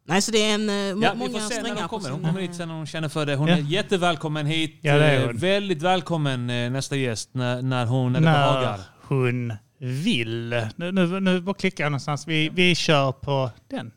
Nej, 0.05 0.21
så 0.21 0.31
det 0.31 0.37
är 0.49 0.53
en, 0.55 0.69
eh, 0.69 0.75
Ja, 0.75 0.93
vi 1.13 1.17
många 1.17 1.39
får 1.39 1.39
se 1.49 1.61
när 1.61 1.75
på 1.81 1.87
kommer. 1.87 2.09
Hon 2.09 2.21
kommer 2.23 2.41
hit 2.41 2.55
sen 2.55 2.67
när 2.67 2.75
hon 2.75 2.85
känner 2.87 3.09
för 3.09 3.25
det. 3.25 3.35
Hon 3.35 3.47
Ja. 3.47 3.55
är 3.57 3.61
jättevälkommen 3.61 4.45
hit. 4.45 4.79
Ja, 4.81 4.97
det 4.97 5.05
är 5.05 5.19
Eh, 5.21 5.25
hon. 5.27 5.37
Väldigt 5.37 5.81
välkommen 5.81 6.49
eh, 6.49 6.71
nästa 6.71 6.95
gäst 6.95 7.29
när, 7.33 7.61
när 7.61 7.85
hon 7.85 8.13
när 8.13 8.19
det 8.19 8.25
När 8.25 8.33
behagar. 8.33 8.79
hon 9.01 9.53
vill. 9.79 10.49
Nu, 10.75 10.91
nu, 10.91 11.19
nu 11.19 11.41
bara 11.41 11.55
klickar 11.55 11.83
jag 11.83 11.91
någonstans. 11.91 12.27
Vi, 12.27 12.49
vi 12.49 12.75
kör 12.75 13.11
på 13.11 13.51
den. 13.69 13.91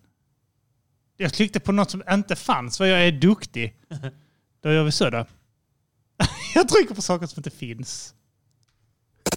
Jag 1.17 1.33
klickade 1.33 1.65
på 1.65 1.73
något 1.73 1.91
som 1.91 2.03
inte 2.11 2.37
fanns, 2.37 2.79
för 2.79 2.85
jag 2.87 3.07
är 3.07 3.13
duktig. 3.13 3.75
Då 4.63 4.73
gör 4.73 4.85
vi 4.85 4.93
så 4.93 5.11
då. 5.11 5.27
jag 6.55 6.69
trycker 6.69 6.95
på 6.95 7.03
saker 7.03 7.27
som 7.27 7.41
inte 7.41 7.51
finns. 7.51 8.15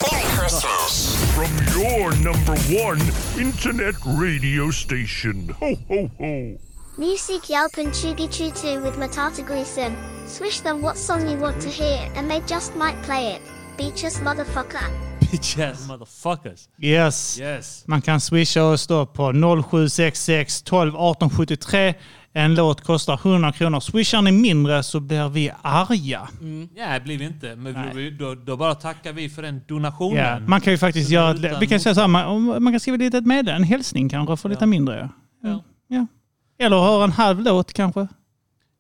From 0.10 1.52
your 1.78 2.16
number 2.24 2.56
one 2.72 3.02
internet 3.38 3.96
radio 4.06 4.72
station. 4.72 5.50
Ho, 5.60 5.76
ho, 5.88 6.10
ho. 6.18 6.58
Musikhjälpen 6.98 7.92
2022 7.92 8.82
with 8.82 8.98
Matata 8.98 9.46
Grison. 9.46 9.96
Swish 10.28 10.62
them 10.62 10.82
what 10.82 10.98
song 10.98 11.30
you 11.30 11.38
want 11.38 11.62
to 11.62 11.70
hear 11.70 12.12
and 12.16 12.30
they 12.30 12.40
just 12.48 12.76
might 12.76 13.02
play 13.04 13.34
it. 13.36 13.42
Beach 13.78 14.06
us 14.06 14.20
motherfucker. 14.20 15.10
Bitches 15.20 15.88
motherfuckers. 15.88 16.68
Yes. 16.80 17.38
Yes. 17.40 17.84
Man 17.88 18.02
kan 18.02 18.20
swisha 18.20 18.64
oss 18.64 18.88
då 18.88 19.06
på 19.06 19.32
0766 19.34 20.62
12 20.62 20.96
18 20.96 21.30
73. 21.30 21.94
En 22.34 22.56
låt 22.56 22.82
kostar 22.82 23.14
100 23.14 23.52
kronor. 23.52 23.80
Swishar 23.80 24.22
ni 24.22 24.32
mindre 24.32 24.84
så 24.84 25.00
blir 25.00 25.30
vi 25.30 25.52
arga. 25.62 26.28
Ja, 26.76 26.94
det 26.94 27.00
blir 27.00 27.18
vi 27.18 27.26
inte. 27.26 27.56
Men 27.56 27.96
vi- 27.96 28.10
då, 28.12 28.36
då 28.36 28.58
bara 28.58 28.76
tackar 28.76 29.14
vi 29.14 29.30
för 29.30 29.42
den 29.42 29.62
donationen. 29.68 30.18
Ja, 30.18 30.40
man 30.40 30.62
kan 30.62 30.74
ju 30.74 30.78
faktiskt 30.78 31.08
Så 31.08 31.14
göra... 31.14 31.60
Vi 31.60 31.68
kan 31.68 31.80
säga 31.80 31.96
så 31.96 32.02
här, 32.02 32.08
man, 32.08 32.64
man 32.64 32.74
kan 32.74 32.80
skriva 32.80 32.98
lite 32.98 33.22
meddelande, 33.22 33.52
en 33.52 33.64
hälsning 33.64 34.10
kanske 34.10 34.38
för 34.38 34.50
lite 34.50 34.66
mindre. 34.66 35.10
Ja. 35.44 35.50
Ja. 35.50 35.64
Ja. 35.88 36.66
Eller 36.66 36.78
höra 36.80 37.04
en 37.04 37.12
halv 37.12 37.42
låt 37.42 37.74
kanske. 37.74 38.08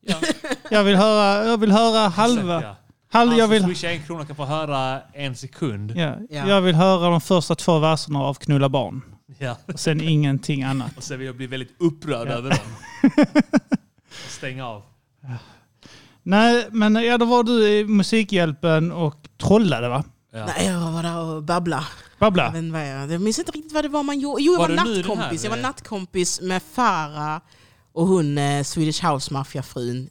Ja. 0.01 0.15
Jag 0.71 0.83
vill 0.83 0.95
höra, 0.95 1.45
jag 1.45 1.57
vill 1.57 1.71
höra 1.71 2.07
halva. 2.09 2.57
Exakt, 2.57 2.77
ja. 3.11 3.19
Halv, 3.19 3.31
jag 3.33 3.39
Han 3.41 3.49
vill, 3.49 3.61
som 3.61 3.69
swishar 3.69 3.89
en 3.89 4.03
krona 4.03 4.25
kan 4.25 4.35
få 4.35 4.45
höra 4.45 5.01
en 5.13 5.35
sekund. 5.35 5.91
ja, 5.95 6.15
Ja. 6.29 6.47
jag 6.49 6.61
vill 6.61 6.75
höra 6.75 7.09
de 7.09 7.21
första 7.21 7.55
två 7.55 7.79
verserna 7.79 8.19
av 8.19 8.33
Knulla 8.33 8.69
barn. 8.69 9.01
Ja. 9.37 9.57
Och 9.73 9.79
sen 9.79 10.01
ingenting 10.01 10.63
annat. 10.63 10.97
Och 10.97 11.03
sen 11.03 11.17
vill 11.19 11.25
jag 11.27 11.35
bli 11.37 11.47
väldigt 11.47 11.75
upprörd 11.79 12.27
Ja. 12.27 12.31
över 12.31 12.49
dem. 12.49 12.59
Och 14.25 14.31
stänga 14.31 14.67
av. 14.67 14.83
Nej, 16.23 16.67
men 16.71 16.95
ja, 16.95 17.17
då 17.17 17.25
var 17.25 17.43
du 17.43 17.67
i 17.69 17.85
Musikhjälpen 17.85 18.91
och 18.91 19.27
trollade 19.37 19.89
va? 19.89 20.03
Ja. 20.33 20.45
Nej, 20.45 20.65
jag 20.67 20.91
var 20.91 21.03
där 21.03 21.17
och 21.17 21.43
babblade. 21.43 21.83
Jag, 22.19 22.33
Babbla. 22.33 22.53
vad 22.71 22.87
jag, 22.87 23.11
jag 23.11 23.21
minns 23.21 23.39
inte 23.39 23.51
riktigt 23.51 23.73
vad 23.73 23.83
det 23.83 23.89
var 23.89 24.03
man 24.03 24.19
gjorde. 24.19 24.43
Jo, 24.43 24.53
jag 24.53 24.59
Var 24.59 24.67
var, 24.69 24.75
nattkompis. 24.75 25.43
Jag 25.43 25.51
var 25.51 25.57
nattkompis 25.57 26.41
med 26.41 26.63
Farah 26.63 27.41
och 27.93 28.07
hon 28.07 28.37
eh, 28.37 28.63
Swedish 28.63 29.05
House 29.05 29.33
Mafia-frun 29.33 30.09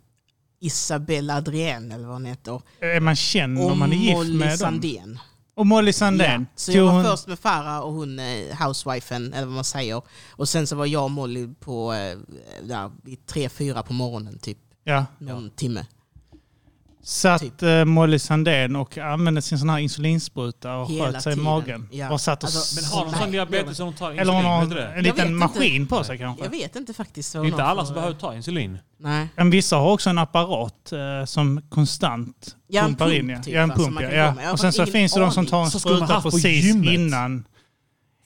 Isabella 0.60 1.36
Adrien 1.36 1.92
eller 1.92 2.04
vad 2.04 2.14
hon 2.14 2.24
heter. 2.24 2.60
Är 2.80 3.00
man 3.00 3.16
känd 3.16 3.58
Och 3.58 3.70
om 3.70 3.78
man 3.78 3.92
är 3.92 3.96
gift 3.96 4.16
Molly 4.16 4.38
med 4.38 4.58
dem? 4.58 5.18
Och 5.58 5.66
Molly 5.66 5.92
Sandén. 5.92 6.40
Ja, 6.40 6.46
så 6.56 6.72
jag 6.72 6.84
var 6.84 6.92
hon- 6.92 7.04
först 7.04 7.26
med 7.26 7.38
Farah 7.38 7.78
och 7.80 7.92
hon 7.92 8.18
eh, 8.18 8.66
housewifen, 8.66 9.32
eller 9.32 9.46
vad 9.46 9.54
man 9.54 9.64
säger. 9.64 10.02
Och 10.30 10.48
sen 10.48 10.66
så 10.66 10.76
var 10.76 10.86
jag 10.86 11.04
och 11.04 11.10
Molly 11.10 11.48
på 11.60 11.92
eh, 11.92 12.18
där, 12.62 12.90
vid 13.02 13.26
tre, 13.26 13.48
fyra 13.48 13.82
på 13.82 13.92
morgonen 13.92 14.38
typ. 14.38 14.58
Ja. 14.84 15.04
Någon 15.18 15.50
timme. 15.50 15.86
Satt 17.08 17.40
Typ. 17.42 17.62
eh, 17.62 17.84
Molly 17.84 18.18
Sandén 18.18 18.76
och 18.76 18.98
använde 18.98 19.42
sin 19.42 19.58
sån 19.58 19.70
här 19.70 19.78
insulinspruta 19.78 20.76
och 20.76 20.88
Hela 20.90 21.12
sköt 21.12 21.22
sig 21.22 21.32
i 21.32 21.34
tiden. 21.34 21.44
magen. 21.44 21.88
Ja. 21.92 22.10
Och 22.12 22.20
satt 22.20 22.42
och 22.42 22.46
Alltså, 22.46 22.74
Men 22.80 22.84
har 22.90 23.04
de 23.04 23.10
Nej, 23.10 23.20
sån 23.20 23.30
diabetes 23.32 23.76
som 23.76 23.86
de 23.86 23.94
tar 23.98 24.10
Eller 24.10 24.32
hon 24.32 24.62
insulin? 24.62 24.84
har 24.86 24.92
en, 24.96 25.02
liten 25.02 25.26
inte. 25.26 25.30
maskin 25.38 25.86
på 25.86 26.04
sig 26.04 26.18
kanske. 26.18 26.44
Jag 26.44 26.50
vet 26.50 26.76
inte 26.76 26.92
faktiskt. 26.94 27.32
Det 27.32 27.38
är 27.38 27.44
inte 27.44 27.56
hon 27.62 27.70
alla 27.70 27.84
som 27.86 27.94
behöver 27.94 28.14
ta 28.14 28.34
insulin. 28.34 28.78
Nej. 28.98 29.28
Men 29.36 29.50
vissa 29.50 29.76
har 29.76 29.92
också 29.92 30.10
en 30.10 30.18
apparat 30.18 30.92
eh, 30.92 31.24
som 31.24 31.62
konstant 31.68 32.56
Ja, 32.68 32.82
pumpar 32.82 33.06
pump 33.06 33.18
in. 33.18 33.28
Ja, 33.30 33.42
typ, 33.42 33.54
ja 33.54 33.60
en 33.60 33.68
som 33.76 33.84
pump. 33.96 34.00
Ja. 34.12 34.52
Och 34.52 34.60
sen 34.60 34.72
så 34.72 34.86
finns 34.86 35.12
det 35.14 35.20
de 35.20 35.30
som 35.32 35.46
tar 35.46 35.64
en 35.64 35.70
spruta 35.70 36.20
precis 36.20 36.64
gymmet. 36.64 36.90
innan. 36.94 37.44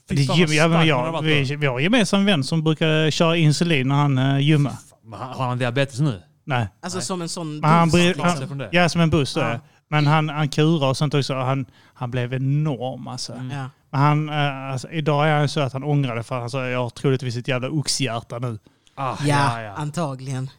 Det 0.09 0.23
gym, 0.23 0.53
ja, 0.53 0.85
jag, 0.85 1.23
vi, 1.23 1.57
vi 1.57 1.67
har 1.67 1.79
en 1.79 1.85
gemensam 1.85 2.25
vän 2.25 2.45
som 2.45 2.63
brukar 2.65 3.11
köra 3.11 3.37
insulin 3.37 3.89
när 3.89 3.95
han 3.95 4.19
uh, 4.19 4.41
gymmar. 4.41 4.73
Har 5.13 5.45
han 5.47 5.59
diabetes 5.59 6.01
nu? 6.01 6.23
Nej. 6.45 6.67
Alltså 6.83 7.01
som 7.01 7.23
en 7.23 7.29
sån 7.29 7.61
Men 7.61 7.71
han 7.71 7.91
buss, 7.91 8.01
liksom. 8.01 8.37
sig 8.37 8.47
från 8.47 8.59
det. 8.59 8.69
ja, 8.73 8.89
som 8.89 9.01
en 9.01 9.11
buss. 9.11 9.37
Ja. 9.37 9.51
ja. 9.53 9.61
Men 9.89 10.07
han, 10.07 10.29
han 10.29 10.49
kurar 10.49 10.89
och 10.89 10.97
sånt 10.97 11.15
också. 11.15 11.35
Han, 11.35 11.67
han 11.95 12.11
blev 12.11 12.35
enorm 12.35 13.09
alltså. 13.09 13.33
Ja. 13.33 13.71
Men 13.91 14.01
han, 14.01 14.29
eh, 14.29 14.73
alltså, 14.73 14.91
idag 14.91 15.29
är 15.29 15.39
han 15.39 15.49
så 15.49 15.61
att 15.61 15.73
han 15.73 15.83
ångrar 15.85 16.17
det 16.17 16.23
för 16.23 16.41
han 16.41 16.51
sa 16.51 16.67
jag 16.67 16.83
har 16.83 16.91
troligtvis 16.91 17.37
ett 17.37 17.49
jävla 17.49 17.69
oxhjärta 17.71 18.39
nu. 18.39 18.59
Ah, 18.95 19.17
Ja, 19.25 19.73
antagligen. 19.77 20.51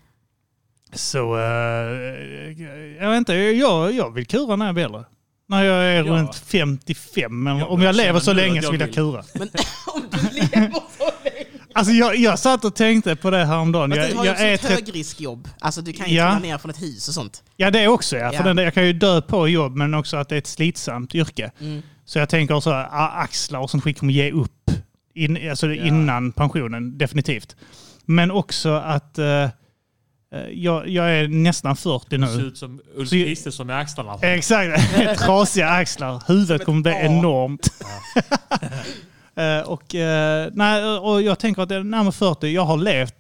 Så 0.94 1.38
eh, 1.38 1.44
jag 3.02 3.10
vet 3.10 3.18
inte, 3.18 3.34
jag, 3.34 3.94
jag 3.94 4.12
vill 4.14 4.26
kura 4.28 4.56
när 4.56 4.66
jag 4.66 4.76
blir 4.76 4.86
äldre. 4.86 5.04
När 5.48 5.64
jag 5.64 5.84
är 5.86 6.04
Ja. 6.04 6.12
runt 6.14 6.36
55. 6.36 7.44
Men 7.44 7.58
Jag 7.58 7.72
om 7.72 7.82
jag 7.82 7.96
lever 7.96 8.20
så 8.20 8.34
länge 8.34 8.60
att 8.60 8.66
så 8.66 8.68
jag 8.68 8.72
vill 8.72 8.82
jag 8.82 8.94
kura. 8.94 9.24
Men 9.34 9.50
om 9.96 10.02
du 10.12 10.30
lever. 10.40 10.72
Alltså 11.74 11.94
jag, 11.94 12.16
jag 12.16 12.40
satt 12.40 12.66
och 12.66 12.76
tänkte 12.76 13.16
på 13.16 13.30
det 13.30 13.46
häromdagen. 13.46 13.92
Jag, 13.92 14.10
du 14.10 14.16
har 14.16 14.24
ju 14.24 14.28
jag 14.30 14.34
också 14.34 14.46
är 14.46 14.54
ett 14.54 14.62
högriskjobb. 14.66 15.48
Alltså 15.60 15.82
du 15.82 15.94
kan 15.94 16.10
ju 16.10 16.16
Ja. 16.16 16.26
trilla 16.34 16.40
ner 16.54 16.58
från 16.58 16.70
ett 16.72 16.82
hus 16.82 17.08
och 17.08 17.14
sånt. 17.14 17.44
Ja, 17.58 17.72
det 17.72 17.88
också. 17.88 18.18
Ja. 18.18 18.30
För 18.30 18.36
Ja. 18.38 18.44
den, 18.44 18.56
där- 18.56 18.64
jag 18.64 18.74
kan 18.74 18.86
ju 18.86 18.94
dö 18.94 19.22
på 19.22 19.48
jobb, 19.48 19.76
men 19.76 19.94
också 19.94 20.18
att 20.18 20.30
det 20.30 20.36
är 20.36 20.40
ett 20.40 20.48
slitsamt 20.48 21.16
yrke. 21.16 21.52
Mm. 21.60 21.82
Så 22.06 22.20
jag 22.20 22.30
tänker 22.30 22.54
också 22.56 22.72
axlar 22.72 23.60
och 23.60 23.70
sånt 23.70 23.84
skit 23.84 24.00
kommer 24.00 24.14
ge 24.14 24.32
upp 24.32 24.72
in, 25.16 25.50
alltså 25.50 25.72
innan 25.74 26.32
pensionen, 26.32 26.98
definitivt. 26.98 27.56
Men 28.06 28.32
också 28.32 28.70
att 28.74 29.18
eh, 29.18 29.50
jag, 30.52 30.88
jag 30.90 31.12
är 31.18 31.28
nästan 31.28 31.76
40 31.76 32.18
nu. 32.18 32.26
Det 32.28 32.34
ser 32.34 32.42
ut 32.48 32.58
som 32.58 32.82
Ulf 32.96 33.10
Så 33.10 33.16
jag- 33.16 33.28
Kristersson 33.28 33.68
med 33.68 33.78
axlarna. 33.80 34.18
Exakt, 34.22 34.82
trasiga 35.20 35.70
axlar. 35.70 36.24
Huvudet 36.28 36.66
kommer 36.66 36.82
bli 36.82 36.92
enormt. 36.92 37.70
Eh, 38.16 38.24
och, 39.66 39.96
eh, 39.96 40.50
nej, 40.54 40.84
och 41.00 41.22
jag 41.22 41.40
tänker 41.40 41.62
att 41.62 41.70
det 41.70 41.76
är 41.76 41.84
närmare 41.84 42.12
40. 42.12 42.48
Jag 42.48 42.66
har 42.66 42.78
levt 42.78 43.14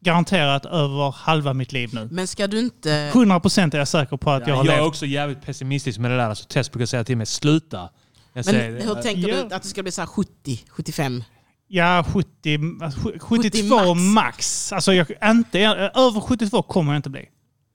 garanterat 0.00 0.64
över 0.66 1.10
halva 1.10 1.54
mitt 1.54 1.72
liv 1.72 1.90
nu. 1.94 2.08
Men 2.10 2.26
ska 2.26 2.46
du 2.46 2.58
inte... 2.60 3.10
100% 3.14 3.74
är 3.74 3.78
jag 3.78 3.88
säker 3.88 4.16
på 4.16 4.30
att 4.30 4.40
jag 4.40 4.48
Ja, 4.50 4.54
har 4.56 4.64
jag 4.64 4.74
är 4.74 4.78
levt. 4.78 4.88
också 4.88 5.06
jävligt 5.06 5.42
pessimistisk 5.42 5.98
med 5.98 6.10
det 6.10 6.16
där. 6.16 6.28
Alltså, 6.28 6.44
Tess 6.44 6.70
brukar 6.70 6.86
säga 6.86 7.04
till 7.04 7.16
mig, 7.16 7.26
sluta. 7.26 7.76
Jag 7.76 7.90
Men 8.34 8.44
säger, 8.44 8.80
hur 8.86 8.94
tänker 8.94 9.28
Ja. 9.28 9.44
du 9.48 9.54
att 9.54 9.62
du 9.62 9.68
ska 9.68 9.82
bli 9.82 9.92
så 9.92 10.00
här 10.00 10.06
70, 10.08 10.60
75? 10.68 11.24
Ja, 11.68 12.04
70, 12.12 12.58
alltså, 12.82 13.00
sju- 13.00 13.18
72 13.18 13.94
max. 13.94 14.00
max. 14.14 14.72
Alltså 14.72 14.92
jag, 14.92 15.06
inte, 15.24 15.60
över 15.94 16.20
72 16.20 16.62
kommer 16.62 16.92
jag 16.92 16.98
inte 16.98 17.10
bli. 17.10 17.28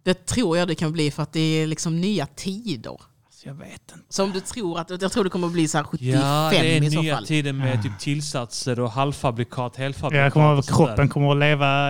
Det 0.04 0.26
tror 0.26 0.58
jag 0.58 0.68
det 0.68 0.76
kan 0.76 0.92
bli 0.92 1.12
för 1.12 1.24
att 1.24 1.34
det 1.34 1.40
är 1.40 1.68
liksom 1.68 2.02
nya 2.02 2.26
tider. 2.26 2.98
Jag 3.46 3.54
vet 3.54 3.72
inte. 3.72 4.06
Så 4.10 4.24
om 4.24 4.32
du 4.32 4.40
tror 4.40 4.80
att... 4.80 5.02
Jag 5.02 5.12
tror 5.12 5.24
det 5.24 5.30
kommer 5.30 5.50
bli 5.50 5.68
så 5.68 5.78
här 5.78 5.86
75 5.86 6.20
Ja, 6.22 6.50
det 6.52 6.78
är 6.78 6.84
i 6.84 6.92
så 6.92 7.02
nya 7.02 7.16
fall. 7.16 7.26
tider 7.26 7.54
med 7.54 7.84
typ 7.84 8.00
tillsatser 8.00 8.80
och 8.80 8.92
halvfabrikat, 8.92 9.76
helfabrikat. 9.76 10.24
Jag 10.24 10.34
kommer, 10.34 10.58
och 10.58 10.66
kroppen 10.66 11.10
kommer 11.10 11.32
att 11.32 11.38
leva, 11.38 11.90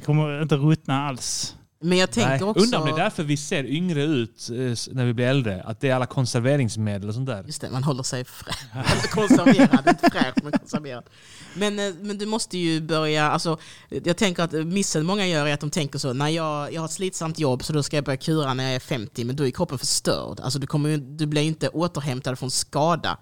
kommer 0.00 0.42
inte 0.42 0.56
ruttna 0.56 1.08
alls. 1.08 1.56
Men 1.80 1.98
jag 1.98 2.10
tänker 2.10 2.30
Nej. 2.30 2.42
också... 2.42 2.64
Undrar 2.64 2.78
om 2.78 2.86
det 2.86 2.92
är 2.92 2.96
därför 2.96 3.22
vi 3.22 3.36
ser 3.36 3.64
yngre 3.64 4.02
ut 4.02 4.48
eh, 4.50 4.94
när 4.94 5.04
vi 5.04 5.12
blir 5.12 5.26
äldre. 5.26 5.62
Att 5.62 5.80
det 5.80 5.88
är 5.88 5.94
alla 5.94 6.06
konserveringsmedel 6.06 7.08
och 7.08 7.14
sånt 7.14 7.26
där. 7.26 7.44
Just 7.46 7.60
det, 7.60 7.70
man 7.70 7.84
håller 7.84 8.02
sig 8.02 8.22
frä- 8.22 8.54
eller 8.72 9.08
konserverad. 9.10 9.88
inte 9.88 10.10
fräsch, 10.10 10.34
men 10.42 10.52
konserverad. 10.52 11.04
Men, 11.54 11.78
eh, 11.78 11.94
men 12.00 12.18
du 12.18 12.26
måste 12.26 12.58
ju 12.58 12.80
börja... 12.80 13.30
Alltså, 13.30 13.58
jag 13.88 14.16
tänker 14.16 14.42
att 14.42 14.52
missen 14.52 15.06
många 15.06 15.26
gör 15.26 15.46
är 15.46 15.54
att 15.54 15.60
de 15.60 15.70
tänker 15.70 15.98
så, 15.98 16.12
när 16.12 16.28
jag, 16.28 16.72
jag 16.72 16.80
har 16.80 16.86
ett 16.86 16.92
slitsamt 16.92 17.38
jobb 17.38 17.64
så 17.64 17.72
då 17.72 17.82
ska 17.82 17.96
jag 17.96 18.04
börja 18.04 18.16
kura 18.16 18.54
när 18.54 18.64
jag 18.64 18.74
är 18.74 18.80
50, 18.80 19.24
men 19.24 19.36
då 19.36 19.46
är 19.46 19.50
kroppen 19.50 19.78
förstörd. 19.78 20.40
Alltså, 20.40 20.58
du, 20.58 20.66
kommer 20.66 20.96
du 20.96 21.26
blir 21.26 21.42
inte 21.42 21.68
återhämtad 21.68 22.38
från 22.38 22.50
skada. 22.50 23.18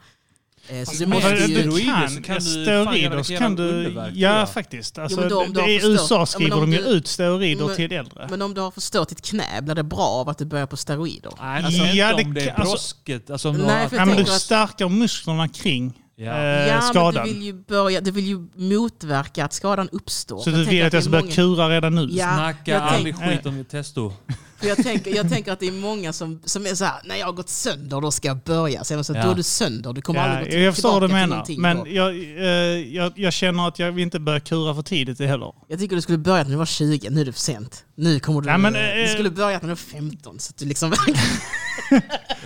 Eh, 0.69 0.85
Så 0.85 0.93
du 0.99 1.07
måste 1.07 1.29
ju... 1.29 1.37
steroider 1.37 2.23
kan 2.23 2.41
steroider 2.41 3.39
kan 3.39 3.57
du... 3.57 3.95
Ja, 4.15 4.47
faktiskt. 4.47 4.95
Jo, 4.97 5.03
Alltså, 5.03 5.21
du 5.21 5.29
det, 5.29 5.61
har 5.61 5.69
I 5.69 5.79
förstört- 5.81 5.91
USA 5.91 6.19
Ja, 6.19 6.27
skriver 6.27 6.55
om 6.57 6.71
de 6.71 6.77
ju 6.77 6.83
du- 6.83 6.89
ut 6.89 7.07
steroider 7.09 7.67
Men- 7.67 7.77
till 7.77 7.93
äldre. 7.93 8.27
Men 8.31 8.43
om 8.43 8.55
du 8.55 8.61
har 8.61 8.71
förstört 8.71 9.09
ditt 9.09 9.23
knä, 9.23 9.63
blir 9.63 9.75
det 9.75 9.83
bra 9.83 9.99
av 10.07 10.29
att 10.29 10.39
du 10.39 10.45
börjar 10.45 10.67
på 10.67 10.77
steroider? 10.77 11.33
Nej, 11.41 11.65
Alltså, 11.65 11.83
alltså, 11.83 11.97
ja, 11.97 12.11
inte 12.11 12.23
det 12.23 12.29
om 12.29 12.35
det 12.35 12.41
är 12.41 12.55
alltså- 12.55 12.73
brosket. 12.73 13.31
Alltså, 13.31 13.53
du 13.53 13.59
Nej, 13.59 13.89
för 13.89 13.97
Ja, 13.97 14.01
jag 14.01 14.09
men 14.09 14.17
du 14.17 14.25
stärker 14.25 14.89
musklerna 14.89 15.49
kring 15.49 15.93
Ja. 16.17 16.33
eh, 16.37 16.69
Ja, 16.69 16.81
skadan. 16.81 17.15
men 17.15 17.25
du 17.27 17.33
vill 17.33 17.43
ju, 17.43 17.53
börja, 17.53 18.01
du 18.01 18.11
vill 18.11 18.27
ju 18.27 18.47
motverka 18.55 19.45
att 19.45 19.53
skadan 19.53 19.89
uppstår. 19.93 20.39
Så 20.43 20.51
Jag 20.51 20.59
du 20.59 20.65
vill 20.65 20.87
att 20.87 20.93
jag 20.93 21.03
ska 21.03 21.11
börja 21.11 21.23
många- 21.25 21.35
kura 21.35 21.69
redan 21.69 21.95
nu? 21.95 22.09
Ja, 22.11 22.35
Snacka 22.37 22.81
aldrig 22.81 23.17
tänk- 23.19 23.31
skit 23.37 23.47
om 23.47 23.65
testo. 23.65 24.13
För 24.61 24.67
jag, 24.67 24.77
tänker, 24.77 25.17
jag 25.17 25.29
tänker 25.31 25.53
att 25.53 25.61
det 25.61 25.67
är 25.69 25.73
många 25.73 26.13
som, 26.13 26.41
som 26.45 26.67
är 26.67 26.75
så 26.75 26.85
här, 26.85 26.95
när 27.05 27.17
jag 27.17 27.27
har 27.27 27.33
gått 27.33 27.49
sönder 27.49 28.01
då 28.01 28.11
ska 28.11 28.29
jag 28.29 28.39
börja. 28.39 28.85
Så 28.85 28.95
jag 28.95 29.07
så, 29.07 29.13
Ja. 29.15 29.25
Då 29.25 29.31
är 29.31 29.35
du 29.35 29.43
sönder, 29.43 29.93
du 29.93 30.03
kommer 30.03 30.21
Ja, 30.21 30.27
aldrig 30.27 30.47
gå 30.47 30.51
till, 30.51 30.61
jag 30.61 30.75
förstår 30.75 31.01
du 31.01 31.07
tillbaka 31.09 31.45
till 31.47 31.59
menar. 31.59 31.75
någonting 31.75 31.87
Men 31.87 31.95
jag, 31.95 32.11
eh, 32.39 32.95
jag, 32.95 33.13
jag 33.17 33.33
känner 33.33 33.69
att 33.69 33.79
jag 33.79 33.93
vill 33.93 34.03
inte 34.05 34.21
börja 34.21 34.41
kura 34.41 34.75
för 34.75 34.83
tidigt 34.83 35.19
heller. 35.19 35.53
Jag 35.69 35.79
tycker 35.79 35.97
du 35.97 36.03
skulle 36.03 36.19
börjat 36.19 36.47
när 36.47 36.53
du 36.53 36.59
var 36.59 36.67
20, 36.67 37.11
nu 37.11 37.21
är 37.21 37.25
det 37.25 37.33
för 37.33 37.41
sent. 37.41 37.85
Nu 37.95 38.21
kommer 38.21 38.41
du... 38.41 38.49
Ja, 38.49 38.59
men, 38.59 38.73
du 38.73 39.03
eh, 39.05 39.09
skulle 39.09 39.31
börjat 39.31 39.63
när 39.63 39.69
du 39.69 39.75
var 39.75 40.01
15. 40.01 40.39
Så 40.39 40.51
att 40.51 40.57
du 40.57 40.65
liksom... 40.65 40.93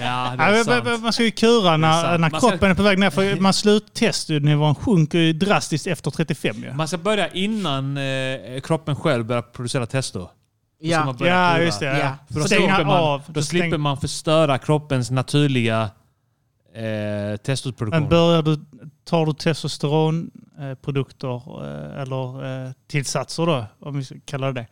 Ja, 0.00 0.34
Ja, 0.38 0.98
Man 0.98 1.12
ska 1.12 1.24
ju 1.24 1.30
kura 1.30 1.76
när, 1.76 2.18
när 2.18 2.28
ska- 2.28 2.40
kroppen 2.40 2.70
är 2.70 2.74
på 2.74 2.82
väg 2.82 2.98
ner. 2.98 3.10
För 3.10 3.40
man 3.40 3.52
sluttestnivån 3.54 4.74
sjunker 4.74 5.18
ju 5.18 5.32
drastiskt 5.32 5.86
efter 5.86 6.10
35 6.10 6.56
ju. 6.56 6.72
Man 6.72 6.88
ska 6.88 6.98
börja 6.98 7.28
innan 7.28 7.96
eh, 7.96 8.60
kroppen 8.62 8.96
själv 8.96 9.24
börjar 9.26 9.42
producera 9.42 9.86
testo. 9.86 10.28
Ja. 10.80 11.14
börja 11.18 11.32
Ja, 11.32 11.60
just 11.60 11.80
det. 11.80 11.98
Ja. 11.98 12.14
För 12.32 12.40
då 12.40 12.46
slipper 12.46 12.84
man, 12.84 12.96
av. 12.96 13.22
då 13.26 13.42
slipper 13.42 13.78
man 13.78 13.96
förstöra 13.96 14.58
kroppens 14.58 15.10
naturliga 15.10 15.90
eh, 16.74 17.36
testoproduktion. 17.36 18.00
Men 18.00 18.10
börjar 18.10 18.42
du, 18.42 18.58
tar 19.04 19.26
du 19.26 19.32
testosteronprodukter 19.32 21.64
eh, 21.64 22.02
eller 22.02 22.64
eh, 22.66 22.72
tillsatser 22.86 23.46
då, 23.46 23.66
om 23.80 23.98
vi 23.98 24.04
ska 24.04 24.14
kalla 24.24 24.52
det 24.52 24.66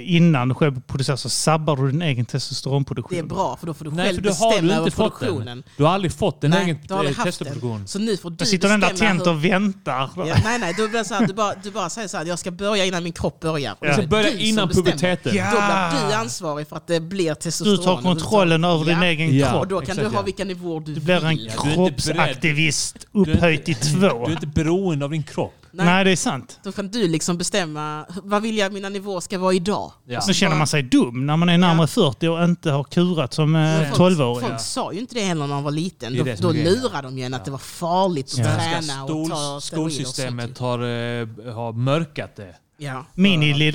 innan 0.00 0.48
du 0.48 0.54
själv 0.54 0.80
producerar 0.80 1.16
så 1.16 1.28
sabbar 1.28 1.76
du 1.76 1.90
din 1.90 2.02
egen 2.02 2.24
testosteronproduktion. 2.24 3.16
Det 3.18 3.24
är 3.24 3.26
bra, 3.26 3.56
för 3.56 3.66
då 3.66 3.74
får 3.74 3.84
du 3.84 3.90
Nej, 3.90 4.06
själv 4.06 4.14
för 4.16 4.22
du 4.22 4.28
har 4.28 4.50
bestämma 4.50 4.72
du 4.72 4.78
över 4.80 4.90
produktionen. 4.90 5.46
den. 5.46 5.62
Du 5.76 5.84
har 5.84 5.90
aldrig 5.90 6.12
fått 6.12 6.44
en 6.44 6.50
Nej, 6.50 6.64
egen 6.64 6.78
du 6.88 6.94
har 6.94 6.98
aldrig 7.00 7.16
eh, 7.16 7.18
haft 7.18 7.26
testoproduktion. 7.28 7.78
den. 7.78 7.86
Så 7.88 7.98
nu 7.98 8.16
får 8.16 8.30
du 8.30 8.36
Då 8.36 8.44
sitter 8.44 8.68
den 8.68 8.80
där 8.80 8.88
tent 8.94 9.26
och 9.26 9.44
väntar. 9.44 10.10
Ja, 10.16 10.36
nej, 10.44 10.58
nej, 10.58 10.74
du, 10.76 10.88
blir 10.88 11.04
så 11.04 11.14
här, 11.14 11.26
du, 11.26 11.34
bara, 11.34 11.54
du 11.62 11.70
bara 11.70 11.90
säger 11.90 12.08
så 12.08 12.16
här, 12.16 12.24
jag 12.24 12.38
ska 12.38 12.50
börja 12.50 12.84
innan 12.84 13.02
min 13.04 13.12
kropp 13.12 13.40
börjar. 13.40 13.76
Ja. 13.80 13.96
Du 14.00 14.06
börjar 14.06 14.24
du 14.24 14.30
som 14.30 14.40
innan 14.40 14.68
puberteten. 14.68 15.36
Ja. 15.36 15.50
Då 15.92 15.96
blir 15.98 16.08
du 16.08 16.14
ansvarig 16.14 16.68
för 16.68 16.76
att 16.76 16.86
det 16.86 17.00
blir 17.00 17.28
Du 17.28 17.34
testosteron. 17.34 17.84
tar 17.84 18.02
kontrollen 18.02 18.64
över 18.64 18.84
din 18.84 18.98
Ja. 18.98 19.04
egen 19.04 19.36
Ja. 19.38 19.50
kropp. 19.50 19.60
Och 19.60 19.68
då 19.68 19.76
kan 19.76 19.82
Exakt, 19.82 20.00
du 20.00 20.06
ha 20.06 20.14
ja. 20.14 20.22
vilka 20.22 20.44
nivåer 20.44 20.80
du, 20.80 20.94
Du 20.94 21.00
blir 21.00 21.14
en 21.24 21.28
vill. 21.28 21.38
Du 21.38 21.42
inte 21.44 21.56
beredd. 21.62 21.74
kroppsaktivist 21.74 23.06
Du 23.12 23.20
upphöjt 23.32 23.64
till 23.64 23.74
två. 23.74 23.98
Du 24.00 24.06
är 24.06 24.30
inte 24.30 24.46
beroende 24.46 25.04
av 25.04 25.10
din 25.10 25.22
kropp. 25.22 25.54
Nej. 25.74 25.86
Nej, 25.86 26.04
det 26.04 26.10
är 26.10 26.16
sant. 26.16 26.60
Då 26.64 26.72
kan 26.72 26.88
du 26.88 27.08
liksom 27.08 27.38
bestämma, 27.38 28.06
vad 28.22 28.42
vill 28.42 28.58
jag 28.58 28.66
att 28.66 28.72
mina 28.72 28.88
nivåer 28.88 29.20
ska 29.20 29.38
vara 29.38 29.52
idag? 29.54 29.92
Ja. 30.06 30.20
Så 30.20 30.32
känner 30.32 30.56
man 30.56 30.66
sig 30.66 30.82
dum 30.82 31.26
när 31.26 31.36
man 31.36 31.48
är 31.48 31.58
närmare 31.58 31.86
40 31.86 32.28
och 32.28 32.44
inte 32.44 32.70
har 32.70 32.84
kurat 32.84 33.34
som 33.34 33.54
eh, 33.54 33.60
Men 33.60 33.94
folk, 33.94 34.18
12-årig. 34.18 34.48
folk 34.48 34.60
sa 34.60 34.92
ju 34.92 34.98
inte 35.00 35.14
det 35.14 35.20
heller 35.20 35.40
när 35.40 35.54
man 35.54 35.62
var 35.62 35.70
liten. 35.70 36.16
Då, 36.16 36.24
då 36.40 36.52
lurade 36.52 37.02
de 37.08 37.18
ju 37.18 37.24
en 37.24 37.34
att 37.34 37.44
det 37.44 37.50
var 37.50 37.58
farligt 37.58 38.32
att 38.32 38.38
Ja. 38.38 38.44
träna 38.44 39.04
och 39.04 39.30
ta 39.30 39.60
skolsystemet 39.60 40.58
har, 40.58 40.78
eh, 40.78 41.26
har 41.54 41.72
mörkat 41.72 42.36
det. 42.36 42.54
Ja. 42.78 43.04
Mini, 43.14 43.68
att, 43.68 43.74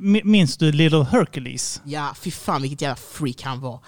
m- 0.00 0.20
minns 0.24 0.56
du 0.56 0.72
Little 0.72 1.04
Hercules? 1.10 1.80
ja, 1.84 2.14
fy 2.20 2.30
fan 2.30 2.62
vilket 2.62 2.80
jävla 2.80 2.96
freak 2.96 3.42
han 3.42 3.60
var. 3.60 3.80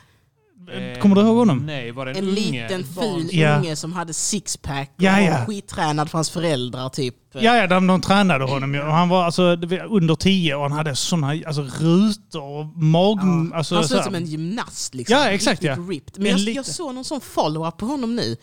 Eh, 0.72 0.98
Kommer 1.00 1.16
du 1.16 1.22
ihåg 1.22 1.36
honom? 1.36 1.58
Nej, 1.66 1.92
var 1.92 2.06
det 2.06 2.10
en, 2.12 2.16
En 2.16 2.24
unge? 2.24 2.34
liten 2.40 2.84
ful 2.84 3.28
Ja. 3.32 3.56
unge 3.58 3.76
som 3.76 3.92
hade 3.92 4.14
sixpack 4.14 4.90
och 4.96 5.02
Ja, 5.02 5.12
var 5.12 5.20
ja. 5.20 5.44
skittränad 5.46 6.10
för 6.10 6.18
hans 6.18 6.30
föräldrar 6.30 6.88
typ. 6.88 7.14
Ja, 7.32 7.56
ja 7.56 7.66
de, 7.66 7.86
de 7.86 8.00
tränade 8.00 8.44
honom 8.44 8.74
ju. 8.74 8.80
Och 8.82 8.92
Han 8.92 9.08
var 9.08 9.24
alltså 9.24 9.42
var 9.56 9.86
under 9.86 10.14
10 10.14 10.54
och 10.54 10.62
han 10.62 10.72
hade 10.72 10.96
såna 10.96 11.28
alltså, 11.46 11.62
rutor 11.62 12.42
och 12.42 12.66
mag... 12.82 13.18
Ja. 13.22 13.56
Alltså, 13.56 13.74
han 13.74 13.84
såg 13.84 13.90
så 13.90 13.98
ut 13.98 14.04
som 14.04 14.14
en 14.14 14.26
gymnast 14.26 14.94
liksom. 14.94 15.16
Ja, 15.16 15.30
exakt, 15.30 15.62
Riktigt 15.62 15.78
ja. 15.86 15.92
ripped. 15.92 16.22
Men 16.22 16.32
En 16.32 16.38
jag, 16.44 16.54
jag 16.54 16.66
såg 16.66 16.94
någon 16.94 17.04
sån 17.04 17.20
follow-up 17.20 17.76
på 17.76 17.86
honom 17.86 18.16
nu. 18.16 18.36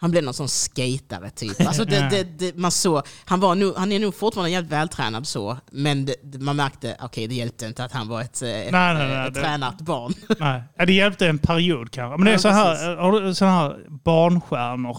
Han 0.00 0.10
blev 0.10 0.24
någon 0.24 0.34
sån 0.34 0.48
skatare 0.48 1.30
typ. 1.30 1.60
Alltså 1.66 1.84
det, 1.84 2.08
det, 2.10 2.22
det, 2.38 2.56
man 2.56 2.70
såg, 2.70 3.02
han, 3.24 3.40
var 3.40 3.54
nog, 3.54 3.74
han 3.76 3.92
är 3.92 3.98
nog 4.00 4.14
fortfarande 4.14 4.50
jävligt 4.50 4.72
vältränad 4.72 5.26
så, 5.26 5.58
men 5.72 6.08
man 6.40 6.56
märkte, 6.56 6.96
okej 7.00 7.26
det 7.26 7.34
hjälpte 7.34 7.66
inte 7.66 7.84
att 7.84 7.92
han 7.92 8.08
var 8.08 8.20
ett, 8.20 8.42
eh, 8.42 8.48
ett, 8.48 8.72
Nej, 8.72 8.94
nej, 8.94 9.08
nej, 9.08 9.28
ett 9.28 9.34
tränat 9.34 9.80
barn. 9.80 10.14
Nej, 10.38 10.62
det 10.86 10.92
hjälpte 10.92 11.26
en 11.28 11.38
period 11.38 11.90
kanske. 11.90 12.16
Men 12.16 12.24
det 12.24 12.30
är 12.30 12.32
Ja, 12.32 12.38
så 12.38 12.48
här, 12.48 12.96
har 12.96 13.20
du 13.20 13.34
så 13.34 13.44
här 13.44 13.76
barnstjärnor, 13.88 14.98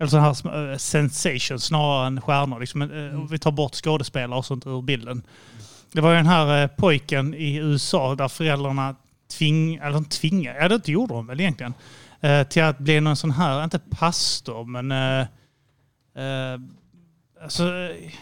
eller 0.00 0.10
så 0.10 0.18
här 0.18 0.70
eh, 0.72 0.76
sensations 0.76 1.64
snarare 1.64 2.06
än 2.06 2.20
stjärnor. 2.20 2.60
Liksom, 2.60 2.82
eh, 2.82 2.88
Mm. 2.88 3.26
vi 3.26 3.38
tar 3.38 3.50
bort 3.50 3.74
skådespelare 3.74 4.38
och 4.38 4.44
sånt 4.46 4.66
ur 4.66 4.82
bilden. 4.82 5.22
Det 5.92 6.00
var 6.00 6.10
ju 6.10 6.16
den 6.16 6.26
här 6.26 6.62
eh, 6.62 6.66
pojken 6.68 7.34
i 7.34 7.54
USA 7.56 8.14
där 8.14 8.28
föräldrarna 8.28 8.94
tving, 9.38 9.74
eller 9.74 9.92
de 9.92 10.04
tvingade, 10.04 10.58
ja 10.62 10.68
det 10.68 10.88
gjorde 10.88 11.14
de 11.14 11.26
väl 11.26 11.40
egentligen, 11.40 11.74
eh, 12.20 12.42
till 12.46 12.62
att 12.62 12.78
bli 12.78 13.00
någon 13.00 13.16
sån 13.16 13.30
här, 13.30 13.64
inte 13.64 13.78
pastor, 13.78 14.64
men 14.64 14.92
eh, 14.92 15.20
eh, 16.24 16.60
Alltså, 17.42 17.62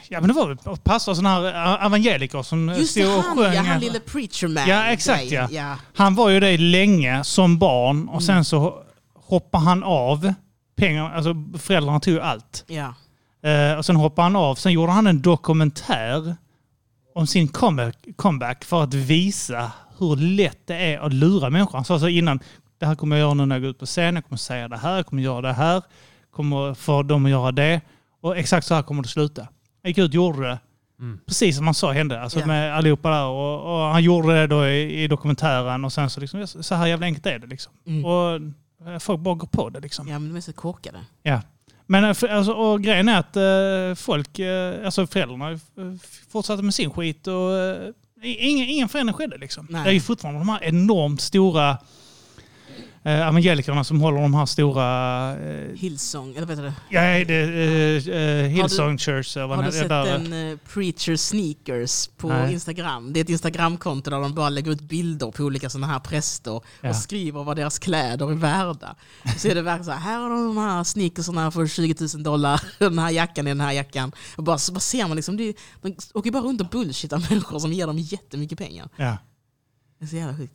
ja 0.09 0.21
men 0.21 0.29
det 0.29 0.33
var 0.35 0.49
väl 0.49 0.77
pastor, 0.85 1.15
sån 1.15 1.27
här 1.27 1.47
eh, 1.79 1.87
evangeliker 1.87 2.43
som 2.43 2.69
Just 2.69 2.91
stod 2.91 3.07
och 3.19 3.23
han, 3.25 3.37
sjöng. 3.37 3.55
ja, 3.55 3.63
han 3.63 3.81
lille 3.81 4.01
preacher 4.01 4.49
man. 4.49 4.69
Ja, 4.69 4.85
exakt 4.87 5.31
ja. 5.31 5.49
ja. 5.51 5.77
Han 5.95 6.15
var 6.15 6.29
ju 6.31 6.41
det 6.41 6.59
länge 6.59 7.25
som 7.25 7.59
barn 7.59 8.03
och 8.09 8.13
Mm. 8.15 8.21
sen 8.21 8.45
så 8.45 8.83
hoppade 9.15 9.65
han 9.65 9.83
av. 9.85 10.33
Pengar, 10.77 11.15
alltså 11.15 11.35
föräldrarna 11.59 12.01
tog 12.01 12.15
ju 12.15 12.21
allt. 12.21 12.65
Ja. 12.67 12.95
Eh, 13.51 13.79
och 13.79 13.85
sen 13.87 13.97
hoppade 13.97 14.23
han 14.27 14.37
av. 14.37 14.55
Sen 14.55 14.73
gjorde 14.73 14.93
han 14.93 15.07
en 15.07 15.23
dokumentär 15.23 16.37
om 17.15 17.27
sin 17.27 17.49
comeback 18.17 18.65
för 18.65 18.83
att 18.83 18.95
visa 18.95 19.73
hur 19.99 20.17
lätt 20.17 20.67
det 20.67 20.77
är 20.77 20.99
att 20.99 21.13
lura 21.13 21.51
människor. 21.51 21.73
Han 21.79 21.85
sa 21.85 21.99
så 21.99 22.09
innan, 22.09 22.41
det 22.79 22.87
här 22.87 22.95
kommer 22.95 23.17
jag 23.17 23.25
göra 23.25 23.35
nu 23.35 23.47
när 23.47 23.55
jag 23.57 23.63
går 23.63 23.71
ut 23.71 23.79
på 23.79 23.87
scen, 23.87 24.15
jag 24.15 24.25
kommer 24.25 24.37
säga 24.39 24.69
det 24.69 24.77
här, 24.77 24.97
jag 24.97 25.07
kommer 25.07 25.23
göra 25.23 25.41
det 25.41 25.53
här, 25.53 25.83
kommer 26.31 26.75
få 26.75 27.03
dem 27.03 27.25
att 27.25 27.31
göra 27.31 27.53
det. 27.53 27.81
Och 28.21 28.37
exakt 28.37 28.67
så 28.67 28.75
här 28.75 28.83
kommer 28.83 29.03
det 29.03 29.09
sluta. 29.09 29.49
Jag 29.83 29.89
gick 29.91 29.99
ut 29.99 30.09
och 30.11 30.15
gjorde 30.15 30.49
det. 30.49 30.59
Mm. 31.01 31.21
Precis 31.27 31.57
som 31.57 31.67
han 31.67 31.75
sa 31.75 31.93
hände, 31.93 32.21
alltså 32.23 32.41
Ja. 32.41 32.47
med 32.47 32.77
allihopa 32.77 33.11
där. 33.11 33.25
Och, 33.27 33.75
och 33.75 33.81
han 33.93 34.03
gjorde 34.03 34.35
det 34.35 34.47
då 34.47 34.67
i, 34.69 35.03
i 35.03 35.09
dokumentären 35.09 35.85
och 35.85 35.93
sen 35.93 36.11
så 36.11 36.21
liksom, 36.21 36.47
så 36.47 36.75
här 36.75 36.87
jävla 36.87 37.07
enkelt 37.07 37.27
är 37.27 37.39
det 37.39 37.47
liksom. 37.47 37.73
Mm. 37.87 38.05
Och 38.05 38.35
eh, 38.93 38.99
folk 38.99 39.21
bara 39.21 39.35
går 39.35 39.47
på 39.49 39.69
det 39.69 39.81
liksom. 39.81 40.09
ja, 40.09 40.19
men 40.19 40.29
de 40.29 40.37
är 40.37 40.41
så 40.41 40.53
korkade. 40.53 40.99
Ja. 41.23 41.41
Men 41.87 42.05
eh, 42.05 42.09
alltså, 42.31 42.53
och 42.53 42.83
grejen 42.83 43.09
är 43.09 43.19
att 43.19 43.37
eh, 43.37 43.95
folk, 44.05 44.41
alltså 44.85 45.07
föräldrarna 45.07 45.59
fortsatte 46.29 46.63
med 46.63 46.75
sin 46.75 46.91
skit 46.91 47.27
och 47.27 47.51
ingen, 48.23 48.69
ingen 48.69 48.89
förändring 48.89 49.15
skedde 49.15 49.39
liksom. 49.39 49.67
Nej. 49.71 49.85
Det 49.85 49.91
är 49.91 49.95
ju 49.95 50.01
fortfarande 50.01 50.41
de 50.41 50.49
här 50.49 50.65
enormt 50.65 51.21
stora 51.21 51.79
eh, 53.07 53.29
evangelikerna 53.29 53.85
som 53.85 54.01
håller 54.01 54.21
de 54.23 54.35
här 54.35 54.47
stora... 54.47 55.37
Eh, 55.39 55.75
Hillsong, 55.77 56.31
eller 56.37 56.47
vad 56.47 56.51
heter 56.59 56.63
det? 56.63 56.75
ja, 56.91 57.25
det, 57.25 57.43
eh, 58.13 58.45
eh, 58.45 58.47
Hillsong 58.49 58.99
Church. 58.99 59.37
eller 59.37 59.47
vad 59.47 59.57
Har 59.59 59.65
du 59.65 59.73
sett 59.73 59.89
där- 59.89 60.05
den 60.05 60.51
eh, 60.53 60.59
Preacher 60.75 61.17
Sneakers 61.17 62.09
på 62.17 62.29
Nej. 62.29 62.53
Instagram? 62.53 63.13
Det 63.13 63.21
är 63.21 63.25
ett 63.25 63.31
Instagramkonto 63.31 64.11
där 64.11 64.21
de 64.21 64.35
bara 64.35 64.49
lägger 64.49 64.71
ut 64.71 64.81
bilder 64.81 65.31
på 65.31 65.43
olika 65.45 65.71
sådana 65.71 65.87
här 65.87 66.01
präster 66.01 66.61
Ja. 66.81 66.89
och 66.91 66.97
skriver 66.97 67.45
vad 67.45 67.57
deras 67.57 67.79
kläder 67.79 68.31
är 68.31 68.35
värda. 68.35 68.95
Så 69.37 69.49
är 69.49 69.55
det 69.55 69.63
verkligen 69.63 69.85
så 69.85 69.91
här, 69.91 69.99
här 69.99 70.19
har 70.19 70.31
de 70.31 70.47
de 70.47 70.57
här 70.57 70.85
sneakersarna 70.85 71.51
för 71.51 71.67
20 71.67 71.95
000 72.15 72.23
dollar, 72.23 72.61
den 72.79 72.99
här 72.99 73.11
jackan 73.11 73.47
är 73.47 73.51
den 73.51 73.61
här 73.61 73.73
jackan. 73.73 74.13
Och 74.37 74.45
bara, 74.45 74.59
så 74.59 74.73
bara 74.73 74.81
ser 74.81 75.07
man 75.07 75.17
liksom, 75.17 75.37
det, 75.37 75.57
de 75.83 75.97
åker 76.15 76.31
bara 76.31 76.43
runt 76.43 76.61
och 76.61 76.69
bullshittar 76.69 77.27
människor 77.31 77.59
som 77.59 77.73
ger 77.73 77.87
dem 77.87 77.99
jättemycket 77.99 78.59
pengar. 78.59 78.89
Ja. 78.97 79.17
Det 79.99 80.05
är 80.05 80.09
så 80.09 80.17
jävla 80.17 80.37
sjukt. 80.37 80.55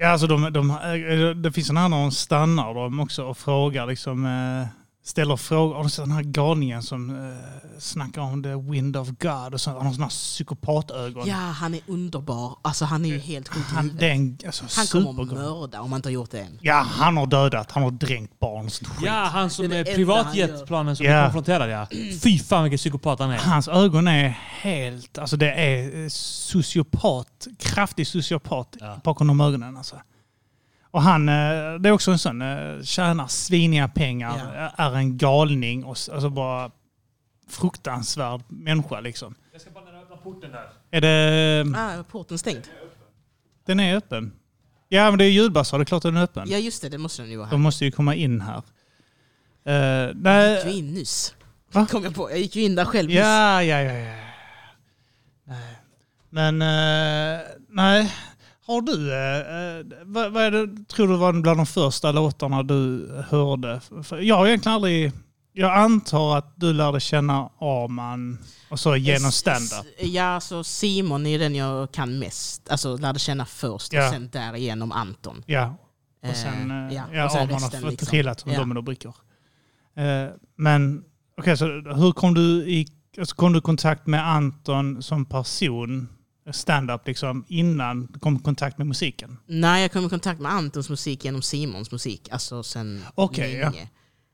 Ja, 0.00 0.08
alltså 0.08 0.26
de, 0.26 0.52
de, 0.52 0.70
eh, 0.70 1.30
det 1.30 1.52
finns 1.52 1.70
en 1.70 1.76
annan 1.76 2.00
de 2.00 2.10
stannar 2.10 2.74
dem 2.74 3.00
också 3.00 3.24
och 3.24 3.38
frågar 3.38 3.86
liksom, 3.86 4.24
eh, 4.26 4.66
ställer 5.08 5.36
frågor. 5.36 5.74
Har 5.74 5.84
du 5.84 5.90
sett 5.90 6.04
den 6.04 6.12
här 6.12 6.22
galningen 6.22 6.82
som 6.82 7.10
eh, 7.10 7.36
snackar 7.78 8.20
om 8.22 8.42
the 8.42 8.54
wind 8.54 8.96
of 8.96 9.08
God 9.08 9.54
och 9.54 9.60
så, 9.60 9.70
har 9.70 9.84
de 9.84 9.92
sådana 9.92 10.04
här 10.04 10.10
psykopatögon. 10.10 11.26
Ja, 11.28 11.34
han 11.34 11.74
är 11.74 11.80
underbar. 11.86 12.56
Alltså 12.62 12.84
han 12.84 13.04
är 13.04 13.08
ju 13.08 13.18
helt 13.18 13.48
sjuk 13.48 13.64
Han, 13.74 13.96
det 13.96 14.06
är 14.08 14.14
en, 14.14 14.38
alltså, 14.46 14.64
Han 14.76 14.86
kommer 14.86 15.12
supergod. 15.12 15.32
mörda 15.38 15.80
om 15.80 15.92
han 15.92 15.98
inte 15.98 16.08
har 16.08 16.12
gjort 16.12 16.30
det 16.30 16.40
än. 16.40 16.58
Ja, 16.62 16.74
han 16.88 17.16
har 17.16 17.26
dödat, 17.26 17.70
han 17.72 17.82
har 17.82 17.90
dränkt 17.90 18.38
barn 18.38 18.70
sånt. 18.70 18.90
Ja, 19.02 19.12
han 19.32 19.50
som 19.50 19.64
är 19.64 19.70
är 19.70 19.84
han 19.84 19.94
privatjetplanen 19.94 20.96
som 20.96 21.06
gör. 21.06 21.12
är 21.12 21.16
Ja. 21.18 21.24
konfronterad 21.24 21.70
ja. 21.70 21.86
Fy 22.22 22.38
fan 22.38 22.62
vilken 22.64 22.78
psykopat 22.78 23.18
han 23.18 23.30
är. 23.30 23.38
Hans 23.38 23.68
ögon 23.68 24.08
är 24.08 24.28
helt, 24.60 25.18
alltså 25.18 25.36
det 25.36 25.52
är 25.52 26.02
eh, 26.04 26.08
sociopat, 26.08 27.46
kraftig 27.58 28.06
sociopat 28.06 28.76
bakom 29.04 29.26
de 29.26 29.40
ögonen 29.40 29.76
alltså. 29.76 29.96
Och 30.90 31.02
han, 31.02 31.28
eh, 31.28 31.74
det 31.80 31.88
är 31.88 31.90
också 31.90 32.10
en 32.10 32.18
sån, 32.18 32.42
eh, 32.42 32.82
tjänar 32.82 33.26
sviniga 33.26 33.88
pengar, 33.88 34.72
är 34.76 34.96
en 34.96 35.18
galning 35.18 35.84
och 35.84 35.90
alltså 35.90 36.30
bara 36.30 36.70
fruktansvärd 37.48 38.40
människa 38.48 39.00
liksom. 39.00 39.34
Jag 39.52 39.60
ska 39.60 39.70
bara 39.70 40.00
öppna 40.00 40.16
porten 40.16 40.50
där. 40.52 40.70
Är 40.90 41.00
det... 41.00 41.64
Ah, 41.78 42.02
porten 42.02 42.38
stängd. 42.38 42.68
Den 43.66 43.80
är 43.80 43.96
öppen. 43.96 44.32
Ja, 44.88 45.10
men 45.10 45.18
det 45.18 45.24
är 45.24 45.30
ljudbasar, 45.30 45.78
det 45.78 45.82
är 45.82 45.84
klart 45.86 46.02
den 46.02 46.16
är 46.16 46.22
öppen. 46.22 46.48
Ja 46.50 46.58
just 46.58 46.82
det, 46.82 46.88
det 46.88 46.98
måste 46.98 47.22
den 47.22 47.30
ju 47.30 47.36
vara. 47.36 47.50
De 47.50 47.60
måste 47.60 47.84
ju 47.84 47.90
komma 47.90 48.14
in 48.14 48.40
här. 48.40 48.62
Uh, 49.66 49.74
Jag 49.74 50.16
nej, 50.16 50.56
gick 50.56 50.64
ju 50.64 50.72
in 50.78 50.94
nyss. 50.94 51.34
Kom 51.72 52.04
jag 52.04 52.14
på. 52.14 52.30
Jag 52.30 52.38
gick 52.38 52.56
ju 52.56 52.62
in 52.62 52.74
där 52.74 52.84
själv 52.84 53.08
nyss. 53.08 53.18
Ja, 53.18 53.62
ja, 53.62 53.80
ja. 53.80 53.92
ja. 53.92 54.14
Nej. 55.44 55.78
Men, 56.30 56.62
eh, 56.62 57.40
nej. 57.68 58.14
Har 58.68 58.80
du, 58.80 59.12
eh, 59.12 59.38
eh, 59.38 59.86
vad, 60.04 60.32
vad 60.32 60.52
det, 60.52 60.88
tror 60.88 61.08
du 61.08 61.16
var 61.16 61.32
bland 61.32 61.58
de 61.58 61.66
första 61.66 62.12
låtarna 62.12 62.62
du 62.62 63.08
hörde? 63.28 63.80
För 64.02 64.18
jag 64.20 64.36
har 64.36 64.46
egentligen 64.46 64.74
aldrig, 64.74 65.12
jag 65.52 65.72
antar 65.76 66.36
att 66.36 66.52
du 66.56 66.72
lärde 66.72 67.00
känna 67.00 67.50
Arman 67.60 68.38
och 68.70 68.80
så 68.80 68.96
genom 68.96 69.32
stand-up. 69.32 69.86
Ja, 70.00 70.40
så 70.40 70.64
Simon 70.64 71.26
är 71.26 71.38
den 71.38 71.54
jag 71.54 71.92
kan 71.92 72.18
mest. 72.18 72.68
Alltså 72.70 72.96
lärde 72.96 73.18
känna 73.18 73.44
först 73.46 73.92
Ja. 73.92 74.06
och 74.06 74.12
sen 74.12 74.28
därigenom 74.32 74.92
Anton. 74.92 75.42
Ja. 75.46 75.76
Och 76.28 76.36
sen, 76.36 76.70
eh, 76.70 76.94
ja, 76.94 77.04
ja, 77.12 77.24
och 77.24 77.30
sen 77.32 77.40
Arman 77.40 77.52
har 77.54 77.60
resten, 77.60 77.80
fått 77.80 77.90
liksom. 77.90 78.06
trillat 78.08 78.40
som 78.40 78.52
Ja. 78.52 78.58
dominobrickor. 78.58 79.14
Eh, 79.96 80.28
men, 80.56 81.02
okej, 81.40 81.56
så 81.56 81.64
hur 81.96 82.12
kom 82.12 82.34
du 82.34 82.42
i 82.70 82.86
alltså, 83.18 83.36
kom 83.36 83.52
du 83.52 83.58
i 83.58 83.62
kontakt 83.62 84.06
med 84.06 84.28
Anton 84.28 85.02
som 85.02 85.24
person, 85.24 86.08
stand-up 86.52 87.06
liksom, 87.06 87.44
innan 87.48 88.06
du 88.06 88.18
kom 88.18 88.36
i 88.36 88.38
kontakt 88.38 88.78
med 88.78 88.86
musiken? 88.86 89.36
Nej, 89.46 89.82
jag 89.82 89.92
kom 89.92 90.06
i 90.06 90.08
kontakt 90.08 90.40
med 90.40 90.52
Antons 90.52 90.90
musik 90.90 91.24
genom 91.24 91.42
Simons 91.42 91.92
musik. 91.92 92.28
Alltså 92.30 92.62
sen 92.62 93.04
ja. 93.16 93.30
länge. 93.36 93.88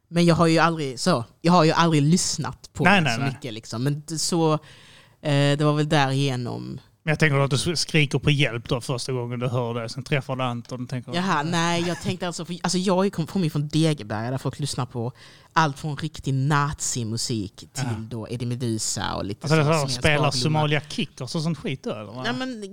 Men 0.09 0.24
jag 0.24 0.35
har 0.35 0.47
ju 0.47 0.59
aldrig 0.59 1.01
så. 1.01 1.24
Jag 1.41 1.53
har 1.53 1.65
ju 1.65 1.73
aldrig 1.73 2.03
lyssnat 2.03 2.70
på 2.73 2.85
Nej, 2.85 3.01
nej, 3.01 3.15
så 3.15 3.20
nej. 3.20 3.31
mycket. 3.31 3.55
Liksom. 3.55 3.85
Men 3.85 4.19
så, 4.19 4.53
eh, 5.23 5.59
det 5.59 5.61
var 5.61 5.73
väl 5.73 5.89
därigenom. 5.89 6.81
Men 7.05 7.12
jag 7.12 7.19
tänker 7.19 7.39
att 7.39 7.51
du 7.51 7.77
skriker 7.77 8.19
på 8.19 8.31
hjälp 8.31 8.69
då 8.69 8.81
första 8.81 9.12
gången 9.12 9.39
du 9.39 9.49
hör 9.49 9.74
det. 9.74 9.89
Sen 9.89 10.03
träffar 10.03 10.36
du 10.36 10.43
Anton 10.43 10.82
och 10.82 10.89
tänker... 10.89 11.15
Jaha, 11.15 11.43
nej, 11.43 11.85
jag 11.89 12.03
tänkte 12.03 12.27
alltså, 12.27 12.45
för, 12.45 12.57
alltså 12.62 12.78
jag 12.78 13.12
kom- 13.12 13.27
kommer 13.27 13.45
ju 13.45 13.51
från 13.51 13.69
Degeberga 13.69 14.31
där 14.31 14.39
folk 14.39 14.59
lyssnar 14.59 14.86
på 14.86 15.12
allt 15.56 15.78
från 15.78 15.97
riktig 15.97 16.35
nazimusik 16.35 17.56
till 17.56 17.68
Ja. 17.85 17.90
då 18.10 18.26
Eddie 18.31 18.47
Meduza 18.47 19.14
och 19.14 19.24
lite 19.24 19.47
Alltså, 19.47 19.56
så, 19.86 19.89
spelar 19.89 19.90
sparblomma. 19.90 20.32
Somalia 20.32 20.81
Kickers 20.89 21.35
och 21.35 21.43
sånt 21.43 21.59
skit 21.59 21.82
då? 21.82 22.22
Nej, 22.24 22.32
men 22.32 22.64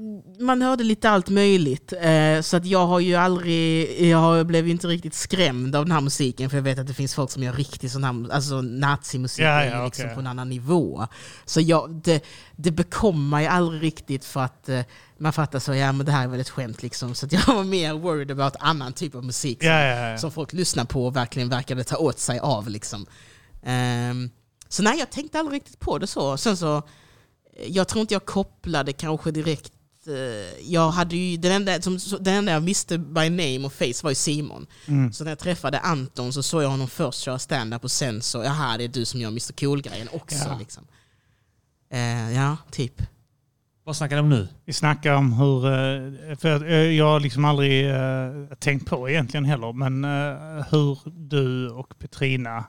man 0.46 0.62
hörde 0.62 0.84
lite 0.84 1.10
allt 1.10 1.30
möjligt. 1.30 1.94
Eh, 2.02 2.42
så 2.42 2.58
att 2.58 2.66
jag 2.66 2.88
har 2.88 3.00
ju 3.00 3.16
aldrig, 3.16 4.02
jag 4.10 4.48
blev 4.48 4.66
ju 4.66 4.72
inte 4.72 4.88
riktigt 4.88 5.14
skrämd 5.14 5.76
av 5.76 5.86
den 5.86 5.92
här 5.92 6.02
musiken 6.02 6.50
för 6.50 6.58
jag 6.58 6.64
vet 6.64 6.80
att 6.80 6.88
det 6.88 6.94
finns 6.94 7.16
folk 7.16 7.32
som 7.32 7.44
gör 7.44 7.54
riktig 7.54 7.92
sån 7.92 8.04
här, 8.04 8.32
alltså 8.34 8.62
nazimusik 8.62 9.46
Ja, 9.46 9.66
ja, 9.66 9.86
liksom 9.86 10.06
okej. 10.06 10.16
på 10.16 10.20
en 10.22 10.28
annan 10.28 10.50
nivå. 10.50 11.08
Så 11.46 11.62
jag, 11.62 12.02
det, 12.04 12.24
det 12.56 12.72
bekom 12.72 13.30
mig 13.30 13.48
aldrig 13.48 13.84
riktigt 13.84 14.26
för 14.26 14.40
att 14.42 14.70
eh, 14.70 14.82
man 15.22 15.34
fattar 15.34 15.60
så, 15.60 15.76
ja 15.76 15.92
men 15.92 16.06
det 16.06 16.12
här 16.12 16.24
är 16.24 16.28
väl 16.28 16.40
ett 16.40 16.50
skämt 16.50 16.84
liksom. 16.84 17.16
Så 17.16 17.28
jag 17.30 17.48
var 17.48 17.64
mer 17.64 17.94
worried 17.94 18.32
about 18.32 18.56
annan 18.60 18.94
typ 18.94 19.16
av 19.16 19.24
musik 19.26 19.62
som, 19.62 19.70
Ja, 19.70 19.84
ja, 19.86 20.10
ja. 20.10 20.18
som 20.18 20.32
folk 20.32 20.54
lyssnar 20.54 20.86
på 20.86 21.06
och 21.06 21.16
verkligen 21.16 21.50
verkade 21.50 21.84
ta 21.84 21.98
åt 21.98 22.20
sig 22.20 22.40
av 22.40 22.70
liksom. 22.70 23.06
Ehm, 23.64 24.30
så 24.70 24.84
nej, 24.84 25.00
jag 25.00 25.12
tänkte 25.12 25.40
aldrig 25.40 25.56
riktigt 25.62 25.80
på 25.80 25.98
det 25.98 26.08
så. 26.08 26.38
Sen 26.38 26.58
så, 26.58 26.78
eh, 26.78 26.84
jag 27.68 27.88
tror 27.88 28.02
inte 28.02 28.14
jag 28.14 28.26
kopplade 28.26 28.94
kanske 28.94 29.32
direkt 29.32 29.74
eh, 30.08 30.72
jag 30.72 30.92
hade 30.92 31.16
ju, 31.16 31.38
den, 31.38 31.52
enda, 31.52 31.82
som, 31.82 32.00
den 32.20 32.34
enda 32.36 32.52
jag 32.52 32.62
visste 32.62 32.98
by 32.98 33.30
name 33.30 33.62
och 33.66 33.74
face 33.74 34.04
var 34.04 34.12
ju 34.12 34.16
Simon. 34.16 34.68
Mm. 34.86 35.14
Så 35.14 35.24
när 35.24 35.32
jag 35.32 35.40
träffade 35.40 35.80
Anton 35.80 36.34
så 36.34 36.44
såg 36.44 36.64
jag 36.64 36.70
honom 36.70 36.88
först 36.88 37.20
köra 37.20 37.40
stand-up 37.40 37.84
och 37.84 37.92
sen 37.92 38.22
så, 38.22 38.44
jaha 38.44 38.78
det 38.78 38.84
är 38.84 38.88
du 38.88 39.06
som 39.06 39.22
gör 39.22 39.30
Mr 39.30 39.54
Cool-grejen 39.54 40.10
också. 40.12 40.48
Ja. 40.48 40.58
Liksom. 40.60 40.88
Eh, 41.90 42.34
ja, 42.34 42.58
typ. 42.72 43.02
Vad 43.84 43.96
snackar 43.96 44.16
de 44.16 44.20
om 44.20 44.30
nu? 44.30 44.48
Vi 44.66 44.74
snackar 44.74 45.14
om 45.14 45.34
hur... 45.34 45.66
eh, 45.66 46.36
För 46.38 46.56
att, 46.56 46.62
eh, 46.62 46.70
jag 46.76 47.06
har 47.06 47.20
liksom 47.20 47.46
aldrig 47.46 47.90
eh, 47.90 47.96
tänkt 48.60 48.86
på 48.90 49.10
egentligen 49.10 49.46
heller, 49.46 49.74
men 49.74 50.04
hur 50.70 51.00
du 51.30 51.70
och 51.70 52.00
Petrina 52.00 52.64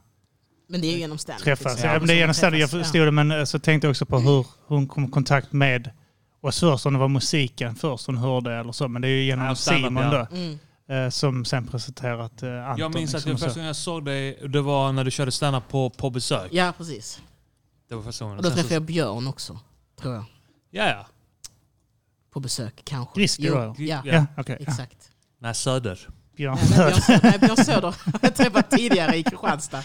Men 0.68 0.80
det 0.80 0.86
är 0.86 0.92
ju 0.92 0.98
genom 0.98 1.18
stand-up. 1.18 1.44
träffas. 1.44 1.72
liksom. 1.72 1.90
Ja, 1.90 1.98
men 1.98 2.08
det 2.08 2.14
är 2.14 2.16
genom 2.18 2.34
stand 2.34 2.56
jag 2.56 2.70
förstod 2.70 3.06
det, 3.06 3.10
men 3.10 3.46
så 3.46 3.58
tänkte 3.58 3.86
jag 3.86 3.90
också 3.90 4.06
på 4.06 4.18
hur 4.18 4.46
hon 4.66 4.88
kom 4.88 5.04
i 5.04 5.08
kontakt 5.10 5.52
med 5.52 5.90
oss 6.40 6.60
först, 6.60 6.86
om 6.86 6.92
det 6.92 6.98
var 6.98 7.08
musiken 7.08 7.74
först 7.74 8.06
hon 8.06 8.16
hörde 8.16 8.54
eller 8.54 8.72
så, 8.72 8.88
men 8.88 9.02
det 9.02 9.08
är 9.08 9.12
ju 9.12 9.22
genom 9.24 9.46
Ja, 9.46 9.54
Simon 9.54 9.96
ja. 9.96 10.26
då. 10.30 10.36
Mm. 10.36 11.10
Som 11.10 11.44
sen 11.44 11.66
presenterat 11.66 12.42
Anton. 12.42 12.76
Jag 12.78 12.94
minns 12.94 13.14
att 13.14 13.24
liksom, 13.26 13.30
det 13.30 13.32
och 13.34 13.38
så. 13.38 13.44
första 13.44 13.58
gången 13.60 13.66
jag 13.66 13.76
såg 13.76 14.04
dig, 14.04 14.38
det 14.48 14.60
var 14.60 14.92
när 14.92 15.04
du 15.04 15.10
körde 15.10 15.32
standup 15.32 15.68
på, 15.68 15.90
på 15.90 16.10
besök. 16.10 16.48
Ja, 16.52 16.72
precis. 16.78 17.20
Det 17.88 17.94
var 17.94 18.02
första 18.02 18.24
gången. 18.24 18.38
Och 18.38 18.44
då 18.44 18.50
träffade 18.50 18.74
jag 18.74 18.82
Björn 18.82 19.26
också, 19.26 19.58
tror 20.00 20.14
jag. 20.14 20.24
Ja, 20.74 20.88
ja. 20.88 21.06
På 22.30 22.40
besök 22.40 22.80
kanske. 22.84 23.20
Griski 23.20 23.46
Jo, 23.46 23.54
då? 23.54 23.74
Ja, 23.78 24.02
Ja, 24.04 24.26
okej, 24.36 24.56
ja. 24.60 24.66
exakt. 24.72 25.10
Nej, 25.38 25.54
Söder. 25.54 26.08
Björn 26.36 26.58
Söder, 26.58 27.20
nej, 27.22 27.38
Björn 27.38 27.56
Söder 27.56 27.82
har 27.82 27.94
jag 28.22 28.34
träffat 28.34 28.70
tidigare 28.70 29.16
i 29.16 29.22
Kristianstad. 29.22 29.82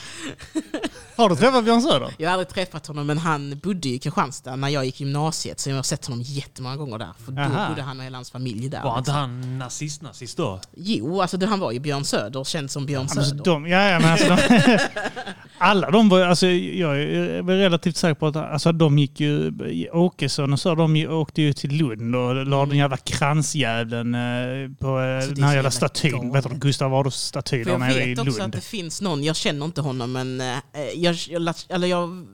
Har 1.16 1.30
du 1.30 1.36
träffat 1.36 1.64
Björn 1.64 1.82
Söder? 1.82 2.14
Jag 2.18 2.30
har 2.30 2.34
aldrig 2.34 2.50
träffat 2.50 2.88
honom 2.88 3.08
men 3.08 3.18
han 3.18 3.60
bodde 3.64 3.90
i 3.90 4.00
Kristianstad 4.00 4.56
när 4.56 4.70
jag 4.70 4.86
gick 4.86 5.00
gymnasiet 5.00 5.60
så 5.60 5.70
jag 5.70 5.76
har 5.76 5.84
sett 5.84 6.06
honom 6.06 6.22
jättemånga 6.22 6.76
gånger 6.76 6.98
där. 6.98 7.10
För 7.26 7.32
då 7.32 7.42
Aha. 7.42 7.70
bodde 7.70 7.82
han 7.82 8.00
och 8.00 8.06
hela 8.06 8.18
hans 8.18 8.32
familj 8.32 8.70
där. 8.70 8.84
Var 8.84 8.98
inte 8.98 9.12
liksom. 9.12 9.16
han 9.16 9.58
nazist-nazist 9.60 10.38
då? 10.38 10.60
Jo, 10.76 11.22
alltså 11.22 11.38
det, 11.38 11.46
han 11.46 11.60
var 11.60 11.72
ju 11.72 11.80
Björn 11.80 12.06
Söder, 12.06 12.44
känd 12.44 12.72
som 12.72 12.86
Björn 12.86 13.08
Ja, 13.10 13.16
men 13.16 13.24
så 13.24 13.30
Söder. 13.30 13.44
de, 13.44 13.68
ja, 13.68 13.90
ja, 13.90 14.00
men 14.00 14.12
alltså, 14.12 14.28
de, 14.28 14.80
alla 15.58 15.92
de 15.92 16.10
var, 16.10 16.22
alltså, 16.22 16.48
jag 16.48 17.02
är 17.02 17.44
relativt 17.44 17.98
säker 17.98 18.14
på 18.14 18.28
att 18.28 18.36
alltså, 18.36 18.72
de 18.72 18.98
gick 19.00 19.20
ju, 19.20 19.54
Åkesson 19.94 20.54
och 20.54 20.60
så, 20.60 20.76
de 20.76 21.08
åkte 21.08 21.42
ju 21.42 21.54
till 21.54 21.72
Lund 21.72 22.16
och 22.16 22.46
la 22.46 22.66
den 22.66 22.78
jävla 22.78 22.98
kransjäveln 22.98 24.16
eh, 24.16 24.72
på 24.80 24.98
Alltså, 24.98 25.32
den 25.32 25.44
här 25.44 25.56
jävla 25.56 25.72
statyn. 25.72 26.32
Vad 26.38 26.44
heter 26.52 26.60
det, 26.60 26.68
Gustav 26.68 26.94
Adolfs-staty 26.94 27.64
För 27.64 27.66
där 27.66 27.72
jag 27.72 27.80
nere 27.80 28.04
i 28.04 28.10
vet 28.10 28.20
också 28.20 28.32
att 28.32 28.38
Lund. 28.40 28.54
det 28.54 28.62
finns 28.62 29.02
någon, 29.02 29.24
jag 29.24 29.36
känner 29.36 29.66
inte 29.66 29.82
honom 29.82 30.12
men 30.12 30.42
eh, 30.42 30.58
jag, 30.96 31.16
jag, 31.16 31.42
lät- 31.42 31.66
eller 31.70 31.88
jag, 31.88 32.28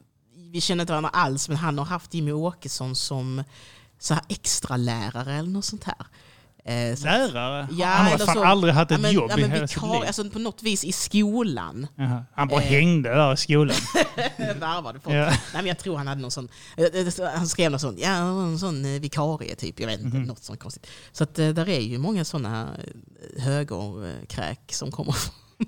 vi 0.52 0.62
känner 0.62 0.82
inte 0.84 0.94
varandra 0.94 1.10
alls 1.10 1.50
men 1.50 1.58
han 1.58 1.78
har 1.78 1.86
haft 1.86 2.14
Jimmy 2.14 2.32
Åkesson 2.32 2.96
som 2.96 3.44
så 4.00 4.14
här 4.14 4.24
extra 4.30 4.78
lärare 4.78 5.34
eller 5.36 5.50
något 5.50 5.66
sånt 5.66 5.84
här. 5.84 6.06
Eh, 6.66 6.96
så- 6.96 7.06
Lärare? 7.06 7.68
Ja, 7.72 7.86
han 7.88 8.12
har 8.12 8.18
fan 8.18 8.36
så- 8.36 8.44
aldrig 8.44 8.74
haft 8.74 8.92
ja, 8.92 8.96
ett 8.96 9.02
men, 9.02 9.12
jobb 9.14 9.32
ja, 9.32 9.38
i 9.38 9.42
men 9.42 9.52
hela 9.52 9.68
sitt 9.68 9.82
liv. 9.84 9.92
alltså 10.08 10.30
på 10.30 10.40
något 10.40 10.64
vis 10.64 10.84
i 10.84 10.92
skolan. 10.92 11.88
Jaha, 11.96 12.24
Han 12.36 12.48
bara 12.48 12.62
Eh. 12.62 12.68
hängde 12.70 13.10
där 13.10 13.34
i 13.34 13.38
skolan. 13.38 13.76
Varvade 14.60 15.00
folk. 15.00 15.16
Ja. 15.16 15.26
Nej, 15.26 15.38
men 15.54 15.66
jag 15.66 15.78
tror 15.78 15.98
han 15.98 16.08
hade 16.08 16.22
någon 16.22 16.32
sån, 16.32 16.50
eh, 16.78 16.84
eh, 16.86 17.32
han 17.36 17.48
skrev 17.48 17.72
något 17.72 17.82
sånt, 17.82 18.00
ja 18.00 18.10
en 18.18 18.60
sån 18.60 18.86
eh, 18.86 19.02
vikarie 19.02 19.56
typ, 19.56 19.80
jag 19.80 19.88
vet 19.88 20.02
inte, 20.02 20.18
Mhm. 20.18 20.28
något 20.28 20.44
sånt 20.44 20.60
konstigt. 20.60 20.88
Så 21.12 21.24
att 21.24 21.36
där 21.36 21.70
är 21.70 21.80
ju 21.80 21.98
många 21.98 22.26
sådana 22.26 22.68
högerkräk 23.40 24.60
som 24.74 24.92
kommer 24.92 25.16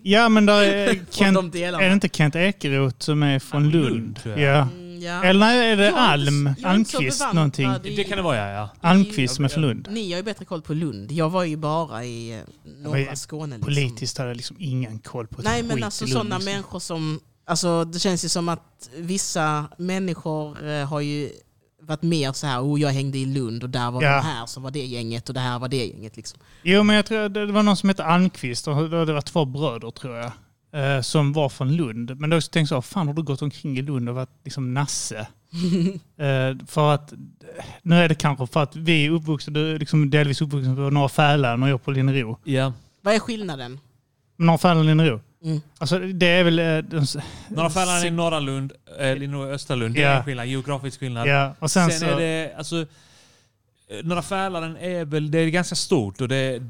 Ja, 0.02 0.30
men 0.30 0.46
där 0.46 0.62
är, 0.64 0.88
Från 0.94 1.06
Kent, 1.12 1.52
de 1.54 1.64
är 1.64 1.80
det 1.88 1.94
inte 1.94 2.10
Kent 2.10 2.36
Ekeroth 2.36 2.96
som 3.00 3.24
är 3.24 3.40
från 3.40 3.70
Lund? 3.70 4.20
tror 4.24 4.40
jag. 4.40 4.58
Ja. 4.58 4.68
Ja. 5.06 5.24
Eller 5.24 5.40
nej, 5.40 5.72
är 5.72 5.78
det 5.78 5.86
Jag 5.86 5.94
är 5.94 5.98
Alm? 5.98 6.48
inte- 6.48 6.62
jag 6.62 6.72
är 6.72 6.76
inte 6.76 6.92
så 6.92 6.98
Almqvist 6.98 7.20
bevandrad 7.20 7.36
någonting? 7.36 7.92
i- 7.94 7.96
Det 7.96 8.04
kan 8.04 8.18
det 8.18 8.24
vara, 8.24 8.38
ja. 8.38 8.50
ja. 8.50 8.70
Almqvist 8.90 9.36
som 9.36 9.46
är 9.46 9.50
från 9.50 9.62
Lund. 9.64 9.88
Ni 9.92 10.12
har 10.12 10.18
ju 10.18 10.24
bättre 10.24 10.46
koll 10.46 10.62
på 10.62 10.74
Lund. 10.74 11.12
Jag 11.12 11.30
var 11.30 11.44
ju 11.44 11.58
bara 11.58 12.06
i 12.06 12.32
eh, 12.34 12.40
norra 12.84 12.98
Men 13.00 13.18
Skåne. 13.18 13.56
Liksom. 13.56 13.66
Politiskt 13.74 14.18
hade 14.18 14.30
jag 14.30 14.38
liksom 14.38 14.56
ingen 14.60 15.00
koll 15.00 15.28
på 15.28 15.40
ett 15.40 15.46
Nej 15.46 15.62
skit 15.62 15.68
men 15.68 15.80
i 15.80 15.84
alltså 15.84 16.06
Lund, 16.06 16.14
sådana 16.14 16.36
liksom. 16.38 16.52
människor 16.54 16.80
som... 16.80 17.20
Alltså 17.48 17.86
det 17.86 18.00
känns 18.00 18.26
ju 18.26 18.30
som 18.30 18.50
att 18.50 18.90
vissa 18.98 19.66
människor 19.78 20.68
eh, 20.70 20.88
har 20.88 21.00
ju 21.00 21.30
varit 21.82 22.02
mer 22.02 22.32
så 22.34 22.48
här, 22.48 22.62
oh 22.64 22.82
jag 22.82 22.90
hängde 22.90 23.18
i 23.18 23.26
Lund 23.26 23.64
och 23.64 23.70
där 23.70 23.92
var 23.92 24.02
Ja. 24.04 24.10
de 24.16 24.22
här 24.28 24.46
som 24.46 24.64
var 24.64 24.72
det 24.72 24.86
gänget 24.86 25.28
och 25.30 25.34
det 25.36 25.40
här 25.42 25.60
var 25.60 25.68
det 25.68 25.86
gänget. 25.86 26.18
Liksom. 26.18 26.40
Jo, 26.64 26.84
men 26.84 26.96
jag 26.96 27.06
tror 27.06 27.30
det 27.30 27.46
var 27.52 27.64
någon 27.64 27.78
som 27.78 27.90
hette 27.90 28.04
Almqvist 28.06 28.68
och 28.68 28.90
det 28.90 29.14
var 29.14 29.22
två 29.22 29.46
bröder 29.46 29.92
tror 29.92 30.16
jag. 30.18 30.32
Eh, 30.76 31.02
Som 31.02 31.34
var 31.34 31.50
från 31.50 31.76
Lund. 31.76 32.20
Men 32.20 32.30
då 32.30 32.42
tänkte 32.42 32.60
jag 32.60 32.68
så, 32.68 32.82
fan 32.82 33.08
har 33.08 33.14
du 33.14 33.24
gått 33.24 33.42
omkring 33.42 33.78
i 33.78 33.82
Lund 33.82 34.10
och 34.10 34.16
varit 34.16 34.30
liksom 34.44 34.74
nasse? 34.74 35.28
Eh, 36.18 36.56
för 36.68 36.94
att, 36.94 37.14
nu 37.82 37.96
är 37.96 38.10
det 38.10 38.16
kanske 38.16 38.48
för 38.48 38.64
att 38.64 38.76
vi 38.76 39.06
är 39.06 39.10
uppvuxna, 39.10 39.54
du 39.54 39.76
är 39.76 39.80
liksom 39.80 40.10
delvis 40.10 40.42
uppvuxna 40.42 40.76
på 40.76 40.82
Norra 40.82 41.10
Fälan 41.10 41.64
och 41.64 41.70
jag 41.70 41.84
på 41.84 41.92
Linnero. 41.92 42.40
Ja. 42.44 42.74
Vad 43.02 43.14
är 43.16 43.20
skillnaden? 43.20 43.80
Norra 44.38 44.58
Fälan 44.58 44.78
och 44.78 44.86
Linnero. 44.86 45.22
Mm. 45.44 45.62
Alltså 45.78 46.00
det 46.00 46.28
är 46.28 46.44
väl... 46.44 46.60
eh, 46.60 46.66
Norra 47.50 47.70
Fälan 47.70 48.04
är 48.04 48.12
norra 48.12 48.40
Lund, 48.40 48.74
eh, 49.00 49.16
Linnero 49.16 49.44
är 49.44 49.52
östra 49.54 49.76
Lund. 49.76 49.96
Det 49.96 50.04
är 50.04 50.12
Ja. 50.12 50.18
en 50.18 50.24
skillnad, 50.24 50.48
geografisk 50.48 51.00
skillnad. 51.00 51.28
Ja, 51.28 51.56
och 51.60 51.72
sen 51.72 51.92
så- 51.92 52.06
är 52.06 52.20
det, 52.20 52.54
alltså, 52.58 52.76
eh, 52.82 52.86
Norra 54.04 54.22
Fälaren 54.22 54.78
är 54.78 55.06
väl, 55.06 55.32
det 55.32 55.40
är 55.40 55.50
ganska 55.50 55.76
stort 55.76 56.22
och 56.22 56.28
det, 56.28 56.62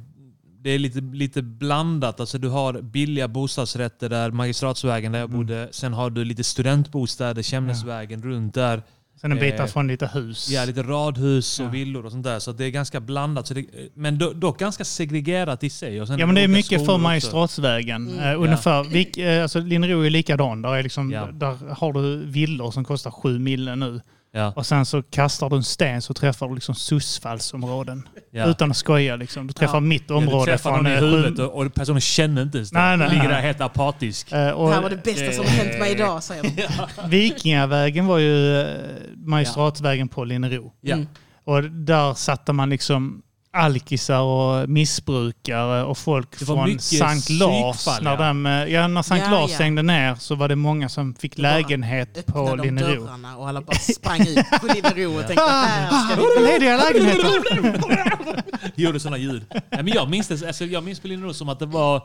det 0.66 0.72
är 0.72 0.80
lite, 0.80 1.00
lite 1.02 1.42
blandat. 1.42 2.20
Alltså 2.20 2.38
du 2.38 2.50
har 2.50 2.82
billiga 2.82 3.28
bostadsrätter 3.28 4.10
där, 4.10 4.32
Magistratsvägen 4.32 5.12
där 5.12 5.20
jag 5.20 5.30
Mm. 5.30 5.40
bodde. 5.40 5.68
Sen 5.72 5.94
har 5.94 6.10
du 6.10 6.24
lite 6.26 6.44
studentbostäder, 6.44 7.42
Kämnesvägen 7.42 8.24
runt 8.24 8.54
där. 8.54 8.82
Sen 9.22 9.32
en 9.32 9.40
bit 9.40 9.54
Eh, 9.54 9.58
därifrån 9.58 9.88
lite 9.88 10.08
hus. 10.14 10.50
Ja, 10.50 10.66
lite 10.66 10.84
radhus 10.84 11.60
och 11.60 11.74
villor 11.74 12.06
och 12.06 12.12
sånt 12.12 12.24
där. 12.24 12.40
Så 12.40 12.52
det 12.52 12.66
är 12.66 12.70
ganska 12.70 13.00
blandat. 13.00 13.48
Så 13.48 13.54
det, 13.54 13.66
men 13.94 14.18
do, 14.18 14.34
dock 14.34 14.60
ganska 14.60 14.86
segregerat 14.86 15.64
i 15.64 15.70
sig. 15.70 16.02
Och 16.02 16.08
sen 16.08 16.20
Ja 16.20 16.26
men 16.26 16.36
det 16.36 16.42
är 16.42 16.48
mycket 16.48 16.86
för. 16.86 16.98
Magistratsvägen. 16.98 18.08
Mm. 18.08 18.20
Eh, 18.20 18.26
Ja. 18.30 18.36
ungefär. 18.36 18.84
Vilk, 18.84 19.18
eh, 19.18 19.42
alltså 19.44 19.60
Linnero 19.60 20.02
är 20.06 20.10
likadan. 20.10 20.62
Där, 20.62 20.76
är 20.76 20.84
liksom, 20.84 21.12
Ja. 21.12 21.26
där 21.32 21.58
har 21.76 21.94
du 21.94 22.26
villor 22.26 22.72
som 22.72 22.86
kostar 22.86 23.12
sju 23.12 23.40
mille 23.40 23.76
nu. 23.76 24.02
Ja. 24.38 24.54
Och 24.56 24.66
sen 24.66 24.86
så 24.86 25.04
kastar 25.04 25.50
du 25.50 25.56
en 25.56 25.64
sten 25.64 26.02
så 26.02 26.14
träffar 26.14 26.48
du 26.48 26.56
liksom 26.56 26.76
susfallsområden. 26.76 28.08
Ja. 28.32 28.46
Utan 28.46 28.72
att 28.72 28.78
skoja 28.78 29.16
liksom. 29.16 29.48
Du 29.48 29.54
träffar 29.54 29.74
Ja. 29.76 29.80
mitt 29.80 30.04
Ja, 30.08 30.16
område. 30.16 30.40
du 30.40 30.46
träffar 30.46 30.70
från, 30.72 30.84
någon 30.84 30.92
i 30.92 30.96
eh, 30.96 31.02
huvudet 31.02 31.40
och, 31.40 31.62
och 31.66 31.74
personen 31.74 32.02
känner 32.02 32.42
inte 32.42 32.58
ens. 32.58 32.72
Nej, 32.74 32.98
nej, 32.98 33.10
Ligger 33.10 33.24
nej. 33.24 33.32
där 33.32 33.42
helt 33.42 33.62
apatisk. 33.62 34.32
Eh, 34.32 34.50
och- 34.50 34.70
det 34.70 34.76
här 34.76 34.82
var 34.82 34.90
det 34.90 35.04
bästa 35.04 35.32
som 35.32 35.46
har 35.46 35.52
hänt 35.52 35.80
mig 35.80 35.92
idag, 35.92 36.24
säger 36.24 36.44
de. 36.44 37.10
Vikingavägen 37.10 38.06
var 38.08 38.18
ju 38.18 38.62
eh, 38.62 38.68
Magistratsvägen 39.16 40.08
på 40.08 40.24
Linnero. 40.24 40.74
Ja. 40.82 40.96
Mm. 40.96 41.08
Och 41.44 41.64
där 41.64 42.14
satte 42.14 42.54
man 42.54 42.70
liksom 42.70 43.22
alkisar 43.56 44.22
och 44.22 44.70
missbrukare 44.70 45.84
och 45.84 45.98
folk 45.98 46.42
var 46.42 46.68
från 46.68 46.80
Sankt 46.80 47.30
Lars. 47.30 47.88
När, 48.02 48.12
ja. 48.12 48.18
de, 48.18 48.46
eh, 48.46 48.52
ja, 48.52 48.88
när 48.88 49.02
Sankt 49.02 49.26
Ja, 49.26 49.32
Lars 49.32 49.52
ja. 49.52 49.56
stängde 49.56 49.82
ner 49.82 50.16
så 50.16 50.36
var 50.36 50.48
det 50.48 50.56
många 50.56 50.90
som 50.90 51.16
fick 51.16 51.38
lägenhet 51.38 52.26
på 52.26 52.56
de 52.56 52.62
Linnero. 52.62 53.10
och 53.38 53.50
alla 53.50 53.62
bara 53.62 53.78
sprang 53.78 54.22
ut 54.22 54.50
på 54.62 54.68
Linnero 54.74 55.20
och 55.20 55.28
tänkte 55.28 55.44
här 55.44 56.10
ska 56.10 56.22
vi... 56.40 56.46
lediga 56.46 56.78
lägenheter! 56.78 58.44
Gjorde 58.76 59.00
sådana 59.00 59.18
ljud. 59.18 59.46
Nej, 59.52 59.64
men 59.84 59.88
jag 59.88 60.10
minns 60.10 60.28
det, 60.28 60.48
alltså, 60.48 60.66
jag 60.66 60.84
minns 60.84 61.00
på 61.00 61.08
Linnero 61.08 61.34
som 61.34 61.50
att 61.50 61.60
det 61.60 61.66
var 61.66 62.02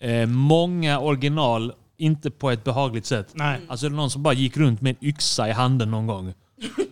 eh, 0.00 0.26
många 0.26 1.00
original, 1.00 1.72
inte 1.98 2.30
på 2.30 2.50
ett 2.50 2.64
behagligt 2.64 3.06
sätt. 3.06 3.28
Nej. 3.32 3.60
Alltså 3.68 3.88
det 3.88 3.94
är 3.94 3.96
någon 3.96 4.10
som 4.10 4.22
bara 4.22 4.34
gick 4.34 4.56
runt 4.56 4.80
med 4.80 4.96
en 5.00 5.08
yxa 5.08 5.48
i 5.48 5.52
handen 5.52 5.90
någon 5.90 6.06
gång. 6.06 6.34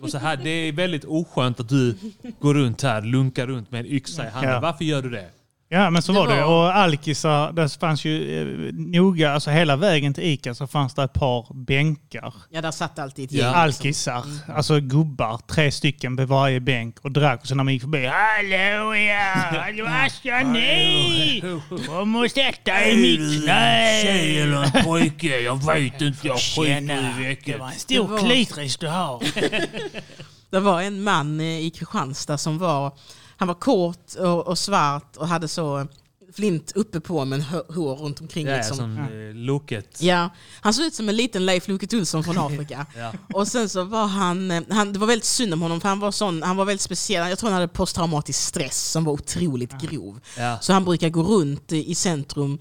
Och 0.01 0.09
så 0.09 0.17
här, 0.17 0.37
det 0.37 0.49
är 0.49 0.71
väldigt 0.71 1.05
oskönt 1.05 1.59
att 1.59 1.69
du 1.69 1.95
går 2.39 2.53
runt 2.53 2.81
här, 2.81 3.01
lunkar 3.01 3.47
runt 3.47 3.71
med 3.71 3.79
en 3.79 3.85
yxa 3.85 4.27
i 4.27 4.29
handen. 4.29 4.51
Ja. 4.53 4.59
Varför 4.59 4.85
gör 4.85 5.01
du 5.01 5.09
det? 5.09 5.29
Ja, 5.69 5.89
men 5.89 6.01
så 6.01 6.11
Det 6.11 6.19
var 6.19 6.27
det. 6.27 6.41
var- 6.41 6.65
Och 6.67 6.75
alkisar, 6.75 7.51
det 7.51 7.69
fanns 7.79 8.05
ju 8.05 8.41
eh, 8.41 8.73
noga, 8.73 9.31
alltså 9.31 9.49
hela 9.49 9.75
vägen 9.75 10.13
till 10.13 10.23
Ica 10.23 10.55
så 10.55 10.67
fanns 10.67 10.93
det 10.93 11.03
ett 11.03 11.13
par 11.13 11.47
bänkar. 11.53 12.33
Ja, 12.49 12.61
där 12.61 12.71
satt 12.71 12.99
alltid 12.99 13.25
ett 13.25 13.31
gäng. 13.31 13.41
liksom. 13.45 13.61
Alkisar, 13.61 14.23
alltså 14.55 14.79
gubbar, 14.79 15.39
tre 15.47 15.71
stycken 15.71 16.15
vid 16.15 16.27
varje 16.27 16.59
bänk 16.59 16.99
och 17.01 17.11
drack. 17.11 17.41
Och 17.41 17.47
sen 17.47 17.57
när 17.57 17.63
man 17.63 17.73
gick 17.73 17.81
förbi, 17.81 18.05
Hallå 18.05 18.95
ja, 18.95 19.83
vad 19.85 20.11
ska 20.11 20.37
ni? 20.47 21.43
Kom 21.87 22.15
och 22.15 22.31
sätt 22.31 22.65
dig 22.65 22.93
i 22.93 22.97
mitt 23.01 23.43
knä. 23.43 23.99
Tjej 24.03 24.41
eller 24.41 24.63
en 24.77 24.83
pojke? 24.83 25.39
Jag 25.39 25.65
vet 25.73 26.01
inte, 26.01 26.27
jag 26.27 26.39
skiter 26.39 26.71
i 26.71 26.79
Det 26.87 27.13
vilket. 27.27 27.59
var 27.59 27.67
en 27.67 27.73
stor 27.79 27.95
Det 27.95 28.11
var- 28.11 28.19
klitoris 28.19 28.77
du 28.77 28.87
har. 28.87 29.23
Det 30.49 30.59
var 30.59 30.81
en 30.81 31.03
man 31.03 31.39
eh, 31.39 31.45
i 31.59 31.69
Kristianstad 31.69 32.37
som 32.37 32.57
var, 32.57 32.91
han 33.37 33.47
var 33.47 33.55
kort 33.55 34.15
och, 34.19 34.47
och 34.47 34.57
svart 34.59 35.17
och 35.17 35.27
hade 35.27 35.47
så 35.47 35.77
eh, 35.79 35.85
flint 36.33 36.71
uppe 36.75 36.99
på 36.99 37.25
men 37.25 37.41
hå- 37.41 37.73
hår 37.75 37.95
runt 37.95 38.21
omkring. 38.21 38.47
Ja, 38.47 38.55
liksom. 38.55 38.77
som 38.77 38.97
eh, 38.97 39.35
loket. 39.35 40.01
Ja, 40.01 40.29
han 40.61 40.73
såg 40.73 40.85
ut 40.85 40.93
som 40.95 41.09
en 41.09 41.15
liten 41.15 41.45
Leif 41.45 41.67
Loket 41.67 41.93
Olsson 41.93 42.23
från 42.23 42.37
Afrika. 42.53 42.85
Ja. 42.97 43.13
Och 43.33 43.47
sen 43.47 43.69
så 43.69 43.83
var 43.83 44.07
han, 44.07 44.51
eh, 44.51 44.63
han, 44.69 44.93
det 44.93 44.99
var 44.99 45.07
väldigt 45.07 45.25
synd 45.25 45.53
om 45.53 45.61
honom 45.61 45.81
för 45.81 45.89
han 45.89 45.99
var, 45.99 46.11
sån, 46.11 46.43
han 46.43 46.57
var 46.57 46.65
väldigt 46.65 46.81
speciell. 46.81 47.29
Jag 47.29 47.39
tror 47.39 47.49
han 47.49 47.61
hade 47.61 47.73
posttraumatisk 47.73 48.39
stress 48.39 48.91
som 48.91 49.03
var 49.03 49.13
otroligt 49.13 49.81
grov. 49.81 50.19
Ja. 50.37 50.57
Så 50.61 50.73
han 50.73 50.85
brukar 50.85 51.09
gå 51.09 51.23
runt 51.23 51.71
i 51.71 51.95
centrum 51.95 52.57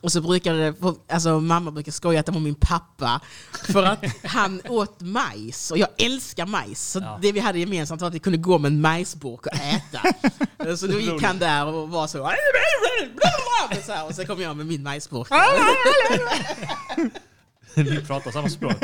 och 0.00 0.12
så 0.12 0.20
brukade 0.20 0.74
alltså 1.08 1.40
mamma 1.40 1.70
brukar 1.70 1.92
skoja 1.92 2.20
att 2.20 2.26
det 2.26 2.32
var 2.32 2.40
min 2.40 2.54
pappa. 2.54 3.20
För 3.72 3.82
att 3.82 4.04
han 4.24 4.62
åt 4.68 5.00
majs 5.00 5.70
och 5.70 5.78
jag 5.78 5.88
älskar 5.98 6.46
majs. 6.46 6.90
Så 6.90 6.98
Ja. 6.98 7.18
det 7.22 7.32
vi 7.32 7.40
hade 7.40 7.58
gemensamt 7.58 8.00
var 8.00 8.08
att 8.08 8.14
vi 8.14 8.18
kunde 8.18 8.38
gå 8.38 8.58
med 8.58 8.72
en 8.72 8.80
majsburk 8.80 9.46
och 9.46 9.54
äta. 9.54 10.00
så 10.76 10.86
då 10.86 11.00
gick 11.00 11.22
han 11.22 11.38
där 11.38 11.66
och 11.66 11.88
var 11.88 12.06
så... 12.06 12.32
så 13.86 13.92
här, 13.92 14.06
och 14.06 14.14
så 14.14 14.24
kom 14.26 14.40
jag 14.40 14.56
med 14.56 14.66
min 14.66 14.82
majsburk. 14.82 15.28
Ni 17.74 18.00
pratar 18.06 18.30
samma 18.30 18.48
språk. 18.48 18.74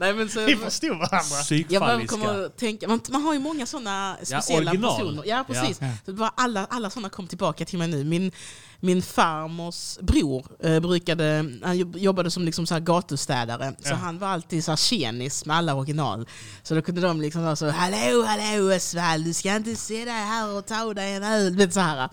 Nej, 0.00 0.14
men 0.14 0.28
så, 0.28 0.44
Vi 0.44 0.56
förstod 0.56 0.90
varandra. 0.90 1.18
jag 1.30 1.42
Psykfalliska. 1.44 2.16
kommer 2.16 2.44
att 2.46 2.56
tänka, 2.56 2.88
man, 2.88 3.00
man 3.10 3.22
har 3.22 3.32
ju 3.34 3.38
många 3.40 3.66
sådana 3.66 4.16
speciella 4.22 4.70
original. 4.70 4.98
personer. 4.98 5.22
Ja, 5.26 5.44
precis. 5.46 5.78
Ja. 5.80 5.88
Så 6.06 6.12
bara 6.12 6.32
alla, 6.36 6.66
alla 6.70 6.90
sådana 6.90 7.08
kom 7.08 7.26
tillbaka 7.26 7.64
till 7.64 7.78
mig 7.78 7.88
nu. 7.88 8.04
Min, 8.04 8.32
min 8.80 9.02
farmors 9.02 9.98
bror 10.00 10.46
eh, 10.60 10.80
brukade, 10.80 11.44
han 11.62 11.78
jobb- 11.78 11.96
jobbade 11.96 12.30
som 12.30 12.44
liksom 12.44 12.66
så 12.66 12.74
här 12.74 12.80
gatustädare. 12.80 13.74
Så 13.82 13.88
Ja. 13.88 13.94
han 13.94 14.18
var 14.18 14.28
alltid 14.28 14.64
så 14.64 14.70
här 14.72 14.76
tjenis 14.76 15.44
med 15.46 15.56
alla 15.56 15.74
original. 15.74 16.28
Så 16.62 16.74
då 16.74 16.82
kunde 16.82 17.00
de 17.00 17.20
liksom 17.20 17.42
vara 17.44 17.56
så 17.56 17.70
Hallå, 17.70 18.24
hallå 18.26 18.74
Osvald, 18.76 19.24
du 19.24 19.34
ska 19.34 19.56
inte 19.56 19.76
se 19.76 20.04
dig 20.04 20.14
här 20.14 20.48
och 20.56 20.66
ta 20.66 20.94
dig 20.94 21.14
en 21.14 21.22
öl. 21.22 21.72
Så, 21.72 21.80
här. 21.80 22.08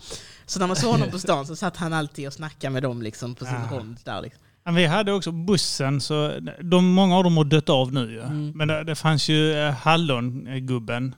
så 0.46 0.60
när 0.60 0.68
man 0.68 0.76
såg 0.76 0.92
honom 0.92 1.12
på 1.12 1.20
stan 1.20 1.48
så 1.48 1.56
satt 1.56 1.78
han 1.78 1.94
alltid 1.94 2.28
och 2.28 2.34
snackade 2.34 2.74
med 2.74 2.84
dem 2.84 3.02
liksom, 3.02 3.36
på 3.36 3.46
sin 3.46 3.54
Ja. 3.72 3.78
rond. 3.78 3.98
Där, 4.04 4.22
liksom. 4.22 4.42
Vi 4.74 4.86
hade 4.86 5.12
också 5.14 5.32
bussen, 5.32 6.02
så 6.02 6.40
de, 6.62 6.86
många 6.94 7.18
av 7.18 7.24
dem 7.24 7.38
har 7.38 7.44
dött 7.44 7.70
av 7.70 7.94
nu. 7.94 8.12
ju. 8.12 8.22
Mm. 8.22 8.52
Men 8.56 8.68
det, 8.68 8.84
det 8.84 8.96
fanns 8.96 9.30
ju 9.30 9.54
eh, 9.54 9.72
hallongubben 9.72 11.16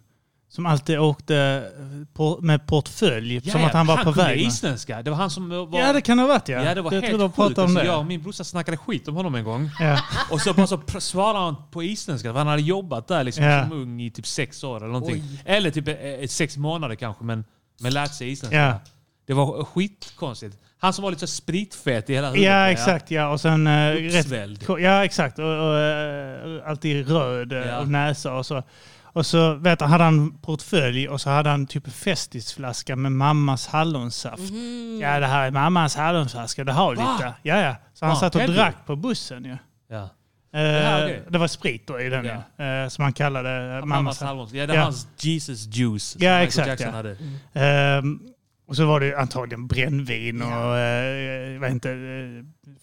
som 0.50 0.66
alltid 0.66 1.00
åkte 1.00 1.36
eh, 1.78 2.08
på, 2.14 2.40
med 2.42 2.68
portfölj, 2.68 3.42
som 3.52 3.64
att 3.64 3.74
han 3.74 3.88
var 3.88 3.98
på 3.98 4.04
kunde 4.04 4.24
väg. 4.24 4.38
med. 4.38 4.46
isländska. 4.48 5.02
Det 5.02 5.10
var 5.10 5.18
han 5.18 5.30
som 5.30 5.50
var... 5.50 5.80
Ja, 5.80 5.94
det 5.94 6.02
kan 6.02 6.20
ha 6.20 6.28
varit 6.28 6.50
ja. 6.50 6.64
Ja, 6.64 6.76
det 6.76 6.82
var 6.82 6.94
jag 6.94 7.02
helt 7.02 7.12
tror 7.12 7.20
de 7.20 7.32
sjukt. 7.32 7.58
om 7.58 7.64
Alltså, 7.64 7.80
det. 7.80 7.86
jag 7.86 8.00
och 8.00 8.06
min 8.06 8.22
brorsa 8.24 8.44
snackade 8.44 8.78
skit 8.78 9.08
om 9.08 9.16
honom 9.16 9.36
en 9.36 9.44
gång. 9.44 9.70
Ja. 9.80 10.00
Och 10.32 10.42
så 10.42 10.54
bara 10.54 10.68
så 10.68 10.82
svarade 11.00 11.40
han 11.40 11.56
på 11.72 11.84
isländska. 11.84 12.32
För 12.32 12.38
han 12.38 12.48
hade 12.48 12.62
jobbat 12.62 13.08
där 13.08 13.24
liksom 13.24 13.44
Ja. 13.44 13.64
som 13.64 13.72
ung 13.72 14.02
i 14.02 14.12
typ 14.12 14.28
sex 14.28 14.64
år 14.64 14.78
eller 14.78 14.88
någonting. 14.88 15.16
Oj. 15.16 15.42
Eller 15.46 15.72
typ 15.72 15.88
eh, 15.88 16.28
sex 16.28 16.58
månader 16.58 16.96
kanske, 16.96 17.24
men, 17.24 17.44
men 17.80 17.94
lärt 17.94 18.14
sig 18.14 18.32
isländska. 18.32 18.58
Ja. 18.60 18.80
Det 19.28 19.34
var 19.34 19.64
skitkonstigt. 19.64 20.58
Han 20.80 20.94
som 20.94 21.04
var 21.04 21.12
lite 21.12 21.28
spritfet 21.28 22.10
i 22.10 22.14
hela 22.14 22.28
huvudet. 22.28 22.46
Ja, 22.46 22.70
exakt. 22.70 23.12
Ja. 23.12 23.28
Och 23.30 23.42
sen, 23.42 23.68
eh, 23.68 23.96
Uppsvälld. 24.18 24.64
ja, 24.80 25.06
exakt. 25.06 25.40
Och, 25.40 25.46
och, 25.70 25.80
eh, 25.80 26.70
alltid 26.70 27.10
röd 27.10 27.54
eh, 27.54 27.60
Ja. 27.60 27.80
och 27.80 27.88
näsa 27.88 28.34
och 28.34 28.46
så. 28.46 28.64
Och 29.04 29.26
så 29.26 29.54
vet 29.54 29.80
du, 29.80 29.86
hade 29.86 30.04
han 30.04 30.38
portfölj 30.38 31.10
och 31.10 31.22
så 31.22 31.30
hade 31.30 31.50
han 31.50 31.68
typ 31.68 31.92
festisflaska 31.94 32.96
med 32.96 33.12
mammas 33.12 33.68
hallonsaft. 33.68 34.52
Mhm. 34.52 35.00
Ja, 35.02 35.20
det 35.20 35.26
här 35.28 35.48
är 35.48 35.52
mammas 35.52 35.96
hallonsaft. 35.96 36.50
Ska 36.50 36.64
du 36.64 36.72
ha 36.72 36.92
lite? 36.92 37.34
Ja, 37.44 37.60
ja. 37.62 37.76
Så 37.94 38.06
han 38.06 38.16
Fan, 38.16 38.20
satt 38.20 38.36
och 38.36 38.54
drack 38.54 38.76
på 38.86 38.96
bussen 38.96 39.46
ju. 39.46 39.58
Ja. 39.90 40.10
Eh, 40.54 40.60
här, 40.62 41.06
okej. 41.06 41.24
Det 41.30 41.38
var 41.38 41.48
sprit 41.48 41.88
då 41.88 42.00
i 42.02 42.10
den 42.10 42.26
Ja. 42.58 42.66
Eh, 42.66 42.90
som 42.90 43.04
han 43.04 43.14
kallade 43.14 43.50
eh, 43.50 43.70
Mammas 43.80 43.88
mammas 43.90 44.22
hallon. 44.22 44.50
Ja, 44.54 44.68
det 44.68 44.74
Ja. 44.76 44.82
hans 44.82 45.08
Jesus 45.20 45.66
juice 45.76 46.04
som 46.04 46.22
Ja, 46.24 46.30
Michael 46.32 46.48
exakt, 46.48 46.68
Jackson 46.68 46.88
ja. 46.88 46.94
hade. 46.96 47.18
Ehm, 47.54 48.20
Och 48.68 48.76
så 48.76 48.86
var 48.86 49.00
det 49.00 49.16
antagligen 49.16 49.68
brännvin 49.68 50.42
och 50.42 50.78
eh, 50.78 51.54
jag 51.54 51.60
vet 51.60 51.72
inte, 51.72 51.90
eh, 51.92 51.96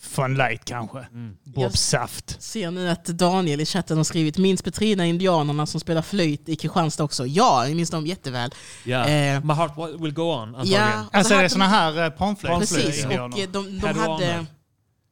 Fun 0.01 0.35
Light 0.35 0.65
kanske. 0.65 0.98
Mm. 0.98 1.36
Saft. 1.73 2.43
Ser 2.43 2.70
nu 2.70 2.90
att 2.90 3.05
Daniel 3.05 3.61
i 3.61 3.66
chatten 3.66 3.97
har 3.97 4.05
skrivit 4.05 4.39
Minns 4.39 4.62
Petrina 4.62 5.06
indianerna 5.06 5.66
som 5.66 5.81
spelar 5.81 6.02
flöjt 6.02 6.48
i 6.48 6.56
Kristianstad 6.56 7.05
också? 7.05 7.27
Ja, 7.27 7.66
jag 7.69 7.77
minns 7.77 7.90
dem 7.90 8.06
jätteväl. 8.06 8.51
Ja. 8.85 9.09
Eh, 9.09 9.44
My 9.44 9.52
heart 9.55 9.73
will 10.01 10.12
go 10.12 10.23
on, 10.23 10.48
antagligen. 10.48 10.81
Ja, 10.82 11.01
och 11.01 11.05
så 11.12 11.19
Alltså 11.19 11.35
det 11.35 11.40
är 11.44 11.48
de- 11.48 11.61
här 11.61 12.05
eh, 12.05 12.11
panflöjt. 12.11 12.59
Precis, 12.59 13.05
och 13.05 13.12
eh, 13.12 13.19
de, 13.20 13.47
de 13.52 13.81
Peruaner. 13.81 14.27
hade... 14.27 14.47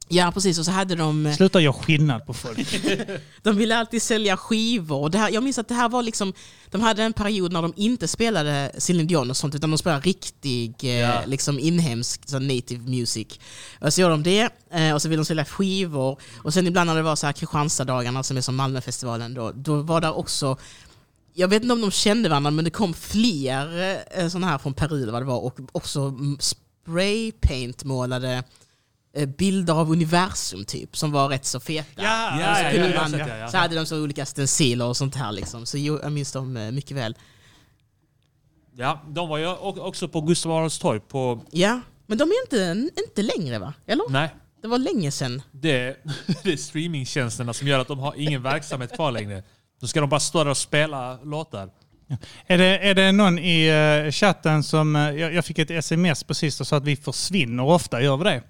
Ja, 0.08 0.30
precis. 0.34 0.58
Och 0.58 0.64
så 0.64 0.70
hade 0.70 0.94
de... 0.94 1.26
eh, 1.26 1.34
Sluta 1.36 1.60
göra 1.60 1.72
skillnad 1.72 2.26
på 2.26 2.34
folk. 2.34 2.82
De 3.42 3.56
ville 3.56 3.76
alltid 3.76 4.02
sälja 4.02 4.36
skivor. 4.36 5.08
Det 5.08 5.18
här, 5.18 5.30
jag 5.30 5.42
minns 5.42 5.58
att 5.58 5.68
det 5.68 5.74
här 5.74 5.88
var 5.88 6.02
liksom... 6.02 6.32
De 6.70 6.80
hade 6.80 7.02
en 7.02 7.12
period 7.12 7.52
när 7.52 7.62
de 7.62 7.72
inte 7.76 8.08
spelade 8.08 8.72
Céline 8.78 9.06
Dion 9.06 9.30
och 9.30 9.36
sånt, 9.36 9.54
utan 9.54 9.70
de 9.70 9.78
spelade 9.78 10.00
riktig, 10.02 10.74
eh, 10.82 10.90
Ja. 10.90 11.22
liksom 11.26 11.58
inhemsk 11.58 12.20
så 12.28 12.38
native 12.38 12.90
music. 12.90 13.26
Och 13.80 13.92
så 13.94 14.00
gjorde 14.00 14.12
de 14.14 14.22
det, 14.22 14.48
eh, 14.72 14.94
och 14.94 15.02
så 15.02 15.08
ville 15.08 15.20
de 15.20 15.24
sälja 15.26 15.44
skivor. 15.44 16.18
Och 16.36 16.54
sen 16.54 16.66
ibland 16.66 16.88
när 16.88 16.96
det 16.96 17.02
var 17.02 17.16
så 17.16 17.26
här 17.26 17.32
Kristianstaddagarna, 17.32 18.22
som 18.22 18.36
är 18.36 18.40
som 18.40 18.56
Malmöfestivalen, 18.56 19.34
då, 19.34 19.52
då 19.54 19.82
var 19.82 20.00
det 20.00 20.10
också... 20.10 20.56
Jag 21.34 21.48
vet 21.48 21.62
inte 21.62 21.72
om 21.72 21.80
de 21.80 21.90
kände 21.90 22.28
varandra, 22.28 22.50
men 22.50 22.64
det 22.64 22.70
kom 22.70 22.94
fler 22.94 24.28
sådana 24.28 24.46
här 24.46 24.58
från 24.58 24.74
Peru, 24.74 25.02
eller 25.02 25.12
vad 25.12 25.22
det 25.22 25.26
var, 25.26 25.38
och 25.40 25.58
också 25.72 26.14
spraypaint-målade 26.38 28.32
eh, 28.36 28.42
bilder 29.38 29.74
av 29.74 29.90
universum 29.90 30.64
typ, 30.64 30.96
som 30.96 31.12
var 31.12 31.28
rätt 31.28 31.44
så 31.44 31.60
feta. 31.60 32.02
Ja, 32.02 32.40
Ja, 32.40 32.54
så, 32.54 32.62
ja, 32.62 32.86
ja, 32.86 33.00
man, 33.02 33.12
det, 33.12 33.38
ja. 33.38 33.48
så 33.48 33.56
hade 33.56 33.74
de 33.76 33.86
så 33.86 34.02
olika 34.02 34.26
stenciler 34.26 34.86
och 34.86 34.96
sånt 34.96 35.14
här. 35.14 35.32
Liksom. 35.32 35.66
Så 35.66 35.78
jag 35.78 36.12
minns 36.12 36.32
dem 36.32 36.56
eh, 36.56 36.70
mycket 36.70 36.96
väl. 36.96 37.16
Ja, 38.76 39.02
de 39.08 39.28
var 39.28 39.38
ju 39.38 39.46
också 39.62 40.08
på 40.08 40.20
Gustav 40.20 40.52
Adolfs 40.52 40.78
torg 40.78 41.00
på... 41.00 41.40
Ja, 41.50 41.80
men 42.06 42.18
de 42.18 42.28
är 42.30 42.42
inte, 42.44 42.88
inte 43.00 43.22
längre 43.22 43.58
va? 43.58 43.74
Eller? 43.86 44.04
Nej, 44.10 44.28
Det 44.62 44.68
var 44.68 44.78
länge 44.78 45.10
sedan. 45.10 45.42
det, 45.52 45.96
det 46.42 46.52
är 46.52 46.56
streamingtjänsterna 46.56 47.52
som 47.52 47.68
gör 47.68 47.78
att 47.78 47.88
de 47.88 47.98
har 47.98 48.14
ingen 48.16 48.42
verksamhet 48.42 48.94
kvar 48.94 49.10
längre. 49.12 49.42
Då 49.80 49.86
ska 49.86 50.00
de 50.00 50.08
bara 50.10 50.20
stå 50.20 50.44
där 50.44 50.50
och 50.50 50.56
spela 50.56 51.18
låtar. 51.24 51.70
Är 52.46 52.58
det, 52.58 52.78
är 52.78 52.94
det 52.94 53.12
någon 53.12 53.38
i 53.38 53.66
eh, 54.06 54.10
chatten 54.12 54.62
som... 54.62 54.96
eh, 54.96 55.02
jag, 55.10 55.34
jag 55.34 55.44
fick 55.44 55.58
ett 55.58 55.70
sms 55.70 56.24
precis 56.24 56.60
och 56.60 56.66
sa 56.66 56.76
att 56.76 56.84
vi 56.84 56.96
försvinner 56.96 57.62
ofta. 57.64 58.02
Gör 58.02 58.16
vi 58.16 58.24
det? 58.24 58.42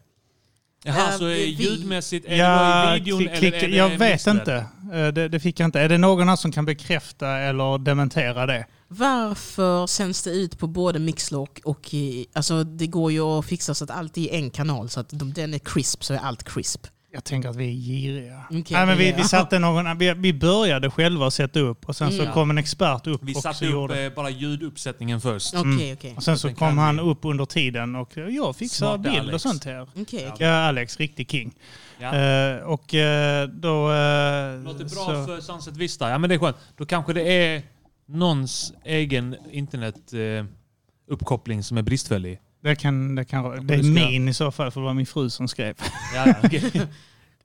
Jaha, 0.84 1.10
Ja, 1.12 1.18
så 1.18 1.28
ljudmässigt, 1.30 2.26
är 2.26 2.30
det 2.30 2.36
Ja, 2.36 2.90
då 2.90 2.96
i 2.96 3.00
videon 3.00 3.18
klick, 3.18 3.28
eller 3.30 3.38
klick, 3.50 3.62
är 3.62 3.68
det 3.68 3.76
jag 3.76 3.88
vet 3.88 4.12
mixer? 4.12 4.30
inte. 4.30 4.54
Eh, 4.92 5.08
Det, 5.08 5.28
det 5.28 5.40
fick 5.40 5.60
jag 5.60 5.64
inte. 5.68 5.80
Är 5.80 5.88
det 5.88 5.98
någon 5.98 6.28
här 6.28 6.36
som 6.36 6.52
kan 6.52 6.64
bekräfta 6.64 7.28
eller 7.38 7.78
dementera 7.78 8.46
det? 8.46 8.66
Varför 8.88 9.86
sänds 9.86 10.22
det 10.22 10.30
ut 10.30 10.58
på 10.58 10.66
både 10.66 10.98
Mixlock 10.98 11.60
och... 11.64 11.94
i- 11.94 12.26
Alltså 12.32 12.64
det 12.64 12.86
går 12.86 13.12
ju 13.12 13.20
att 13.20 13.46
fixa 13.46 13.74
så 13.74 13.84
att 13.84 13.90
allt 13.90 14.16
är 14.16 14.20
i 14.20 14.28
en 14.30 14.50
kanal, 14.50 14.88
så 14.88 15.00
att 15.00 15.08
de, 15.10 15.32
den 15.32 15.54
är 15.54 15.58
crisp 15.58 16.04
så 16.04 16.14
är 16.14 16.18
allt 16.18 16.44
crisp. 16.44 16.86
Jag 17.14 17.24
tänker 17.24 17.48
att 17.48 17.56
vi 17.56 17.68
är 17.68 17.72
giriga. 17.72 18.44
Okej, 18.50 18.64
Nej, 18.70 18.86
men 18.86 18.98
vi, 18.98 19.12
vi, 19.12 19.24
satte 19.24 19.58
någon, 19.58 19.98
vi, 19.98 20.14
vi 20.14 20.32
började 20.32 20.90
själva 20.90 21.30
sätta 21.30 21.60
upp 21.60 21.88
och 21.88 21.96
sen 21.96 22.12
så 22.12 22.22
Mm. 22.22 22.34
kom 22.34 22.50
en 22.50 22.58
expert 22.58 23.06
upp 23.06 23.20
Vi 23.24 23.34
och 23.34 23.42
satte 23.42 23.58
så 23.58 23.64
upp 23.64 23.70
gjorde. 23.72 24.02
eh, 24.02 24.12
bara 24.14 24.30
ljuduppsättningen 24.30 25.20
först. 25.20 25.54
Okej, 25.54 25.72
Mm. 25.72 25.92
okej. 25.98 26.14
Och 26.16 26.22
sen 26.22 26.38
så 26.38 26.48
Sen 26.48 26.56
kom 26.56 26.78
han 26.78 26.96
vi- 26.96 27.02
upp 27.02 27.18
under 27.22 27.44
tiden 27.44 27.96
och 27.96 28.16
jag 28.16 28.56
fixar 28.56 28.98
bild 28.98 29.14
och 29.16 29.20
Alex. 29.20 29.42
sånt 29.42 29.64
här. 29.64 29.88
Okej, 29.96 30.32
Ja, 30.38 30.48
Alex, 30.54 30.96
riktig 30.96 31.30
king. 31.30 31.54
Ja. 32.00 32.14
Eh, 32.14 32.56
och 32.62 32.94
eh, 32.94 33.48
då... 33.48 33.88
Uh, 33.90 34.64
Låter 34.64 34.94
bra 34.94 35.26
för 35.26 35.40
Sunset 35.40 35.76
Vista. 35.76 36.10
Ja 36.10 36.18
men 36.18 36.30
det 36.30 36.36
är 36.36 36.38
skönt. 36.38 36.56
Då 36.76 36.86
kanske 36.86 37.12
det 37.12 37.22
är 37.32 37.62
någons 38.06 38.72
egen 38.84 39.36
internetuppkoppling 39.50 41.62
som 41.62 41.78
är 41.78 41.82
bristfällig. 41.82 42.38
Det, 42.62 42.76
kan, 42.76 43.14
det, 43.14 43.24
kan, 43.24 43.66
det 43.66 43.74
är 43.74 43.82
min 43.82 44.28
i 44.28 44.34
så 44.34 44.50
fall, 44.50 44.70
för 44.70 44.80
det 44.80 44.86
var 44.86 44.94
min 44.94 45.06
fru 45.06 45.30
som 45.30 45.48
skrev. 45.48 45.74
Ja, 46.14 46.34
okej. 46.44 46.72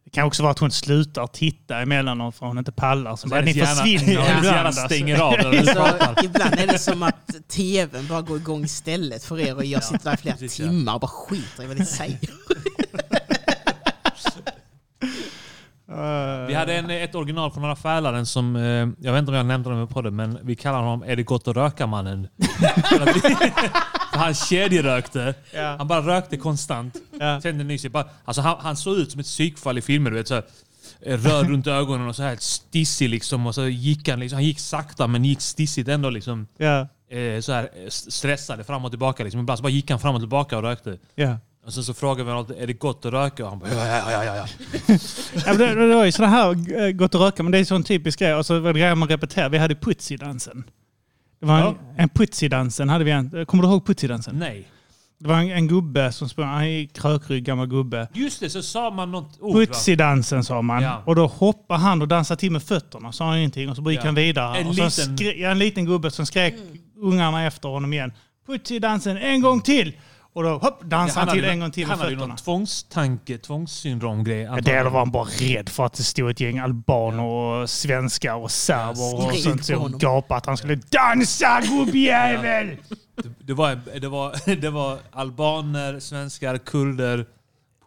Det 0.04 0.12
kan 0.12 0.26
också 0.26 0.44
vara 0.44 0.52
att 0.52 0.60
hon 0.60 0.72
slutar 0.72 1.28
titta 1.28 1.82
emellanåt 1.82 2.36
för 2.36 2.46
hon 2.46 2.58
inte 2.58 2.72
pallar. 2.72 3.16
Så 3.16 3.28
bara, 3.28 3.42
ni 3.42 3.54
försvinner 3.54 4.22
hennes 4.22 4.46
hjärna 4.46 4.70
ibland. 4.70 4.76
stänger 4.76 5.20
av 5.20 5.34
Så, 5.34 6.26
ibland 6.26 6.54
är 6.54 6.68
det 6.68 6.80
som 6.80 7.04
att 7.04 7.36
tvn 7.48 8.08
bara 8.08 8.22
går 8.22 8.38
igång 8.38 8.64
istället 8.64 9.24
för 9.24 9.40
er 9.40 9.56
och 9.56 9.66
jag 9.66 9.84
sitter 9.84 10.04
där 10.04 10.14
i 10.14 10.18
flera 10.18 10.36
precis, 10.36 10.60
ja. 10.60 10.66
timmar 10.66 10.94
och 10.94 11.00
bara 11.00 11.08
skiter 11.08 11.64
i 11.64 11.68
vad 11.68 11.80
ni 11.80 11.86
säger. 11.86 12.20
Vi 16.48 16.54
hade 16.54 16.76
en, 16.76 16.90
ett 16.90 17.16
original 17.16 17.52
från 17.52 17.64
Norra 17.64 17.76
Fälaren 17.76 18.26
som, 18.26 18.56
eh, 18.56 18.62
jag 19.00 19.14
vet 19.14 19.20
inte 19.20 19.32
om 19.32 19.36
jag 19.38 19.46
nämnde 19.46 19.70
honom 19.70 19.88
på 19.88 20.02
det, 20.02 20.12
men 20.12 20.40
vi 20.42 20.56
kallar 20.56 20.80
honom 20.80 21.04
Är 21.04 21.16
det 21.16 21.24
gott 21.24 21.48
att 21.48 21.56
röka-mannen? 21.56 22.28
Han 24.12 24.34
kedjerökte. 24.34 25.34
Ja. 25.54 25.76
Han 25.78 25.88
bara 25.88 26.02
rökte 26.02 26.38
konstant. 26.38 26.96
Ja. 27.20 27.40
Nyss, 27.52 27.88
bara, 27.88 28.10
alltså 28.26 28.42
han, 28.42 28.58
han 28.60 28.78
såg 28.78 28.98
ut 28.98 29.12
som 29.12 29.20
ett 29.20 29.26
psykfall 29.26 29.78
i 29.78 29.82
filmer. 29.82 30.12
Du 30.12 30.18
vet, 30.18 30.28
så 30.28 30.34
här, 30.34 30.44
eh, 31.02 31.18
röd 31.18 31.48
runt 31.50 31.68
ögonen 31.68 32.08
och 32.08 32.16
så 32.16 32.24
här 32.24 32.38
stissig 32.40 33.10
liksom. 33.10 33.48
Och 33.48 33.56
så 33.56 33.68
gick 33.68 34.10
han, 34.10 34.20
liksom, 34.20 34.36
han 34.38 34.44
gick 34.44 34.60
sakta 34.60 35.08
men 35.08 35.26
gick 35.26 35.42
stissigt 35.42 35.90
ändå. 35.90 36.10
Liksom, 36.10 36.48
Ja, 36.58 36.88
eh, 37.18 37.42
så 37.42 37.52
här, 37.52 37.64
eh, 37.64 37.90
stressade 37.90 38.64
fram 38.64 38.86
och 38.86 38.92
tillbaka. 38.92 39.24
Liksom. 39.24 39.42
Ibland 39.42 39.60
så 39.60 39.64
bara 39.64 39.70
gick 39.70 39.90
han 39.90 40.00
fram 40.00 40.16
och 40.16 40.22
tillbaka 40.22 40.58
och 40.58 40.64
rökte. 40.64 40.98
ja. 41.16 41.38
Och 41.68 41.74
sen 41.74 41.84
så 41.84 41.94
frågade 41.94 42.24
vi 42.24 42.32
honom, 42.32 42.52
är 42.60 42.68
det 42.68 42.74
gott 42.74 43.06
att 43.06 43.14
röka? 43.14 43.44
Och 43.44 43.50
han 43.50 43.60
bara, 43.60 43.70
ja, 43.74 43.86
ja, 43.88 44.12
ja, 44.12 44.24
ja, 44.24 44.36
ja. 44.36 44.46
ja 45.34 45.42
men 45.46 45.58
det, 45.58 45.88
det 45.88 45.96
var 45.96 46.06
ju 46.06 46.12
sådana 46.12 46.32
här 46.36 46.82
eh, 46.86 46.92
gott 46.92 47.16
att 47.16 47.22
röka, 47.22 47.44
men 47.44 47.52
det 47.52 47.58
är 47.58 47.60
en 47.60 47.66
sån 47.66 47.84
typisk 47.84 48.20
grej. 48.20 48.34
Och 48.36 48.46
så 48.46 48.60
var 48.60 48.74
det 48.74 48.80
grejer 48.80 48.96
man 48.96 49.08
repeterar. 49.10 49.50
Vi 49.50 49.58
hade 49.58 49.76
Putsi-dansen. 49.76 50.64
Det 51.40 51.46
var 51.46 51.58
en, 51.58 51.64
Ja. 51.64 51.76
en 51.98 52.10
Putsi-dansen. 52.10 52.90
Hade 52.90 53.04
vi 53.04 53.12
en, 53.12 53.46
kommer 53.46 53.64
du 53.64 53.70
ihåg 53.70 53.86
Putsi-dansen? 53.88 54.36
Nej. 54.40 54.68
Det 55.20 55.28
var 55.28 55.36
en, 55.40 55.52
en 55.52 55.68
gubbe 55.68 56.12
som 56.12 56.30
sprang, 56.30 56.48
han 56.48 56.64
är 56.64 56.86
krökrygg, 56.86 57.44
gammal 57.46 57.68
gubbe. 57.68 58.08
Just 58.14 58.40
det, 58.40 58.50
så 58.50 58.62
sa 58.62 58.90
man 58.90 59.12
något 59.12 59.38
ord. 59.42 59.56
Putsi-dansen 59.56 60.44
sa 60.44 60.62
man. 60.62 60.84
Ja. 60.84 61.02
Och 61.06 61.16
då 61.16 61.28
hoppade 61.28 61.80
han 61.80 62.02
och 62.02 62.08
dansade 62.08 62.40
till 62.40 62.52
med 62.52 62.64
fötterna. 62.64 63.12
Sa 63.12 63.26
han 63.28 63.38
ingenting 63.38 63.70
och 63.70 63.76
så 63.76 63.92
gick 63.92 64.00
Ja. 64.00 64.06
han 64.06 64.16
vidare. 64.16 64.58
En 64.58 64.68
och 64.68 64.74
liten- 64.74 64.90
skre- 65.18 65.36
ja, 65.38 65.50
en 65.50 65.60
liten 65.60 65.86
gubbe 65.86 66.12
som 66.12 66.26
skrek 66.26 66.56
ungarna 66.98 67.46
efter 67.46 67.70
honom 67.70 67.94
igen. 67.94 68.12
Putsi-dansen 68.48 69.18
en 69.18 69.42
gång 69.42 69.62
till! 69.62 69.94
Och 70.38 70.44
då 70.44 70.50
hopp, 70.58 70.82
dansade 70.84 71.26
han 71.26 71.34
till 71.36 71.44
hade- 71.44 71.54
en 71.54 71.60
gång 71.60 71.72
till 71.72 71.88
med 71.88 71.90
Han 71.90 72.00
hade 72.00 72.12
ju 72.12 72.16
fötterna. 72.18 72.28
någon 72.34 72.38
tvångstanke, 72.38 73.38
tvångssyndrom-grej. 73.38 74.42
Ja, 74.42 74.60
det 74.62 74.72
eller 74.72 74.90
var 74.90 75.00
han 75.00 75.12
bara 75.12 75.24
rädd 75.24 75.70
för 75.70 75.86
att 75.86 75.94
det 75.94 76.04
stod 76.04 76.30
ett 76.30 76.40
gäng 76.40 76.60
albaner 76.60 77.24
och 77.24 77.70
svenskar 77.70 78.34
och 78.36 78.52
serber 78.52 79.28
och 79.28 79.36
sånt 79.36 79.66
som 79.66 79.98
gapade 79.98 80.38
att 80.38 80.46
han 80.46 80.58
skulle 80.58 80.76
dansa 80.76 81.62
gubbjävel! 81.62 82.78
Det, 83.24 83.30
det, 83.40 83.54
var, 83.54 83.80
det, 84.00 84.08
var, 84.08 84.56
det 84.62 84.70
var 84.70 84.98
albaner, 85.12 86.00
svenskar, 86.00 86.58
kurder, 86.58 87.26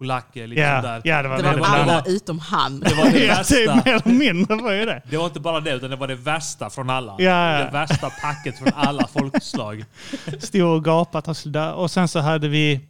polacker. 0.01 0.47
Lite 0.47 0.60
Ja, 0.62 0.82
där. 0.82 1.01
ja, 1.05 1.22
det 1.22 1.28
var 1.28 1.36
Det 1.36 1.43
väldigt 1.43 1.60
var 1.60 1.74
alla 1.74 1.85
blandat. 1.85 2.09
utom 2.09 2.39
han. 2.39 2.81
Det 2.81 2.94
var 2.94 3.10
det 3.10 3.24
Ja, 3.27 3.44
typ 3.44 3.68
värsta. 3.68 3.74
mer 3.85 3.94
eller 4.06 4.14
mindre 4.18 4.56
var 4.56 4.72
ju 4.72 4.85
det. 4.85 5.02
Det 5.10 5.16
var 5.16 5.27
inte 5.27 5.40
bara 5.40 5.60
det, 5.60 5.72
utan 5.72 5.90
det 5.90 5.97
var 5.97 6.09
det 6.09 6.14
värsta 6.14 6.70
från 6.70 6.90
alla. 6.90 7.14
Ja, 7.18 7.52
ja. 7.59 7.64
Det 7.64 7.70
värsta 7.70 8.10
packet 8.10 8.59
från 8.59 8.68
alla 8.74 9.06
folkslag. 9.06 9.85
Stod 10.39 10.62
och 10.62 10.85
gapade 10.85 11.18
att 11.18 11.27
han 11.27 11.35
skulle 11.35 11.52
dö. 11.52 11.72
Och 11.72 11.90
sen 11.90 12.09
så 12.09 12.18
hade 12.20 12.48
vi 12.48 12.81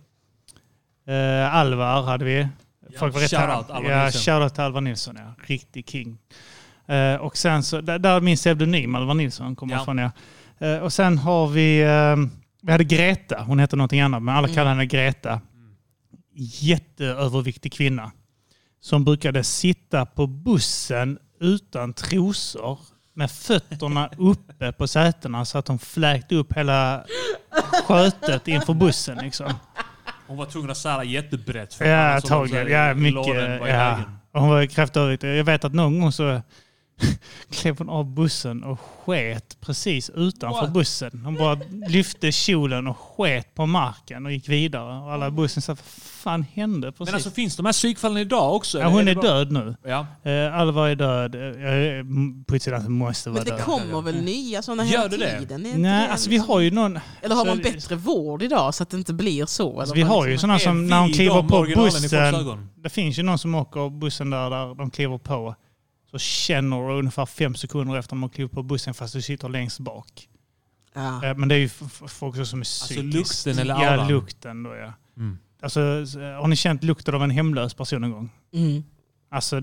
eh, 1.09 1.55
Alvar. 1.55 2.03
Hade 2.03 2.25
vi. 2.25 2.49
Folk 2.99 3.15
var 3.15 3.21
rätt 3.21 3.31
shoutout 3.31 3.71
Alvar 3.71 3.91
ja, 3.91 4.05
Nilsson. 4.05 4.21
Shoutout 4.35 4.55
till 4.55 4.63
Alvar 4.65 4.81
Nilsson, 4.81 5.17
ja. 5.19 5.35
Riktig 5.47 5.89
king. 5.89 6.19
Eh, 6.89 7.15
och 7.15 7.37
sen 7.37 7.63
så, 7.63 7.81
där, 7.81 7.99
där 7.99 8.21
min 8.21 8.37
pseudonym 8.37 8.95
Alvar 8.95 9.15
Nilsson 9.15 9.57
kommer 9.57 9.75
Ja. 9.75 9.83
ifrån. 9.83 9.99
Ja. 9.99 10.11
Eh, 10.67 10.77
och 10.79 10.93
sen 10.93 11.19
har 11.19 11.47
vi, 11.47 11.81
eh, 11.83 12.17
vi 12.63 12.73
hade 12.73 12.85
Greta. 12.85 13.43
Hon 13.47 13.59
hette 13.59 13.77
någonting 13.77 14.01
annat, 14.01 14.23
men 14.23 14.35
alla 14.37 14.47
Mm. 14.49 14.55
kallar 14.55 14.71
henne 14.71 14.87
Greta. 14.87 15.41
Jätteöverviktig 16.43 17.73
kvinna. 17.73 18.13
Som 18.81 19.05
brukade 19.05 19.45
sitta 19.45 20.07
på 20.07 20.27
bussen 20.27 21.19
utan 21.41 21.93
trosor 21.93 22.79
med 23.15 23.31
fötterna 23.31 24.11
uppe 24.19 24.73
på 24.73 24.87
sätena 24.89 25.45
så 25.45 25.59
att 25.59 25.69
hon 25.69 25.79
fläkte 25.79 26.35
upp 26.35 26.53
hela 26.53 27.05
skötet 27.87 28.49
inför 28.49 28.75
bussen. 28.75 29.19
Liksom. 29.19 29.53
Hon 30.27 30.37
var 30.37 30.47
tvungen 30.47 30.71
att 30.71 30.77
sära 30.77 31.05
jättebrett. 31.05 31.75
för 31.75 31.85
Ja, 31.85 32.15
antagligen. 32.15 32.69
Ja, 32.69 32.95
mycket. 32.95 33.61
Ja. 33.69 33.99
hon 34.33 34.49
var 34.49 34.67
kraftöverviktig. 34.67 35.39
Jag 35.39 35.45
vet 35.45 35.65
att 35.65 35.75
någon 35.75 36.01
gång 36.01 36.13
så 36.13 36.43
klev 37.51 37.79
hon 37.79 37.89
av 37.89 38.15
bussen 38.15 38.65
och 38.65 38.81
sket 38.81 39.57
precis 39.61 40.11
utanför 40.15 40.61
What? 40.61 40.73
bussen. 40.73 41.23
Hon 41.25 41.35
bara 41.35 41.59
lyfte 41.89 42.33
kjolen 42.33 42.87
och 42.87 42.97
sket 42.99 43.55
på 43.55 43.67
marken 43.67 44.27
och 44.27 44.33
gick 44.33 44.49
vidare. 44.49 44.99
Och 45.03 45.13
alla 45.13 45.29
i 45.29 45.31
bussen 45.31 45.63
sa, 45.63 45.73
vad 45.73 45.79
fan 46.05 46.43
hände 46.55 46.93
precis? 46.93 47.07
Men 47.07 47.15
alltså 47.15 47.31
finns 47.31 47.57
de 47.57 47.67
här 47.67 47.73
psykfallen 47.73 48.17
idag 48.19 48.55
också? 48.55 48.79
ja, 48.79 48.89
hon 48.89 49.09
är 49.09 49.15
bara- 49.15 49.23
död 49.27 49.53
nu. 49.53 49.75
Ja. 49.85 50.07
Eh, 50.31 50.55
Alvar 50.61 50.89
är 50.89 50.95
död. 50.95 51.35
Eh, 51.35 52.05
Putsidansen 52.49 52.93
måste 52.93 53.31
vara 53.31 53.39
Men 53.41 53.45
det 53.51 53.57
död. 53.57 53.65
kommer 53.65 54.03
väl 54.03 54.23
nya 54.23 54.63
sådana 54.63 54.83
hela 54.83 55.09
tiden? 55.09 55.67
Är 55.67 55.79
Nej, 55.79 56.07
det 56.07 56.13
alltså 56.13 56.31
vi 56.31 56.37
liksom- 56.37 56.53
har 56.55 56.61
ju 56.61 56.71
någon... 56.71 56.99
Eller 57.23 57.35
har 57.35 57.45
man 57.47 57.57
så- 57.57 57.63
bättre 57.63 57.97
vård 57.97 58.43
idag 58.43 58.75
så 58.75 58.83
att 58.83 58.91
det 58.91 58.97
inte 58.97 59.13
blir 59.13 59.47
så? 59.47 59.81
Alltså, 59.81 59.95
eller 59.95 60.05
vi 60.05 60.11
har 60.11 60.25
ju 60.27 60.31
liksom- 60.31 60.41
sådana 60.49 60.55
Är 60.55 60.59
som 60.59 60.87
när 60.87 61.01
de 61.01 61.13
kliver 61.13 61.43
på 61.43 61.67
bussen. 61.83 62.69
Det 62.83 62.89
finns 62.91 63.19
ju 63.19 63.23
någon 63.23 63.39
som 63.39 63.55
åker 63.55 63.91
bussen 64.01 64.31
där, 64.31 64.51
där 64.51 64.75
de 64.75 64.91
kliver 64.91 65.19
på. 65.19 65.55
Så 66.11 66.19
känner 66.19 66.89
du 66.89 66.95
ungefär 66.99 67.27
fem 67.27 67.55
sekunder 67.55 67.97
efter 67.99 68.17
har 68.17 68.29
klivit 68.29 68.53
på 68.53 68.63
bussen 68.63 68.95
fast 68.95 69.15
du 69.15 69.23
sitter 69.23 69.49
längst 69.49 69.79
bak. 69.79 70.29
Ja. 70.95 71.25
Eh, 71.27 71.37
Men 71.37 71.49
det 71.49 71.55
är 71.55 71.59
ju 71.59 71.69
folk 72.09 72.47
som 72.47 72.59
är 72.59 72.61
Alltså 72.63 72.85
psykiskt... 72.85 73.47
lukten 73.47 73.59
eller 73.59 73.75
Ja, 73.83 73.91
auran? 73.91 74.09
lukten 74.09 74.63
då 74.63 74.75
ja. 74.77 74.93
Mm. 75.17 75.39
Alltså, 75.63 75.81
har 76.41 76.49
ni 76.49 76.57
känt 76.57 76.85
lukten 76.85 77.15
av 77.15 77.23
en 77.23 77.31
hemlös 77.31 77.75
person 77.75 78.05
en 78.05 78.11
gång? 78.13 78.31
Mm. 78.55 78.85
Alltså 79.31 79.61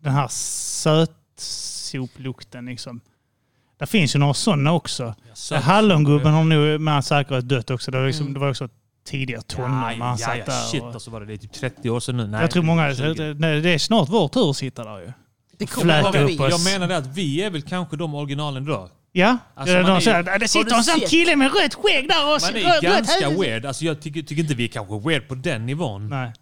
den 0.00 0.12
här 0.12 0.28
sötsoplukten 1.36 2.64
liksom. 2.66 3.00
Det 3.78 3.86
finns 3.86 4.14
ju 4.14 4.18
några 4.18 4.34
sådana 4.34 4.72
också. 4.72 5.14
söt- 5.34 5.62
Hallongubben 5.62 6.32
har 6.32 6.44
nog 6.44 6.80
med 6.80 7.04
säkerhet 7.04 7.48
dött 7.48 7.70
också. 7.70 7.90
Det 7.90 7.98
var, 7.98 8.06
liksom, 8.06 8.22
Mm. 8.26 8.34
det 8.34 8.40
var 8.40 8.50
också 8.50 8.68
tidiga 9.04 9.40
tonår 9.42 9.68
när 9.68 9.76
han 9.76 9.98
ja, 9.98 10.16
satt 10.16 10.38
ja, 10.38 10.44
där. 10.44 10.52
shit 10.66 10.82
och, 10.82 10.88
alltså 10.94 11.10
var 11.10 11.20
det, 11.20 11.26
det 11.26 11.32
är 11.32 11.36
typ 11.36 11.52
30 11.52 11.90
år 11.90 12.00
sedan 12.00 12.16
nu. 12.16 12.26
Nej, 12.26 12.40
jag 12.40 12.50
tror 12.50 12.62
många... 12.62 12.94
20. 12.94 13.34
Nej, 13.38 13.60
det 13.60 13.70
är 13.74 13.78
snart 13.78 14.08
vår 14.08 14.28
tur 14.28 14.50
att 14.50 14.56
sitta 14.56 14.84
där 14.84 14.98
ju. 15.00 15.12
Det 15.66 15.80
Fläta 15.80 16.12
kommer 16.12 16.32
upp 16.32 16.40
oss. 16.40 16.50
Jag 16.50 16.64
menar 16.64 16.88
det 16.88 16.96
att 16.96 17.06
vi 17.06 17.42
är 17.42 17.50
väl 17.50 17.62
kanske 17.62 17.96
de 17.96 18.14
originalen 18.14 18.64
då. 18.64 18.90
Ja, 19.12 19.38
Alltså, 19.54 19.74
de 19.74 19.82
man 19.82 19.96
är- 19.96 20.00
säger, 20.00 20.22
det 20.22 20.30
Har 20.30 20.46
sitter 20.46 20.74
en 20.76 20.84
sån 20.84 21.00
kille 21.00 21.36
med 21.36 21.50
rött 21.54 21.74
skägg 21.74 22.08
där 22.08 22.24
och 22.24 22.40
Man 22.40 22.50
rött- 22.52 22.64
är 22.64 22.72
rött 22.74 22.82
ganska 22.82 23.28
huvud. 23.28 23.40
weird. 23.40 23.66
Alltså 23.66 23.84
jag 23.84 24.02
tycker, 24.02 24.22
tycker 24.22 24.42
inte 24.42 24.54
vi 24.54 24.64
är 24.64 24.68
kanske 24.68 25.08
weird 25.08 25.28
på 25.28 25.34
den 25.34 25.66
nivån. 25.66 26.08
Nej. 26.08 26.32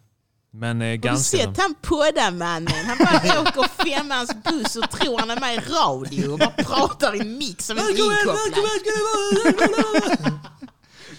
Men 0.55 0.81
eh, 0.81 0.85
Har 0.87 0.91
du 0.91 0.97
ganska. 0.97 1.37
sett 1.37 1.57
han 1.57 1.75
poddarmannen? 1.81 2.85
Han 2.85 2.97
bara 2.97 3.41
åker 3.41 3.83
femmans 3.85 4.31
buss 4.43 4.75
och 4.75 4.89
tror 4.91 5.19
han 5.19 5.31
är 5.31 5.39
med 5.39 5.55
i 5.55 5.57
radio 5.57 6.27
och 6.33 6.39
bara 6.39 6.49
pratar 6.49 7.15
i 7.15 7.23
mix 7.23 7.65
som 7.65 7.77
inte 7.77 7.91
inkopplad. 7.91 8.35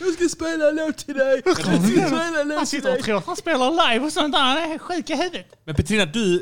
Jag 0.05 0.15
ska 0.15 0.29
spela 0.29 0.69
en 0.69 0.77
låt 0.77 0.97
till 0.99 1.15
dig! 1.15 1.43
Jag 1.45 1.55
ska 1.57 1.63
spela 1.65 2.27
en 2.29 2.35
Han 2.35 2.49
låt 2.49 2.59
till 2.59 2.67
sitter 2.67 2.89
och 2.89 2.95
dig! 2.95 3.03
tror 3.03 3.17
att 3.19 3.27
han 3.27 3.37
spelar 3.37 3.93
live 3.93 4.05
och 4.07 4.13
sånt 4.13 4.33
där. 4.33 4.41
Han 4.41 4.57
är 4.73 4.79
sjuk 4.79 5.11
i 5.11 5.15
huvudet. 5.15 5.47
Men 5.65 5.75
Petrina, 5.75 6.05
du, 6.07 6.39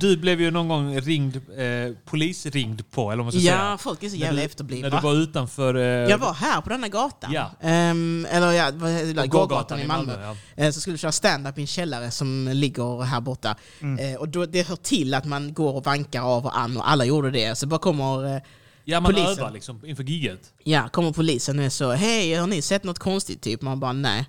du 0.00 0.16
blev 0.16 0.40
ju 0.40 0.50
någon 0.50 0.68
gång 0.68 1.00
ringd, 1.00 1.36
eh, 1.36 1.94
polisringd 2.04 2.90
på, 2.90 3.10
eller 3.12 3.16
vad 3.16 3.24
man 3.24 3.32
ska 3.32 3.40
säga. 3.40 3.68
Ja, 3.70 3.78
folk 3.78 4.02
är 4.02 4.08
så 4.08 4.16
jävla 4.16 4.42
efterblivna. 4.42 4.88
När 4.88 4.96
du 4.96 5.02
var 5.02 5.14
utanför... 5.14 5.74
Eh, 5.74 5.82
Jag 5.84 6.18
var 6.18 6.32
här 6.34 6.60
på 6.60 6.68
denna 6.68 6.88
gatan. 6.88 7.32
Ja. 7.32 7.50
Ehm, 7.60 8.26
eller 8.30 8.52
ja, 8.52 8.70
vad 8.74 8.90
heter 8.90 9.14
det? 9.14 9.22
På 9.22 9.28
gågatan 9.28 9.80
i 9.80 9.86
Malmö. 9.86 10.12
ja. 10.56 10.64
Eh, 10.64 10.70
Så 10.70 10.80
skulle 10.80 10.92
vi 10.94 10.98
köra 10.98 11.12
stand-up 11.12 11.58
i 11.58 11.60
en 11.60 11.66
källare 11.66 12.10
som 12.10 12.48
ligger 12.52 13.02
här 13.02 13.20
borta. 13.20 13.56
Mm. 13.80 14.14
Eh, 14.14 14.20
Och 14.20 14.28
då, 14.28 14.46
det 14.46 14.68
hör 14.68 14.76
till 14.76 15.14
att 15.14 15.24
man 15.24 15.54
går 15.54 15.72
och 15.76 15.84
vankar 15.84 16.22
av 16.22 16.46
och 16.46 16.58
an 16.58 16.76
och 16.76 16.90
alla 16.90 17.04
gjorde 17.04 17.30
det. 17.30 17.58
Så 17.58 17.66
bara 17.66 17.80
kommer 17.80 18.34
eh, 18.36 18.42
Ja, 18.84 19.00
man 19.00 19.12
polisen. 19.12 19.38
övar 19.38 19.50
liksom 19.50 19.86
inför 19.86 20.02
giget. 20.04 20.52
Ja, 20.64 20.88
kommer 20.88 21.12
polisen 21.12 21.58
och 21.58 21.64
är 21.64 21.68
så 21.70 21.92
Hej, 21.92 22.34
har 22.34 22.46
ni 22.46 22.62
sett 22.62 22.84
något 22.84 22.98
konstigt? 22.98 23.40
Typ. 23.42 23.62
Man 23.62 23.80
bara 23.80 23.92
nej. 23.92 24.26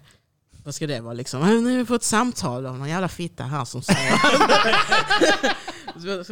Vad 0.66 0.76
ska 0.76 0.88
det 0.88 1.00
vara 1.02 1.14
liksom? 1.14 1.42
"Ja, 1.42 1.48
Nu 1.48 1.72
har 1.72 1.78
vi 1.78 1.86
fått 1.86 2.02
ett 2.02 2.08
samtal 2.08 2.66
av 2.66 2.78
någon 2.78 2.90
jävla 2.90 3.08
fitta 3.10 3.44
här 3.44 3.66
som 3.66 3.82
säger... 3.82 4.14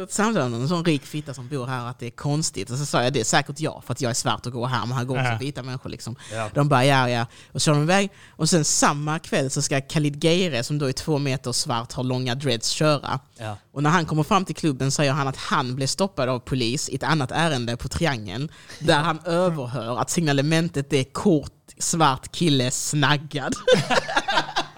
Samtal 0.09 0.41
av 0.41 0.49
någon 0.49 0.67
sån 0.67 0.85
rik 0.85 1.05
fitta 1.05 1.33
som 1.33 1.47
bor 1.47 1.67
här 1.67 1.85
att 1.85 1.99
det 1.99 2.05
är 2.05 2.11
konstigt. 2.11 2.69
Och 2.69 2.77
så 2.77 2.85
sa 2.85 3.03
jag 3.03 3.13
det 3.13 3.19
är 3.19 3.23
säkert 3.23 3.59
jag 3.59 3.83
för 3.85 3.91
att 3.91 4.01
jag 4.01 4.09
är 4.09 4.13
svart 4.13 4.45
och 4.45 4.51
går 4.51 4.67
här, 4.67 4.85
men 4.85 4.97
här 4.97 5.05
går 5.05 5.19
också 5.19 5.37
vita 5.39 5.63
människor. 5.63 5.89
Liksom. 5.89 6.15
Ja. 6.33 6.49
De 6.53 6.69
bara 6.69 6.85
ja, 6.85 7.09
ja. 7.09 7.25
Och 7.51 7.61
så 7.61 7.65
kör 7.65 7.73
de 7.73 7.83
iväg. 7.83 8.11
Och 8.29 8.49
sen 8.49 8.65
samma 8.65 9.19
kväll 9.19 9.49
så 9.49 9.61
ska 9.61 9.81
Khalid 9.81 10.23
Geire 10.23 10.63
som 10.63 10.77
då 10.77 10.85
är 10.85 10.93
två 10.93 11.17
meter 11.17 11.51
svart, 11.51 11.93
har 11.93 12.03
långa 12.03 12.35
dreads, 12.35 12.69
köra. 12.69 13.19
Ja. 13.37 13.57
Och 13.73 13.83
när 13.83 13.89
han 13.89 14.05
kommer 14.05 14.23
fram 14.23 14.45
till 14.45 14.55
klubben 14.55 14.91
säger 14.91 15.11
han 15.11 15.27
att 15.27 15.37
han 15.37 15.75
blev 15.75 15.87
stoppad 15.87 16.29
av 16.29 16.39
polis 16.39 16.89
i 16.89 16.95
ett 16.95 17.03
annat 17.03 17.31
ärende 17.31 17.77
på 17.77 17.87
Triangeln. 17.87 18.49
Där 18.79 18.99
han 18.99 19.19
överhör 19.25 19.99
att 19.99 20.09
signalementet 20.09 20.93
är 20.93 21.03
kort 21.03 21.51
svart 21.77 22.31
kille 22.31 22.71
snaggad. 22.71 23.53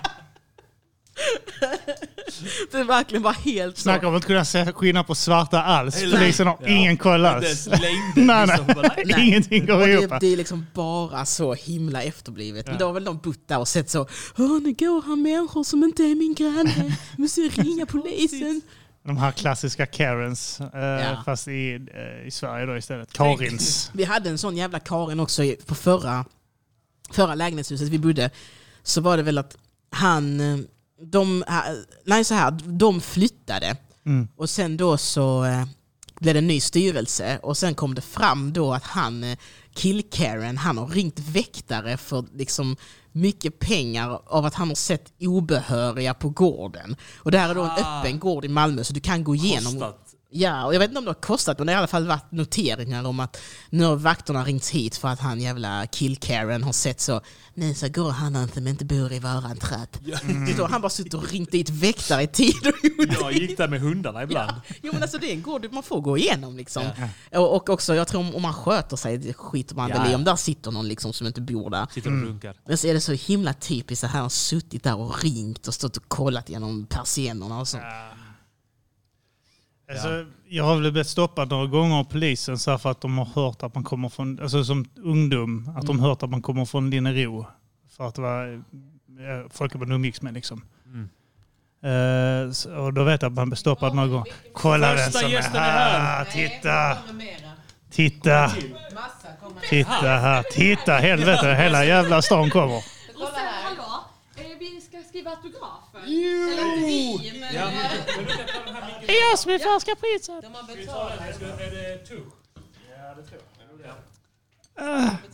det 2.72 2.78
är 2.78 2.84
verkligen 2.84 3.24
bara 3.24 3.34
helt 3.34 3.78
så. 3.78 3.82
Snackar 3.82 4.08
om 4.08 4.16
att 4.16 4.26
kunna 4.26 4.46
se 4.46 4.72
skillnad 4.74 5.08
på 5.08 5.16
svarta 5.16 5.64
alls. 5.64 5.98
Eller- 6.04 6.18
Polisen 6.18 6.48
har 6.48 6.58
Ja. 6.62 6.68
ingen 6.68 6.98
koll 6.98 7.26
alls. 7.26 7.68
Nej, 7.72 7.80
liksom 8.16 8.66
nej, 8.68 8.76
bara- 8.76 8.96
Nej. 9.06 9.28
Ingenting 9.28 9.66
går 9.66 9.82
Och 9.82 9.90
ihop. 9.90 10.10
det, 10.10 10.18
det 10.20 10.34
är 10.34 10.38
liksom 10.38 10.66
bara 10.74 11.26
så 11.26 11.54
himla 11.54 12.04
efterblivet. 12.04 12.68
Men 12.68 12.78
då 12.78 12.86
har 12.86 12.94
väl 12.94 13.04
de 13.04 13.18
bott 13.18 13.48
där 13.48 13.60
och 13.60 13.68
sett 13.68 13.90
så, 13.90 14.08
Åh, 14.38 14.60
nu 14.62 14.74
går 14.74 15.02
här 15.08 15.16
människor 15.16 15.64
som 15.64 15.84
inte 15.84 16.04
är 16.04 16.16
min 16.16 16.34
granne, 16.34 16.98
måste 17.18 17.42
ringa 17.42 17.86
polisen. 17.86 18.62
De 19.06 19.18
här 19.18 19.32
klassiska 19.32 19.86
Karens, 19.86 20.60
eh, 20.74 20.80
Ja. 20.82 21.24
fast 21.26 21.48
i, 21.48 21.74
eh, 21.94 22.28
i 22.28 22.32
Sverige 22.32 22.66
då 22.66 22.78
istället. 22.78 23.14
Karins. 23.14 23.90
Vi 23.94 24.04
hade 24.04 24.30
en 24.30 24.38
sån 24.38 24.58
jävla 24.58 24.80
Karin 24.80 25.20
också 25.20 25.44
i- 25.44 25.56
på 25.66 25.76
förra, 25.76 26.26
förra 27.12 27.36
lägenhetshuset 27.36 27.88
vi 27.90 28.00
bodde. 28.00 28.30
Så 28.84 29.02
var 29.02 29.18
det 29.18 29.24
väl 29.24 29.38
att 29.38 29.58
han, 29.92 30.40
eh, 30.40 30.60
de, 31.02 31.44
eh, 31.48 31.54
nej 32.06 32.24
så 32.24 32.34
här, 32.34 32.52
de 32.66 33.02
flyttade. 33.02 33.78
Mm. 34.06 34.28
Och 34.36 34.50
sen 34.50 34.78
då 34.78 34.98
så 34.98 35.46
eh, 35.46 35.66
blev 36.20 36.34
det 36.34 36.40
en 36.40 36.48
ny 36.48 36.60
styrelse 36.60 37.40
och 37.44 37.58
sen 37.58 37.76
kom 37.76 37.96
det 37.96 38.02
fram 38.02 38.54
då 38.54 38.74
att 38.74 38.84
han, 38.84 39.24
eh, 39.24 39.38
Kill-Karen, 39.76 40.58
han 40.58 40.78
har 40.78 40.88
ringt 40.88 41.20
väktare 41.20 41.98
för 41.98 42.26
liksom 42.34 42.76
mycket 43.12 43.60
pengar 43.60 44.22
av 44.26 44.46
att 44.46 44.54
han 44.54 44.68
har 44.68 44.76
sett 44.76 45.14
obehöriga 45.22 46.14
på 46.14 46.30
gården. 46.30 46.96
Och 47.18 47.32
det 47.32 47.38
här 47.40 47.50
är 47.50 47.56
då 47.56 47.62
en 47.64 47.70
Ah. 47.70 48.00
öppen 48.02 48.20
gård 48.20 48.46
i 48.46 48.48
Malmö 48.48 48.84
så 48.84 48.94
du 48.94 49.00
kan 49.00 49.24
gå 49.24 49.36
igenom 49.36 49.74
Kostat. 49.74 50.03
Ja, 50.36 50.66
och 50.66 50.76
jag 50.76 50.80
vet 50.80 50.90
inte 50.90 51.00
om 51.00 51.06
det 51.06 51.10
har 51.10 51.22
kostat, 51.22 51.58
men 51.58 51.68
det 51.68 51.74
har 51.74 51.78
i 51.78 51.80
alla 51.80 51.88
fall 51.88 52.08
varit 52.08 52.32
noteringar 52.32 53.08
om 53.08 53.20
att 53.20 53.42
nu 53.70 53.84
har 53.84 53.96
vakterna 53.96 54.44
ringts 54.44 54.70
hit 54.70 54.98
för 54.98 55.08
att 55.08 55.20
han 55.20 55.42
jävla 55.42 55.86
kill-Karen 55.86 56.64
har 56.64 56.74
sett 56.74 57.02
så 57.02 57.22
Nej, 57.56 57.76
så 57.76 57.90
går 57.90 58.12
han 58.12 58.36
inte 58.36 58.62
men 58.62 58.68
inte 58.68 58.86
bor 58.86 59.14
i 59.14 59.20
våran 59.20 59.58
tratt. 59.58 60.00
Mm. 60.24 60.58
Så 60.58 60.68
han 60.68 60.82
bara 60.82 60.90
suttit 60.90 61.14
och 61.14 61.32
ringt 61.32 61.52
dit 61.52 61.70
väktare 61.70 62.22
i 62.22 62.28
tid 62.28 62.68
och 62.68 63.06
Jag 63.22 63.34
gick 63.34 63.58
där 63.58 63.68
med 63.68 63.82
hundarna 63.82 64.24
ibland. 64.24 64.52
Jo 64.82 64.94
men 64.94 65.02
alltså 65.02 65.18
det 65.18 65.32
är 65.32 65.34
en 65.34 65.42
gård 65.42 65.68
man 65.72 65.84
får 65.84 66.02
gå 66.02 66.18
igenom 66.18 66.58
liksom. 66.58 66.84
Och, 67.32 67.56
och 67.56 67.70
också, 67.70 67.96
jag 67.96 68.08
tror 68.08 68.36
om, 68.36 68.42
man 68.42 68.54
sköter 68.54 68.98
sig, 68.98 69.18
det 69.18 69.34
skiter 69.34 69.76
man 69.76 69.90
Ja, 69.90 69.98
väl 69.98 70.08
i 70.08 70.12
ja. 70.12 70.18
om 70.18 70.24
där 70.24 70.36
sitter 70.36 70.72
någon 70.72 70.88
liksom 70.88 71.14
som 71.14 71.28
inte 71.28 71.42
bor 71.42 71.70
där. 71.70 71.88
Sitter 71.94 72.12
och 72.12 72.22
runkar. 72.22 72.56
Men 72.68 72.78
så 72.78 72.88
är 72.88 72.94
det 72.94 73.02
så 73.02 73.12
himla 73.12 73.54
typiskt 73.54 74.04
att 74.04 74.12
han 74.12 74.22
har 74.22 74.30
suttit 74.30 74.84
där 74.84 74.96
och 74.96 75.24
ringt 75.24 75.68
och 75.68 75.74
stått 75.74 75.98
och 75.98 76.08
kollat 76.08 76.50
genom 76.50 76.86
persiennerna 76.86 77.60
och 77.60 77.68
så. 77.68 77.78
Alltså, 79.92 80.26
jag 80.50 80.64
har 80.64 80.74
väl 80.74 80.92
blivit 80.92 81.08
stoppad 81.08 81.50
några 81.50 81.66
gånger 81.68 81.96
av 82.00 82.04
polisen 82.04 82.60
så 82.60 82.78
för 82.78 82.92
att 82.92 83.02
de 83.02 83.18
har 83.18 83.26
hört 83.26 83.64
att 83.64 83.76
man 83.76 83.84
kommer 83.84 84.10
från, 84.10 84.40
alltså 84.42 84.64
som 84.64 84.86
ungdom, 85.04 85.74
att 85.78 85.86
de 85.86 85.96
Mm. 85.96 86.04
hört 86.10 86.24
att 86.24 86.30
man 86.30 86.42
kommer 86.42 86.66
från 86.66 86.90
Linnero. 86.90 87.46
För 87.98 88.08
att 88.08 88.16
det 88.16 88.22
var 88.22 88.64
folk 89.50 89.74
man 89.76 89.92
umgicks 89.92 90.22
med 90.22 90.34
liksom. 90.34 90.62
Mm. 90.86 91.10
Så- 92.54 92.76
och 92.76 92.94
då 92.94 93.04
vet 93.04 93.22
jag 93.22 93.30
att 93.30 93.36
man 93.36 93.50
blir 93.50 93.58
stoppad 93.58 93.96
några 93.96 94.08
gånger. 94.08 94.34
Kolla 94.54 94.94
vem 94.96 95.12
som 95.12 95.32
är 95.32 95.42
här! 95.42 96.00
här. 96.00 96.26
Titta! 96.26 96.98
Titta! 97.92 98.52
Titta 99.70 100.08
här! 100.08 100.44
Titta! 100.52 100.94
Helvete, 100.94 101.54
hela 101.54 101.86
jävla 101.86 102.22
stan 102.22 102.50
kommer. 102.50 102.78
Och 102.78 102.84
sen, 103.18 103.46
hallå, 103.64 104.04
eh, 104.36 104.44
vi 104.60 104.82
ska 104.82 105.03
skriva 105.14 105.32
autografer. 105.32 106.00
Eller 106.00 106.76
inte 106.76 106.88
vi, 106.88 107.40
men... 107.40 107.56
Ja. 107.56 107.72
Det 109.06 109.18
är 109.18 109.30
jag 109.30 109.40
som 109.40 109.52
är 109.52 109.60
första 109.60 109.96
priset! 109.96 110.42
De 110.42 110.56
har 110.56 110.76
betalat. 110.76 111.42
Är 111.62 111.72
det 111.72 112.06
two? 112.06 112.22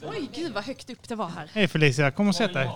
Oj, 0.01 0.29
gud 0.33 0.53
vad 0.53 0.63
högt 0.63 0.89
upp 0.89 1.07
det 1.09 1.15
var 1.15 1.27
här. 1.27 1.49
Hej 1.53 1.67
Felicia, 1.67 2.11
kom 2.11 2.27
och 2.27 2.35
sätt 2.35 2.53
dig. 2.53 2.69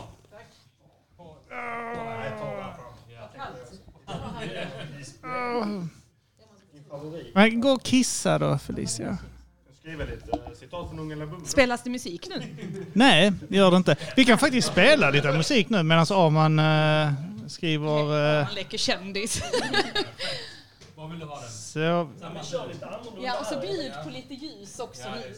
Men 7.34 7.61
gå 7.61 7.69
och 7.69 7.84
kissa 7.84 8.39
då 8.39 8.57
Felicia. 8.57 9.17
Skriva 9.84 10.03
lite 10.05 10.55
citat 10.60 10.89
från 10.89 10.99
Unga 10.99 11.15
Bummer. 11.15 11.45
Spelas 11.45 11.84
det 11.84 11.89
musik 11.89 12.27
nu? 12.30 12.55
Nej, 12.93 13.31
det 13.49 13.57
gör 13.57 13.72
det 13.72 13.77
inte. 13.77 13.95
Vi 14.15 14.26
kan 14.26 14.38
faktiskt 14.38 14.68
spela 14.68 15.10
lite 15.10 15.31
musik 15.31 15.69
nu 15.69 15.84
medan 15.84 16.01
Arman 16.10 16.60
eh, 16.60 17.14
skriver... 17.47 18.39
Eh, 18.39 18.45
Han 18.45 18.55
leker 18.55 18.77
kändis. 18.77 19.43
Vad 20.95 21.10
vill 21.10 21.19
du 21.19 21.26
ha 21.26 21.41
den? 21.41 21.49
så, 21.49 21.80
Ja, 23.23 23.39
och 23.39 23.45
så 23.45 23.60
bjud 23.60 23.91
på 24.03 24.10
lite 24.10 24.34
ljus 24.34 24.80
också 24.80 25.10
nu. 25.10 25.34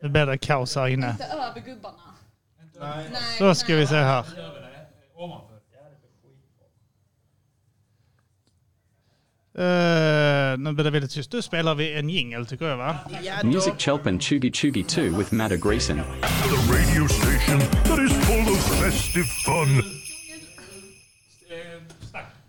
det 0.00 0.08
blir 0.08 0.26
det 0.26 0.38
kaos 0.38 0.76
här 0.76 0.88
inne. 0.88 1.10
Inte 1.10 1.24
över 1.24 1.60
gubbarna. 1.60 2.14
Nej. 2.80 3.10
Så 3.38 3.54
ska 3.54 3.74
vi 3.76 3.86
se 3.86 3.94
här. 3.96 4.24
Uh, 9.58 10.58
nu 10.58 10.72
blir 10.72 10.84
det 10.84 10.90
väldigt 10.90 11.10
tyst. 11.10 11.32
Nu 11.32 11.42
spelar 11.42 11.74
vi 11.74 11.92
en 11.98 12.10
jingle 12.10 12.44
tycker 12.44 12.64
jag 12.66 12.76
va? 12.76 12.96
Music 13.44 13.72
Chelpin 13.78 14.20
Chugi 14.20 14.52
Chugi 14.52 14.82
2 14.84 15.02
with 15.02 15.34
Matt 15.34 15.52
Greason. 15.52 15.96
The 15.96 16.72
radio 16.74 17.08
station 17.08 17.60
that 17.60 17.98
is 17.98 18.12
full 18.26 18.52
of 18.54 18.80
festive 18.82 19.24
fun. 19.26 19.82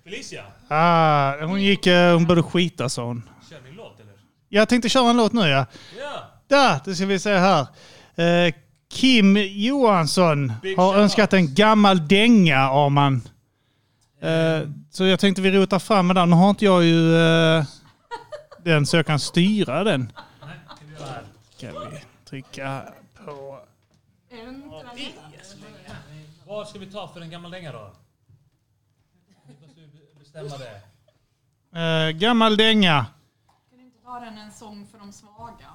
Felicia, 0.03 0.43
Ah, 0.69 1.33
hon 1.45 1.61
gick... 1.61 1.87
eh, 1.87 2.13
hon 2.13 2.25
började 2.25 2.43
skita 2.49 2.89
sa 2.89 3.03
hon. 3.05 3.23
kör 3.49 3.59
ni 3.63 3.69
en 3.69 3.75
låt 3.75 3.99
eller? 3.99 4.13
Jag 4.49 4.69
tänkte 4.69 4.89
köra 4.89 5.09
en 5.09 5.17
låt 5.17 5.33
nu 5.33 5.41
ja. 5.41 5.65
Ja. 5.99 6.23
Där, 6.47 6.79
det 6.85 6.95
ska 6.95 7.05
vi 7.05 7.19
se 7.19 7.33
här. 7.37 7.61
Eh, 8.15 8.53
Kim 8.93 9.37
Johansson 9.37 10.53
har 10.77 10.95
önskat 10.95 11.33
en 11.33 11.53
gammal 11.55 12.07
dänga, 12.07 12.57
Arman. 12.59 13.21
Eh, 14.23 14.69
så 14.89 15.05
jag 15.05 15.19
tänkte 15.19 15.41
vi 15.41 15.51
rotar 15.51 15.79
fram 15.79 16.07
med 16.07 16.15
den. 16.15 16.29
Nu 16.29 16.35
har 16.35 16.49
inte 16.49 16.65
jag 16.65 16.83
ju 16.83 17.15
eh, 17.15 17.65
den 18.63 18.85
så 18.85 18.97
jag 18.97 19.05
kan 19.05 19.19
styra 19.19 19.83
den. 19.83 20.11
ska 21.57 21.67
vi 21.67 22.03
trycka 22.25 22.83
på... 23.25 23.59
Vad 26.47 26.67
ska 26.67 26.79
vi 26.79 26.91
ta 26.91 27.07
för 27.07 27.21
en 27.21 27.29
gammal 27.29 27.51
dänga 27.51 27.71
då? 27.71 27.91
Vi 29.47 29.67
måste 29.67 29.81
ju 29.81 29.87
bestämma 30.19 30.57
det. 30.57 30.81
Eh, 31.79 32.11
gammal 32.11 32.57
dänga. 32.57 33.05
Ta 34.03 34.19
den 34.19 34.37
en 34.37 34.51
sång 34.51 34.87
för 34.91 34.99
de 34.99 35.11
svaga. 35.11 35.67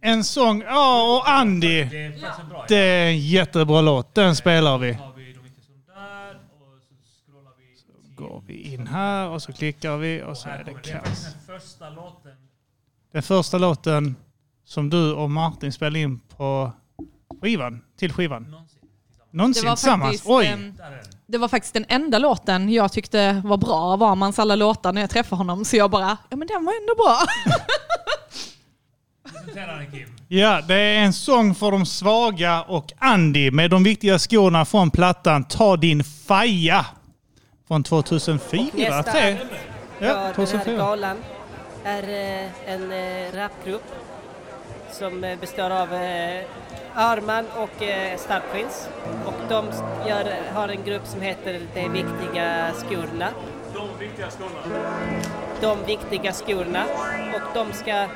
En 0.00 0.24
sång. 0.24 0.62
Ja, 0.62 1.16
och 1.16 1.30
Andy. 1.30 1.84
Det 1.84 1.98
är 1.98 2.10
faktiskt 2.10 2.40
en 2.40 2.48
bra 2.48 2.64
Det 2.68 2.76
är 2.76 3.06
en 3.06 3.18
jättebra 3.20 3.80
låt. 3.80 4.14
Den 4.14 4.36
spelar 4.36 4.78
vi. 4.78 4.92
Har 4.92 5.12
vi 5.12 5.32
de 5.32 5.40
viktigaste 5.42 5.72
där 5.86 6.34
och 6.34 6.80
så 6.88 6.94
scrollar 7.26 7.52
vi 7.58 7.76
Så 7.76 8.22
går 8.22 8.39
vi 8.50 8.74
in 8.74 8.86
här 8.86 9.28
och 9.28 9.42
så 9.42 9.52
klickar 9.52 9.96
vi 9.96 10.22
och 10.22 10.36
så 10.38 10.48
är 10.48 10.64
det 10.64 10.72
det. 10.84 10.90
kaos. 10.92 11.24
Den 11.46 11.60
första 11.60 11.90
låten. 11.90 12.32
Den 13.12 13.22
första 13.22 13.58
låten 13.58 14.16
som 14.64 14.90
du 14.90 15.12
och 15.12 15.30
Martin 15.30 15.72
spelade 15.72 15.98
in 15.98 16.18
på 16.18 16.72
skivan, 17.40 17.80
till 17.98 18.12
skivan. 18.12 18.42
Någonsin 19.32 19.62
Det 19.62 19.68
var 19.68 19.76
tillsammans. 19.76 20.10
faktiskt, 20.10 20.26
Oj! 20.28 20.46
ehm, 20.46 20.74
Det 21.26 21.38
var 21.38 21.48
faktiskt 21.48 21.74
den 21.74 21.84
enda 21.88 22.18
låten 22.18 22.68
jag 22.72 22.92
tyckte 22.92 23.42
var 23.44 23.56
bra 23.56 23.74
av 23.80 24.02
Armans 24.02 24.38
alla 24.38 24.56
låtar 24.56 24.92
när 24.92 25.00
jag 25.00 25.10
träffade 25.10 25.36
honom. 25.38 25.64
Så 25.64 25.76
jag 25.76 25.90
bara, 25.90 26.16
ja 26.30 26.36
men 26.36 26.48
den 26.48 26.64
var 26.64 26.72
ändå 26.80 26.94
bra. 26.94 27.18
Ja, 30.28 30.60
det 30.68 30.74
är 30.74 30.98
en 31.04 31.12
sång 31.12 31.54
för 31.54 31.70
de 31.70 31.86
svaga 31.86 32.62
och 32.62 32.92
Andy 32.98 33.50
med 33.50 33.70
de 33.70 33.82
viktiga 33.84 34.18
skorna 34.18 34.64
från 34.64 34.90
plattan 34.90 35.44
Ta 35.44 35.76
din 35.76 36.04
faja. 36.04 36.86
Från 37.70 37.82
2004, 37.82 38.70
Nästa 38.74 39.02
tre. 39.02 39.36
Ja, 39.98 40.08
den 40.08 40.16
här 40.16 40.32
2004. 40.32 40.76
galan 40.76 41.16
är 41.84 42.02
eh, 42.02 42.74
en 42.74 42.92
eh, 42.92 43.32
rapgrupp 43.34 43.84
som 44.90 45.24
eh, 45.24 45.38
består 45.38 45.70
av 45.70 45.88
Arman 46.94 47.44
och 47.56 47.82
Star 48.16 48.42
Prince. 48.52 48.88
Och 49.26 49.34
de 49.48 49.64
gör, 50.08 50.52
har 50.54 50.68
en 50.68 50.84
grupp 50.84 51.06
som 51.06 51.20
heter 51.20 51.60
De 51.74 51.88
viktiga 51.88 52.72
skorna. 52.74 53.28
De 53.74 53.98
viktiga 53.98 54.30
skorna. 54.30 54.80
De 55.60 55.78
viktiga 55.86 56.32
skorna. 56.32 56.84
Och 57.34 57.54
de 57.54 57.72
ska 57.72 58.06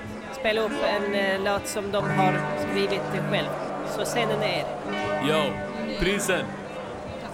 spela 0.41 0.61
upp 0.61 0.83
en 0.85 1.45
låt 1.45 1.67
som 1.67 1.93
de 1.93 2.05
har 2.11 2.41
skrivit 2.69 3.01
själv. 3.31 3.49
Så 3.97 4.05
scenen 4.05 4.43
är 4.43 4.59
er. 4.59 4.67
Yo, 5.29 5.53
prinsen. 6.01 6.47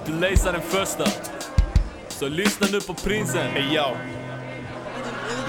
Du 0.07 0.13
läser 0.13 0.53
den 0.53 0.63
första. 0.63 1.30
Så 2.21 2.29
lyssna 2.29 2.67
nu 2.73 2.81
på 2.81 2.95
prinsen. 2.95 3.57
Yo. 3.57 4.20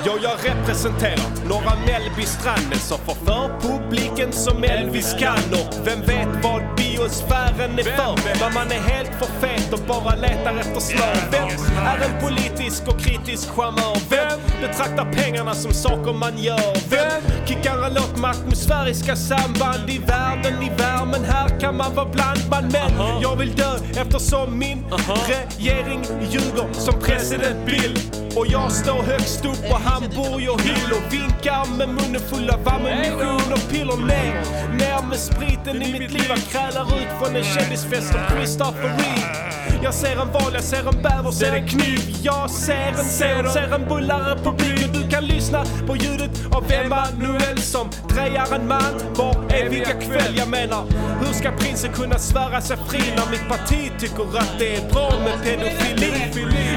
Jo, 0.06 0.14
jag 0.24 0.34
representerar 0.46 1.48
norra 1.50 1.76
Mellby-stranden 1.86 2.80
så 2.80 2.98
får 2.98 3.16
för 3.26 3.60
publiken 3.60 4.32
som 4.32 4.64
Elvis 4.64 5.16
kan 5.20 5.44
och 5.52 5.88
vem 5.88 6.02
vet 6.02 6.44
vad 6.44 6.62
biosfären 6.78 7.80
är 7.80 7.84
för? 7.84 8.40
Men 8.40 8.54
man 8.54 8.72
är 8.72 8.80
helt 8.80 9.12
för 9.20 9.48
fet 9.48 9.74
och 9.74 9.80
bara 9.88 10.16
letar 10.16 10.56
efter 10.60 10.80
svar. 10.80 11.16
Vem 11.32 11.48
är 11.86 11.98
en 12.06 12.22
politisk 12.22 12.88
och 12.88 13.00
kritisk 13.00 13.50
charmör? 13.50 13.98
Vem 14.10 14.40
betraktar 14.62 15.14
pengarna 15.14 15.54
som 15.54 15.72
saker 15.74 16.14
man 16.14 16.38
gör? 16.38 16.90
Vem 16.90 17.48
kickar 17.48 17.86
en 17.88 17.94
låt 17.94 18.18
med 18.18 18.30
atmosfäriska 18.32 19.16
samband 19.16 19.90
i 19.90 19.98
världen, 19.98 20.64
i 20.64 20.70
värmen? 20.78 21.24
Här 21.24 21.60
kan 21.60 21.78
man 21.78 21.96
vara 21.96 22.10
blandman 22.10 22.72
men 22.72 23.22
jag 23.22 23.36
vill 23.36 23.56
dö 23.56 23.76
eftersom 23.96 24.60
min 24.60 24.86
regering 25.28 26.02
ljuger 26.30 26.74
som 26.74 27.00
president 27.00 27.66
Bill. 27.66 28.21
Och 28.36 28.48
jag 28.48 28.72
står 28.72 29.04
högst 29.04 29.46
upp 29.46 29.62
på 29.70 29.78
hyll 30.60 30.92
och 30.92 31.14
vinkar 31.14 31.78
med 31.78 31.88
munnen 31.90 32.22
full 32.22 32.50
av 32.50 32.68
ammunition 32.68 33.54
och 33.54 33.70
piller 33.70 33.98
ner. 33.98 34.34
Ner 34.78 35.08
med 35.10 35.20
spriten 35.20 35.82
i 35.82 35.92
mitt 35.92 36.12
liv. 36.12 36.26
Jag 36.30 36.38
krälar 36.38 36.86
ut 36.86 37.08
från 37.20 37.36
en 37.36 37.44
kändisfest 37.44 38.16
och 38.16 38.32
Christopher 38.32 38.82
Reeve. 38.82 39.82
Jag 39.84 39.94
ser 39.94 40.22
en 40.22 40.32
val, 40.32 40.52
jag 40.54 40.64
ser 40.64 40.88
en 40.90 41.02
bäver, 41.02 41.32
ser 41.32 41.54
en 41.54 41.68
kniv. 41.68 42.00
Jag 42.24 42.50
ser 42.50 42.88
en 42.88 43.06
ser, 43.06 43.44
ser 43.44 43.74
en 43.76 43.88
bullare 43.88 44.40
på 44.44 44.52
bygget 44.52 45.01
kan 45.22 45.28
lyssna 45.36 45.64
på 45.88 45.96
ljudet 45.96 46.32
av 46.52 46.72
Emanuel 46.72 47.58
som 47.62 47.90
drejar 48.10 48.56
en 48.56 48.68
man 48.68 48.94
var 49.16 49.36
eviga 49.54 49.86
kväll. 49.86 50.34
Jag 50.38 50.50
menar, 50.50 50.84
hur 51.20 51.34
ska 51.34 51.52
prinsen 51.52 51.94
kunna 51.94 52.20
svära 52.20 52.62
sig 52.62 52.78
fri 52.88 53.00
när 53.16 53.32
mitt 53.32 53.48
parti 53.50 53.92
tycker 54.00 54.38
att 54.38 54.54
det 54.60 54.76
är 54.76 54.90
bra 54.94 55.12
med 55.24 55.44
pedofili? 55.44 56.12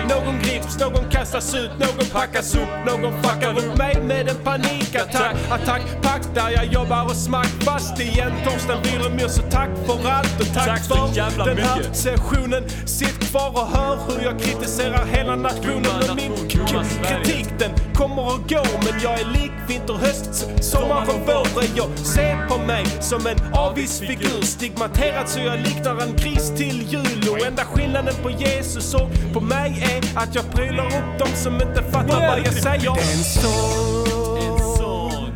Någon 0.09 0.39
grips, 0.39 0.79
någon 0.81 1.11
kastas 1.11 1.55
ut, 1.55 1.71
någon 1.79 2.07
packas 2.12 2.55
upp, 2.55 2.69
någon 2.87 3.23
fuckar 3.23 3.59
upp 3.59 3.79
mig 3.79 4.03
med 4.03 4.29
en 4.29 4.37
panikattack. 4.45 5.37
Attack, 5.51 5.83
pack 6.03 6.23
där 6.35 6.51
jag 6.51 6.66
jobbar 6.66 7.05
och 7.05 7.16
smack 7.16 7.49
fast 7.61 8.01
igen. 8.01 8.33
Torsten 8.45 8.83
Wiremyr, 8.83 9.29
så 9.29 9.43
tack 9.43 9.69
för 9.87 10.11
allt 10.11 10.41
och 10.41 10.55
tack, 10.55 10.66
Tack 10.66 10.85
för 10.89 11.45
den 11.45 11.59
här 11.59 11.77
mycket. 11.79 11.97
sessionen. 11.97 12.65
Sitt 12.87 13.31
kvar 13.31 13.51
och 13.51 13.66
hör 13.79 13.99
hur 14.09 14.25
jag 14.25 14.41
kritiserar 14.41 15.05
hela 15.05 15.37
nationen 15.37 16.11
och 16.11 16.16
min 16.16 16.33
kritik 16.69 17.47
den 17.59 17.70
kommer 17.95 18.23
och 18.23 18.49
går 18.49 18.93
men 18.93 19.01
jag 19.03 19.20
är 19.20 19.24
lik 19.24 19.51
vinter, 19.69 19.95
höst, 19.95 20.28
s- 20.31 20.70
sommar 20.70 21.03
och 21.09 21.20
vår. 21.27 21.65
Jag 21.77 21.99
ser 21.99 22.47
på 22.49 22.59
mig 22.59 22.85
som 23.01 23.27
en 23.27 23.36
avis 23.55 24.01
figur 24.01 24.43
stigmatiserad 24.43 25.28
så 25.28 25.41
jag 25.41 25.59
liknar 25.61 26.03
en 26.03 26.16
gris 26.16 26.53
till 26.57 26.82
jul 26.93 27.28
och 27.31 27.47
enda 27.47 27.65
skillnaden 27.65 28.15
på 28.23 28.31
Jesus 28.31 28.95
och 28.95 29.09
på 29.32 29.41
mig 29.41 29.85
är 29.97 30.19
att 30.23 30.35
jag 30.35 30.51
prylar 30.53 30.86
upp 30.86 31.19
dem 31.19 31.28
som 31.35 31.55
inte 31.55 31.82
fattar 31.93 32.28
vad 32.28 32.39
jag 32.39 32.55
säger. 32.55 32.91
En 32.91 33.24
sång, 33.24 35.32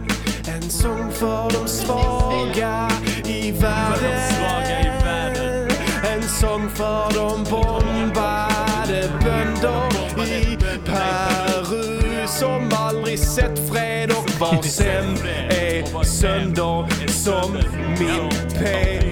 en 0.46 0.70
sång 0.70 1.10
för 1.12 1.50
de 1.50 1.68
svaga 1.68 2.88
i 3.24 3.52
världen. 3.52 4.20
En 6.14 6.22
sång 6.22 6.70
för 6.70 7.14
de 7.14 7.44
bombade 7.50 7.67
fred 14.38 14.58
och 14.58 15.67
sönder 16.04 17.08
som 17.08 17.52
min 17.98 18.30
PS2. 18.30 19.08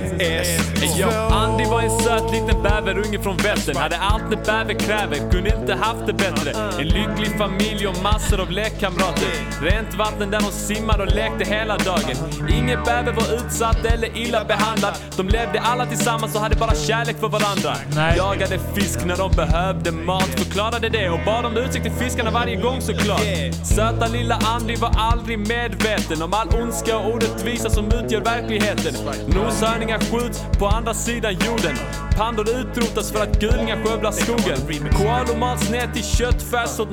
Yo, 0.99 1.09
Andy 1.31 1.65
var 1.65 1.83
en 1.83 1.91
söt 1.91 2.33
liten 2.33 2.63
bäverunge 2.63 3.23
från 3.23 3.37
Vättern. 3.37 3.77
Hade 3.77 3.99
allt 3.99 4.31
det 4.31 4.37
bäver 4.37 4.75
kräver, 4.75 5.31
kunde 5.31 5.57
inte 5.61 5.75
haft 5.75 6.07
det 6.07 6.13
bättre. 6.13 6.51
En 6.81 6.89
lycklig 6.89 7.39
familj 7.39 7.87
och 7.87 8.03
massor 8.03 8.41
av 8.41 8.51
lekkamrater. 8.51 9.29
Rent 9.63 9.95
vatten 9.95 10.31
där 10.31 10.41
de 10.41 10.53
simmade 10.53 11.03
och 11.03 11.15
lekte 11.15 11.45
hela 11.55 11.77
dagen. 11.77 12.17
Ingen 12.51 12.85
bäver 12.85 13.13
var 13.13 13.35
utsatt 13.35 13.85
eller 13.85 14.17
illa 14.17 14.45
behandlad. 14.45 14.95
De 15.17 15.29
levde 15.29 15.61
alla 15.61 15.87
tillsammans 15.87 16.35
och 16.35 16.41
hade 16.41 16.57
bara 16.57 16.75
kärlek 16.75 17.17
för 17.21 17.29
varandra. 17.29 17.77
Jagade 18.17 18.59
fisk 18.75 19.05
när 19.05 19.17
de 19.17 19.31
behövde 19.31 19.93
mat, 19.93 20.31
förklarade 20.37 20.89
det 20.89 21.11
och 21.11 21.21
bad 21.27 21.45
om 21.45 21.57
ursäkt 21.57 21.83
till 21.83 21.93
fiskarna 21.93 22.31
varje 22.31 22.57
gång 22.57 22.81
såklart. 22.81 23.21
Söta 23.65 24.07
lilla 24.07 24.39
Andy 24.45 24.77
var 24.77 24.93
aldrig 24.99 25.39
medveten 25.39 26.23
om 26.23 26.35
all 26.35 26.49
ondska 26.49 26.76
och 26.83 27.15
orättvisa 27.15 27.71
som 27.71 27.87
utgör 27.87 28.21
verkligheten. 28.21 28.95
Noshörningar 29.27 29.99
skjuts 29.99 30.43
på 30.59 30.67
andra 30.67 30.95
sidan 30.95 31.33
jorden. 31.33 31.77
Pandor 32.17 32.49
utrotas 32.49 33.13
för 33.13 33.23
att 33.23 33.41
gulingar 33.41 33.85
skövlar 33.85 34.13
skogen. 34.13 34.91
Koalor 34.93 35.39
mals 35.39 35.71
ner 35.71 35.87
till 35.95 36.05
köttfärs 36.05 36.81
åt 36.81 36.89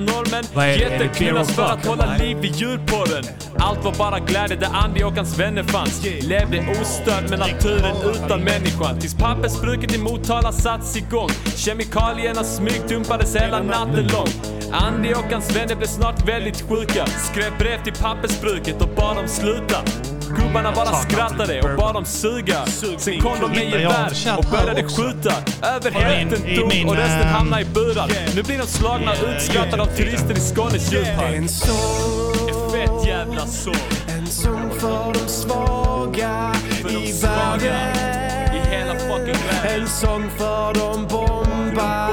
det 0.56 0.78
Getter 0.78 1.08
knullas 1.08 1.56
för 1.56 1.64
att 1.64 1.86
hålla 1.86 2.18
liv 2.18 2.46
i 2.46 2.48
djurporren. 2.48 3.24
Allt 3.58 3.84
var 3.86 3.94
bara 3.98 4.20
glädje 4.20 4.58
där 4.58 4.70
Andy 4.74 5.04
och 5.04 5.16
hans 5.16 5.40
vänner 5.40 5.64
fanns. 5.64 6.06
Levde 6.22 6.66
ostört 6.82 7.30
med 7.30 7.40
naturen 7.40 7.96
utan 8.16 8.44
människan. 8.44 9.00
Tills 9.00 9.16
pappersbruket 9.16 9.96
i 9.96 9.98
Motala 9.98 10.52
satts 10.52 10.98
igång. 10.98 11.30
Kemikalierna 11.56 12.44
smygdumpades 12.44 13.36
hela 13.36 13.64
natten 13.64 14.08
lång. 14.08 14.28
Andy 14.72 15.14
och 15.14 15.32
hans 15.32 15.56
vänner 15.56 15.76
blev 15.76 15.88
snart 15.88 16.30
väldigt 16.30 16.62
sjuka. 16.62 17.06
Skrev 17.06 17.58
brev 17.60 17.84
till 17.84 17.94
pappersbruket 17.94 18.82
och 18.82 18.90
bad 18.96 19.16
dem 19.16 19.28
sluta. 19.64 19.84
Gubbarna 20.42 20.72
bara 20.72 20.94
skrattade 20.94 21.62
och 21.62 21.78
bad 21.78 21.94
dem 21.94 22.06
suga. 22.06 22.66
Sen 22.98 23.22
kom 23.22 23.40
de 23.42 23.50
med 23.50 23.70
gevär 23.70 24.38
och 24.38 24.46
började 24.52 24.84
skjuta. 24.84 25.34
Över 25.76 25.92
hälften 25.92 26.56
dog 26.56 26.88
och 26.88 26.96
resten 26.96 27.22
ehm, 27.22 27.34
hamnade 27.34 27.62
i 27.62 27.66
burar. 27.66 28.12
Nu 28.36 28.44
blir 28.44 28.58
de 28.58 28.68
slagna 28.68 29.12
och 29.12 29.36
utskrattade 29.36 29.82
av 29.82 29.86
turister 29.86 30.38
i 30.38 30.40
Skånes 30.40 30.94
djurpark. 30.94 31.36
En 31.36 31.48
fett 32.72 33.08
jävla 33.08 33.46
sång. 33.46 33.74
en 34.08 34.28
sång 34.28 34.72
för 34.80 35.14
de 35.14 35.28
svaga 35.28 36.54
i 36.90 37.22
världen. 37.22 37.94
En 39.66 39.88
sång 39.88 40.30
för 40.38 40.74
de 40.74 41.08
bombade 41.08 42.13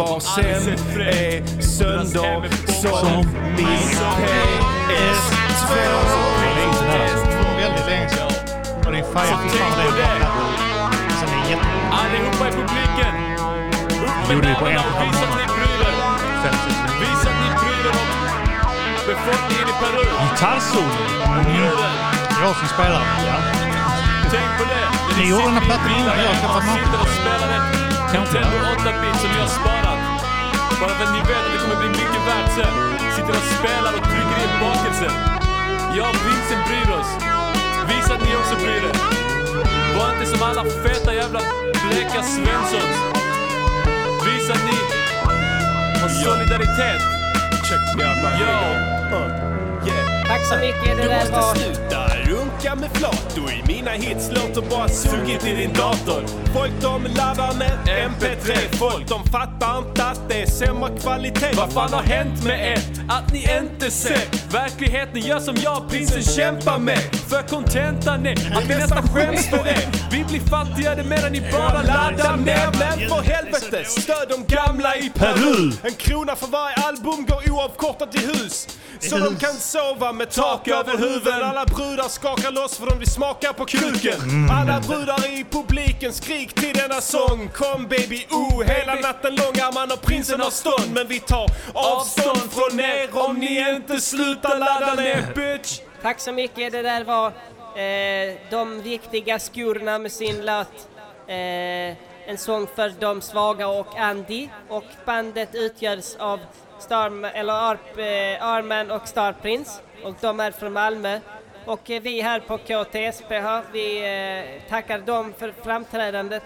var 0.00 0.20
sen 0.20 0.68
är 1.00 1.62
sönder 1.62 2.48
som 2.80 3.16
min 3.56 3.90
PS2. 4.88 5.72
Väldigt 7.56 7.86
länge 7.86 8.08
sedan. 8.08 8.32
Och 8.86 8.92
det 8.92 8.98
är 8.98 9.06
Fire 9.12 9.26
Så 9.26 9.36
fy 9.42 9.48
tänk 9.52 9.62
fan 9.62 9.72
på 9.72 9.96
det 9.96 10.12
Sen 11.20 11.28
är 11.28 11.42
det. 11.48 11.58
Allihopa 12.00 12.44
i 12.48 12.52
publiken. 12.60 13.14
Upp 14.04 14.28
med 14.28 14.34
Gjorde 14.34 14.48
vi 14.48 14.54
på 14.54 14.64
nävarna 14.64 14.86
en 14.86 14.90
och 14.90 15.06
visa 15.06 15.26
att 15.26 15.36
ni 15.40 15.46
bryr 15.56 15.80
er. 15.88 15.94
Visa 17.00 17.28
att 17.30 17.38
ni 17.42 17.48
bryr 17.60 17.84
er 17.86 17.96
om 20.20 20.28
gitarrsolo. 20.28 20.92
Jag 22.42 22.56
som 22.56 22.68
spelar. 22.68 23.02
Tänk 24.30 24.50
på 24.58 24.64
det. 24.72 24.86
Ni 25.18 25.30
gjorde 25.30 25.44
den 25.44 25.54
här 25.54 25.64
plattan 25.64 25.90
innan 25.98 26.18
jag 26.24 26.34
skaffade 26.40 27.00
Nintendo 28.12 28.56
8-bit 28.76 29.20
som 29.20 29.30
jag 29.30 29.42
har 29.42 29.48
sparat. 29.48 29.89
Bara 30.80 30.94
för 30.98 31.04
att 31.04 31.12
ni 31.12 31.20
vet 31.30 31.42
att 31.46 31.52
det 31.54 31.58
kommer 31.64 31.78
bli 31.82 31.88
mycket 32.00 32.22
värt 32.30 32.50
sen. 32.58 32.74
Sitter 33.16 33.34
och 33.40 33.46
spelar 33.58 33.92
och 33.98 34.04
trycker 34.12 34.38
in 34.44 34.52
bakelser. 34.64 35.12
Jag 35.98 36.08
och 36.14 36.20
Vincent 36.26 36.62
bryr 36.68 36.90
oss. 37.00 37.10
Visa 37.90 38.14
att 38.14 38.22
ni 38.26 38.32
också 38.40 38.54
bryr 38.64 38.82
er. 38.90 38.96
Var 39.96 40.08
inte 40.14 40.26
som 40.32 40.42
alla 40.48 40.64
feta 40.84 41.14
jävla 41.14 41.40
bleka 41.88 42.22
Svenssons. 42.34 42.96
Visa 44.26 44.52
att 44.52 44.64
ni 44.70 44.78
har 46.00 46.08
solidaritet. 46.08 47.02
Check 47.68 47.84
me 47.96 48.02
out 48.08 48.18
my 48.24 48.30
Yo. 48.40 48.54
Yeah. 49.86 50.26
Tack 50.28 50.44
så 50.46 50.56
mycket. 50.56 50.96
Det 50.96 51.02
Du 51.02 51.08
där 51.08 51.18
måste 51.18 51.32
var... 51.32 51.54
sluta 51.54 52.00
runka 52.30 52.69
med 52.80 52.90
flator 52.90 53.52
i 53.52 53.62
mina 53.66 53.90
hits 53.90 54.28
låter 54.28 54.70
bara 54.70 54.88
sugit 54.88 55.46
i 55.46 55.54
din 55.54 55.72
dator. 55.72 56.22
Folk 56.54 56.72
de 56.82 57.04
laddar 57.04 57.54
ner 57.54 58.08
MP3. 58.08 58.76
Folk 58.76 59.08
de 59.08 59.24
fattar 59.24 59.78
inte 59.78 60.04
att 60.04 60.28
det 60.28 60.42
är 60.42 60.46
sämre 60.46 60.98
kvalitet. 60.98 61.52
Vad 61.56 61.72
fan 61.72 61.92
har 61.92 62.02
hänt 62.02 62.44
med 62.44 62.72
er? 62.72 62.82
Att 63.08 63.32
ni 63.32 63.46
inte 63.62 63.90
ser 63.90 64.52
verkligheten 64.52 65.20
gör 65.20 65.40
som 65.40 65.56
jag 65.56 65.90
prinsen 65.90 66.22
kämpar 66.22 66.78
med. 66.78 66.98
För 67.28 67.42
kontentan 67.42 68.26
är 68.26 68.32
att 68.32 68.70
vi 68.70 68.74
nästan 68.74 69.08
skäms 69.08 69.50
för 69.50 69.64
det. 69.64 69.88
Vi 70.10 70.24
blir 70.24 70.40
fattigare 70.40 71.04
medan 71.04 71.32
ni 71.32 71.40
bara 71.40 71.82
laddar 71.82 72.36
ner. 72.36 72.68
Men 72.78 73.08
för 73.08 73.22
helvete, 73.32 73.84
stöd 73.84 74.28
de 74.28 74.54
gamla 74.54 74.96
i 74.96 75.10
Peru. 75.10 75.72
En 75.82 75.94
krona 75.94 76.36
för 76.36 76.46
varje 76.46 76.76
album 76.76 77.26
går 77.28 77.52
oavkortat 77.52 78.14
i 78.14 78.18
hus. 78.18 78.68
Så 79.00 79.18
de 79.18 79.36
kan 79.36 79.54
sova 79.54 80.12
med 80.12 80.30
tak 80.30 80.68
över 80.68 80.98
huvudet. 80.98 81.42
Alla 81.42 81.64
brudar 81.64 82.08
skakar 82.08 82.50
loss 82.50 82.69
för 82.78 82.86
de 82.86 82.98
vill 82.98 83.10
smaka 83.10 83.52
på 83.52 83.64
kuken. 83.64 84.50
Alla 84.50 84.80
brudar 84.80 85.26
i 85.38 85.44
publiken, 85.50 86.12
skrik 86.12 86.54
till 86.54 86.72
denna 86.72 87.00
sång. 87.00 87.48
Kom 87.54 87.86
baby, 87.88 88.26
oh, 88.30 88.62
hela 88.62 88.94
natten 88.94 89.34
lång. 89.34 89.60
Arman 89.60 89.92
och 89.92 90.02
prinsen 90.02 90.40
har 90.40 90.50
stånd. 90.50 90.94
Men 90.94 91.08
vi 91.08 91.20
tar 91.20 91.46
avstånd 91.74 92.52
från 92.52 92.80
er 92.80 93.08
om 93.12 93.36
ni 93.36 93.70
inte 93.70 94.00
slutar 94.00 94.58
ladda 94.58 94.94
ner, 94.94 95.32
bitch. 95.34 95.80
Tack 96.02 96.20
så 96.20 96.32
mycket. 96.32 96.72
Det 96.72 96.82
där 96.82 97.04
var 97.04 97.26
eh, 97.26 98.36
de 98.50 98.82
riktiga 98.82 99.38
skurna 99.38 99.98
med 99.98 100.12
sin 100.12 100.44
låt 100.46 100.88
eh, 101.26 102.10
En 102.26 102.38
sång 102.38 102.66
för 102.74 102.92
de 103.00 103.20
svaga 103.20 103.68
och 103.68 103.98
Andy. 103.98 104.48
Och 104.68 104.84
bandet 105.04 105.54
utgörs 105.54 106.16
av 106.18 106.40
Star, 106.78 107.30
eller 107.34 107.52
Arp, 107.52 107.98
eh, 107.98 108.46
Arman 108.46 108.90
och 108.90 109.08
Star 109.08 109.32
Prince. 109.32 109.80
Och 110.04 110.14
de 110.20 110.40
är 110.40 110.50
från 110.50 110.72
Malmö. 110.72 111.20
Och 111.64 111.90
eh, 111.90 112.02
vi 112.02 112.20
här 112.20 112.40
på 112.40 112.58
KTSPH, 112.58 113.72
vi 113.72 113.98
eh, 113.98 114.68
tackar 114.68 114.98
dem 114.98 115.32
för 115.38 115.52
framträdandet. 115.52 116.42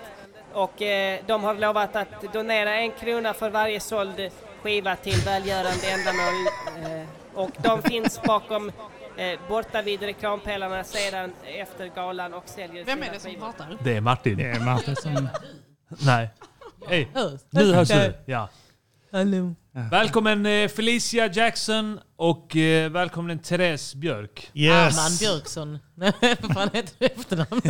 Och 0.53 0.83
eh, 0.83 1.21
de 1.27 1.45
har 1.45 1.55
lovat 1.55 1.97
att 1.97 2.33
donera 2.33 2.75
en 2.75 2.91
krona 2.91 3.35
för 3.35 3.51
varje 3.51 3.81
såld 3.81 4.31
skiva 4.63 4.97
till 4.97 5.21
välgörande 5.25 5.87
ändamål. 5.87 6.35
Och 7.35 7.51
de 7.63 7.83
finns 7.83 8.23
bakom 8.23 8.73
borta 9.49 9.83
vid 9.83 10.03
reklampelarna 10.03 10.85
sedan 10.85 11.33
efter 11.45 11.87
galan 11.87 12.35
och 12.35 12.49
säljer 12.49 12.85
Vem 12.85 13.03
är 13.03 13.13
det 13.13 13.21
som 13.21 13.35
pratar? 13.35 13.79
Det 13.85 13.97
är 13.97 14.01
Martin. 14.01 14.37
Det 14.37 14.45
är 14.45 14.61
Martin 14.61 14.97
som... 14.97 15.29
Nej. 15.89 16.29
Hej. 16.87 17.09
Nu 17.51 17.73
hörs 17.73 17.89
du. 17.89 18.15
Ja. 18.27 18.49
Hallå. 19.13 19.55
Välkommen 19.77 20.47
eh, 20.47 20.69
Felicia 20.69 21.27
Jackson 21.27 22.01
och 22.17 22.57
eh, 22.57 22.91
välkommen 22.91 23.39
Therese 23.39 23.95
Björk. 23.95 24.51
Arman 24.55 25.17
Björksson. 25.21 25.79
Vad 25.95 26.55
fan 26.55 26.71
heter 26.73 26.95
det 26.99 27.07
efternamn? 27.07 27.61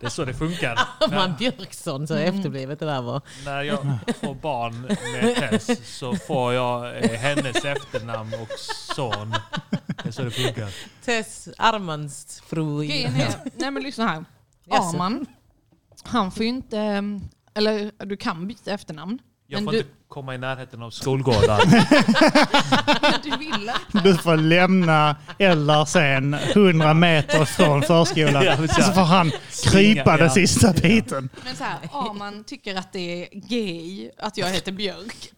Det 0.00 0.06
är 0.06 0.10
så 0.10 0.24
det 0.24 0.34
funkar. 0.34 0.78
Arman 1.00 1.34
Björksson, 1.38 2.06
så 2.06 2.14
efterblivet 2.14 2.78
det 2.78 2.86
där 2.86 3.02
var. 3.02 3.22
När 3.44 3.62
jag 3.62 3.98
får 4.20 4.34
barn 4.34 4.80
med 4.82 5.36
Tess 5.36 5.98
så 5.98 6.16
får 6.16 6.52
jag 6.52 7.04
eh, 7.04 7.10
hennes 7.10 7.64
efternamn 7.64 8.34
och 8.34 8.58
son. 8.96 9.34
Det 10.02 10.08
är 10.08 10.10
så 10.10 10.22
det 10.22 10.30
funkar. 10.30 10.74
Tess 11.04 11.48
Armans 11.58 12.42
fru. 12.46 12.88
Nej 13.54 13.70
men 13.70 13.82
lyssna 13.82 14.08
här. 14.08 14.24
Arman, 14.70 15.26
han 16.02 16.30
får 16.30 16.42
ju 16.42 16.48
inte, 16.48 16.78
eh, 16.78 17.02
eller 17.54 18.06
du 18.06 18.16
kan 18.16 18.48
byta 18.48 18.72
efternamn. 18.72 19.18
Jag 19.50 19.58
men 19.58 19.64
får 19.64 19.72
du, 19.72 19.78
inte 19.78 19.90
komma 20.08 20.34
i 20.34 20.38
närheten 20.38 20.82
av 20.82 20.90
skolgårdar. 20.90 21.60
du. 24.02 24.10
Du 24.10 24.16
får 24.16 24.36
lämna 24.36 25.16
eller 25.38 25.84
sen 25.84 26.34
100 26.34 26.94
meter 26.94 27.44
från 27.44 27.82
förskolan. 27.82 28.44
Ja, 28.44 28.56
precis. 28.56 28.86
så 28.86 28.92
får 28.92 29.00
han 29.00 29.32
krypa 29.64 30.16
den 30.16 30.30
sista 30.30 30.72
biten. 30.72 31.28
Men 31.44 31.56
så 31.56 31.64
här, 31.64 31.78
Arman 31.92 32.44
tycker 32.44 32.76
att 32.76 32.92
det 32.92 33.22
är 33.22 33.28
gay 33.32 34.10
att 34.18 34.36
jag 34.36 34.46
heter 34.46 34.72
Björk. 34.72 35.32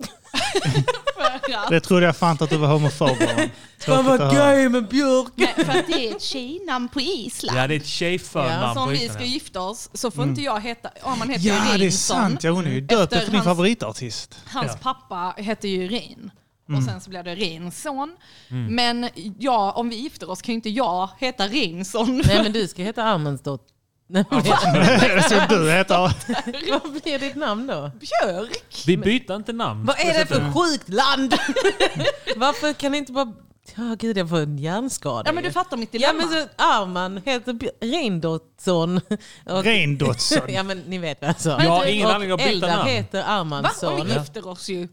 Det 1.69 1.81
trodde 1.81 2.07
jag 2.07 2.17
fan 2.17 2.37
att 2.41 2.51
du 2.51 2.57
var 2.57 2.69
homofob 2.69 3.09
av. 3.11 3.49
Fan 3.79 4.05
vad 4.05 4.31
gay 4.35 4.69
med 4.69 4.89
Björk! 4.89 5.33
nej, 5.35 5.55
för 5.57 5.63
att 5.79 5.87
det 5.87 6.09
är 6.09 6.17
ett 6.17 6.23
tjejnamn 6.23 6.89
på 6.89 7.01
Island. 7.01 7.59
Ja, 7.59 7.67
det 7.67 7.75
är 7.75 7.77
ett 7.81 7.87
tjejförnamn 7.87 8.75
Så 8.75 8.81
om 8.81 8.89
vi 8.91 9.09
ska 9.09 9.25
gifta 9.25 9.61
oss 9.61 9.91
så 9.95 10.11
får 10.11 10.25
inte 10.25 10.41
jag 10.43 10.61
heta, 10.61 10.91
Arman 11.03 11.31
heter 11.31 11.49
Ja, 11.49 11.73
ju 11.73 11.79
det 11.79 11.87
är 11.87 11.91
sant. 11.91 12.45
Ja, 12.45 12.51
hon 12.51 12.67
är 12.67 12.71
ju 12.71 12.81
döpt 12.81 13.13
Efter 13.13 13.27
din 13.27 13.35
hans- 13.35 13.45
favoritartist. 13.45 14.39
Hans 14.47 14.73
Ja. 14.73 14.79
pappa 14.83 15.35
hette 15.43 15.69
ju 15.69 15.89
Rin. 15.89 16.31
Och 16.65 16.71
Mm. 16.75 16.87
sen 16.87 17.01
så 17.01 17.11
blev 17.11 17.25
det 17.25 17.35
Rinsson. 17.35 18.17
Mm. 18.49 18.75
Men 18.75 19.09
ja, 19.39 19.73
om 19.73 19.89
vi 19.89 19.97
gifter 19.97 20.31
oss 20.31 20.43
kan 20.43 20.53
ju 20.53 20.55
inte 20.57 20.71
jag 20.71 21.09
heta 21.19 21.47
Rinsson. 21.49 22.23
Nej 22.27 22.43
men 22.43 22.53
du 22.53 22.69
ska 22.69 22.83
heta 22.83 23.05
Armansdotter. 23.05 23.67
Nej, 24.13 24.25
men- 24.31 25.23
Så 25.23 25.35
du 25.49 25.71
heter... 25.73 25.97
Vad 26.71 26.93
blir 27.03 27.19
ditt 27.19 27.35
namn 27.37 27.67
då? 27.67 27.91
Björk. 28.01 28.63
Vi 28.87 28.97
byter 28.97 29.37
inte 29.37 29.53
namn. 29.53 29.85
Vad 29.87 30.01
är 30.01 30.19
det 30.19 30.27
för 30.27 30.53
sjukt 30.53 30.89
land? 30.89 31.35
Varför 32.37 32.73
kan 32.73 32.93
ni 32.93 32.99
inte 32.99 33.13
bara... 33.13 33.33
Ja 33.77 33.95
gud 33.99 34.19
jag 34.19 34.29
får 34.29 34.39
en 34.41 34.59
hjärnskada. 34.59 35.23
Ja 35.29 35.33
men 35.33 35.45
ju. 35.45 35.49
du 35.51 35.53
fattar 35.53 35.77
mitt 35.77 35.89
Ja 35.95 35.99
dilemma. 36.13 36.31
men 36.31 36.43
så 36.43 36.49
Arman 36.57 37.23
heter 37.25 37.53
Bj- 37.53 37.71
Reindottsson. 37.81 39.01
Och- 39.47 39.65
Reindottsson. 39.65 40.53
ja 40.53 40.63
men 40.63 40.79
ni 40.79 40.99
vet 40.99 41.21
vad 41.21 41.29
jag 41.31 41.41
sa. 41.41 41.51
Jag 41.63 41.71
har 41.71 41.85
ingen 41.87 42.07
Och 42.07 42.13
anledning 42.15 42.33
att 42.35 42.39
byta 42.39 42.51
Eldar 42.51 42.69
namn. 42.77 42.89
heter 42.89 43.19
Va? 43.23 43.27
Armansson. 43.29 44.01
Om 44.01 44.07
vi 44.07 44.13
gifter 44.15 44.49
oss 44.49 44.69
ju. 44.69 44.89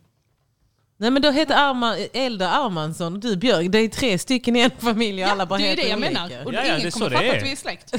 Nej 0.99 1.11
men 1.11 1.21
då 1.21 1.31
heter 1.31 1.55
Arman, 1.55 1.95
Eldar 2.13 2.65
Armansson 2.65 3.13
och 3.13 3.19
du 3.19 3.37
Björk. 3.37 3.71
Det 3.71 3.77
är 3.79 3.87
tre 3.89 4.19
stycken 4.19 4.55
i 4.55 4.59
en 4.59 4.71
familj 4.79 5.23
och 5.25 5.29
alla 5.31 5.45
bara 5.45 5.59
det 5.59 5.63
är 5.63 5.65
ju 5.65 5.69
heter 5.69 5.83
det 5.83 5.89
jag 5.89 5.97
olika. 5.97 6.11
menar. 6.27 6.45
Och 6.45 6.53
Ja, 6.53 6.57
ja, 6.57 6.63
det 6.63 6.69
är 6.69 6.79
ingen 6.79 6.91
så 6.91 6.97
kommer 6.99 7.09
det 7.09 7.15
fatta 7.15 7.27
är. 7.27 7.37
att 7.37 7.43
vi 7.43 7.51
är 7.51 7.55
släkt. 7.55 7.93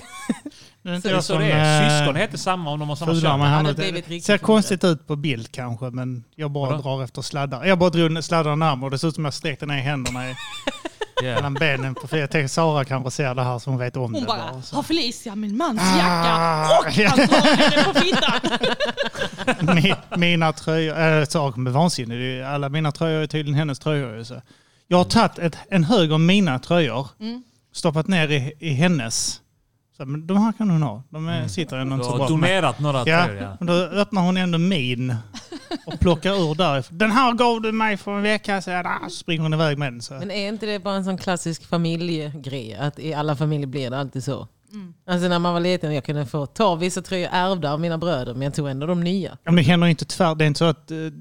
Det 0.89 0.95
är 0.95 0.97
inte 0.97 1.09
Det 1.09 1.13
är 1.13 1.15
jag 1.15 1.25
så 1.25 1.33
som 1.33 1.43
det 1.43 1.51
är. 1.53 1.83
eh, 1.85 1.99
Syskon 1.99 2.17
heter 2.17 2.39
samma 2.39 2.71
om 2.71 2.79
de 2.81 2.89
har 2.89 2.97
samma 2.97 3.15
kön. 3.47 3.65
nu. 3.65 3.69
det 3.73 3.75
blivit 3.77 3.95
Det 3.95 4.11
riktigt 4.15 4.25
ser 4.25 4.39
konstigt. 4.39 4.85
ut 4.85 5.07
på 5.07 5.17
bild 5.17 5.53
kanske, 5.53 5.85
men 5.91 6.25
jag 6.37 6.51
bara 6.51 6.71
Vadå? 6.71 6.83
drar 6.83 7.05
efter 7.05 7.23
sladdar. 7.23 7.65
Jag 7.65 7.79
bara 7.79 7.91
drog 7.91 8.25
sladdarna 8.25 8.57
närmare 8.67 8.85
och 8.85 8.91
det 8.91 8.99
ser 8.99 9.09
ut 9.09 9.15
som 9.15 9.25
jag 9.25 9.35
sträckte 9.35 9.67
ner 9.67 9.79
händerna 9.81 10.31
i, 10.31 10.35
Yeah. 11.23 11.35
mellan 11.35 11.55
benen. 11.55 11.97
För 12.09 12.17
jag 12.17 12.31
tänkte 12.31 12.55
Sara 12.55 12.85
kanske 12.85 13.11
ser 13.11 13.35
det 13.35 13.43
här 13.43 13.59
så 13.59 13.71
hon 13.71 13.79
vet 13.79 13.97
om 13.97 14.03
Hon 14.03 14.13
det. 14.13 14.21
bara, 14.27 14.53
bara, 14.53 14.63
så. 14.63 14.77
har 14.77 14.83
Felicia 14.83 15.35
min 15.35 15.57
mans 15.57 15.81
Ah. 15.83 15.99
jacka 15.99 16.79
och 16.79 17.09
han 17.09 17.27
drar 17.29 17.57
henne 17.57 17.85
på 17.85 18.01
fittan. 18.01 18.59
Mi- 19.77 20.17
mina 20.19 20.53
tröjor, 20.53 20.99
äh, 21.21 21.25
saker 21.25 21.61
med 21.61 21.73
vansinne. 21.73 22.15
Det 22.15 22.39
är- 22.41 22.45
Alla 22.45 22.69
mina 22.69 22.93
tröjor 22.93 23.23
är 23.23 23.27
tydligen 23.27 23.59
hennes 23.59 23.79
tröjor. 23.79 24.23
Så. 24.25 24.43
Jag 24.89 24.97
har 24.99 25.05
tagit 25.05 25.39
ett, 25.39 25.57
en 25.71 25.85
hög 25.85 26.13
av 26.13 26.21
mina 26.21 26.59
tröjor, 26.59 27.09
Mm. 27.21 27.43
stoppat 27.73 28.07
ner 28.09 28.29
i, 28.29 28.53
i 28.59 28.73
hennes. 28.73 29.41
Så, 29.99 30.07
men 30.07 30.27
de 30.27 30.37
här 30.37 30.53
kan 30.53 30.71
hon 30.71 30.83
ha. 30.83 31.03
De 31.11 31.29
är, 31.29 31.49
sitter 31.49 31.77
ändå 31.77 31.91
Du 31.91 31.95
inte 31.95 32.05
så 32.05 32.11
har 32.11 32.19
bra. 32.19 32.29
donerat 32.29 32.81
några 32.81 32.99
Ja, 33.07 33.25
tröjor. 33.25 33.43
Ja. 33.61 33.67
då 33.67 33.73
öppnar 33.73 34.23
hon 34.23 34.37
ändå 34.37 34.59
min 34.59 35.15
och 35.87 36.01
plockar 36.01 36.33
ur 36.51 36.55
därifrån. 36.55 36.99
Den 36.99 37.11
här 37.11 37.33
gav 37.33 37.61
du 37.63 37.73
mig 37.73 37.97
för 37.97 38.17
en 38.17 38.23
vecka 38.23 38.63
sedan. 38.63 38.87
Ah, 38.87 39.09
Så 39.09 39.11
springer 39.17 39.43
hon 39.43 39.55
iväg 39.55 39.79
med 39.79 39.93
den. 39.93 40.03
Så. 40.03 40.15
Men 40.15 40.31
är 40.31 40.49
inte 40.49 40.67
det 40.67 40.79
bara 40.79 40.95
en 40.95 41.05
sån 41.05 41.19
klassisk 41.19 41.65
familjegrej? 41.69 42.75
Att 42.81 42.99
i 42.99 43.15
alla 43.15 43.37
familjer 43.37 43.67
blir 43.67 43.91
det 43.91 43.99
alltid 43.99 44.25
så. 44.25 44.49
Mm. 44.73 44.95
Alltså 45.11 45.29
när 45.29 45.39
man 45.39 45.53
var 45.55 45.61
liten 45.61 45.95
jag 45.95 46.05
kunde 46.05 46.27
få 46.27 46.47
ta 46.47 46.75
vissa 46.75 47.03
tröjor 47.03 47.29
ärvda 47.33 47.73
av 47.73 47.81
mina 47.81 47.99
bröder 47.99 48.33
men 48.35 48.43
jag 48.43 48.55
tog 48.55 48.69
ändå 48.69 48.87
de 48.87 49.01
nya. 49.05 49.31
Ja, 49.31 49.51
men 49.53 49.57
det 49.57 49.63
händer 49.63 49.87
ju 49.87 49.91
inte 49.91 50.05
tvär. 50.05 50.35
Det 50.35 50.45
är 50.45 50.47
inte 50.47 50.59
så 50.59 50.65
att 50.65 50.91
uh, 50.91 51.13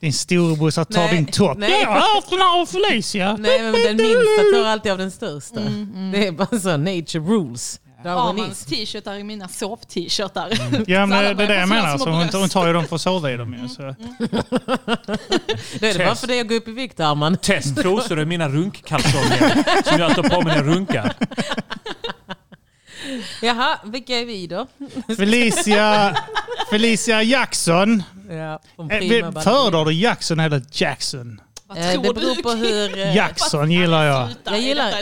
din 0.00 0.12
storebrorsa 0.12 0.84
tar 0.84 1.00
Nej, 1.02 1.14
din 1.14 1.26
topp. 1.26 1.58
nej. 1.58 1.80
Jag 1.82 1.88
har 1.90 2.30
den 2.30 2.38
här 2.40 2.60
av 2.62 2.66
Felicia. 2.66 3.36
Nej 3.36 3.62
men 3.62 3.72
den 3.72 3.96
minsta 3.96 4.42
tar 4.62 4.64
alltid 4.68 4.92
av 4.92 4.98
den 4.98 5.10
största. 5.10 5.60
Mm, 5.60 6.10
Det 6.12 6.26
är 6.26 6.32
bara 6.32 6.58
så, 6.60 6.76
nature 6.76 7.18
rules. 7.22 7.80
Armans 8.04 8.64
t-shirtar 8.64 9.14
är 9.14 9.24
mina 9.24 9.48
sov-t-shirtar. 9.48 10.48
Ja, 10.86 11.02
Så 11.02 11.06
men 11.06 11.36
det 11.36 11.44
är 11.44 11.48
det 11.48 11.54
jag 11.60 11.68
menar. 11.68 11.98
Så 11.98 12.10
hon, 12.10 12.20
bröst. 12.20 12.34
hon 12.34 12.48
tar 12.48 12.66
ju 12.66 12.72
dem 12.72 12.84
för 12.86 12.96
att 12.96 13.02
sova 13.02 13.30
i 13.32 13.36
dem 13.36 13.54
ju. 13.62 13.68
Så. 13.68 13.82
Då 15.80 15.86
är 15.86 15.98
det 15.98 16.04
bara 16.04 16.14
för 16.14 16.26
dig 16.26 16.40
att 16.40 16.48
gå 16.48 16.54
upp 16.54 16.68
i 16.68 16.72
vikt 16.72 17.00
Arman. 17.00 17.36
Test 17.36 17.76
trosor 17.82 18.18
är 18.18 18.24
mina 18.24 18.48
runkkalsonger 18.48 19.64
som 19.88 19.98
jag 19.98 20.14
tar 20.14 20.22
på 20.22 20.40
mig 20.42 20.56
när 20.56 20.56
jag 20.56 20.76
runkar. 20.76 21.12
Jaha, 23.42 23.78
vilka 23.84 24.18
är 24.18 24.24
vi 24.24 24.46
då? 24.46 24.66
Felicia, 25.16 26.16
Felicia 26.70 27.22
Jackson. 27.22 28.02
Ja, 28.30 28.60
Eh, 28.90 29.42
Föredrar 29.42 29.84
du 29.84 29.92
Jackson 29.92 30.40
eller 30.40 30.62
Jackson? 30.72 31.40
Vad 31.66 31.78
Eh, 31.78 32.02
det 32.02 32.14
beror 32.14 32.36
du, 32.36 32.42
på 32.42 32.50
hur... 32.50 32.98
eh, 32.98 33.16
Jackson 33.16 33.70
gillar 33.70 34.04
jag. 34.04 34.28
Jag 34.44 34.60
gillar. 34.60 34.92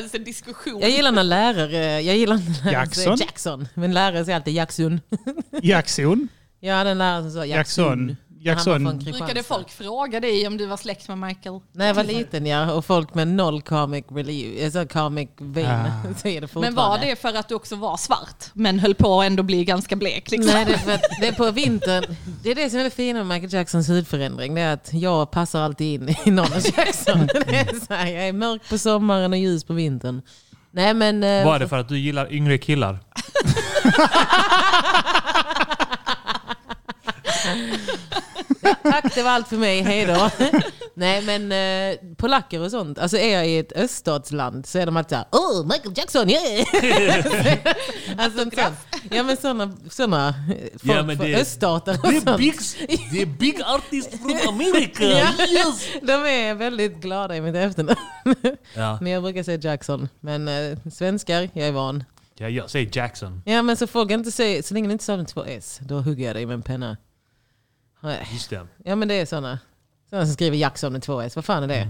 Jag 0.81 0.91
gillar 0.91 1.13
när 1.13 1.25
lärare, 1.25 2.01
jag 2.01 2.17
gillar 2.17 2.37
när 2.37 2.65
lärare 2.65 2.73
Jackson? 2.73 3.17
Jackson. 3.17 3.69
Men 3.75 3.95
lärare 3.95 4.25
säger 4.25 4.37
alltid 4.37 4.55
Jackson. 4.55 5.01
Jackson? 5.63 6.29
Ja, 6.61 6.85
den 6.85 6.99
läraren 6.99 7.23
som 7.23 7.33
sa 7.41 7.47
Jackson. 7.47 7.85
Jackson. 7.85 8.17
Jackson. 8.49 8.99
Brukade 8.99 9.43
folk 9.43 9.71
fråga 9.71 10.21
dig 10.21 10.47
om 10.47 10.57
du 10.57 10.67
var 10.67 10.77
släkt 10.77 11.09
med 11.09 11.19
Michael? 11.19 11.61
När 11.73 11.87
jag 11.87 11.95
var 11.95 12.05
liten 12.05 12.47
ja, 12.47 12.73
och 12.73 12.85
folk 12.85 13.15
med 13.15 13.29
noll 13.29 13.63
comic 13.63 14.05
relief, 14.11 14.65
alltså 14.65 14.87
comic 14.99 15.29
vein 15.39 15.67
Ah. 15.67 16.15
säger 16.17 16.41
det 16.41 16.47
fortfarande. 16.49 16.71
Men 16.71 16.75
var 16.91 16.99
det 16.99 17.17
för 17.17 17.35
att 17.35 17.49
du 17.49 17.55
också 17.55 17.77
var 17.77 17.97
svart, 17.97 18.45
men 18.53 18.79
höll 18.79 18.95
på 18.95 19.21
att 19.21 19.27
ändå 19.27 19.43
bli 19.43 19.65
ganska 19.65 19.97
blek? 19.97 20.31
Liksom? 20.31 20.53
Nej, 20.55 20.65
det 20.65 20.73
är, 20.75 20.79
för 20.79 20.93
att 20.95 21.03
det 21.21 21.29
är 21.29 21.33
på 21.33 21.51
vintern. 21.51 22.17
Det 22.43 22.51
är 22.51 22.55
det 22.55 22.71
som 22.71 22.81
är 22.81 22.85
det 22.85 22.91
fina 22.91 23.25
med 23.25 23.27
Michael 23.41 23.53
Jacksons 23.53 23.89
hudförändring. 23.89 24.55
Det 24.55 24.61
är 24.61 24.73
att 24.73 24.91
jag 24.93 25.31
passar 25.31 25.61
alltid 25.61 26.03
in 26.03 26.17
i 26.25 26.31
någon 26.31 26.53
av 26.53 26.63
Jackson. 26.77 27.27
Det 27.27 27.55
är 27.57 27.87
så 27.87 27.95
här, 27.95 28.07
jag 28.07 28.29
är 28.29 28.33
mörk 28.33 28.69
på 28.69 28.79
sommaren 28.79 29.33
och 29.33 29.39
ljus 29.39 29.65
på 29.65 29.73
vintern. 29.73 30.23
Nej 30.71 30.95
men... 30.95 31.25
eh, 31.25 31.45
Var 31.45 31.59
det 31.59 31.69
för 31.69 31.79
att 31.79 31.89
du 31.89 31.99
gillar 31.99 32.33
yngre 32.33 32.59
killar? 32.59 32.99
Tack, 38.83 39.15
det 39.15 39.23
var 39.23 39.31
allt 39.31 39.49
för 39.49 39.57
mig. 39.57 39.83
Hej 39.83 40.07
då. 40.07 40.31
Nej 40.95 41.23
men 41.23 41.53
eh, 41.53 41.99
polacker 42.17 42.61
och 42.61 42.71
sånt. 42.71 42.99
Alltså 42.99 43.17
är 43.17 43.35
jag 43.35 43.49
i 43.49 43.59
ett 43.59 43.73
öststatsland 43.73 44.67
så 44.67 44.79
är 44.79 44.87
de 44.87 44.97
alltid 44.97 45.11
såhär 45.11 45.27
Åh, 45.33 45.63
Michael 45.67 45.93
Jackson, 45.97 46.31
yeah! 46.31 46.67
alltså, 48.19 48.39
sånt. 48.39 48.55
Ja 49.11 49.23
men 49.23 49.37
sådana 49.37 49.73
såna, 49.91 50.35
folk 50.73 50.83
Ja, 50.99 51.03
men 51.03 51.17
från 51.17 51.27
det- 51.27 51.41
öststater 51.41 51.99
och 52.03 52.13
Det 52.13 52.21
sånt. 52.21 52.39
big, 52.39 52.55
det 53.13 53.23
är 53.23 53.27
big 53.27 53.63
artist 53.63 54.11
from 54.11 54.39
America! 54.49 55.05
Ja. 55.39 55.47
Yes! 55.47 55.87
De 56.03 56.13
är 56.13 56.55
väldigt 56.55 56.97
glada 57.01 57.37
i 57.37 57.41
mitt 57.41 57.55
efternamn. 57.55 57.99
Ja. 58.75 58.99
Men 59.01 59.13
jag 59.13 59.23
brukar 59.23 59.43
säga 59.43 59.59
Jackson. 59.59 60.09
Men 60.21 60.49
eh, 60.49 60.79
svenskar, 60.93 61.49
jag 61.53 61.69
är 61.69 61.73
van. 61.73 62.05
Ja, 62.41 62.49
jag 62.49 62.71
säger 62.71 62.91
Jackson. 62.97 63.43
Ja 63.47 63.63
men 63.63 63.77
så 63.77 63.87
folk 63.87 64.11
inte 64.11 64.31
säger, 64.33 64.63
så 64.63 64.75
länge 64.75 64.87
ni 64.89 64.93
inte 64.93 65.05
stavar 65.05 65.25
två 65.25 65.45
S, 65.45 65.79
då 65.83 65.95
hugger 66.01 66.27
jag 66.27 66.37
dig 66.37 66.47
med 66.47 66.55
en 66.55 66.63
penna. 66.63 66.97
Just 68.33 68.51
det. 68.51 68.67
Ja 68.85 68.97
men 68.97 69.09
det 69.09 69.15
är 69.15 69.27
sådana. 69.27 69.59
Sådana 70.11 70.27
som 70.27 70.35
skriver 70.35 70.57
Jackson 70.57 70.93
med 70.93 71.03
två 71.03 71.21
S, 71.21 71.37
vad 71.37 71.45
fan 71.45 71.63
är 71.63 71.69
det? 71.69 71.89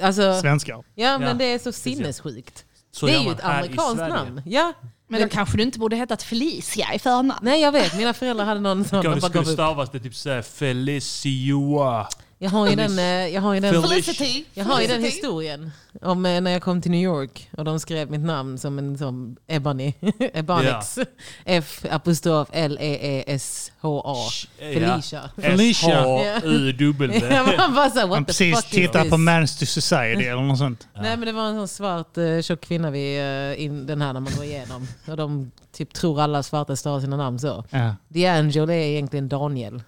Alltså, 0.00 0.40
Svenskar. 0.40 0.84
Ja 0.94 1.18
men 1.18 1.28
Ja, 1.28 1.34
det 1.34 1.44
är 1.44 1.58
så 1.58 1.72
sinnessjukt. 1.72 2.64
Så 2.90 3.06
det 3.06 3.14
är 3.14 3.20
ju 3.20 3.32
ett 3.32 3.44
amerikanskt 3.44 3.98
namn. 3.98 4.42
Ja. 4.46 4.72
Men 5.08 5.22
då 5.22 5.28
kanske 5.28 5.56
du 5.56 5.62
inte 5.62 5.78
borde 5.78 5.96
hetat 5.96 6.22
Felicia 6.22 6.94
i 6.94 6.98
förnamn? 6.98 7.38
Nej 7.42 7.60
jag 7.60 7.72
vet, 7.72 7.96
mina 7.96 8.14
föräldrar 8.14 8.44
hade 8.44 8.60
någon 8.60 8.84
sån. 8.84 9.04
Det 9.14 9.20
skulle 9.20 9.44
stavas 9.44 9.90
det 9.90 10.00
typ 10.00 10.14
såhär 10.14 10.42
Felicia. 10.42 12.08
Jag 12.40 12.50
har 12.50 12.68
ju 12.68 12.76
den, 12.76 12.98
eh, 12.98 13.04
jag 13.04 13.40
har 13.40 13.54
ju 13.54 13.60
den, 13.60 13.82
Felicity. 13.82 14.44
jag 14.54 14.64
har 14.64 14.80
ju 14.80 14.86
den 14.86 15.04
historien 15.04 15.70
om 16.02 16.26
eh, 16.26 16.40
när 16.40 16.50
jag 16.50 16.62
kom 16.62 16.82
till 16.82 16.90
New 16.90 17.02
York 17.02 17.50
och 17.56 17.64
de 17.64 17.80
skrev 17.80 18.10
mitt 18.10 18.20
namn 18.20 18.58
som 18.58 18.78
en 18.78 18.98
som 18.98 19.36
Ebony, 19.46 19.92
Ebonix. 20.34 20.98
F 21.44 21.84
apostrof 21.90 22.48
L 22.52 22.78
E 22.80 22.98
E 23.02 23.24
S 23.26 23.72
H 23.80 24.02
A. 24.04 24.16
Felicia. 24.58 25.30
S-H-U-W. 25.36 27.20
Ja, 27.30 27.46
man 27.58 27.74
bara 27.74 27.90
såhär, 27.90 28.06
Man 28.06 28.10
what 28.10 28.18
the 28.18 28.24
precis 28.24 28.56
fuck 28.56 28.70
tittar 28.70 29.10
på 29.10 29.16
Mans 29.16 29.58
to 29.58 29.66
Society 29.66 30.24
eller 30.24 30.42
något 30.42 30.58
sånt. 30.58 30.88
Nej 30.94 31.16
men 31.16 31.26
det 31.26 31.32
var 31.32 31.48
en 31.48 31.54
sån 31.56 31.68
svart 31.68 32.18
uh, 32.18 32.42
tjock 32.42 32.60
kvinna 32.60 32.90
vid 32.90 33.22
in, 33.56 33.86
den 33.86 34.02
här 34.02 34.12
när 34.12 34.20
man 34.20 34.32
går 34.36 34.44
igenom. 34.44 34.86
Och 35.06 35.16
de 35.16 35.50
typ 35.72 35.94
tror 35.94 36.20
alla 36.20 36.42
svarta 36.42 36.76
stavar 36.76 37.00
sina 37.00 37.16
namn 37.16 37.38
så. 37.38 37.64
Ja. 37.70 37.96
D'Angelo 38.08 38.72
är 38.72 38.72
egentligen 38.72 39.28
Daniel. 39.28 39.82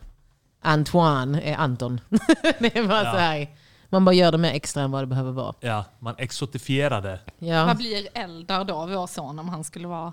Antoine 0.62 1.34
är 1.34 1.56
Anton. 1.56 2.00
det 2.58 2.76
är 2.76 2.86
bara 2.88 3.04
Ja. 3.04 3.12
så 3.12 3.18
här. 3.18 3.48
Man 3.88 4.04
bara 4.04 4.14
gör 4.14 4.32
det 4.32 4.38
mer 4.38 4.52
extra 4.52 4.82
än 4.82 4.90
vad 4.90 5.02
det 5.02 5.06
behöver 5.06 5.32
vara. 5.32 5.54
Ja, 5.60 5.84
man 5.98 6.14
exotifierade. 6.18 7.18
Ja. 7.38 7.64
Vad 7.64 7.76
blir 7.76 8.08
Eldar 8.14 8.64
då, 8.64 8.86
vår 8.86 9.06
son, 9.06 9.38
om 9.38 9.48
han 9.48 9.64
skulle 9.64 9.88
vara... 9.88 10.12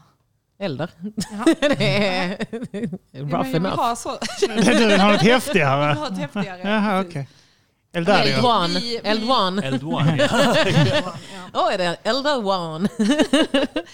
Eldar? 0.59 0.89
Ja. 1.15 1.45
det 1.77 2.07
är 2.17 2.37
Ja, 3.11 3.21
rough 3.21 3.55
enough. 3.55 3.75
ha 3.75 3.95
så. 3.95 4.17
Du 4.39 4.63
vill 4.87 4.99
ha 4.99 5.11
något 5.11 5.21
häftigare? 5.21 5.81
Jag 5.83 5.87
vill 5.89 5.97
ha 5.97 6.07
ett 6.07 6.17
häftigare. 6.17 6.59
Jaha, 6.69 7.01
okej. 7.01 7.29
Eldario. 7.93 8.33
Eldwan. 8.33 8.69
Vi- 8.69 8.99
vi- 9.03 9.09
Eldwan. 9.09 9.59
Eldwan, 9.59 10.07
Åh, 11.53 11.73
är 11.73 11.77
det 11.77 11.97
Eldwan? 12.03 12.87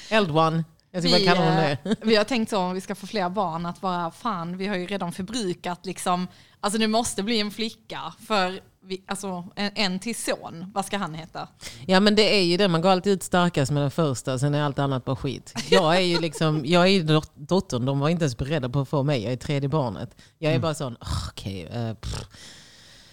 Eldwan. 0.10 0.64
Jag 0.96 1.04
bara 1.04 1.18
Vi, 1.18 1.26
kalla 1.26 1.40
honom 1.40 1.58
eh, 1.64 1.78
det. 1.84 1.96
vi 2.02 2.16
har 2.16 2.24
tänkt 2.24 2.50
så 2.50 2.58
om 2.58 2.74
vi 2.74 2.82
ska 2.82 2.96
få 2.96 3.08
fler 3.08 3.30
barn 3.30 3.66
att 3.66 3.82
vara 3.82 4.12
fan, 4.12 4.58
vi 4.58 4.68
har 4.68 4.76
ju 4.76 4.86
redan 4.88 5.12
förbrukat 5.12 5.86
liksom, 5.86 6.28
alltså 6.60 6.80
det 6.80 6.88
måste 6.88 7.24
bli 7.24 7.40
en 7.40 7.52
flicka 7.52 8.14
för 8.28 8.60
vi, 8.86 9.04
alltså, 9.08 9.48
en, 9.56 9.72
en 9.76 10.00
till 10.00 10.16
son, 10.16 10.72
vad 10.74 10.86
ska 10.86 10.98
han 10.98 11.14
heta? 11.14 11.48
Ja 11.88 12.00
men 12.00 12.16
det 12.16 12.36
är 12.40 12.42
ju 12.44 12.58
det, 12.58 12.68
man 12.68 12.82
går 12.82 12.90
alltid 12.90 13.14
ut 13.14 13.24
starkast 13.24 13.72
med 13.72 13.84
den 13.84 13.92
första, 13.92 14.40
sen 14.40 14.54
är 14.56 14.62
allt 14.64 14.80
annat 14.80 15.06
bara 15.06 15.16
skit. 15.16 15.54
Jag 15.70 15.96
är 15.96 16.02
ju 16.02 16.20
liksom, 16.20 16.62
jag 16.66 16.84
är 16.84 16.88
ju 16.88 17.04
dot- 17.04 17.32
dottern, 17.36 17.86
de 17.86 18.00
var 18.00 18.10
inte 18.10 18.24
ens 18.24 18.38
beredda 18.38 18.70
på 18.70 18.80
att 18.80 18.90
få 18.90 19.04
mig, 19.04 19.24
jag 19.24 19.34
är 19.34 19.38
tredje 19.38 19.70
barnet. 19.70 20.16
Jag 20.40 20.50
är 20.52 20.56
Mm. 20.56 20.62
bara 20.62 20.74
sån, 20.74 20.98
"Åh, 21.02 21.28
okej, 21.30 21.64
eh, 21.74 21.94
pff." 21.94 22.20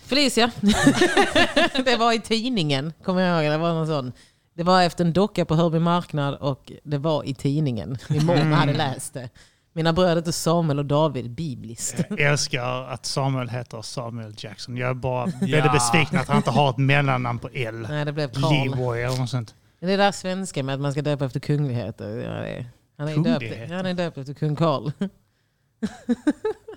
Felicia. 0.06 0.50
det 1.84 1.96
var 1.98 2.12
i 2.12 2.20
tidningen, 2.20 2.92
kommer 3.04 3.22
jag 3.22 3.44
ihåg. 3.44 3.52
Det 3.52 3.58
var 3.58 3.72
någon 3.74 3.86
sån. 3.86 4.12
Det 4.54 4.62
var 4.62 4.82
efter 4.82 5.04
en 5.04 5.12
docka 5.12 5.44
på 5.44 5.54
Hörby 5.54 5.78
marknad 5.78 6.34
och 6.34 6.72
det 6.84 6.98
var 6.98 7.24
i 7.24 7.34
tidningen. 7.34 7.98
Min 8.08 8.26
mormor 8.26 8.56
hade 8.56 8.72
läst 8.72 9.14
det. 9.14 9.28
Mina 9.72 9.92
bröder 9.92 10.16
heter 10.16 10.32
Samuel 10.32 10.78
och 10.78 10.84
David, 10.86 11.30
bibliskt. 11.30 12.04
Jag 12.10 12.20
älskar 12.20 12.82
att 12.88 13.06
Samuel 13.06 13.48
heter 13.48 13.82
Samuel 13.82 14.34
Jackson. 14.36 14.76
Jag 14.76 14.90
är 14.90 14.94
bara 14.94 15.26
Ja. 15.40 15.46
väldigt 15.56 15.72
besviken 15.72 16.18
att 16.18 16.28
han 16.28 16.36
inte 16.36 16.50
har 16.50 16.70
ett 16.70 16.78
mellannamn 16.78 17.38
på 17.38 17.48
L. 17.54 17.86
Nej, 17.90 18.04
det 18.04 18.12
blev 18.12 18.32
Karl. 18.32 18.52
Leroy 18.68 19.00
eller 19.02 19.16
något 19.16 19.30
sånt. 19.30 19.54
Det 19.80 19.92
är 19.92 19.98
där 19.98 20.12
svenska 20.12 20.62
med 20.62 20.74
att 20.74 20.80
man 20.80 20.92
ska 20.92 21.02
döpa 21.02 21.24
efter 21.24 21.40
kungligheter. 21.40 22.08
Ja, 22.08 22.30
det 22.30 22.48
är, 22.48 22.66
han, 22.98 23.08
är 23.08 23.14
döpt, 23.16 23.24
Kungligheter? 23.24 23.74
han 23.74 23.86
är 23.86 23.94
döpt 23.94 24.18
efter 24.18 24.34
kung 24.34 24.56
Karl. 24.56 24.90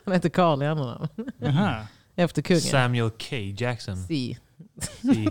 han 0.05 0.13
heter 0.13 0.29
Karl 0.29 0.63
i 0.63 0.67
andra 0.67 0.85
namn. 0.85 1.07
Jaha. 1.37 1.87
Efter 2.15 2.41
kungen. 2.41 2.61
Samuel 2.61 3.09
K. 3.09 3.35
Jackson. 3.35 3.97
Si. 3.97 4.37
Si. 4.81 5.27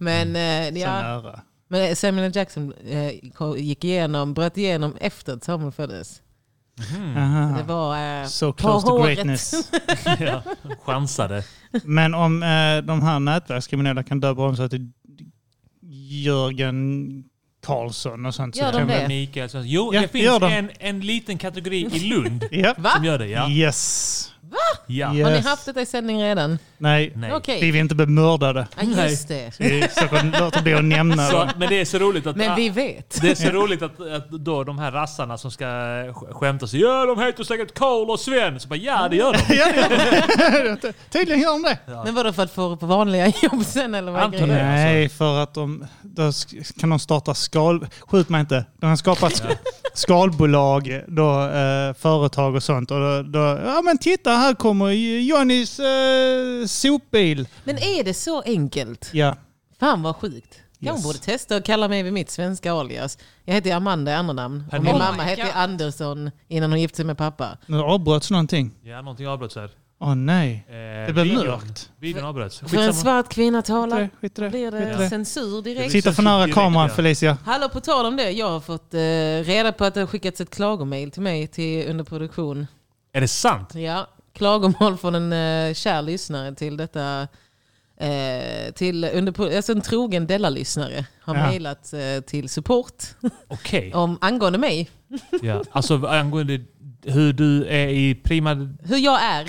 Men, 0.00 0.36
eh, 0.36 0.72
Så 0.72 0.78
ja, 0.78 1.02
nära. 1.02 1.40
men 1.68 1.96
Samuel 1.96 2.36
Jackson 2.36 2.72
eh, 2.72 3.10
gick 3.56 3.84
igenom, 3.84 4.34
bröt 4.34 4.56
igenom 4.56 4.96
efter 5.00 5.32
att 5.32 5.44
Samuel 5.44 5.72
föddes. 5.72 6.22
Aha. 7.16 7.56
Det 7.58 7.62
var 7.62 8.20
eh, 8.22 8.26
So 8.26 8.52
på 8.52 8.58
close 8.58 8.86
to 8.86 8.92
håret. 8.98 9.14
greatness. 9.16 9.70
ja, 10.20 10.42
chansade. 10.84 11.44
Men 11.84 12.14
om 12.14 12.42
eh, 12.42 12.78
de 12.86 13.02
här 13.02 13.18
nätverkskriminella 13.20 14.02
kan 14.02 14.20
döpa 14.20 14.42
om 14.42 14.56
sig 14.56 14.70
till 14.70 14.90
Jörgen 16.24 17.24
Karlsson 17.66 18.26
och 18.26 18.34
sånt. 18.34 18.54
så 18.56 18.62
Gör 18.62 18.72
de 18.72 18.78
kan 18.78 18.86
vi- 18.86 18.94
det? 18.94 19.08
Mikael. 19.08 19.50
Jo, 19.64 19.90
Ja, 19.94 20.00
det 20.00 20.08
finns 20.08 20.38
de. 20.40 20.52
en, 20.52 20.70
en 20.78 21.00
liten 21.00 21.38
kategori 21.38 21.88
i 21.92 21.98
Lund 22.08 22.44
Ja. 22.50 22.74
som 22.94 23.04
gör 23.04 23.18
det. 23.18 23.26
Ja. 23.26 23.50
Yes. 23.50 24.32
Ja. 24.86 25.06
Har 25.06 25.14
ni 25.14 25.20
Yes. 25.20 25.46
haft 25.46 25.66
detta 25.66 25.80
i 25.80 25.86
sändning 25.86 26.22
redan? 26.22 26.58
Nej, 26.78 27.12
Nej. 27.16 27.32
Okej. 27.32 27.60
vi 27.60 27.70
vill 27.70 27.80
inte 27.80 27.94
bli 27.94 28.06
mördade. 28.06 28.66
Ja, 28.96 29.04
just 29.08 29.28
det. 29.28 29.54
Så 29.54 29.62
vi 29.62 29.82
försöker 29.82 30.40
låta 30.40 30.62
bli 30.62 30.74
att 30.74 30.84
nämna 30.84 31.26
Så, 31.28 31.48
men 31.56 31.68
det 31.68 31.80
är 31.80 31.84
så 31.84 31.98
roligt 31.98 32.26
att... 32.26 32.36
Men 32.36 32.56
vi 32.56 32.68
vet. 32.70 33.20
Det 33.20 33.30
är 33.30 33.34
så 33.34 33.48
roligt 33.50 33.82
att, 33.82 34.00
att 34.00 34.30
då 34.30 34.64
de 34.64 34.78
här 34.78 34.90
rassarna 34.92 35.38
som 35.38 35.50
ska 35.50 35.64
sk- 35.64 36.32
skämta 36.32 36.66
sig. 36.66 36.80
Ja, 36.80 37.06
de 37.06 37.20
heter 37.20 37.44
säkert 37.44 37.74
Karl 37.74 38.10
och 38.10 38.20
Sven. 38.20 38.60
Så 38.60 38.68
bara, 38.68 38.76
ja, 38.76 39.08
det 39.08 39.16
gör 39.16 39.32
de. 39.32 39.38
Ja, 39.56 39.66
det 39.72 40.58
gör 40.58 40.78
de. 40.82 40.92
Tydligen 41.10 41.40
gör 41.40 41.52
de 41.52 41.62
det. 41.62 41.78
Men 42.04 42.14
vadå 42.14 42.32
för 42.32 42.42
att 42.42 42.52
få 42.54 42.76
på 42.76 42.86
vanliga 42.86 43.26
jobb 43.42 43.64
sen 43.64 43.94
eller 43.94 44.12
vad 44.12 44.30
grejen? 44.32 44.48
det. 44.48 44.54
Nej, 44.54 45.08
för 45.08 45.38
att 45.42 45.54
de, 45.54 45.86
då 46.02 46.32
kan 46.80 46.90
de 46.90 46.98
starta 46.98 47.34
skal... 47.34 47.86
Skjut 48.00 48.28
mig 48.28 48.40
inte. 48.40 48.64
De 48.80 48.80
kan 48.90 48.96
skapa 48.96 49.26
ett 49.26 49.42
sk- 49.42 49.56
skalbolag, 49.94 51.02
då, 51.06 51.42
eh, 51.48 51.94
företag 51.94 52.54
och 52.54 52.62
sånt. 52.62 52.90
Och 52.90 53.00
då, 53.00 53.22
då, 53.22 53.38
ja 53.66 53.82
men 53.84 53.98
titta, 53.98 54.30
här 54.40 54.54
kommer 54.54 54.90
Johnnys 55.20 55.80
eh, 55.80 56.66
sopbil. 56.66 57.48
Men 57.64 57.76
är 57.78 58.04
det 58.04 58.14
så 58.14 58.42
enkelt? 58.42 59.10
Ja. 59.12 59.36
Fan 59.80 60.02
vad 60.02 60.16
sjukt. 60.16 60.60
Jag 60.82 60.94
Yes. 60.94 61.04
borde 61.04 61.18
testa 61.18 61.56
att 61.56 61.64
kalla 61.64 61.88
mig 61.88 62.02
vid 62.02 62.12
mitt 62.12 62.30
svenska 62.30 62.72
alias. 62.72 63.18
Jag 63.44 63.54
heter 63.54 63.74
Amanda 63.74 64.10
i 64.10 64.14
andra 64.14 64.32
namn. 64.32 64.64
Och 64.72 64.84
min 64.84 64.98
mamma 64.98 65.22
hette 65.22 65.52
Andersson 65.52 66.30
innan 66.48 66.70
hon 66.70 66.80
gifte 66.80 66.96
sig 66.96 67.04
med 67.04 67.18
pappa. 67.18 67.58
Nu 67.66 67.80
avbröts 67.80 68.30
någonting. 68.30 68.70
Ja, 68.82 69.02
någonting 69.02 69.28
avbröts 69.28 69.56
här. 69.56 69.70
Åh 70.02 70.14
nej. 70.14 70.66
Eh, 70.68 70.74
Det 71.06 71.12
blev 71.12 71.26
mörkt. 71.26 71.90
Videon 71.98 72.24
avbröts. 72.24 72.58
För 72.58 72.76
en 72.76 72.94
svart 72.94 73.28
kvinna 73.28 73.62
talar 73.62 74.10
Skit 74.20 74.38
i 74.38 74.42
det. 74.42 74.50
blir 74.50 74.70
det 74.70 74.94
det. 74.98 75.08
censur 75.08 75.62
direkt. 75.62 75.92
Sitta 75.92 76.12
för 76.12 76.22
nära 76.22 76.48
kameran 76.52 76.90
Felicia. 76.90 77.38
Hallå, 77.44 77.68
på 77.68 77.80
tal 77.80 78.06
om 78.06 78.16
det. 78.16 78.30
Jag 78.30 78.50
har 78.50 78.60
fått 78.60 78.94
eh, 78.94 78.98
reda 79.52 79.72
på 79.72 79.84
att 79.84 79.94
det 79.94 80.00
har 80.00 80.06
skickats 80.06 80.40
ett 80.40 80.50
klagomail 80.50 81.10
till 81.10 81.22
mig 81.22 81.46
till 81.46 81.88
under 81.90 82.04
produktion. 82.04 82.66
Är 83.12 83.20
det 83.20 83.28
sant? 83.28 83.74
Ja, 83.74 84.06
klagomål 84.40 84.96
från 84.96 85.14
en 85.14 85.32
uh, 85.32 85.74
kär 85.74 86.02
lyssnare 86.02 86.54
till 86.54 86.76
detta. 86.76 87.28
Eh, 88.00 88.72
till 88.74 89.04
under, 89.04 89.56
alltså 89.56 89.72
en 89.72 89.80
trogen 89.80 90.26
Della-lyssnare 90.26 91.04
har 91.20 91.34
Ja. 91.36 91.46
mejlat 91.46 91.92
eh, 91.92 92.20
till 92.26 92.48
support 92.48 92.94
om, 93.94 94.18
angående 94.20 94.58
mig. 94.58 94.90
Ja. 95.42 95.62
Alltså 95.72 96.06
angående 96.06 96.60
hur 97.04 97.32
du 97.32 97.66
är 97.66 97.88
i 97.88 98.14
prima... 98.14 98.54
Hur 98.82 98.96
jag 98.98 99.20
är. 99.22 99.44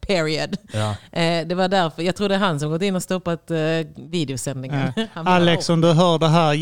Period. 0.06 0.56
Ja. 0.72 0.96
Eh, 1.20 1.46
det 1.46 1.54
var 1.54 1.68
därför. 1.68 2.02
Jag 2.02 2.16
tror 2.16 2.28
det 2.28 2.34
är 2.34 2.38
han 2.38 2.60
som 2.60 2.70
gått 2.70 2.82
in 2.82 2.96
och 2.96 3.02
stoppat 3.02 3.50
eh, 3.50 3.58
videosändningen. 3.96 4.92
Alex, 5.14 5.68
om 5.70 5.80
du 5.80 5.92
hör 5.92 6.18
det 6.18 6.28
här, 6.28 6.54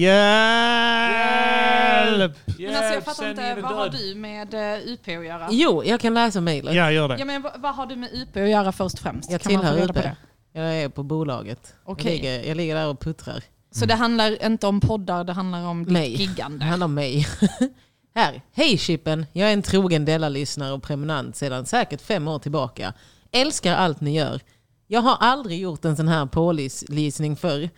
hjälp! 2.04 2.36
Men 2.58 2.76
alltså 2.76 2.94
jag 2.94 3.04
fattar 3.04 3.30
inte, 3.30 3.54
vad 3.62 3.72
har 3.72 3.88
du 3.88 4.14
med 4.14 4.54
uh, 4.54 4.92
UP 4.92 5.08
att 5.08 5.08
göra? 5.08 5.48
Jo, 5.50 5.84
jag 5.84 6.00
kan 6.00 6.14
läsa 6.14 6.40
mejlet. 6.40 6.74
Ja, 6.74 6.92
gör 6.92 7.08
det. 7.08 7.16
Ja, 7.18 7.24
men 7.24 7.42
vad, 7.42 7.60
vad 7.60 7.74
har 7.74 7.86
du 7.86 7.96
med 7.96 8.10
UP 8.12 8.36
att 8.36 8.48
göra 8.48 8.72
först 8.72 8.94
och 8.94 9.00
främst? 9.00 9.30
Jag 9.30 9.40
Kan 9.40 9.50
tillhör 9.50 9.84
UP. 9.84 9.94
det? 9.94 10.16
Jag 10.52 10.74
är 10.74 10.88
på 10.88 11.02
bolaget. 11.02 11.74
Okej. 11.84 12.12
Jag, 12.12 12.22
ligger, 12.22 12.48
jag 12.48 12.56
ligger 12.56 12.74
där 12.74 12.88
och 12.88 13.00
puttrar. 13.00 13.42
Så 13.70 13.86
det 13.86 13.94
handlar 13.94 14.46
inte 14.46 14.66
om 14.66 14.80
poddar, 14.80 15.24
det 15.24 15.32
handlar 15.32 15.66
om 15.66 15.84
ditt 15.84 16.20
giggande? 16.20 16.58
Det 16.58 16.64
handlar 16.64 16.84
om 16.84 16.94
mig. 16.94 17.26
Här. 18.14 18.42
Hej 18.52 18.78
Chippen! 18.78 19.26
Jag 19.32 19.48
är 19.48 19.52
en 19.52 19.62
trogen 19.62 20.04
Della-lyssnare 20.04 20.72
och 20.72 20.82
prenumerant 20.82 21.36
sedan 21.36 21.66
säkert 21.66 22.00
fem 22.00 22.28
år 22.28 22.38
tillbaka. 22.38 22.92
Älskar 23.32 23.74
allt 23.74 24.00
ni 24.00 24.16
gör. 24.16 24.40
Jag 24.86 25.00
har 25.00 25.16
aldrig 25.20 25.60
gjort 25.60 25.84
en 25.84 25.96
sån 25.96 26.08
här 26.08 26.26
pålysning 26.26 27.36
förr. 27.36 27.70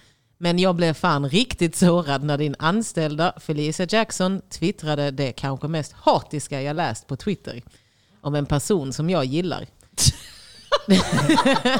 Men 0.44 0.58
jag 0.58 0.74
blev 0.74 0.94
fan 0.94 1.28
riktigt 1.28 1.76
sårad 1.76 2.24
när 2.24 2.38
din 2.38 2.54
anställda 2.58 3.32
Felicia 3.40 3.86
Jackson 3.90 4.40
twittrade 4.50 5.10
det 5.10 5.32
kanske 5.32 5.68
mest 5.68 5.92
hatiska 5.92 6.62
jag 6.62 6.76
läst 6.76 7.06
på 7.06 7.16
Twitter. 7.16 7.62
Om 8.20 8.34
en 8.34 8.46
person 8.46 8.92
som 8.92 9.10
jag 9.10 9.24
gillar. 9.24 9.66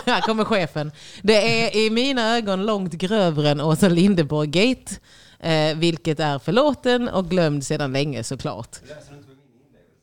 Här 0.07 0.21
kommer 0.21 0.45
chefen. 0.45 0.93
Det 1.23 1.65
är 1.65 1.77
i 1.77 1.91
mina 1.91 2.37
ögon 2.37 2.67
långt 2.67 2.93
grövre 2.93 3.51
än 3.51 3.61
Åsa 3.61 3.89
Linderborg-gate. 3.89 4.95
Eh, 5.41 5.77
vilket 5.77 6.21
är 6.21 6.39
förlåten 6.39 7.09
och 7.09 7.31
glömd 7.31 7.65
sedan 7.65 7.93
länge 7.93 8.25
såklart. 8.25 8.77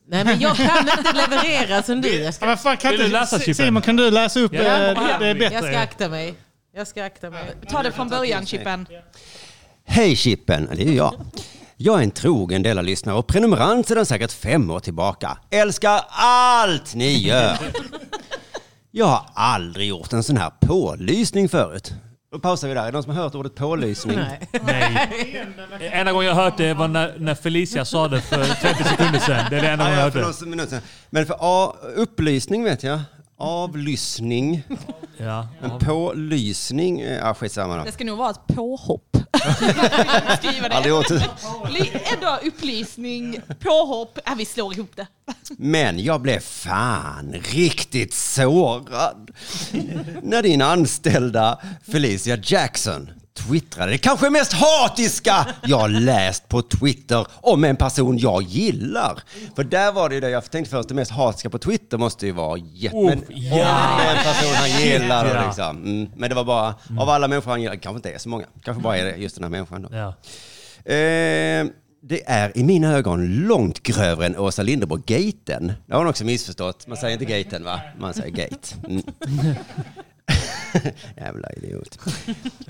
Nej 0.08 0.24
men 0.24 0.40
jag 0.40 0.56
kan 0.56 0.88
inte 0.88 1.12
leverera 1.12 1.82
som 1.82 2.00
du. 2.00 2.14
Jag 2.14 2.34
Ja, 2.40 2.46
men 2.46 2.58
fan, 2.58 2.76
kan 2.76 2.92
du 2.92 3.08
läsa? 3.08 3.38
Simon, 3.38 3.82
kan 3.82 3.96
du 3.96 4.10
läsa 4.10 4.40
upp? 4.40 4.54
Ja, 4.54 4.60
eh, 4.60 4.82
ja, 4.82 4.94
det, 4.94 5.24
det 5.24 5.26
är 5.26 5.34
bättre. 5.34 5.54
Jag 5.54 5.64
ska 5.64 5.78
akta 5.78 6.08
mig. 6.08 6.34
Jag 6.74 6.86
ska 6.86 7.04
akta 7.04 7.30
mig. 7.30 7.54
Ta 7.68 7.82
det 7.82 7.92
från 7.92 8.08
början 8.08 8.46
Chippen. 8.46 8.86
Hej 9.84 10.16
Chippen, 10.16 10.68
det 10.76 10.88
är 10.88 10.92
jag. 10.92 11.14
Jag 11.76 11.98
är 11.98 12.02
en 12.02 12.10
trogen 12.10 12.62
Della-lyssnare 12.62 13.16
och 13.16 13.26
prenumerant 13.26 13.88
sedan 13.88 14.06
säkert 14.06 14.32
fem 14.32 14.70
år 14.70 14.80
tillbaka. 14.80 15.38
Älskar 15.50 16.00
allt 16.08 16.94
ni 16.94 17.18
gör. 17.18 17.56
Jag 18.90 19.06
har 19.06 19.26
aldrig 19.34 19.88
gjort 19.88 20.12
en 20.12 20.22
sån 20.22 20.36
här 20.36 20.50
pålysning 20.60 21.48
förut. 21.48 21.94
Då 22.32 22.38
pausar 22.38 22.68
vi 22.68 22.74
där. 22.74 22.80
Är 22.82 22.86
det 22.86 22.92
någon 22.92 23.02
som 23.02 23.16
har 23.16 23.22
hört 23.22 23.34
ordet 23.34 23.54
pålysning? 23.54 24.16
Nej. 24.16 24.48
Nej. 24.66 25.90
Enda 25.92 26.12
gången 26.12 26.28
jag 26.28 26.34
hört 26.34 26.56
det 26.56 26.74
var 26.74 26.88
när, 26.88 27.18
när 27.18 27.34
Felicia 27.34 27.84
sa 27.84 28.08
det 28.08 28.20
för 28.20 28.44
30 28.44 28.84
sekunder 28.84 29.18
sedan. 29.18 29.46
Det 29.50 29.56
är 29.56 29.62
det 29.62 29.68
enda 29.68 29.84
gången 29.84 29.98
jag 29.98 30.16
ja, 30.16 30.22
hört 30.22 30.70
det. 30.70 30.82
Men 31.10 31.26
för 31.26 31.36
A, 31.40 31.74
upplysning 31.96 32.64
vet 32.64 32.82
jag. 32.82 33.00
Avlyssning. 33.42 34.62
Ja. 35.16 35.48
En 35.62 35.78
pålysning. 35.78 37.00
Ja, 37.00 37.34
skitsamma 37.34 37.76
då. 37.76 37.84
Det 37.84 37.92
ska 37.92 38.04
nog 38.04 38.18
vara 38.18 38.30
ett 38.30 38.46
påhopp. 38.46 39.16
Skriva 40.38 40.68
det. 40.68 40.74
Aldrig 40.74 40.94
Ändå 42.14 42.38
upplysning, 42.44 43.40
påhopp. 43.60 44.18
Ja, 44.24 44.34
vi 44.38 44.44
slår 44.44 44.74
ihop 44.74 44.96
det. 44.96 45.06
Men 45.58 46.04
jag 46.04 46.20
blev 46.20 46.40
fan 46.40 47.34
riktigt 47.42 48.14
sårad 48.14 49.30
när 50.22 50.42
din 50.42 50.62
anställda 50.62 51.58
Felicia 51.92 52.38
Jackson 52.42 53.10
twittrade 53.34 53.92
det 53.92 53.98
kanske 53.98 54.30
mest 54.30 54.52
hatiska 54.52 55.46
jag 55.62 55.90
läst 55.90 56.48
på 56.48 56.62
Twitter 56.62 57.26
om 57.40 57.64
en 57.64 57.76
person 57.76 58.18
jag 58.18 58.42
gillar. 58.42 59.22
För 59.56 59.64
där 59.64 59.92
var 59.92 60.08
det 60.08 60.14
ju 60.14 60.20
det 60.20 60.30
jag 60.30 60.50
tänkte 60.50 60.70
först, 60.70 60.88
det 60.88 60.94
mest 60.94 61.10
hatiska 61.10 61.50
på 61.50 61.58
Twitter 61.58 61.98
måste 61.98 62.26
ju 62.26 62.32
vara 62.32 62.58
jätte... 62.58 62.96
Oh, 62.96 63.12
är 63.12 64.16
en 64.16 64.24
person 64.24 64.54
han 64.54 64.70
gillar 64.82 65.34
Ja. 65.34 65.46
liksom. 65.46 65.76
Mm, 65.76 66.08
men 66.16 66.28
det 66.28 66.34
var 66.34 66.44
bara, 66.44 66.74
av 67.00 67.08
alla 67.08 67.28
människor 67.28 67.50
han 67.50 67.62
gillar, 67.62 67.76
kanske 67.76 67.96
inte 67.96 68.12
är 68.12 68.18
så 68.18 68.28
många, 68.28 68.44
kanske 68.64 68.82
bara 68.82 68.96
är 68.98 69.04
det 69.04 69.16
just 69.16 69.34
den 69.34 69.44
här 69.44 69.50
människan 69.50 69.82
då. 69.82 69.88
Ja. 69.92 70.08
Eh, 70.92 71.66
det 72.04 72.22
är 72.26 72.58
i 72.58 72.64
mina 72.64 72.92
ögon 72.92 73.26
långt 73.46 73.82
grövre 73.82 74.26
än 74.26 74.38
Åsa 74.38 74.62
Linderborg-gaten. 74.62 75.72
Det 75.86 75.92
har 75.92 75.98
hon 75.98 76.08
också 76.08 76.24
missförstått. 76.24 76.86
Man 76.86 76.96
säger 76.96 77.12
inte 77.20 77.24
gaten 77.24 77.64
va? 77.64 77.80
Man 77.98 78.14
säger 78.14 78.30
gate. 78.30 78.76
Mm. 78.88 79.02
Jävla 81.16 81.48
idiot. 81.56 81.98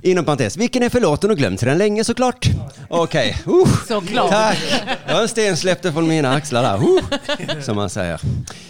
Inom 0.02 0.24
parentes, 0.24 0.56
vilken 0.56 0.82
är 0.82 0.88
förlåten 0.88 1.30
och 1.30 1.36
glömd 1.36 1.60
sedan 1.60 1.78
länge 1.78 2.04
såklart? 2.04 2.46
Okej, 2.88 3.38
uh, 3.46 3.66
Såklart. 3.88 4.30
tack. 4.30 4.58
Det 5.06 5.12
var 5.12 5.22
en 5.22 5.28
sten 5.28 5.56
släppte 5.56 5.92
från 5.92 6.08
mina 6.08 6.34
axlar 6.34 6.62
där, 6.62 6.82
uh, 7.56 7.62
som 7.62 7.76
man 7.76 7.90
säger. 7.90 8.20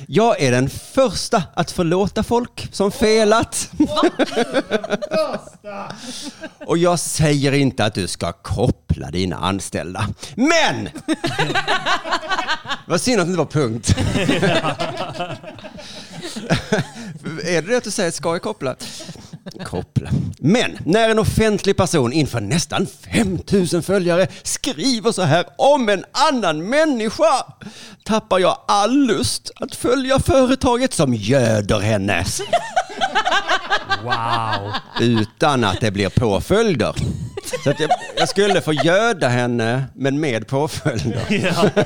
Jag 0.06 0.40
är 0.42 0.50
den 0.50 0.70
första 0.70 1.42
att 1.54 1.70
förlåta 1.70 2.22
folk 2.22 2.68
som 2.72 2.92
felat. 2.92 3.70
Och 6.66 6.78
jag 6.78 6.98
säger 6.98 7.52
inte 7.52 7.84
att 7.84 7.94
du 7.94 8.06
ska 8.06 8.32
koppla 8.32 9.10
dina 9.10 9.36
anställda. 9.36 10.09
Men! 10.34 10.88
Vad 12.86 13.00
synd 13.00 13.20
att 13.20 13.26
det 13.26 13.30
inte 13.30 13.38
var 13.38 13.46
punkt. 13.46 13.96
Är 17.40 17.62
det 17.62 17.68
det 17.68 17.76
att 17.76 17.84
du 17.84 17.90
säger 17.90 18.10
ska 18.10 18.32
jag 18.32 18.42
koppla? 18.42 18.76
Koppla. 19.64 20.10
Men 20.38 20.78
när 20.86 21.10
en 21.10 21.18
offentlig 21.18 21.76
person 21.76 22.12
inför 22.12 22.40
nästan 22.40 22.86
5000 23.14 23.82
följare 23.82 24.26
skriver 24.42 25.12
så 25.12 25.22
här 25.22 25.44
om 25.59 25.88
en 25.88 26.04
annan 26.12 26.68
människa 26.68 27.44
tappar 28.04 28.38
jag 28.38 28.59
all 28.68 29.06
lust 29.06 29.50
att 29.56 29.74
följa 29.74 30.18
företaget 30.18 30.94
som 30.94 31.14
göder 31.14 31.80
henne. 31.80 32.24
Wow. 34.02 34.72
Utan 35.00 35.64
att 35.64 35.80
det 35.80 35.90
blir 35.90 36.09
påföljder. 36.09 36.94
Så 37.64 37.70
att 37.70 37.80
jag, 37.80 37.90
jag 38.16 38.28
skulle 38.28 38.60
få 38.60 38.72
göda 38.72 39.28
henne, 39.28 39.84
men 39.94 40.20
med 40.20 40.46
påföljder. 40.46 41.22
Ja. 41.28 41.70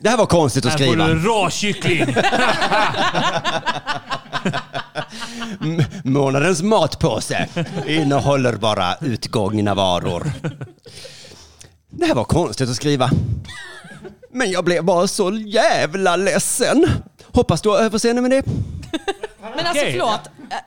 Det 0.00 0.08
här 0.08 0.16
var 0.16 0.26
konstigt 0.26 0.66
att 0.66 0.72
Här 0.72 0.78
får 0.78 0.84
skriva. 0.84 1.06
du 1.06 1.12
en 1.12 1.22
rå 1.22 1.50
kyckling. 1.50 2.00
M- 5.62 5.82
Månadens 6.04 6.62
matpåse 6.62 7.48
innehåller 7.86 8.52
bara 8.56 8.94
utgångna 9.00 9.74
varor. 9.74 10.32
Det 11.90 12.06
här 12.06 12.14
var 12.14 12.24
konstigt 12.24 12.70
att 12.70 12.76
skriva. 12.76 13.10
Men 14.32 14.50
jag 14.50 14.64
blev 14.64 14.84
bara 14.84 15.06
så 15.08 15.30
jävla 15.32 16.16
ledsen. 16.16 16.86
Hoppas 17.32 17.62
du 17.62 17.68
har 17.68 17.78
överseende 17.78 18.22
med 18.22 18.30
det. 18.30 18.42
Men 19.40 19.66
alltså 19.66 19.82
Okej. 19.82 19.92
förlåt, 19.92 20.20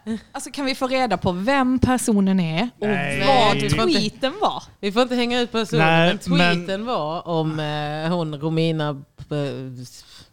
eh, 0.06 0.14
alltså, 0.32 0.52
kan 0.52 0.66
vi 0.66 0.76
få 0.76 0.88
reda 0.88 1.18
på 1.18 1.32
vem 1.32 1.80
personen 1.80 2.40
är 2.40 2.70
och 2.82 2.88
Nej. 2.88 3.24
vad 3.28 3.56
Nej, 3.58 3.70
tweeten 3.70 4.34
var? 4.42 4.64
Vi 4.82 4.92
får 4.92 5.02
inte 5.02 5.16
hänga 5.16 5.40
ut 5.40 5.52
personen, 5.52 5.86
Nej, 5.88 6.18
men 6.26 6.56
tweeten 6.66 6.86
var 6.86 7.28
om 7.28 7.60
eh, 7.60 8.16
hon 8.16 8.36
Romina... 8.36 9.02
eh, 9.32 9.38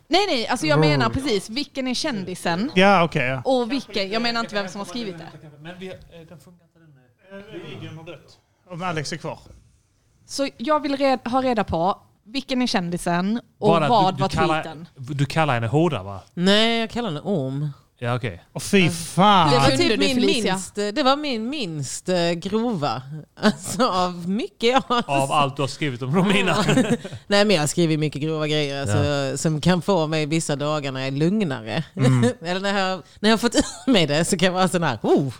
Nej, 0.08 0.26
nej, 0.26 0.46
alltså 0.46 0.66
jag 0.66 0.80
menar 0.80 1.10
precis, 1.10 1.50
vilken 1.50 1.88
är 1.88 1.94
kändisen? 1.94 2.70
Ja, 2.74 3.04
okej. 3.04 3.26
ja. 3.26 3.42
Och 3.44 3.72
vilken, 3.72 4.10
jag 4.10 4.22
menar 4.22 4.40
inte 4.40 4.54
vem 4.54 4.68
som 4.68 4.78
har 4.78 4.86
skrivit 4.86 5.18
det. 5.18 5.28
Men 5.60 5.78
vi, 5.78 5.86
den 6.28 6.38
funkar 6.38 6.64
inte 6.64 6.78
den. 6.78 7.80
Videon 7.80 7.96
har 7.96 8.04
dött. 8.04 8.38
Om 8.70 8.82
Alex 8.82 9.12
är 9.12 9.16
kvar. 9.16 9.38
Så 10.26 10.48
jag 10.56 10.80
vill 10.80 10.96
red, 10.96 11.20
ha 11.24 11.42
reda 11.42 11.64
på 11.64 12.00
vilken 12.24 12.62
är 12.62 12.66
kändisen 12.66 13.40
och 13.58 13.68
Bara, 13.68 13.88
vad 13.88 14.16
du, 14.16 14.20
var 14.20 14.28
du 14.28 14.36
kallar, 14.36 14.62
tweeten? 14.62 14.88
Du 14.96 15.26
kallar 15.26 15.54
henne 15.54 15.66
hora 15.66 16.02
va? 16.02 16.20
Nej, 16.34 16.80
jag 16.80 16.90
kallar 16.90 17.08
henne 17.08 17.20
Orm. 17.20 17.70
Ja 17.98 18.14
okej. 18.14 18.42
Och 18.52 18.62
fy 18.62 18.90
fan. 18.90 19.50
Det 19.50 19.58
var 19.58 19.68
typ 19.76 19.98
min 19.98 20.14
Felicia? 20.14 20.52
minst, 20.54 20.74
det 20.74 21.02
var 21.02 21.16
min 21.16 21.48
minst 21.50 22.08
eh, 22.08 22.30
grova. 22.30 23.02
Alltså 23.40 23.86
av 23.88 24.28
mycket 24.28 24.70
jag 24.70 24.82
har 24.88 25.04
Av 25.06 25.32
allt 25.32 25.56
du 25.56 25.62
har 25.62 25.66
skrivit 25.68 26.02
om 26.02 26.16
Romina. 26.16 26.64
Nej 27.26 27.44
men 27.44 27.50
jag 27.50 27.62
har 27.62 27.66
skrivit 27.66 27.98
mycket 27.98 28.22
grova 28.22 28.46
grejer 28.48 28.80
alltså, 28.82 29.38
som 29.42 29.60
kan 29.60 29.82
få 29.82 30.06
mig 30.06 30.26
vissa 30.26 30.56
dagar 30.56 30.92
när 30.92 31.00
jag 31.00 31.06
är 31.08 31.12
lugnare. 31.12 31.84
Mm. 31.96 32.24
Eller 32.44 32.60
när 32.60 32.78
jag, 32.80 33.02
när 33.20 33.30
jag 33.30 33.32
har 33.36 33.38
fått 33.38 33.54
ur 33.54 33.90
mig 33.92 34.06
det 34.06 34.24
så 34.24 34.36
kan 34.38 34.46
jag 34.46 34.52
vara 34.52 34.68
sån 34.68 34.82
här, 34.82 34.98
oh, 35.02 35.32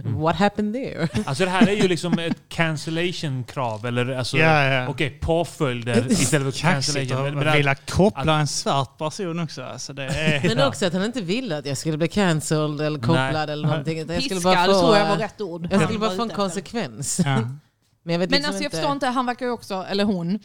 Mm. 0.00 0.20
what 0.20 0.36
happened 0.36 0.74
there? 0.74 1.08
Alltså 1.26 1.44
det 1.44 1.50
här 1.50 1.68
är 1.68 1.72
ju 1.76 1.88
liksom 1.88 2.18
ett 2.18 2.36
cancellation-krav. 2.48 3.86
Eller 3.86 4.14
alltså, 4.16 4.36
Ja, 4.36 4.64
ja. 4.64 4.88
okej, 4.88 5.10
påföljder 5.20 6.12
istället 6.12 6.54
för 6.54 6.60
Kaxigt 6.60 6.96
cancellation. 6.96 7.26
att 7.26 7.34
Men- 7.34 7.44
men- 7.44 7.56
vilja 7.56 7.74
koppla 7.74 8.38
en 8.40 8.46
svart 8.46 8.98
person 8.98 9.38
också. 9.40 9.62
Alltså 9.62 9.92
det 9.92 10.02
är... 10.04 10.48
Men 10.56 10.66
också 10.68 10.86
att 10.86 10.92
han 10.92 11.04
inte 11.04 11.20
ville 11.20 11.58
att 11.58 11.66
jag 11.66 11.78
skulle 11.78 11.95
bli 11.98 12.08
cancelled 12.08 12.80
eller 12.80 12.98
kopplad 12.98 13.32
Nej. 13.32 13.42
eller 13.42 13.68
någonting. 13.68 13.98
Jag 13.98 14.06
skulle 14.06 14.20
Piskad 14.20 14.42
bara 14.42 14.66
få, 14.66 14.80
tror 14.80 14.96
jag 14.96 15.08
var 15.08 15.16
rätt 15.16 15.40
ord. 15.40 15.68
Jag 15.70 15.82
skulle 15.82 15.98
bara 15.98 16.16
få 16.16 16.22
en 16.22 16.28
konsekvens. 16.28 17.20
Ja. 17.24 17.36
Men 18.02 18.12
jag 18.12 18.18
vet 18.18 18.30
Men 18.30 18.36
liksom 18.36 18.48
alltså 18.48 18.62
jag 18.62 18.66
inte. 18.66 18.76
förstår 18.76 18.92
inte, 18.92 19.06
han 19.06 19.26
verkar 19.26 19.46
ju 19.46 19.52
också, 19.52 19.86
eller 19.88 20.04
hon, 20.04 20.38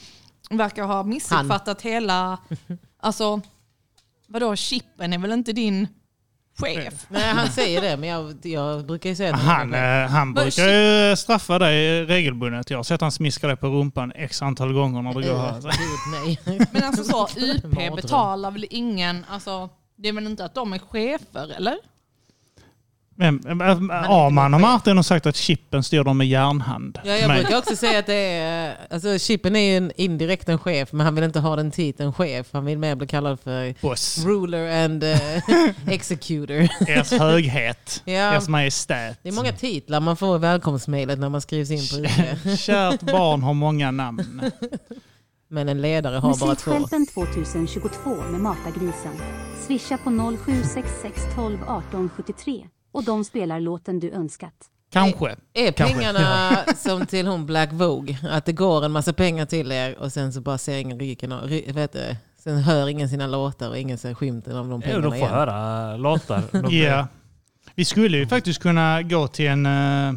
verkar 0.49 0.83
ha 0.83 1.03
missuppfattat 1.03 1.81
hela... 1.81 2.37
Alltså, 2.99 3.41
vadå, 4.27 4.55
chippen 4.55 5.13
är 5.13 5.17
väl 5.17 5.31
inte 5.31 5.53
din 5.53 5.87
chef. 6.59 7.05
Nej, 7.09 7.33
han 7.33 7.47
säger 7.47 7.81
det, 7.81 7.97
men 7.97 8.09
jag, 8.09 8.35
jag 8.41 8.85
brukar 8.85 9.09
ju 9.09 9.15
säga 9.15 9.33
att 9.33 9.41
Han, 9.41 9.73
eh, 9.73 10.09
han 10.09 10.33
brukar 10.33 10.67
ju 10.67 11.15
straffa 11.15 11.59
dig 11.59 12.05
regelbundet. 12.05 12.69
Jag 12.69 12.77
har 12.77 12.83
sett 12.83 13.01
han 13.01 13.11
smiska 13.11 13.47
dig 13.47 13.55
på 13.55 13.67
rumpan 13.67 14.11
x 14.15 14.41
antal 14.41 14.73
gånger 14.73 15.01
när 15.01 15.13
du 15.13 15.29
går 15.29 15.37
här. 15.37 16.73
Men 16.73 16.83
alltså 16.83 17.03
så, 17.03 17.27
UP 17.37 17.95
betalar 17.95 18.51
väl 18.51 18.65
ingen, 18.69 19.25
alltså 19.29 19.69
det 20.01 20.09
är 20.09 20.13
väl 20.13 20.25
inte 20.27 20.45
att 20.45 20.55
de 20.55 20.73
är 20.73 20.79
chefer 20.79 21.55
eller? 21.57 21.77
Men, 23.15 23.61
äh, 23.61 23.67
Arman 24.11 24.53
och 24.53 24.61
Martin 24.61 24.95
har 24.95 25.03
sagt 25.03 25.25
att 25.25 25.35
chippen 25.35 25.83
styr 25.83 26.03
dem 26.03 26.17
med 26.17 26.27
järnhand. 26.27 26.99
Ja, 27.03 27.11
jag 27.15 27.29
brukar 27.31 27.57
också 27.57 27.75
säga 27.75 27.99
att 27.99 28.05
det 28.05 28.13
är... 28.13 28.77
Alltså, 28.89 29.19
Chippen 29.19 29.55
är 29.55 29.71
ju 29.71 29.77
en 29.77 29.91
indirekt 29.95 30.49
en 30.49 30.59
chef, 30.59 30.91
men 30.91 31.05
han 31.05 31.15
vill 31.15 31.23
inte 31.23 31.39
ha 31.39 31.55
den 31.55 31.71
titeln 31.71 32.13
chef. 32.13 32.47
Han 32.51 32.65
vill 32.65 32.77
mer 32.77 32.95
bli 32.95 33.07
kallad 33.07 33.39
för 33.39 33.75
Boss. 33.81 34.25
ruler 34.25 34.85
and 34.85 35.03
uh, 35.03 35.17
executor. 35.93 36.67
Ers 36.87 37.11
höghet, 37.11 38.01
Ja. 38.05 38.13
ers 38.13 38.47
majestät. 38.47 39.19
Det 39.23 39.29
är 39.29 39.33
många 39.33 39.51
titlar 39.51 39.99
man 39.99 40.17
får 40.17 40.35
i 40.35 40.39
välkomstmejlet 40.39 41.19
när 41.19 41.29
man 41.29 41.41
skrivs 41.41 41.71
in 41.71 41.87
på 41.99 42.05
UP. 42.49 42.59
Kärt 42.59 43.01
barn 43.01 43.43
har 43.43 43.53
många 43.53 43.91
namn. 43.91 44.41
Men 45.53 45.69
en 45.69 45.81
ledare 45.81 46.15
har 46.15 46.39
bara 46.39 46.55
två. 46.55 46.71
Musikskälpen 46.71 47.05
2022 47.05 48.15
med 48.31 48.39
Mata-grisen. 48.41 49.11
Swisha 49.67 49.97
på 49.97 50.09
0766 50.45 51.21
12 51.35 51.57
18 51.67 52.09
73 52.15 52.67
och 52.91 53.03
de 53.03 53.23
spelar 53.23 53.59
låten 53.59 53.99
du 53.99 54.11
önskat. 54.11 54.53
Kanske. 54.91 55.35
Är 55.53 55.71
Kanske. 55.71 55.95
pengarna 55.95 56.49
som 56.77 57.05
till 57.05 57.27
hon 57.27 57.45
Black 57.45 57.69
Vogue? 57.73 58.17
Att 58.29 58.45
det 58.45 58.53
går 58.53 58.85
en 58.85 58.91
massa 58.91 59.13
pengar 59.13 59.45
till 59.45 59.71
er 59.71 59.97
och 59.99 60.11
sen 60.11 60.33
så 60.33 60.41
bara 60.41 60.57
ser 60.57 60.77
ingen 60.77 60.99
ryken 60.99 61.31
av, 61.31 61.47
vet 61.67 61.93
du, 61.93 62.15
Sen 62.43 62.57
hör 62.57 62.87
ingen 62.87 63.09
sina 63.09 63.27
låtar 63.27 63.69
och 63.69 63.77
ingen 63.77 63.97
ser 63.97 64.13
skymten 64.13 64.57
av 64.57 64.69
de 64.69 64.81
pengarna 64.81 65.01
de 65.01 65.09
får 65.09 65.15
igen. 65.17 65.29
höra 65.29 65.97
låtar. 65.97 66.43
Ja. 66.71 67.07
Vi 67.75 67.85
skulle 67.85 68.17
ju 68.17 68.27
faktiskt 68.27 68.61
kunna 68.61 69.01
gå 69.01 69.27
till 69.27 69.47
en... 69.47 69.65
eh, 69.65 70.13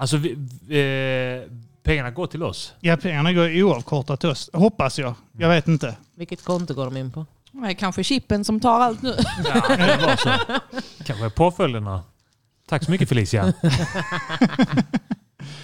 Alltså, 0.00 0.16
vi, 0.16 0.30
eh, 0.68 1.52
pengarna 1.82 2.10
går 2.10 2.26
till 2.26 2.42
oss. 2.42 2.74
Ja, 2.80 2.96
pengarna 2.96 3.32
går 3.32 3.62
oavkortat 3.62 4.20
till 4.20 4.28
oss. 4.28 4.50
Hoppas 4.52 4.98
jag. 4.98 5.14
Jag 5.38 5.48
vet 5.48 5.68
inte. 5.68 5.96
Vilket 6.14 6.44
konto 6.44 6.74
går 6.74 6.84
de 6.84 6.96
in 6.96 7.10
på? 7.10 7.26
Det 7.52 7.68
är 7.68 7.74
kanske 7.74 8.04
chippen 8.04 8.44
som 8.44 8.60
tar 8.60 8.80
allt 8.80 9.02
nu. 9.02 9.16
Ja, 9.44 9.76
det 9.76 10.16
så. 10.18 10.30
Kanske 11.04 11.30
påföljderna. 11.30 12.02
Tack 12.68 12.84
så 12.84 12.90
mycket 12.90 13.08
Felicia. 13.08 13.52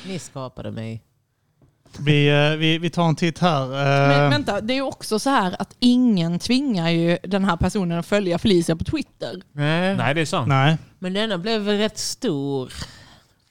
Ni 0.06 0.18
skapade 0.18 0.70
mig. 0.70 1.02
Vi, 1.98 2.28
eh, 2.28 2.56
vi, 2.56 2.78
vi 2.78 2.90
tar 2.90 3.08
en 3.08 3.16
titt 3.16 3.38
här. 3.38 3.68
Men 3.68 4.24
Eh, 4.24 4.30
vänta, 4.30 4.60
det 4.60 4.72
är 4.72 4.74
ju 4.74 4.82
också 4.82 5.18
så 5.18 5.30
här 5.30 5.56
att 5.58 5.76
ingen 5.78 6.38
tvingar 6.38 6.90
ju 6.90 7.18
den 7.22 7.44
här 7.44 7.56
personen 7.56 7.98
att 7.98 8.06
följa 8.06 8.38
Felicia 8.38 8.76
på 8.76 8.84
Twitter. 8.84 9.42
Nej. 9.52 9.96
Nej, 9.96 10.14
det 10.14 10.20
är 10.20 10.24
sant. 10.24 10.48
Nej. 10.48 10.76
Men 10.98 11.12
denna 11.12 11.38
blev 11.38 11.66
rätt 11.66 11.98
stor 11.98 12.72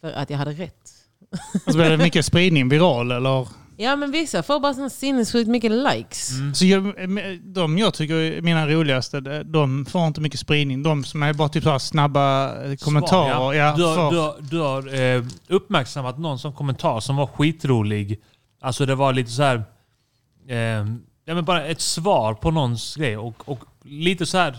för 0.01 0.11
att 0.11 0.29
jag 0.29 0.37
hade 0.37 0.51
rätt. 0.51 0.82
Alltså, 1.53 1.73
blir 1.73 1.89
det 1.89 1.97
mycket 1.97 2.25
spridning 2.25 2.69
viral 2.69 3.11
eller? 3.11 3.47
Ja 3.77 3.95
men 3.95 4.11
vissa 4.11 4.43
får 4.43 4.59
bara 4.59 4.73
sån 4.73 4.89
sinnessjukt 4.89 5.49
mycket 5.49 5.71
likes. 5.71 6.31
Så 6.53 6.65
jag, 6.65 6.93
de 7.41 7.77
jag 7.77 7.93
tycker 7.93 8.15
är 8.15 8.41
mina 8.41 8.67
roligaste, 8.67 9.43
de 9.43 9.85
får 9.85 10.07
inte 10.07 10.21
mycket 10.21 10.39
spridning. 10.39 10.83
De 10.83 11.03
som 11.03 11.23
är 11.23 11.33
bara 11.33 11.49
typ 11.49 11.63
så 11.63 11.69
här 11.69 11.79
snabba 11.79 12.45
eh, 12.63 12.75
kommentarer. 12.75 13.33
Svar, 13.33 13.53
ja. 13.53 13.73
du 13.77 13.83
har, 13.83 14.11
du 14.11 14.17
har, 14.17 14.35
du 14.39 14.59
har 14.59 15.01
eh, 15.01 15.23
uppmärksammat 15.47 16.19
någon 16.19 16.39
som 16.39 16.53
kommentar 16.53 16.99
som 16.99 17.15
var 17.15 17.27
skitrolig. 17.27 18.21
Alltså 18.61 18.85
det 18.85 18.95
var 18.95 19.13
lite 19.13 19.31
så 19.31 19.43
här... 19.43 19.63
Eh, 20.47 20.57
ja, 21.25 21.35
men 21.35 21.45
bara 21.45 21.65
ett 21.65 21.81
svar 21.81 22.33
på 22.33 22.51
någons 22.51 22.95
grej. 22.95 23.17
Och, 23.17 23.49
och 23.49 23.59
lite 23.83 24.25
så 24.25 24.37
här... 24.37 24.57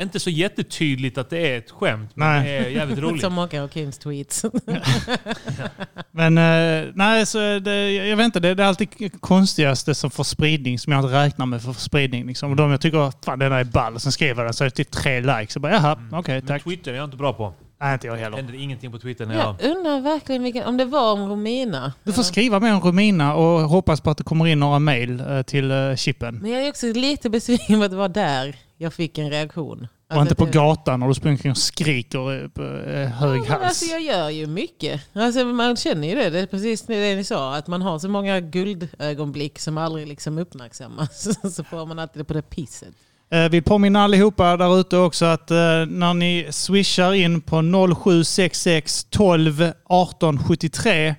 Inte 0.00 0.20
så 0.20 0.30
jättetydligt 0.30 1.18
att 1.18 1.30
det 1.30 1.38
är 1.38 1.58
ett 1.58 1.70
skämt, 1.70 2.10
men 2.14 2.28
Nej. 2.28 2.44
det 2.44 2.66
är 2.66 2.70
jävligt 2.70 2.98
roligt. 3.02 3.20
Som 3.20 3.36
Håkan 3.36 3.64
och 3.64 3.72
Kims 3.72 3.98
tweets. 3.98 4.44
Men 6.10 6.38
eh, 6.38 6.88
nej, 6.94 7.26
så 7.26 7.38
det, 7.58 7.92
jag 7.92 8.16
vet 8.16 8.24
inte, 8.24 8.40
det, 8.40 8.54
det 8.54 8.62
är 8.62 8.66
alltid 8.66 9.20
konstigaste 9.20 9.94
som 9.94 10.10
får 10.10 10.24
spridning, 10.24 10.78
som 10.78 10.92
jag 10.92 11.04
inte 11.04 11.14
räknar 11.14 11.46
med 11.46 11.62
för 11.62 11.72
spridning. 11.72 12.26
Liksom. 12.26 12.50
Och 12.50 12.56
de 12.56 12.70
jag 12.70 12.80
tycker, 12.80 13.24
fan 13.24 13.38
den 13.38 13.52
är 13.52 13.64
ball, 13.64 14.00
sen 14.00 14.12
skriver 14.12 14.36
jag 14.36 14.46
den 14.46 14.54
så 14.54 14.64
är 14.64 14.68
det 14.68 14.74
typ 14.74 14.90
tre 14.90 15.20
likes. 15.20 15.52
Så 15.52 15.60
bara, 15.60 15.72
jaha, 15.72 15.98
okej, 16.12 16.34
Men 16.34 16.46
tack. 16.46 16.64
Twitter 16.64 16.92
är 16.92 16.96
jag 16.96 17.04
inte 17.04 17.16
bra 17.16 17.32
på. 17.32 17.54
Nej, 17.80 17.92
inte 17.92 18.06
jag 18.06 18.16
heller. 18.16 18.36
händer 18.36 18.54
ingenting 18.54 18.92
på 18.92 18.98
Twitter 18.98 19.26
när 19.26 19.34
jag... 19.34 19.56
Jag 19.60 19.76
undrar 19.76 20.00
verkligen 20.00 20.42
vilken, 20.42 20.64
om 20.64 20.76
det 20.76 20.84
var 20.84 21.12
om 21.12 21.28
Romina. 21.28 21.92
Du 22.04 22.12
får 22.12 22.22
skriva 22.22 22.60
med 22.60 22.72
en 22.72 22.80
Romina 22.80 23.34
och 23.34 23.60
hoppas 23.60 24.00
på 24.00 24.10
att 24.10 24.18
det 24.18 24.24
kommer 24.24 24.46
in 24.46 24.60
några 24.60 24.78
mail 24.78 25.20
eh, 25.20 25.42
till 25.42 25.70
eh, 25.70 25.94
chippen. 25.96 26.38
Men 26.42 26.50
jag 26.50 26.62
är 26.62 26.68
också 26.68 26.86
lite 26.86 27.30
besviken 27.30 27.78
på 27.78 27.84
att 27.84 27.90
det 27.90 27.96
var 27.96 28.08
där 28.08 28.56
jag 28.82 28.92
fick 28.92 29.18
en 29.18 29.30
reaktion. 29.30 29.78
Och 30.08 30.16
Alltså 30.16 30.22
inte 30.22 30.34
på 30.34 30.44
det- 30.44 30.50
gatan 30.52 31.00
när 31.00 31.08
du 31.08 31.14
springer 31.14 31.34
omkring 31.36 31.50
och 31.52 31.56
skriker 31.58 32.48
på 32.48 32.90
eh, 32.90 33.08
hög 33.08 33.40
hals. 33.46 33.62
alltså 33.64 33.84
jag 33.84 34.00
gör 34.02 34.30
ju 34.30 34.46
mycket. 34.46 35.00
Alltså 35.12 35.44
man 35.44 35.76
känner 35.76 36.08
ju 36.08 36.14
det. 36.14 36.30
Det 36.30 36.40
är 36.40 36.46
precis 36.46 36.82
det 36.82 37.16
ni 37.16 37.24
sa. 37.24 37.56
Att 37.56 37.66
man 37.66 37.82
har 37.82 37.98
så 37.98 38.08
många 38.08 38.40
guldögonblick 38.40 39.58
som 39.58 39.78
aldrig 39.78 40.08
liksom 40.08 40.38
uppmärksammas. 40.38 41.28
Så 41.56 41.64
får 41.64 41.86
man 41.86 41.98
alltid 41.98 42.20
det 42.20 42.24
på 42.24 42.32
det 42.34 42.42
pisset. 42.42 42.88
Eh, 43.32 43.48
Vi 43.48 43.62
påminner 43.62 44.00
allihopa 44.00 44.56
där 44.56 44.80
ute 44.80 44.96
också 44.96 45.24
att 45.24 45.50
eh, 45.50 45.56
när 45.88 46.14
ni 46.14 46.46
swishar 46.50 47.12
in 47.14 47.40
på 47.40 47.62
0766 48.04 49.04
12 49.10 49.72
18 49.84 50.38
73 50.44 51.14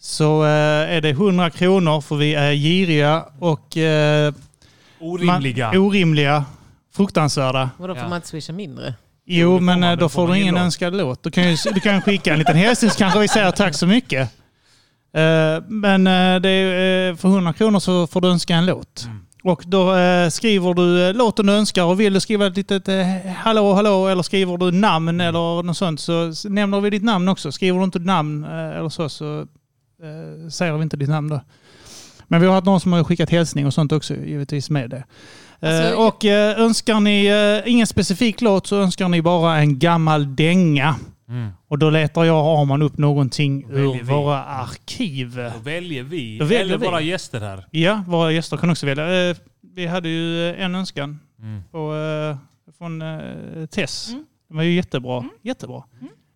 så 0.00 0.42
är 0.42 1.00
det 1.00 1.08
100 1.10 1.50
kronor 1.50 2.00
för 2.00 2.16
vi 2.16 2.34
är 2.34 2.52
giriga 2.52 3.24
och 3.38 3.76
Orimliga. 5.00 5.66
Man, 5.72 5.76
orimliga. 5.80 6.44
Fruktansvärda. 6.92 7.70
Vadå 7.78 7.94
får 7.94 8.08
man 8.08 8.16
inte 8.16 8.28
swisha 8.28 8.52
mindre? 8.52 8.94
Jo, 9.26 9.60
men 9.60 9.82
eh, 9.84 9.96
då 9.96 10.08
får 10.08 10.28
du 10.28 10.38
ingen 10.38 10.54
låt. 10.54 10.62
önskad 10.62 10.96
låt. 10.96 11.22
Du 11.22 11.30
kan, 11.30 11.50
ju, 11.50 11.56
du 11.74 11.80
kan 11.80 12.02
skicka 12.02 12.32
en 12.32 12.38
liten 12.38 12.56
hälsning 12.56 12.90
så 12.90 12.98
kanske 12.98 13.18
vi 13.20 13.28
säger 13.28 13.50
tack 13.50 13.74
så 13.74 13.86
mycket. 13.86 14.20
Eh, 15.14 15.62
Men 15.68 16.04
det 16.42 16.48
är, 16.48 17.10
eh, 17.10 17.16
för 17.16 17.28
100 17.28 17.52
kronor 17.52 17.80
så 17.80 18.06
får 18.06 18.20
du 18.20 18.28
önska 18.28 18.54
en 18.56 18.66
låt. 18.66 19.04
Mm. 19.04 19.18
Och 19.44 19.62
då 19.66 19.94
skriver 20.30 20.74
du 20.74 21.12
låten 21.12 21.46
du 21.46 21.52
önskar 21.52 21.84
och 21.84 22.00
vill 22.00 22.12
du 22.12 22.20
skriva 22.20 22.46
ett 22.46 22.56
litet 22.56 22.88
hallå 23.36 23.74
hallå 23.74 24.06
eller 24.08 24.22
skriver 24.22 24.56
du 24.56 24.70
namn 24.70 25.08
Mm. 25.08 25.26
eller 25.28 25.62
något 25.62 25.76
sånt 25.76 26.00
så 26.00 26.32
nämner 26.44 26.80
vi 26.80 26.90
ditt 26.90 27.02
namn 27.04 27.28
också. 27.28 27.52
Skriver 27.52 27.78
du 27.78 27.84
inte 27.84 27.98
namn 27.98 28.44
eller 28.44 28.88
så 28.88 29.08
så 29.08 29.46
säger 30.50 30.72
vi 30.72 30.82
inte 30.82 30.96
ditt 30.96 31.08
namn 31.08 31.28
då. 31.28 31.40
Men 32.28 32.40
vi 32.40 32.46
har 32.46 32.54
haft 32.54 32.66
någon 32.66 32.80
som 32.80 32.92
har 32.92 33.04
skickat 33.04 33.30
hälsning 33.30 33.66
och 33.66 33.74
sånt 33.74 33.92
också 33.92 34.14
givetvis 34.14 34.70
med 34.70 34.90
det. 34.90 35.04
Eh, 35.62 35.68
Alltså, 35.78 35.96
och 35.96 36.24
eh, 36.24 36.60
önskar 36.60 37.00
ni 37.00 37.26
eh, 37.64 37.72
ingen 37.72 37.86
specifik 37.86 38.40
låt 38.40 38.66
så 38.66 38.76
önskar 38.82 39.08
ni 39.08 39.22
bara 39.22 39.58
en 39.58 39.78
gammal 39.78 40.36
dänga. 40.36 40.96
Mm. 41.28 41.50
Och 41.68 41.78
då 41.78 41.90
letar 41.90 42.24
jag 42.24 42.44
och 42.46 42.58
Arman 42.60 42.82
upp 42.82 42.98
någonting 42.98 43.66
ur 43.70 43.92
vi. 43.92 44.02
våra 44.02 44.44
arkiv. 44.44 45.36
Då 45.54 45.58
väljer 45.62 46.02
vi, 46.02 46.38
Då 46.38 46.44
väljer 46.44 46.60
eller 46.64 46.78
vi. 46.78 46.86
våra 46.86 47.00
gäster 47.00 47.40
här. 47.40 47.64
Ja, 47.70 48.02
våra 48.06 48.32
gäster 48.32 48.56
kan 48.56 48.70
också 48.70 48.86
välja. 48.86 49.30
Eh, 49.30 49.36
Vi 49.74 49.86
hade 49.86 50.08
ju 50.08 50.50
eh, 50.50 50.64
en 50.64 50.74
önskan 50.74 51.18
Mm. 51.38 51.62
på, 51.70 51.94
eh, 51.94 52.36
från 52.78 53.02
eh, 53.02 53.66
Tess. 53.70 54.10
Den 54.48 54.56
var 54.56 54.62
ju 54.62 54.72
jättebra. 54.74 55.24
Jättebra. 55.42 55.82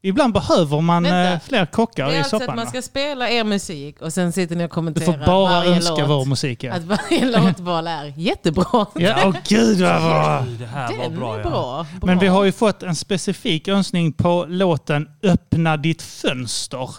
Ibland 0.06 0.32
behöver 0.34 0.80
man 0.80 1.02
Vänta. 1.02 1.32
eh, 1.32 1.40
fler 1.40 1.66
kockar 1.66 2.06
Det 2.06 2.12
är 2.12 2.14
i 2.14 2.18
alltså 2.18 2.36
att 2.36 2.42
soppan. 2.42 2.56
man 2.56 2.66
ska 2.66 2.82
spela 2.82 3.30
er 3.30 3.44
musik 3.44 4.02
och 4.02 4.12
sen 4.12 4.32
sitter 4.32 4.56
ni 4.56 4.64
och 4.64 4.68
Du 4.68 4.74
kommenterar 4.74 5.04
får 5.18 5.26
bara 5.26 5.50
varje 5.50 5.76
önska 5.76 5.94
låt. 5.94 6.08
vår 6.08 6.24
musik. 6.24 6.64
Ja, 6.64 6.72
Att 6.72 6.82
varje 6.84 7.24
låtval 7.38 7.86
är 7.86 8.12
jättebra. 8.16 8.86
ja 8.94 9.14
åh 9.24 9.34
gud 9.48 9.80
vad 9.80 10.02
bra! 10.02 10.44
Det 10.58 10.66
här 10.66 10.96
var 10.96 11.04
Den 11.04 11.16
bra, 11.16 11.34
är 11.34 11.38
ja. 11.40 11.50
bra. 11.50 11.86
Men 12.02 12.18
vi 12.18 12.26
Bra. 12.26 12.36
har 12.36 12.44
ju 12.44 12.52
fått 12.52 12.82
en 12.82 12.96
specifik 12.96 13.68
önskning 13.68 14.12
på 14.12 14.46
låten 14.48 15.08
Öppna 15.22 15.76
ditt 15.76 16.02
fönster. 16.02 16.90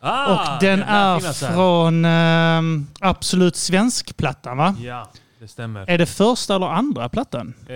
Ah, 0.00 0.32
och 0.56 0.60
den 0.60 0.78
lär 0.80 1.16
är 1.16 1.52
från 1.52 2.04
eh, 2.04 3.08
Absolut 3.10 3.56
Svensk-plattan 3.56 4.56
va? 4.56 4.74
Ja, 4.84 5.08
det 5.46 5.50
stämmer. 5.52 5.90
Är 5.90 5.98
det 5.98 6.06
första 6.06 6.56
eller 6.56 6.66
andra 6.66 7.08
plattan? 7.08 7.54
Eh, 7.60 7.72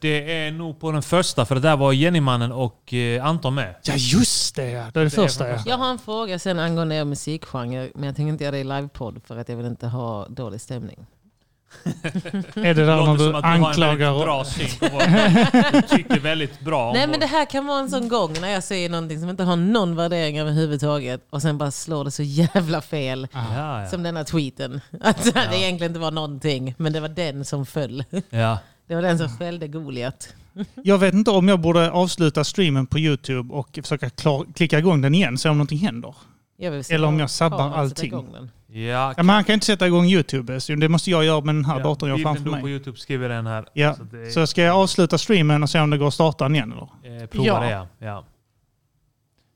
det 0.00 0.46
är 0.46 0.52
nog 0.52 0.80
på 0.80 0.92
den 0.92 1.02
första, 1.02 1.44
för 1.44 1.54
det 1.54 1.60
där 1.60 1.76
var 1.76 1.92
Jennymannen 1.92 2.52
och 2.52 2.94
eh, 2.94 3.24
Anton 3.24 3.54
med. 3.54 3.74
Ja 3.82 3.94
just 3.96 4.56
det, 4.56 4.62
det 4.62 4.70
är 4.70 4.84
det 4.84 4.90
Det 4.92 5.00
är 5.00 5.08
första 5.08 5.44
från 5.44 5.50
ja. 5.50 5.56
första. 5.56 5.70
Jag 5.70 5.78
har 5.78 5.90
en 5.90 5.98
fråga 5.98 6.38
sen 6.38 6.58
angående 6.58 6.94
er 6.94 7.04
musikgenre, 7.04 7.90
men 7.94 8.04
jag 8.04 8.16
tänker 8.16 8.32
inte 8.32 8.44
göra 8.44 8.52
det 8.52 8.58
i 8.58 8.64
livepodd 8.64 9.20
för 9.24 9.36
att 9.36 9.48
jag 9.48 9.56
vill 9.56 9.66
inte 9.66 9.86
ha 9.86 10.28
dålig 10.28 10.60
stämning. 10.60 11.06
Är 12.54 12.74
det 12.74 12.86
där 12.86 12.96
låter 12.96 13.06
när 13.12 13.16
som 13.16 13.32
du 13.32 13.36
att 13.36 13.42
du 13.42 13.48
har 13.48 13.54
en 13.56 13.64
anklagar... 13.64 14.12
väldigt 14.12 14.24
bra 14.24 14.44
syn 14.44 14.68
på 14.80 14.96
vad 14.96 15.72
du 15.72 15.82
tycker 15.82 16.20
väldigt 16.20 16.60
bra 16.60 16.86
om 16.88 16.92
Nej 16.92 17.06
vår- 17.06 17.10
men 17.10 17.20
det 17.20 17.26
här 17.26 17.44
kan 17.44 17.66
vara 17.66 17.80
en 17.80 17.90
sån 17.90 18.08
gång 18.08 18.32
när 18.40 18.48
jag 18.48 18.64
säger 18.64 18.88
någonting 18.90 19.20
som 19.20 19.28
inte 19.30 19.44
har 19.44 19.56
någon 19.56 19.96
värdering 19.96 20.38
överhuvudtaget 20.40 21.26
och 21.30 21.42
sen 21.42 21.58
bara 21.58 21.70
slår 21.70 22.04
det 22.04 22.10
så 22.10 22.22
jävla 22.22 22.80
fel. 22.80 23.28
Ja, 23.32 23.80
ja. 23.82 23.88
Som 23.90 24.02
denna 24.02 24.24
tweeten. 24.24 24.80
Att 25.00 25.24
det 25.24 25.56
egentligen 25.56 25.90
inte 25.90 26.00
var 26.00 26.10
någonting, 26.10 26.74
men 26.78 26.92
det 26.92 27.00
var 27.00 27.08
den 27.08 27.44
som 27.44 27.66
föll. 27.66 28.04
Ja. 28.30 28.58
Det 28.86 28.94
var 28.94 29.02
den 29.02 29.18
som 29.18 29.28
skällde 29.28 29.68
Goliat. 29.68 30.34
Jag 30.74 30.98
vet 30.98 31.14
inte 31.14 31.30
om 31.30 31.48
jag 31.48 31.60
borde 31.60 31.90
avsluta 31.90 32.44
streamen 32.44 32.86
på 32.86 32.98
YouTube 32.98 33.54
och 33.54 33.78
försöka 33.82 34.10
klar, 34.10 34.44
klicka 34.54 34.78
igång 34.78 35.00
den 35.00 35.14
igen, 35.14 35.38
se 35.38 35.48
om 35.48 35.56
någonting 35.58 35.78
händer. 35.78 36.14
Eller 36.88 37.04
om 37.04 37.20
jag 37.20 37.30
sabbar 37.30 37.74
allting. 37.74 38.12
Den. 38.68 38.80
Ja, 38.82 39.14
Ja, 39.16 39.22
men 39.22 39.28
han 39.34 39.44
kan 39.44 39.52
inte 39.54 39.66
sätta 39.66 39.86
igång 39.86 40.04
YouTube. 40.06 40.60
Så 40.60 40.74
det 40.74 40.88
måste 40.88 41.10
jag 41.10 41.24
göra 41.24 41.40
med 41.40 41.54
den 41.54 41.64
här 41.64 41.82
datorn 41.82 42.08
jag 42.10 42.16
har 42.16 42.22
framför 42.22 42.50
mig. 42.50 42.60
på 42.60 42.68
Youtube 42.68 42.98
skriver 42.98 43.28
den 43.28 43.46
här. 43.46 43.68
Ja. 43.72 43.94
Så 43.94 44.02
det- 44.02 44.30
Så 44.30 44.46
ska 44.46 44.62
jag 44.62 44.76
avsluta 44.76 45.18
streamen 45.18 45.62
och 45.62 45.70
se 45.70 45.80
om 45.80 45.90
det 45.90 45.98
går 45.98 46.08
att 46.08 46.14
starta 46.14 46.44
den 46.44 46.54
igen? 46.54 46.72
Eller? 47.02 47.22
Eh, 47.22 47.26
prova 47.26 47.46
Ja. 47.46 47.60
det 47.60 47.70
ja. 47.70 47.88
ja. 47.98 48.24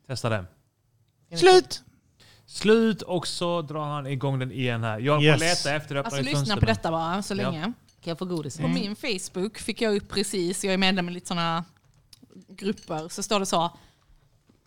Testa 0.07 0.29
det. 0.29 0.45
Slut! 1.37 1.83
Slut 2.47 3.03
och 3.03 3.27
så 3.27 3.63
drar 3.63 3.85
han 3.85 4.07
igång 4.07 4.39
den 4.39 4.53
igen 4.53 4.83
här. 4.85 4.99
Jag 4.99 5.17
får 5.19 5.25
Yes. 5.25 5.41
leta 5.41 5.77
efter 5.77 5.97
öppna 5.97 6.17
Alltså 6.17 6.23
lyssna 6.23 6.57
på 6.57 6.67
detta 6.67 6.91
bara 6.91 7.23
så 7.23 7.35
Ja. 7.35 7.37
länge. 7.37 7.61
Kan 7.63 8.11
jag 8.11 8.19
få 8.19 8.25
godis? 8.25 8.57
På 8.59 8.69
min 8.69 8.97
Facebook 8.97 9.59
fick 9.59 9.81
jag 9.81 9.97
upp 9.97 10.09
precis, 10.09 10.65
jag 10.65 10.75
är 10.75 10.79
medlem 10.79 11.09
i 11.09 11.13
lite 11.13 11.27
sådana 11.29 11.65
grupper, 12.49 13.09
så 13.09 13.23
står 13.23 13.41
det 13.41 13.47
så. 13.47 13.71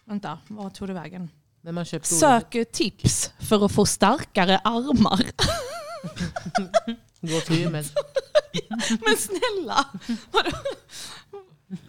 Vänta, 0.05 0.38
vad 0.47 0.73
tog 0.73 0.88
det 0.88 0.93
vägen? 0.93 1.30
Köpt 1.65 2.09
godis. 2.09 2.19
Söker 2.19 2.63
tips 2.63 3.31
för 3.39 3.65
att 3.65 3.71
få 3.71 3.85
starkare 3.85 4.57
armar. 4.57 5.25
Gå 7.21 7.39
till 7.39 7.59
gymmet. 7.59 7.93
Men 8.89 9.17
snälla! 9.17 9.85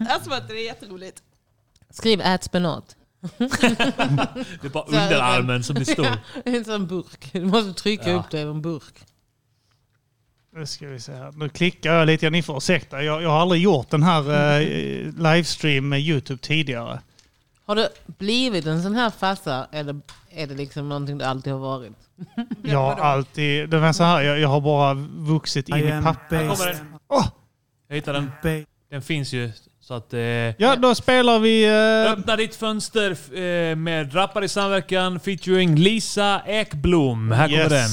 Alltså 0.09 0.29
det 0.47 0.53
är 0.53 0.65
jätteroligt. 0.65 1.23
Skriv 1.89 2.21
ät 2.21 2.43
spenat. 2.43 2.95
Det 3.37 4.63
är 4.63 4.69
bara 4.69 4.85
underarmen 4.85 5.63
som 5.63 5.73
blir 5.73 5.85
stor. 5.85 6.07
en 6.45 6.65
sån 6.65 6.87
burk. 6.87 7.29
Du 7.33 7.45
måste 7.45 7.73
trycka 7.73 8.09
Ja. 8.09 8.15
upp 8.19 8.29
det 8.31 8.39
över 8.39 8.51
en 8.51 8.61
burk. 8.61 9.05
Nu 10.55 10.65
ska 10.65 10.87
vi 10.87 10.99
se 10.99 11.11
här. 11.11 11.31
Nu 11.31 11.49
klickar 11.49 11.93
jag 11.93 12.05
lite, 12.05 12.29
ni 12.29 12.43
får 12.43 12.57
ursäkta. 12.57 13.03
Jag, 13.03 13.21
jag 13.23 13.29
har 13.29 13.39
aldrig 13.41 13.61
gjort 13.61 13.89
den 13.89 14.03
här 14.03 14.21
eh, 14.61 15.13
livestream 15.13 15.89
med 15.89 15.99
YouTube 16.01 16.41
tidigare. 16.41 16.99
Har 17.67 17.75
det 17.75 17.89
blivit 18.05 18.65
en 18.65 18.83
sån 18.83 18.95
här 18.95 19.09
farsa 19.09 19.67
eller 19.71 20.01
är 20.29 20.47
det 20.47 20.53
liksom 20.53 20.89
någonting 20.89 21.17
det 21.17 21.27
alltid 21.27 21.53
har 21.53 21.59
varit? 21.59 21.93
Jag 22.63 22.79
har 22.79 22.95
alltid... 22.95 23.69
Det 23.69 23.79
var 23.79 23.93
så 23.93 24.03
här, 24.03 24.21
jag, 24.21 24.39
jag 24.39 24.49
har 24.49 24.61
bara 24.61 24.93
vuxit 25.33 25.69
in 25.69 25.75
I 25.75 26.01
papper. 26.03 26.35
Här 26.35 26.55
kommer 26.55 26.73
den. 26.73 26.87
Jag 27.87 27.95
hittade 27.95 28.27
den. 28.41 28.65
Den 28.89 29.01
finns 29.01 29.33
ju. 29.33 29.51
Så 29.87 29.93
att... 29.93 30.13
Eh, 30.13 30.19
Ja, 30.57 30.75
då 30.75 30.95
spelar 30.95 31.39
vi... 31.39 31.65
Eh, 31.65 32.11
Öppna 32.11 32.35
ditt 32.35 32.55
fönster 32.55 33.11
eh, 33.11 33.75
med 33.75 34.15
rappare 34.15 34.45
i 34.45 34.47
samverkan 34.47 35.19
featuring 35.19 35.75
Lisa 35.75 36.41
Ekblom. 36.45 37.31
Här 37.31 37.47
kommer 37.47 37.69
den. 37.69 37.89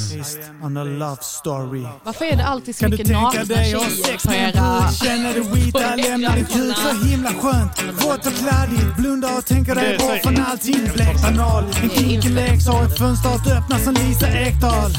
On 0.63 0.77
a 0.77 0.85
love 0.85 1.23
story. 1.23 1.87
Varför 2.05 2.25
är 2.25 2.37
det 2.37 2.45
alltid 2.45 2.77
så 2.77 2.81
Kan 2.81 2.91
du 2.91 2.97
mycket 2.97 3.07
tänka 3.07 3.23
nakna 3.23 3.45
tjejer 3.45 3.79
sex 3.79 4.23
på 4.25 4.33
era... 4.33 4.91
Känner 4.93 5.35
du 5.35 5.43
vita, 5.43 5.97
lämna 5.97 6.35
din 6.35 6.45
kuk 6.45 6.77
så 6.77 7.07
himla 7.07 7.31
skönt. 7.31 7.83
Våt 8.05 8.27
och 8.27 8.33
kladdigt, 8.33 8.97
blunda 8.97 9.29
och 9.39 9.47
tänka 9.47 9.75
dig 9.75 9.99
bort 9.99 10.23
från 10.23 10.45
allting. 10.51 10.91
Blekt 10.95 11.25
anal, 11.25 11.65
en 11.83 11.91
kinky 11.91 12.29
lek 12.29 12.63
så 12.63 12.83
ett 12.83 12.99
fönster 12.99 13.31
att 13.31 13.47
öppna 13.47 13.79
som 13.79 13.95
Lisa 13.95 14.29
Ekdahl. 14.29 14.91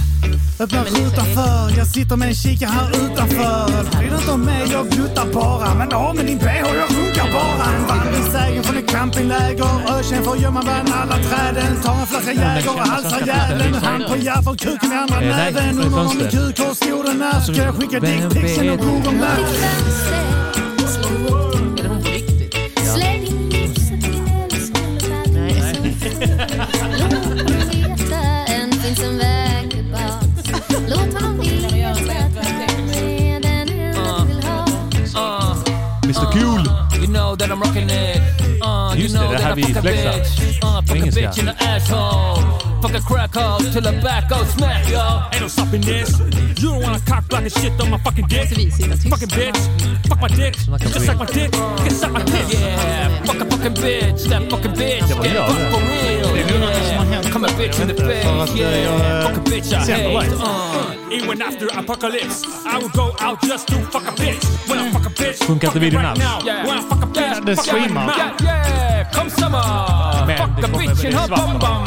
Öppna 0.60 0.84
rutan 0.84 1.26
för, 1.26 1.78
jag 1.78 1.88
sitter 1.88 2.16
med 2.16 2.28
en 2.28 2.36
kika 2.36 2.68
här 2.68 2.90
utanför. 2.90 3.98
Bry 3.98 4.08
dig 4.10 4.18
inte 4.20 4.32
om 4.32 4.42
mig, 4.42 4.68
jag 4.72 4.90
gluttar 4.90 5.26
bara. 5.34 5.74
Men 5.74 5.94
av 5.94 6.16
med 6.16 6.26
din 6.26 6.38
bh, 6.38 6.85
jag 6.90 6.98
runkar 6.98 7.32
bara. 7.34 7.76
En 7.76 7.88
vandringssägen 7.88 8.64
från 8.64 8.78
ett 8.78 8.90
campingläger. 8.90 10.00
Ökänd 10.00 10.26
för 10.26 10.32
att 10.32 10.42
gömma 10.42 10.62
bland 10.62 10.90
alla 10.90 11.16
träden. 11.16 11.82
Tar 11.84 12.00
en 12.02 12.08
flaska 12.08 12.34
Jäger 12.34 12.70
och 12.70 12.80
halsar 12.80 13.28
jäveln. 13.28 13.74
Hand 13.74 14.08
på 14.08 14.18
hjärtat 14.18 14.48
och 14.48 14.60
kuken 14.60 14.92
i 14.92 14.96
andra 14.96 15.20
näven. 15.20 15.80
Undrar 15.80 16.02
om 16.02 16.18
min 16.18 16.30
kuk 16.30 16.60
har 16.60 16.74
skor 16.74 17.04
den 17.04 17.22
är. 17.22 17.40
Så 17.40 17.54
ska 17.54 17.64
jag 17.64 17.76
skicka 17.76 18.00
dickpicsen 18.00 18.70
och 18.70 18.80
google 18.80 19.12
maps. 19.12 20.36
Know 37.36 37.48
that 37.48 37.52
I'm 37.52 37.62
rocking 37.62 37.90
it. 37.90 38.22
Uh, 38.62 38.94
you 38.96 39.04
Just 39.04 39.16
det, 39.16 39.20
know 39.22 39.32
det 39.32 39.38
that 39.38 39.44
här 39.44 39.52
I 39.52 39.56
vi 39.56 39.64
flexar. 39.64 40.14
bitch. 40.14 40.64
Uh, 40.64 40.82
fuck 40.82 40.98
a 40.98 41.12
bitch 41.12 41.40
in 41.40 41.46
the 41.46 41.56
asshole. 41.64 42.75
Fuck 42.86 43.02
a 43.02 43.02
crack 43.02 43.34
hole 43.34 43.58
till 43.58 43.82
the 43.82 43.94
back 44.04 44.30
goes 44.30 44.48
smack, 44.54 44.88
yo. 44.88 45.02
Ain't 45.34 45.42
no 45.42 45.48
stopping 45.48 45.82
this. 45.82 46.20
You 46.62 46.70
don't 46.70 46.84
wanna 46.84 47.00
cock 47.00 47.28
block 47.28 47.42
and 47.42 47.52
shit 47.52 47.74
on 47.82 47.90
my 47.90 47.98
fucking 47.98 48.28
dick. 48.28 48.48
Fucking 48.50 49.28
bitch. 49.34 49.58
Fuck 50.08 50.22
my 50.22 50.28
dick. 50.28 50.54
Just 50.54 51.06
suck 51.06 51.18
my 51.18 51.26
dick. 51.26 51.52
Get 51.52 51.92
suck 51.92 52.12
my 52.12 52.22
dick. 52.22 52.46
Yeah, 52.54 53.24
fuck 53.24 53.42
a 53.42 53.46
fucking 53.46 53.74
bitch. 53.82 54.30
That 54.30 54.52
fucking 54.52 54.74
bitch. 54.74 55.08
Det 55.08 55.16
var 55.16 55.24
Get 55.24 55.34
jag, 55.34 55.48
fucked 55.50 55.66
det. 55.66 55.72
for 55.72 55.80
real. 55.82 56.34
Det 56.36 56.42
är 56.42 56.52
nog 56.52 56.60
något 56.60 56.86
som 56.86 56.98
har 56.98 57.06
hänt. 57.06 57.26
Yeah. 57.26 57.34
Come 57.34 57.48
a 57.48 57.52
bitch 57.58 57.80
in 57.80 57.88
the 57.88 57.94
Jag 57.94 58.08
vet 58.08 58.20
inte, 58.20 58.24
för 58.24 58.44
att, 58.44 58.50
face. 58.50 58.58
Yeah, 58.60 59.28
fuck 59.28 59.38
a 59.38 59.42
bitch 59.50 59.66
I 59.66 59.86
sänder 59.86 60.14
hate. 60.14 60.30
live. 60.30 60.36
Uh. 60.36 61.18
Even 61.24 61.42
after 61.42 61.80
apocalypse, 61.80 62.46
I 62.66 62.78
will 62.80 62.90
go 62.90 63.16
out 63.28 63.40
just 63.44 63.68
to 63.68 63.76
fuck 63.92 64.08
a 64.08 64.12
bitch. 64.22 64.44
When 64.70 64.80
I 64.88 64.92
fuck 64.92 65.06
a 65.06 65.10
bitch, 65.10 65.38
Funkar 65.44 65.54
inte 65.54 65.68
fuck 65.68 65.76
it 65.76 65.82
videon 65.82 66.04
right 66.04 66.24
alls? 66.24 66.46
now. 66.46 66.68
When 66.68 66.78
I 66.78 66.82
fuck 66.90 67.04
a 67.04 67.08
bitch, 67.08 67.46
det 67.46 67.56
fuck 67.56 67.68
it 67.68 67.74
right 67.74 67.84
streamar. 67.84 68.95
Now. 69.12 69.12
Yeah, 69.12 69.12
yeah, 69.12 69.12
come 69.12 69.30
summer. 69.30 70.26
Men 70.28 70.38
Fuck 70.38 70.56
det 70.56 70.66
a 70.66 70.68
bitch 70.68 71.00
bli 71.02 71.08
in 71.10 71.14
her 71.16 71.28
svart. 71.28 71.60
bum 71.60 71.60
bum. 71.60 71.84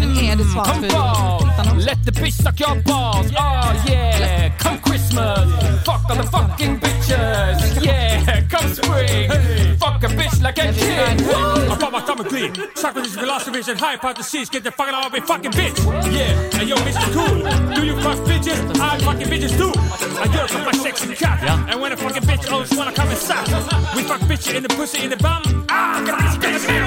Men 0.00 0.18
är 0.18 0.36
det 0.36 0.44
Come 0.44 0.88
fall. 0.88 1.76
Let 1.78 2.04
the 2.04 2.12
bitch 2.12 2.42
suck 2.42 2.60
your 2.60 2.82
balls. 2.82 3.26
Oh 3.36 3.72
yeah. 3.86 4.50
Come 4.58 4.78
Christmas. 4.78 5.48
Fuck 5.84 6.10
all 6.10 6.16
the 6.16 6.22
fucking 6.30 6.80
bitches. 6.80 7.84
Yeah. 7.84 8.40
Come 8.50 8.68
spring. 8.74 9.30
Fuck 9.78 10.02
a 10.04 10.08
bitch 10.08 10.42
like 10.42 10.58
a 10.58 10.72
kid. 10.72 11.22
I 11.70 11.76
bought 11.80 11.92
my 11.92 12.02
stomach 12.02 12.28
clean. 12.28 12.52
Socrates, 12.74 13.16
philosophies, 13.16 13.68
and 13.68 13.78
hypotheses. 13.80 14.50
Get 14.50 14.62
the 14.64 14.70
fucking 14.70 14.94
out 14.94 15.06
of 15.06 15.12
me, 15.12 15.20
fucking 15.20 15.52
bitch. 15.52 15.78
Yeah. 16.12 16.60
And 16.60 16.68
yo, 16.68 16.76
Mr. 16.76 17.06
Cool. 17.16 17.74
Do 17.74 17.86
you 17.86 17.96
fuck 18.00 18.18
bitches? 18.28 18.58
I 18.80 18.98
fucking 18.98 19.28
bitches 19.28 19.56
too. 19.56 19.72
I 20.20 20.26
girl 20.28 20.46
fuck 20.48 20.66
my 20.66 20.72
sexy 20.72 21.14
cock. 21.14 21.40
And 21.42 21.80
when 21.80 21.92
a 21.92 21.96
fucking 21.96 22.22
bitch 22.22 22.50
always 22.52 22.74
wanna 22.76 22.92
come 22.92 23.08
and 23.08 23.18
suck. 23.18 23.46
We 23.96 24.02
fuck 24.02 24.20
bitches 24.22 24.54
in 24.54 24.62
the 24.62 24.68
pussy 24.70 25.02
in 25.04 25.10
the 25.10 25.16
bum. 25.16 25.42
Ah, 25.70 26.02
get 26.04 26.14
a 26.14 26.22
bitch, 26.38 26.49
get 26.50 26.66
a. 26.66 26.80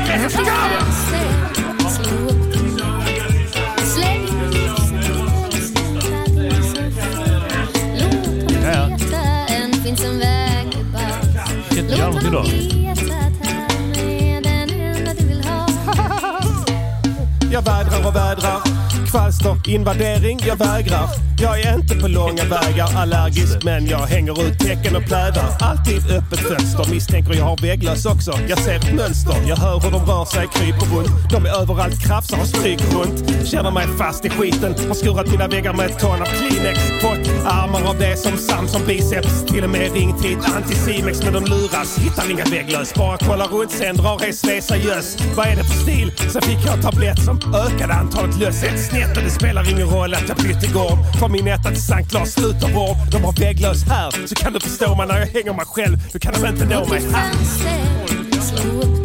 Jag 17.51 17.61
vädrar 17.61 18.07
och 18.07 18.15
vädrar. 18.15 18.92
Falster, 19.13 19.69
invadering, 19.69 20.39
jag 20.47 20.55
vägrar. 20.55 21.09
Jag 21.41 21.59
är 21.59 21.75
inte 21.75 21.95
på 21.95 22.07
långa 22.07 22.43
vägar 22.43 22.89
allergisk 22.95 23.63
men 23.63 23.85
jag 23.85 23.97
hänger 23.97 24.47
ut 24.47 24.59
tecken 24.59 24.95
och 24.95 25.03
plädar. 25.03 25.45
Alltid 25.59 26.11
öppet 26.11 26.39
fönster, 26.39 26.85
misstänker 26.91 27.33
jag 27.33 27.45
har 27.45 27.57
vägglöss 27.57 28.05
också. 28.05 28.31
Jag 28.49 28.59
ser 28.59 28.75
ett 28.75 28.95
mönster, 28.95 29.35
jag 29.47 29.55
hör 29.55 29.79
hur 29.79 29.91
de 29.91 30.05
rör 30.05 30.25
sig, 30.25 30.47
kryper 30.53 30.85
runt. 30.95 31.09
De 31.31 31.45
är 31.45 31.61
överallt, 31.61 32.05
krafsar 32.05 32.39
och 32.41 32.47
stryker 32.47 32.85
runt. 32.85 33.47
Känner 33.47 33.71
mig 33.71 33.87
fast 33.97 34.25
i 34.25 34.29
skiten, 34.29 34.75
har 34.87 34.95
skurat 34.95 35.31
mina 35.31 35.47
väggar 35.47 35.73
med 35.73 35.85
ett 35.85 35.99
ton 35.99 36.21
av 36.21 36.25
Kleenex. 36.25 36.79
Fått 37.01 37.45
ah, 37.45 37.62
armar 37.73 37.89
av 37.89 37.97
det 37.97 38.17
som 38.17 38.37
Samson 38.37 38.81
biceps. 38.87 39.45
Till 39.45 39.63
och 39.63 39.69
med 39.69 39.93
ringt 39.93 40.25
hit 40.25 40.37
Anticimex 40.55 41.23
men 41.23 41.33
de 41.33 41.45
luras. 41.45 41.97
Hittar 41.97 42.31
inga 42.31 42.45
vägglöss, 42.45 42.93
bara 42.93 43.17
kollar 43.17 43.47
runt 43.47 43.71
sen 43.71 43.95
drar 43.97 44.19
hej 44.19 44.33
svesa 44.33 44.77
göss 44.77 45.17
Vad 45.35 45.47
är 45.47 45.55
det 45.55 45.63
för 45.63 45.77
stil? 45.83 46.11
Sen 46.17 46.41
fick 46.41 46.65
jag 46.65 46.73
en 46.73 46.81
tablett 46.81 47.19
som 47.23 47.39
ökade 47.53 47.93
antalet 47.93 48.39
löss. 48.39 48.63
Ett 48.63 48.85
snett 48.89 49.17
och 49.17 49.23
det 49.23 49.29
spelar 49.29 49.71
ingen 49.71 49.87
roll 49.87 50.13
att 50.13 50.27
jag 50.27 50.37
bytte 50.37 50.73
gård. 50.73 50.97
Från 51.19 51.31
min 51.31 51.47
etta 51.47 51.69
till 51.69 51.83
Sankt 51.83 52.13
Lars 52.13 52.29
slutervård. 52.29 52.97
De 53.11 53.23
har 53.23 53.33
vägglöss 53.33 53.83
här, 53.83 54.27
så 54.27 54.35
kan 54.35 54.53
du 54.53 54.59
förstå 54.59 54.95
mig 54.95 55.07
när 55.07 55.19
jag 55.19 55.27
hänger 55.27 55.53
mig 55.53 55.65
själv. 55.65 55.97
nu 56.13 56.19
kan 56.19 56.33
de 56.33 56.47
inte 56.47 56.65
nå 56.65 56.85
mig 56.87 57.01
här. 57.13 59.02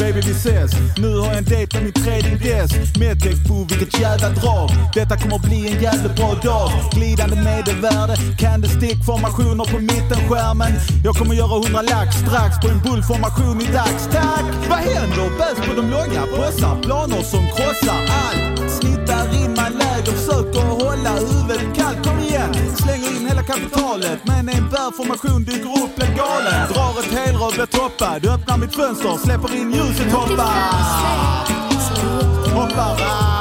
Baby 0.00 0.20
vi 0.20 0.32
ses. 0.32 0.70
Nu 0.98 1.10
har 1.18 1.26
jag 1.26 1.38
en 1.38 1.44
dejt 1.44 1.70
med 1.74 1.82
min 1.82 1.92
trading 2.04 2.36
Med 2.98 3.16
dig 3.24 3.34
på 3.48 3.54
vilket 3.70 4.00
jävla 4.00 4.28
drag. 4.28 4.70
Detta 4.94 5.16
kommer 5.16 5.38
bli 5.38 5.60
en 5.70 5.82
jävligt 5.82 6.16
bra 6.16 6.34
dag. 6.34 6.70
Glidande 6.92 7.36
medelvärde, 7.36 8.14
candlestick-formationer 8.42 9.64
på 9.72 9.78
mittenskärmen. 9.78 10.72
Jag 11.04 11.14
kommer 11.14 11.34
göra 11.34 11.54
100 11.62 11.82
lax 11.82 12.08
strax 12.16 12.50
på 12.62 12.68
en 12.68 12.80
bullformation 12.86 13.60
i 13.60 13.66
dags. 13.78 14.04
Tack! 14.12 14.44
Vad 14.70 14.78
händer? 14.78 15.28
Bäst 15.38 15.60
på 15.68 15.72
de 15.80 15.84
långa 15.90 16.22
bossar, 16.32 16.82
Planer 16.82 17.22
som 17.22 17.44
krossar 17.56 18.00
allt. 18.24 18.70
Snittar 18.78 19.21
läger, 20.06 20.18
försöker 20.18 20.60
hålla 20.60 21.10
huvudet 21.10 21.76
kallt. 21.76 22.06
Kom 22.06 22.18
igen! 22.18 22.54
Slänger 22.76 23.16
in 23.16 23.26
hela 23.26 23.42
kapitalet. 23.42 24.20
Men 24.24 24.48
en 24.48 24.70
bärformation 24.70 25.44
dyker 25.44 25.82
upp, 25.84 25.96
blir 25.96 26.16
galen. 26.16 26.72
Drar 26.72 27.00
ett 27.00 27.12
helrör, 27.12 27.52
blir 27.52 27.66
toppad. 27.66 28.26
Öppnar 28.26 28.58
mitt 28.58 28.74
fönster, 28.74 29.16
släpper 29.16 29.54
in 29.54 29.72
ljuset, 29.72 30.12
hoppar. 30.12 30.44
Hoppar. 32.54 32.96
ah. 33.00 33.32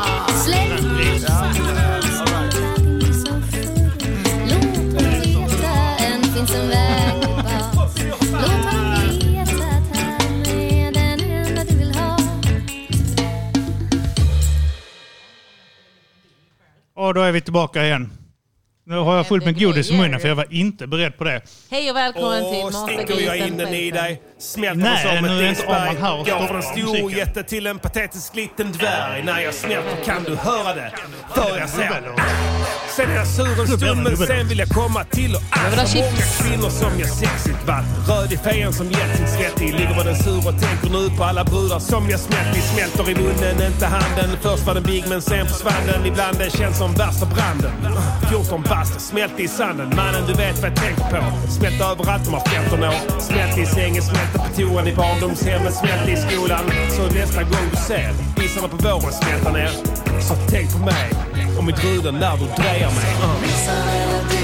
Och 16.93 17.13
då 17.13 17.21
är 17.21 17.31
vi 17.31 17.41
tillbaka 17.41 17.85
igen. 17.85 18.11
Nu 18.83 18.95
har 18.95 19.15
jag 19.15 19.27
fullt 19.27 19.45
med 19.45 19.59
godis 19.59 19.91
i 19.91 19.97
munnen 19.97 20.19
för 20.19 20.27
jag 20.27 20.35
var 20.35 20.53
inte 20.53 20.87
beredd 20.87 21.17
på 21.17 21.23
det. 21.23 21.41
Hej 21.71 21.89
och 21.89 21.95
välkommen 21.95 22.43
till 22.53 22.63
Åh, 22.63 22.87
sticker 22.87 23.25
jag 23.25 23.37
in 23.47 23.57
den 23.57 23.73
i 23.73 23.91
dig. 23.91 24.21
Smälter 24.41 24.83
Nej, 24.83 25.17
som 25.17 25.25
ett 25.25 25.57
isberg. 25.57 25.95
Går 25.99 26.47
från 26.47 26.55
en 26.55 26.63
stor 26.63 27.11
jätte 27.11 27.43
till 27.43 27.67
en 27.67 27.79
patetisk 27.79 28.35
liten 28.35 28.71
dvärg. 28.71 29.23
När 29.23 29.39
jag 29.39 29.53
smälter 29.53 30.03
kan 30.05 30.23
du 30.23 30.35
höra 30.35 30.75
det. 30.75 30.91
För 31.35 31.59
jag 31.59 31.69
ser. 31.69 31.91
Sen 32.95 33.09
är 33.11 33.15
jag 33.15 33.27
sur 33.27 33.61
en 33.61 33.67
stund 33.67 34.03
men 34.03 34.17
sen 34.17 34.47
vill 34.47 34.59
jag 34.59 34.69
komma 34.69 35.03
till 35.03 35.35
och 35.35 35.41
allt 35.49 35.89
för 35.89 35.97
många 35.97 36.21
kvinnor 36.41 36.69
som 36.69 36.99
jag 36.99 37.09
sexigt 37.09 37.67
varit. 37.67 37.85
Röd 38.09 38.31
i 38.33 38.37
fejan 38.37 38.73
som 38.73 38.91
gett 38.91 39.17
sin 39.17 39.27
svett 39.27 39.61
i. 39.61 39.71
Ligger 39.71 39.95
med 39.95 40.05
den 40.05 40.15
sur 40.15 40.37
och 40.37 40.61
tänker 40.61 40.89
nu 40.89 41.17
på 41.17 41.23
alla 41.23 41.43
brudar 41.43 41.79
som 41.79 42.09
jag 42.09 42.19
smält 42.19 42.57
i. 42.57 42.61
Smälter 42.61 43.09
i 43.11 43.15
munnen, 43.15 43.71
inte 43.71 43.85
handen. 43.85 44.37
Först 44.41 44.63
var 44.67 44.73
den 44.73 44.83
big 44.83 45.03
men 45.09 45.21
sen 45.21 45.47
försvann 45.47 45.85
den. 45.87 46.05
Ibland 46.05 46.37
det 46.37 46.57
känns 46.57 46.77
som 46.77 46.93
värsta 46.93 47.25
branden. 47.25 47.71
14 48.29 48.61
bast, 48.69 49.01
smält 49.01 49.39
i 49.39 49.47
sanden. 49.47 49.93
Mannen 49.95 50.23
du 50.27 50.33
vet 50.33 50.61
vad 50.61 50.71
jag 50.71 50.77
tänker 50.77 51.03
på. 51.03 51.49
Smält 51.51 51.81
överallt 51.81 52.25
de 52.25 52.33
har 52.33 52.45
15 52.45 52.83
år. 52.83 53.19
Smält 53.19 53.57
i 53.57 53.65
sängen, 53.65 54.01
smält 54.01 54.30
på 54.39 54.47
toan 54.55 54.87
i 54.87 54.93
barndomshemmet. 54.95 55.73
Smält 55.73 56.09
i 56.09 56.15
skolan. 56.15 56.65
Så 56.89 57.03
nästa 57.19 57.43
gång 57.43 57.67
du 57.71 57.77
ser 57.77 58.11
isarna 58.45 58.67
på 58.67 58.77
våren 58.77 59.13
smälta 59.13 59.51
ner. 59.51 59.71
Så 60.21 60.33
tänk 60.49 60.71
på 60.71 60.79
mig 60.79 61.09
och 61.57 61.63
mitt 61.63 61.83
ruden 61.83 62.13
när 62.13 62.37
du 62.37 62.45
drejar 62.61 62.91
mig. 62.91 63.11
Uh. 63.23 64.40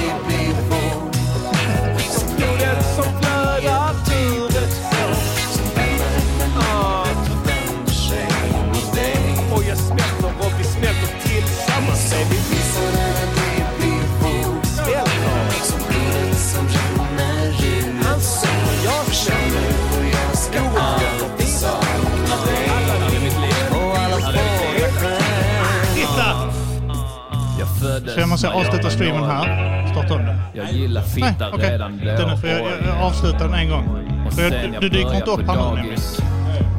Måste 28.37 28.47
när 28.47 28.55
jag 28.55 28.67
avsluta 28.67 28.89
streamen 28.89 29.23
här. 29.23 29.87
Starta 29.91 30.13
om 30.13 30.25
den. 30.25 30.41
Jag 30.53 30.71
gillar 30.71 31.01
fitta 31.01 31.27
Nej, 31.39 31.49
okej. 31.53 31.71
redan 31.71 31.97
då. 31.97 32.05
Den 32.05 32.37
för 32.37 32.47
jag, 32.47 32.61
jag, 32.87 32.97
avslutar 33.01 33.39
den 33.39 33.53
en 33.53 33.69
gång. 33.69 33.87
Och 34.27 34.33
jag, 34.37 34.53
jag 34.53 34.81
du 34.81 34.89
dyker 34.89 35.15
inte 35.15 35.31
upp 35.31 35.47
här 35.47 35.83
nu 35.83 35.95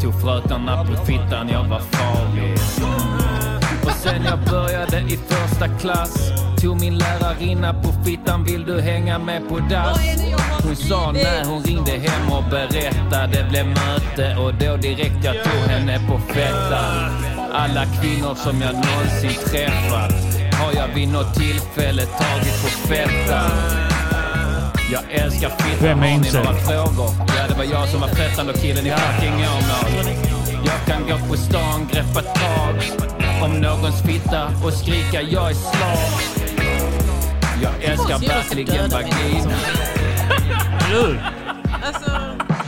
Tog 0.01 0.21
fröknarna 0.21 0.85
på 0.85 1.05
fittan, 1.05 1.49
jag 1.49 1.65
var 1.65 1.81
farlig 1.81 2.53
Och 3.85 3.91
sen 3.91 4.25
jag 4.25 4.39
började 4.51 4.99
i 4.99 5.19
första 5.29 5.69
klass 5.69 6.31
Tog 6.61 6.81
min 6.81 6.99
lärarinna 6.99 7.75
på 7.75 7.93
fittan, 8.05 8.45
vill 8.45 8.65
du 8.65 8.81
hänga 8.81 9.19
med 9.19 9.49
på 9.49 9.59
dass? 9.59 10.01
Hon 10.65 10.77
sa 10.77 11.13
nej, 11.13 11.45
hon 11.45 11.63
ringde 11.63 11.91
hem 11.91 12.33
och 12.33 12.45
berättade 12.51 13.27
Det 13.33 13.47
blev 13.51 13.67
möte 13.67 14.37
och 14.37 14.55
då 14.55 14.77
direkt 14.77 15.25
jag 15.25 15.35
tog 15.45 15.71
henne 15.71 16.01
på 16.09 16.19
fettan 16.19 17.11
Alla 17.53 17.85
kvinnor 17.85 18.35
som 18.35 18.61
jag 18.61 18.75
någonsin 18.75 19.51
träffat 19.51 20.38
Har 20.59 20.73
jag 20.75 20.89
vid 20.95 21.09
något 21.09 21.35
tillfälle 21.35 22.03
tagit 22.07 22.63
på 22.63 22.69
fettan 22.89 23.51
jag 24.93 25.03
älskar 25.11 25.49
fitta, 25.51 25.85
Vem 25.85 25.99
är 26.03 26.03
har 26.03 26.19
ni 26.19 26.27
inte? 26.27 26.39
några 26.39 26.55
frågor? 26.59 27.11
Ja, 27.29 27.45
det 27.49 27.55
var 27.55 27.65
jag 27.65 27.89
som 27.89 28.01
var 28.01 28.09
trettonde 28.09 28.53
killen 28.53 28.87
i 28.87 28.91
fucking 28.91 29.33
Åmål. 29.35 30.15
Jag 30.67 30.87
kan 30.87 31.03
gå 31.09 31.27
på 31.29 31.37
stan, 31.37 31.89
greppa 31.93 32.23
tag 32.23 32.75
om 33.43 33.53
någons 33.61 34.03
fitta 34.03 34.47
och 34.65 34.73
skrika 34.73 35.23
jag 35.23 35.51
är 35.51 35.55
slav. 35.55 35.99
Jag 37.63 37.91
älskar 37.93 38.19
verkligen 38.29 38.91
vagina. 38.91 39.55
Du! 40.91 41.19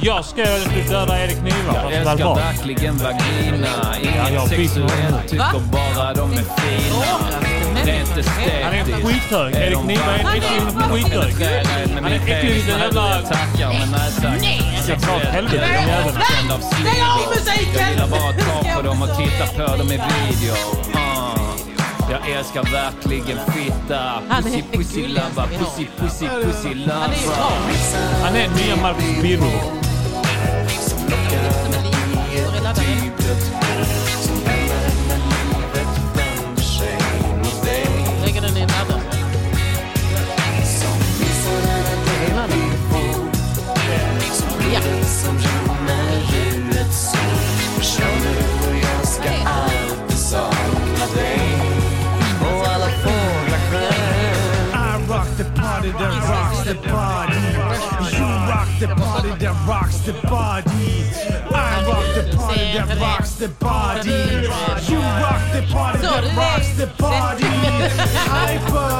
Jag 0.01 0.25
ska 0.25 0.45
döda 0.91 1.25
Erik 1.25 1.43
Niva. 1.43 1.75
Jag 1.75 1.93
älskar 1.93 2.35
verkligen 2.35 2.97
vagina. 2.99 3.67
Ja, 4.03 4.29
Inget 4.29 4.49
fick 4.49 4.71
sexuellt, 4.71 5.29
tycker 5.29 5.61
bara 5.73 6.15
de 6.15 6.33
är 6.33 6.37
fina. 6.37 7.60
Han 7.81 8.75
är 8.75 8.81
estetiskt. 8.81 9.07
skithög. 9.07 9.55
är 9.55 9.61
Erik 9.61 9.75
de 9.75 9.87
Niva 9.87 10.03
är 10.03 10.25
vackra. 10.25 10.37
äcklig 10.37 10.63
skithög. 10.91 11.43
En 11.43 12.05
Han 12.05 12.13
är 12.13 12.17
äcklig 12.17 12.55
liten 12.55 12.79
jävla... 12.79 13.21
näsan. 13.91 14.33
Jag 14.89 14.99
drar 14.99 15.17
åt 15.17 15.23
helvete 15.23 15.57
den 15.57 15.89
jäveln. 15.89 16.15
Tänd 16.15 16.53
av 16.53 16.59
sliv. 16.59 16.87
Jag 17.75 17.91
gillar 17.91 18.09
bara 18.09 18.29
att 18.31 18.39
ta 18.39 18.77
på 18.77 18.83
dem 18.83 19.03
och 19.03 19.09
titta 19.17 19.47
på 19.47 19.77
dem 19.77 19.93
i 19.93 19.97
video. 19.97 20.55
Jag 22.11 22.31
älskar 22.39 22.63
verkligen 22.63 23.39
fitta. 23.53 23.99
Han 24.29 24.43
Pussy 24.43 24.63
pussy 24.73 25.03
har. 25.15 25.47
pussy 25.47 25.87
pussy 25.99 26.27
pussy 26.29 26.75
lava. 26.75 27.01
Han 28.23 28.37
är. 28.37 28.49
Han 28.49 28.57
nya 28.57 28.77
Marcus 28.77 29.23
Birro. 29.23 29.81
The 56.75 56.89
body. 56.89 57.35
You 58.15 58.27
rock 58.47 58.69
the 58.79 58.89
party 58.95 59.31
that 59.43 59.57
rocks 59.67 59.99
the 60.07 60.13
body. 60.29 61.05
I 61.51 61.83
rock 61.89 62.07
the 62.15 62.37
party 62.37 62.61
that 62.75 62.99
rocks 63.01 63.35
the 63.35 63.49
body. 63.49 64.11
You 64.91 64.99
rock 65.25 65.43
the 65.53 65.63
party 65.73 65.99
that 65.99 66.37
rocks 66.37 66.71
the 66.77 66.87
body. 66.99 67.51
Hyper. 68.31 68.91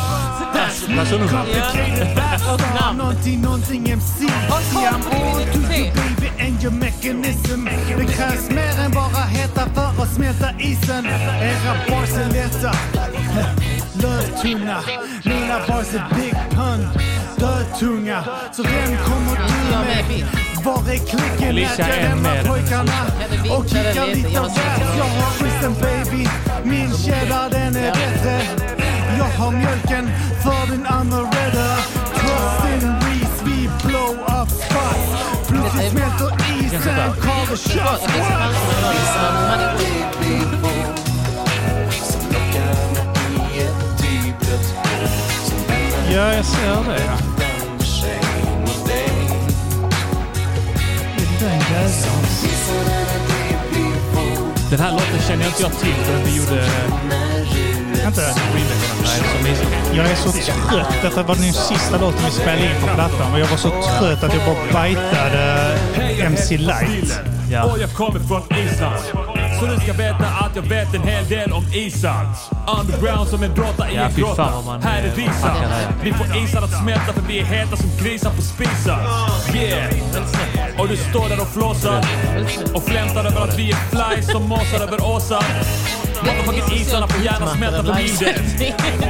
That's 0.54 0.88
me, 0.88 1.28
complicated 1.28 2.16
bastard. 2.16 2.96
Någonting, 2.96 3.40
någonting 3.42 3.90
MC. 3.90 4.18
See 4.18 4.28
I'm 4.28 5.02
on 5.02 5.44
to 5.52 5.58
you 5.58 5.90
baby 5.92 6.28
and 6.38 6.62
your 6.62 6.72
mechanism. 6.72 7.68
Det 7.98 8.06
krävs 8.12 8.50
mer 8.50 8.80
än 8.84 8.90
bara 8.90 9.24
heta 9.24 9.66
för 9.74 10.02
att 10.02 10.14
smälta 10.14 10.50
isen. 10.58 11.06
Era 11.06 11.74
bars 11.88 12.10
är 12.10 12.30
lätta. 12.32 12.72
Lövtunna. 14.02 14.80
Mina 15.24 15.58
bars 15.68 15.94
är 15.94 16.14
big 16.14 16.34
pun. 16.50 16.88
Dödtunga. 17.36 18.24
Så 18.52 18.62
vem 18.62 18.96
kommer 18.96 19.36
du 19.36 19.76
med? 19.76 20.26
Var 20.64 20.92
är 20.92 20.96
klicken? 20.96 21.54
Lät 21.54 21.78
jag 21.78 21.88
lämna 21.88 22.30
pojkarna 22.44 22.92
och 23.56 23.64
kicka 23.68 24.04
lite 24.04 24.40
raps. 24.40 24.56
Jag 24.98 25.04
har 25.04 25.42
bristen 25.42 25.74
baby. 25.80 26.28
Min 26.64 26.90
cheddar 26.92 27.50
den 27.50 27.76
är 27.76 27.92
bättre. 27.92 28.40
Jag 29.18 29.24
har 29.24 29.50
mjölken 29.50 30.10
för 30.42 30.70
din 30.70 30.86
unreadder. 30.86 31.76
Trust 32.14 32.64
in 32.74 32.94
Reese, 33.00 33.42
vi 33.44 33.70
blow 33.88 34.14
up 34.14 34.48
spots. 34.48 35.48
Plötsligt 35.48 35.90
smälter 35.90 36.32
isen, 36.64 37.12
call 37.22 37.46
the 37.46 37.56
shots. 37.56 38.04
Ja, 46.14 46.32
jag 46.34 46.44
ser 46.44 46.66
det. 46.66 47.04
ja. 47.06 47.30
Den 54.70 54.80
här 54.80 54.92
låten 54.92 55.20
känner 55.28 55.44
jag 55.44 55.50
inte 55.50 55.62
jag 55.62 55.72
till 55.72 55.94
förrän 56.04 56.24
vi 56.24 56.36
gjorde... 56.36 56.66
Inte? 58.06 58.20
Som 58.20 59.44
visade. 59.44 59.96
Jag 59.96 60.06
är 60.06 60.14
så 60.14 60.32
trött. 60.32 60.94
Detta 61.02 61.22
var 61.22 61.34
den 61.34 61.52
sista 61.52 61.98
låten 61.98 62.20
vi 62.24 62.30
spelade 62.30 62.62
in 62.62 62.80
på 62.80 62.86
plattan 62.94 63.32
och 63.32 63.40
jag 63.40 63.46
var 63.46 63.56
så 63.56 63.68
trött 63.68 64.24
att 64.24 64.34
jag 64.34 64.42
bara 64.46 64.88
bitade 64.88 65.78
MC 66.20 66.56
Light. 66.56 67.20
Ja. 67.50 67.64
Och 67.64 67.78
jag 67.78 67.94
kommer 67.94 68.20
från 68.20 68.42
Island. 68.58 69.29
Så 69.60 69.66
du 69.66 69.80
ska 69.80 69.92
veta 69.92 70.26
att 70.26 70.56
jag 70.56 70.62
vet 70.62 70.94
en 70.94 71.02
hel 71.02 71.28
del 71.28 71.52
om 71.52 71.64
isat. 71.72 72.50
Underground 72.80 73.28
som 73.28 73.42
en 73.42 73.54
grotta 73.54 73.90
i 73.90 73.96
Ja, 73.96 74.02
en 74.02 74.14
grotta. 74.14 74.52
Här 74.82 75.02
är 75.02 75.06
eh, 75.06 75.14
risat. 75.14 75.42
hackar 75.42 75.68
här. 75.68 75.92
Vi 76.02 76.12
får 76.12 76.26
isar 76.44 76.62
att 76.62 76.82
smälta 76.82 77.12
för 77.12 77.22
vi 77.28 77.38
är 77.38 77.44
heta 77.44 77.76
som 77.76 77.90
grisar 78.02 78.30
på 78.30 78.42
spisar. 78.42 79.00
Yeah! 79.54 80.80
Och 80.80 80.88
du 80.88 80.96
står 80.96 81.28
där 81.28 81.40
och 81.40 81.48
flåsar 81.48 82.04
och 82.74 82.82
flämtar 82.84 83.24
över 83.24 83.40
att 83.40 83.58
vi 83.58 83.70
är 83.70 83.76
fly 83.76 84.22
som 84.22 84.48
måsar 84.48 84.80
över 84.80 85.04
åsar. 85.14 85.44
Motherfucking 86.22 86.76
isarna 86.80 87.08
får 87.08 87.24
gärna 87.24 87.46
smälta 87.46 87.84
för 87.84 87.94
min 87.94 88.16
del. 88.16 88.42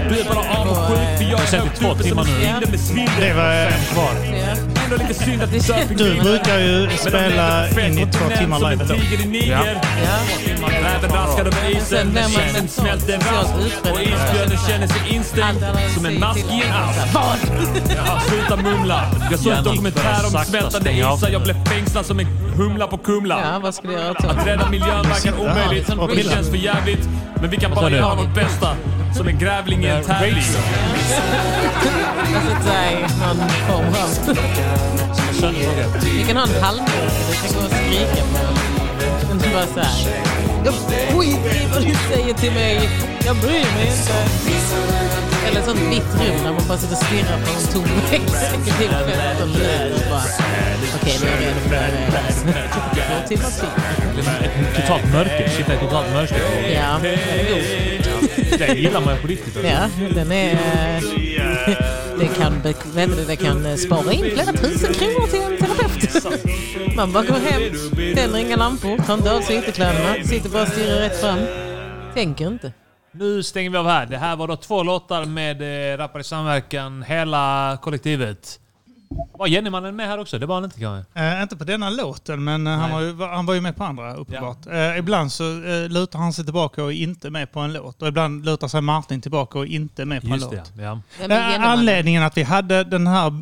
Du 0.09 0.21
är 0.21 0.25
bara 0.25 0.61
avundsjuk 0.61 1.19
för 1.19 1.25
jag 1.25 1.41
är 1.41 1.59
högt 1.61 1.83
uppe 1.83 2.09
som 2.09 2.19
en 2.19 2.25
spindel 2.25 2.71
med 2.71 2.81
svindel. 2.81 3.21
Det 3.21 3.35
var 3.35 3.71
fem 3.71 3.81
kvar. 3.95 4.70
Ändå 4.93 5.03
lite 5.09 5.25
synd 5.25 5.43
att 5.43 5.63
surfing 5.63 5.97
Du 5.97 6.21
brukar 6.21 6.59
ju 6.59 6.91
spela 6.97 7.69
in 7.69 7.99
i 7.99 8.07
två 8.13 8.25
timmar 8.39 8.71
live 8.71 8.83
ändå. 8.83 8.95
Ja. 9.47 9.65
Räven 10.69 11.11
raskar 11.11 11.45
över 11.45 11.71
isen, 11.77 12.09
men 12.15 12.31
känden 12.31 12.69
smälter 12.69 13.19
raskt 13.19 13.91
och 13.93 14.01
isbjörnen 14.01 14.59
känner 14.69 14.87
sig 14.87 15.15
instängd 15.15 15.65
som 15.95 16.07
en 16.07 16.21
mask 16.21 16.39
i 16.39 16.63
en 16.63 16.73
ask. 16.73 16.99
Jaha, 17.97 18.21
sluta 18.21 18.57
mumla. 18.57 19.05
Jag 19.31 19.41
såg 19.41 19.53
en 19.53 19.65
dokumentär 19.65 20.25
om 20.25 20.45
smältande 20.45 20.93
isar. 20.93 21.29
Jag 21.29 21.43
blev 21.43 21.65
fängslad 21.65 22.07
som 22.07 22.21
en 22.21 22.27
humla 22.57 22.87
på 22.87 22.99
Kumla. 22.99 23.41
Ja, 23.41 23.59
vad 23.59 23.75
ska 23.75 23.89
du 23.89 23.95
göra 23.95 24.11
åt 24.11 24.25
Att 24.25 24.47
rädda 24.47 24.71
miljön 24.71 25.03
verkar 25.03 25.41
omöjligt. 25.41 25.87
Det 26.15 26.31
känns 26.31 26.51
för 26.51 26.57
jävligt. 26.57 27.09
Men 27.41 27.51
vi 27.51 27.57
kan 27.57 27.71
bara 27.71 27.91
göra 27.91 28.15
vårt 28.15 28.35
bästa. 28.35 28.77
Som 29.17 29.29
en 29.29 29.39
grävling 29.39 29.85
i 29.85 29.89
en 29.89 30.05
tävling. 30.05 30.35
Alltså 32.35 32.57
säg 32.65 32.95
någon 33.01 33.49
form 33.49 33.87
av... 33.87 34.37
Vi 36.05 36.25
kan 36.29 36.37
ha 36.37 36.43
en 36.45 36.63
halvmåne. 36.63 36.91
Du 37.31 37.49
kan 37.49 37.55
gå 37.55 37.65
och 37.65 37.73
skrika 37.73 38.23
på 38.23 38.39
Men 39.29 39.39
du 39.39 39.51
bara 39.53 39.67
såhär. 39.67 40.23
Jag 40.65 40.75
skiter 40.75 41.63
i 41.63 41.67
vad 41.75 41.83
du 41.83 41.95
säger 42.15 42.35
till 42.35 42.53
mig. 42.53 42.91
Jag 43.27 43.37
bryr 43.37 43.51
mig 43.51 43.87
inte. 43.87 45.20
Eller 45.47 45.63
sånt 45.63 45.81
vitt 45.81 46.11
rum 46.21 46.45
där 46.45 46.53
man 46.53 46.63
bara 46.69 46.79
sitter 46.79 46.97
och 46.97 47.03
stirrar 47.05 47.39
på 47.45 47.51
en 47.59 47.73
tom 47.73 47.85
vägg. 48.11 48.23
i 48.23 48.65
typ 48.65 48.75
15 48.75 49.49
minuter 49.53 49.93
och 49.95 50.11
bara... 50.11 50.23
Okej, 51.03 51.19
nu 51.23 51.27
är 51.29 51.33
jag 51.33 51.41
redo 51.41 51.61
för 51.61 51.75
eh, 51.77 52.65
två 52.73 53.29
timmar 53.29 53.51
till. 53.51 54.83
Totalt 54.83 55.13
mörker. 55.13 55.49
Sitta 55.49 55.75
i 55.75 55.79
totalt 55.79 56.13
mörker. 56.13 56.41
Ja, 56.75 56.99
den 57.03 57.13
är 57.13 57.51
god. 57.51 58.59
Det 58.59 58.75
gillar 58.75 59.01
man 59.01 59.15
ju 59.15 59.21
på 59.21 59.27
riktigt. 59.27 59.57
också. 59.57 59.69
Ja, 59.69 59.89
den 60.15 60.33
är... 60.33 60.53
eh, 60.53 61.75
Det 62.21 62.27
kan, 62.27 62.55
du, 62.95 63.25
det 63.25 63.37
kan 63.37 63.79
spara 63.79 64.13
in 64.13 64.25
flera 64.25 64.53
tusen 64.53 64.95
kronor 64.95 65.27
till 65.27 65.41
en 65.43 65.57
terapeut. 65.57 66.97
Man 66.97 67.13
bara 67.13 67.25
går 67.25 67.35
hem, 67.35 68.15
tänder 68.15 68.39
inga 68.39 68.57
lampor, 68.57 68.99
tar 69.07 69.15
inte 69.15 69.33
av 69.33 69.41
sig 69.41 69.57
ytterkläderna, 69.59 70.15
sitter 70.25 70.49
bara 70.49 70.63
och 70.63 70.69
stirrar 70.69 71.01
rätt 71.01 71.21
fram. 71.21 71.39
Tänker 72.15 72.47
inte. 72.47 72.73
Nu 73.13 73.43
stänger 73.43 73.71
vi 73.71 73.77
av 73.77 73.87
här. 73.87 74.07
Det 74.07 74.19
här 74.19 74.37
var 74.37 74.49
då 74.49 74.57
två 74.57 74.83
låtar 74.83 75.25
med 75.25 75.93
eh, 75.93 75.99
Rappare 75.99 76.21
i 76.21 76.25
samverkan, 76.25 77.03
hela 77.03 77.79
kollektivet. 77.83 78.61
Var 79.39 79.47
Jennymannen 79.47 79.97
med 79.97 80.07
här 80.07 80.19
också? 80.21 80.39
Det 80.39 80.47
var 80.47 80.55
han 80.55 80.65
inte 80.65 80.81
kanske? 80.81 81.21
Eh, 81.21 81.43
inte 81.43 81.57
på 81.57 81.65
denna 81.65 81.91
låten, 81.91 82.45
men 82.45 82.67
eh, 82.67 82.73
han, 82.73 82.91
var 82.91 83.01
ju, 83.01 83.23
han 83.23 83.47
var 83.47 83.55
ju 83.55 83.61
med 83.61 83.77
på 83.77 83.85
andra 83.85 84.15
uppenbart. 84.15 84.67
Eh, 84.67 84.99
ibland 84.99 85.33
så 85.33 85.45
eh, 85.65 85.89
lutar 85.89 86.19
han 86.19 86.33
sig 86.33 86.45
tillbaka 86.45 86.85
och 86.85 86.93
är 86.93 86.97
inte 86.97 87.31
med 87.31 87.53
på 87.53 87.61
en 87.61 87.73
låt. 87.73 88.03
Och 88.03 88.09
ibland 88.09 88.45
lutar 88.45 88.69
sig 88.69 88.81
Martin 88.81 89.21
tillbaka 89.21 89.59
och 89.59 89.65
är 89.65 89.69
inte 89.71 90.05
med 90.05 90.23
på 90.23 90.29
Just 90.29 90.45
en 90.45 90.51
det, 90.51 90.57
låt. 90.57 90.73
ja. 90.77 91.01
Vem 91.21 91.31
Eh, 91.31 91.37
Jennymannen? 91.39 91.71
anledningen 91.79 92.23
att 92.23 92.37
vi 92.37 92.43
hade 92.43 92.85
den 92.85 93.07
här 93.07 93.31
bilden 93.31 93.41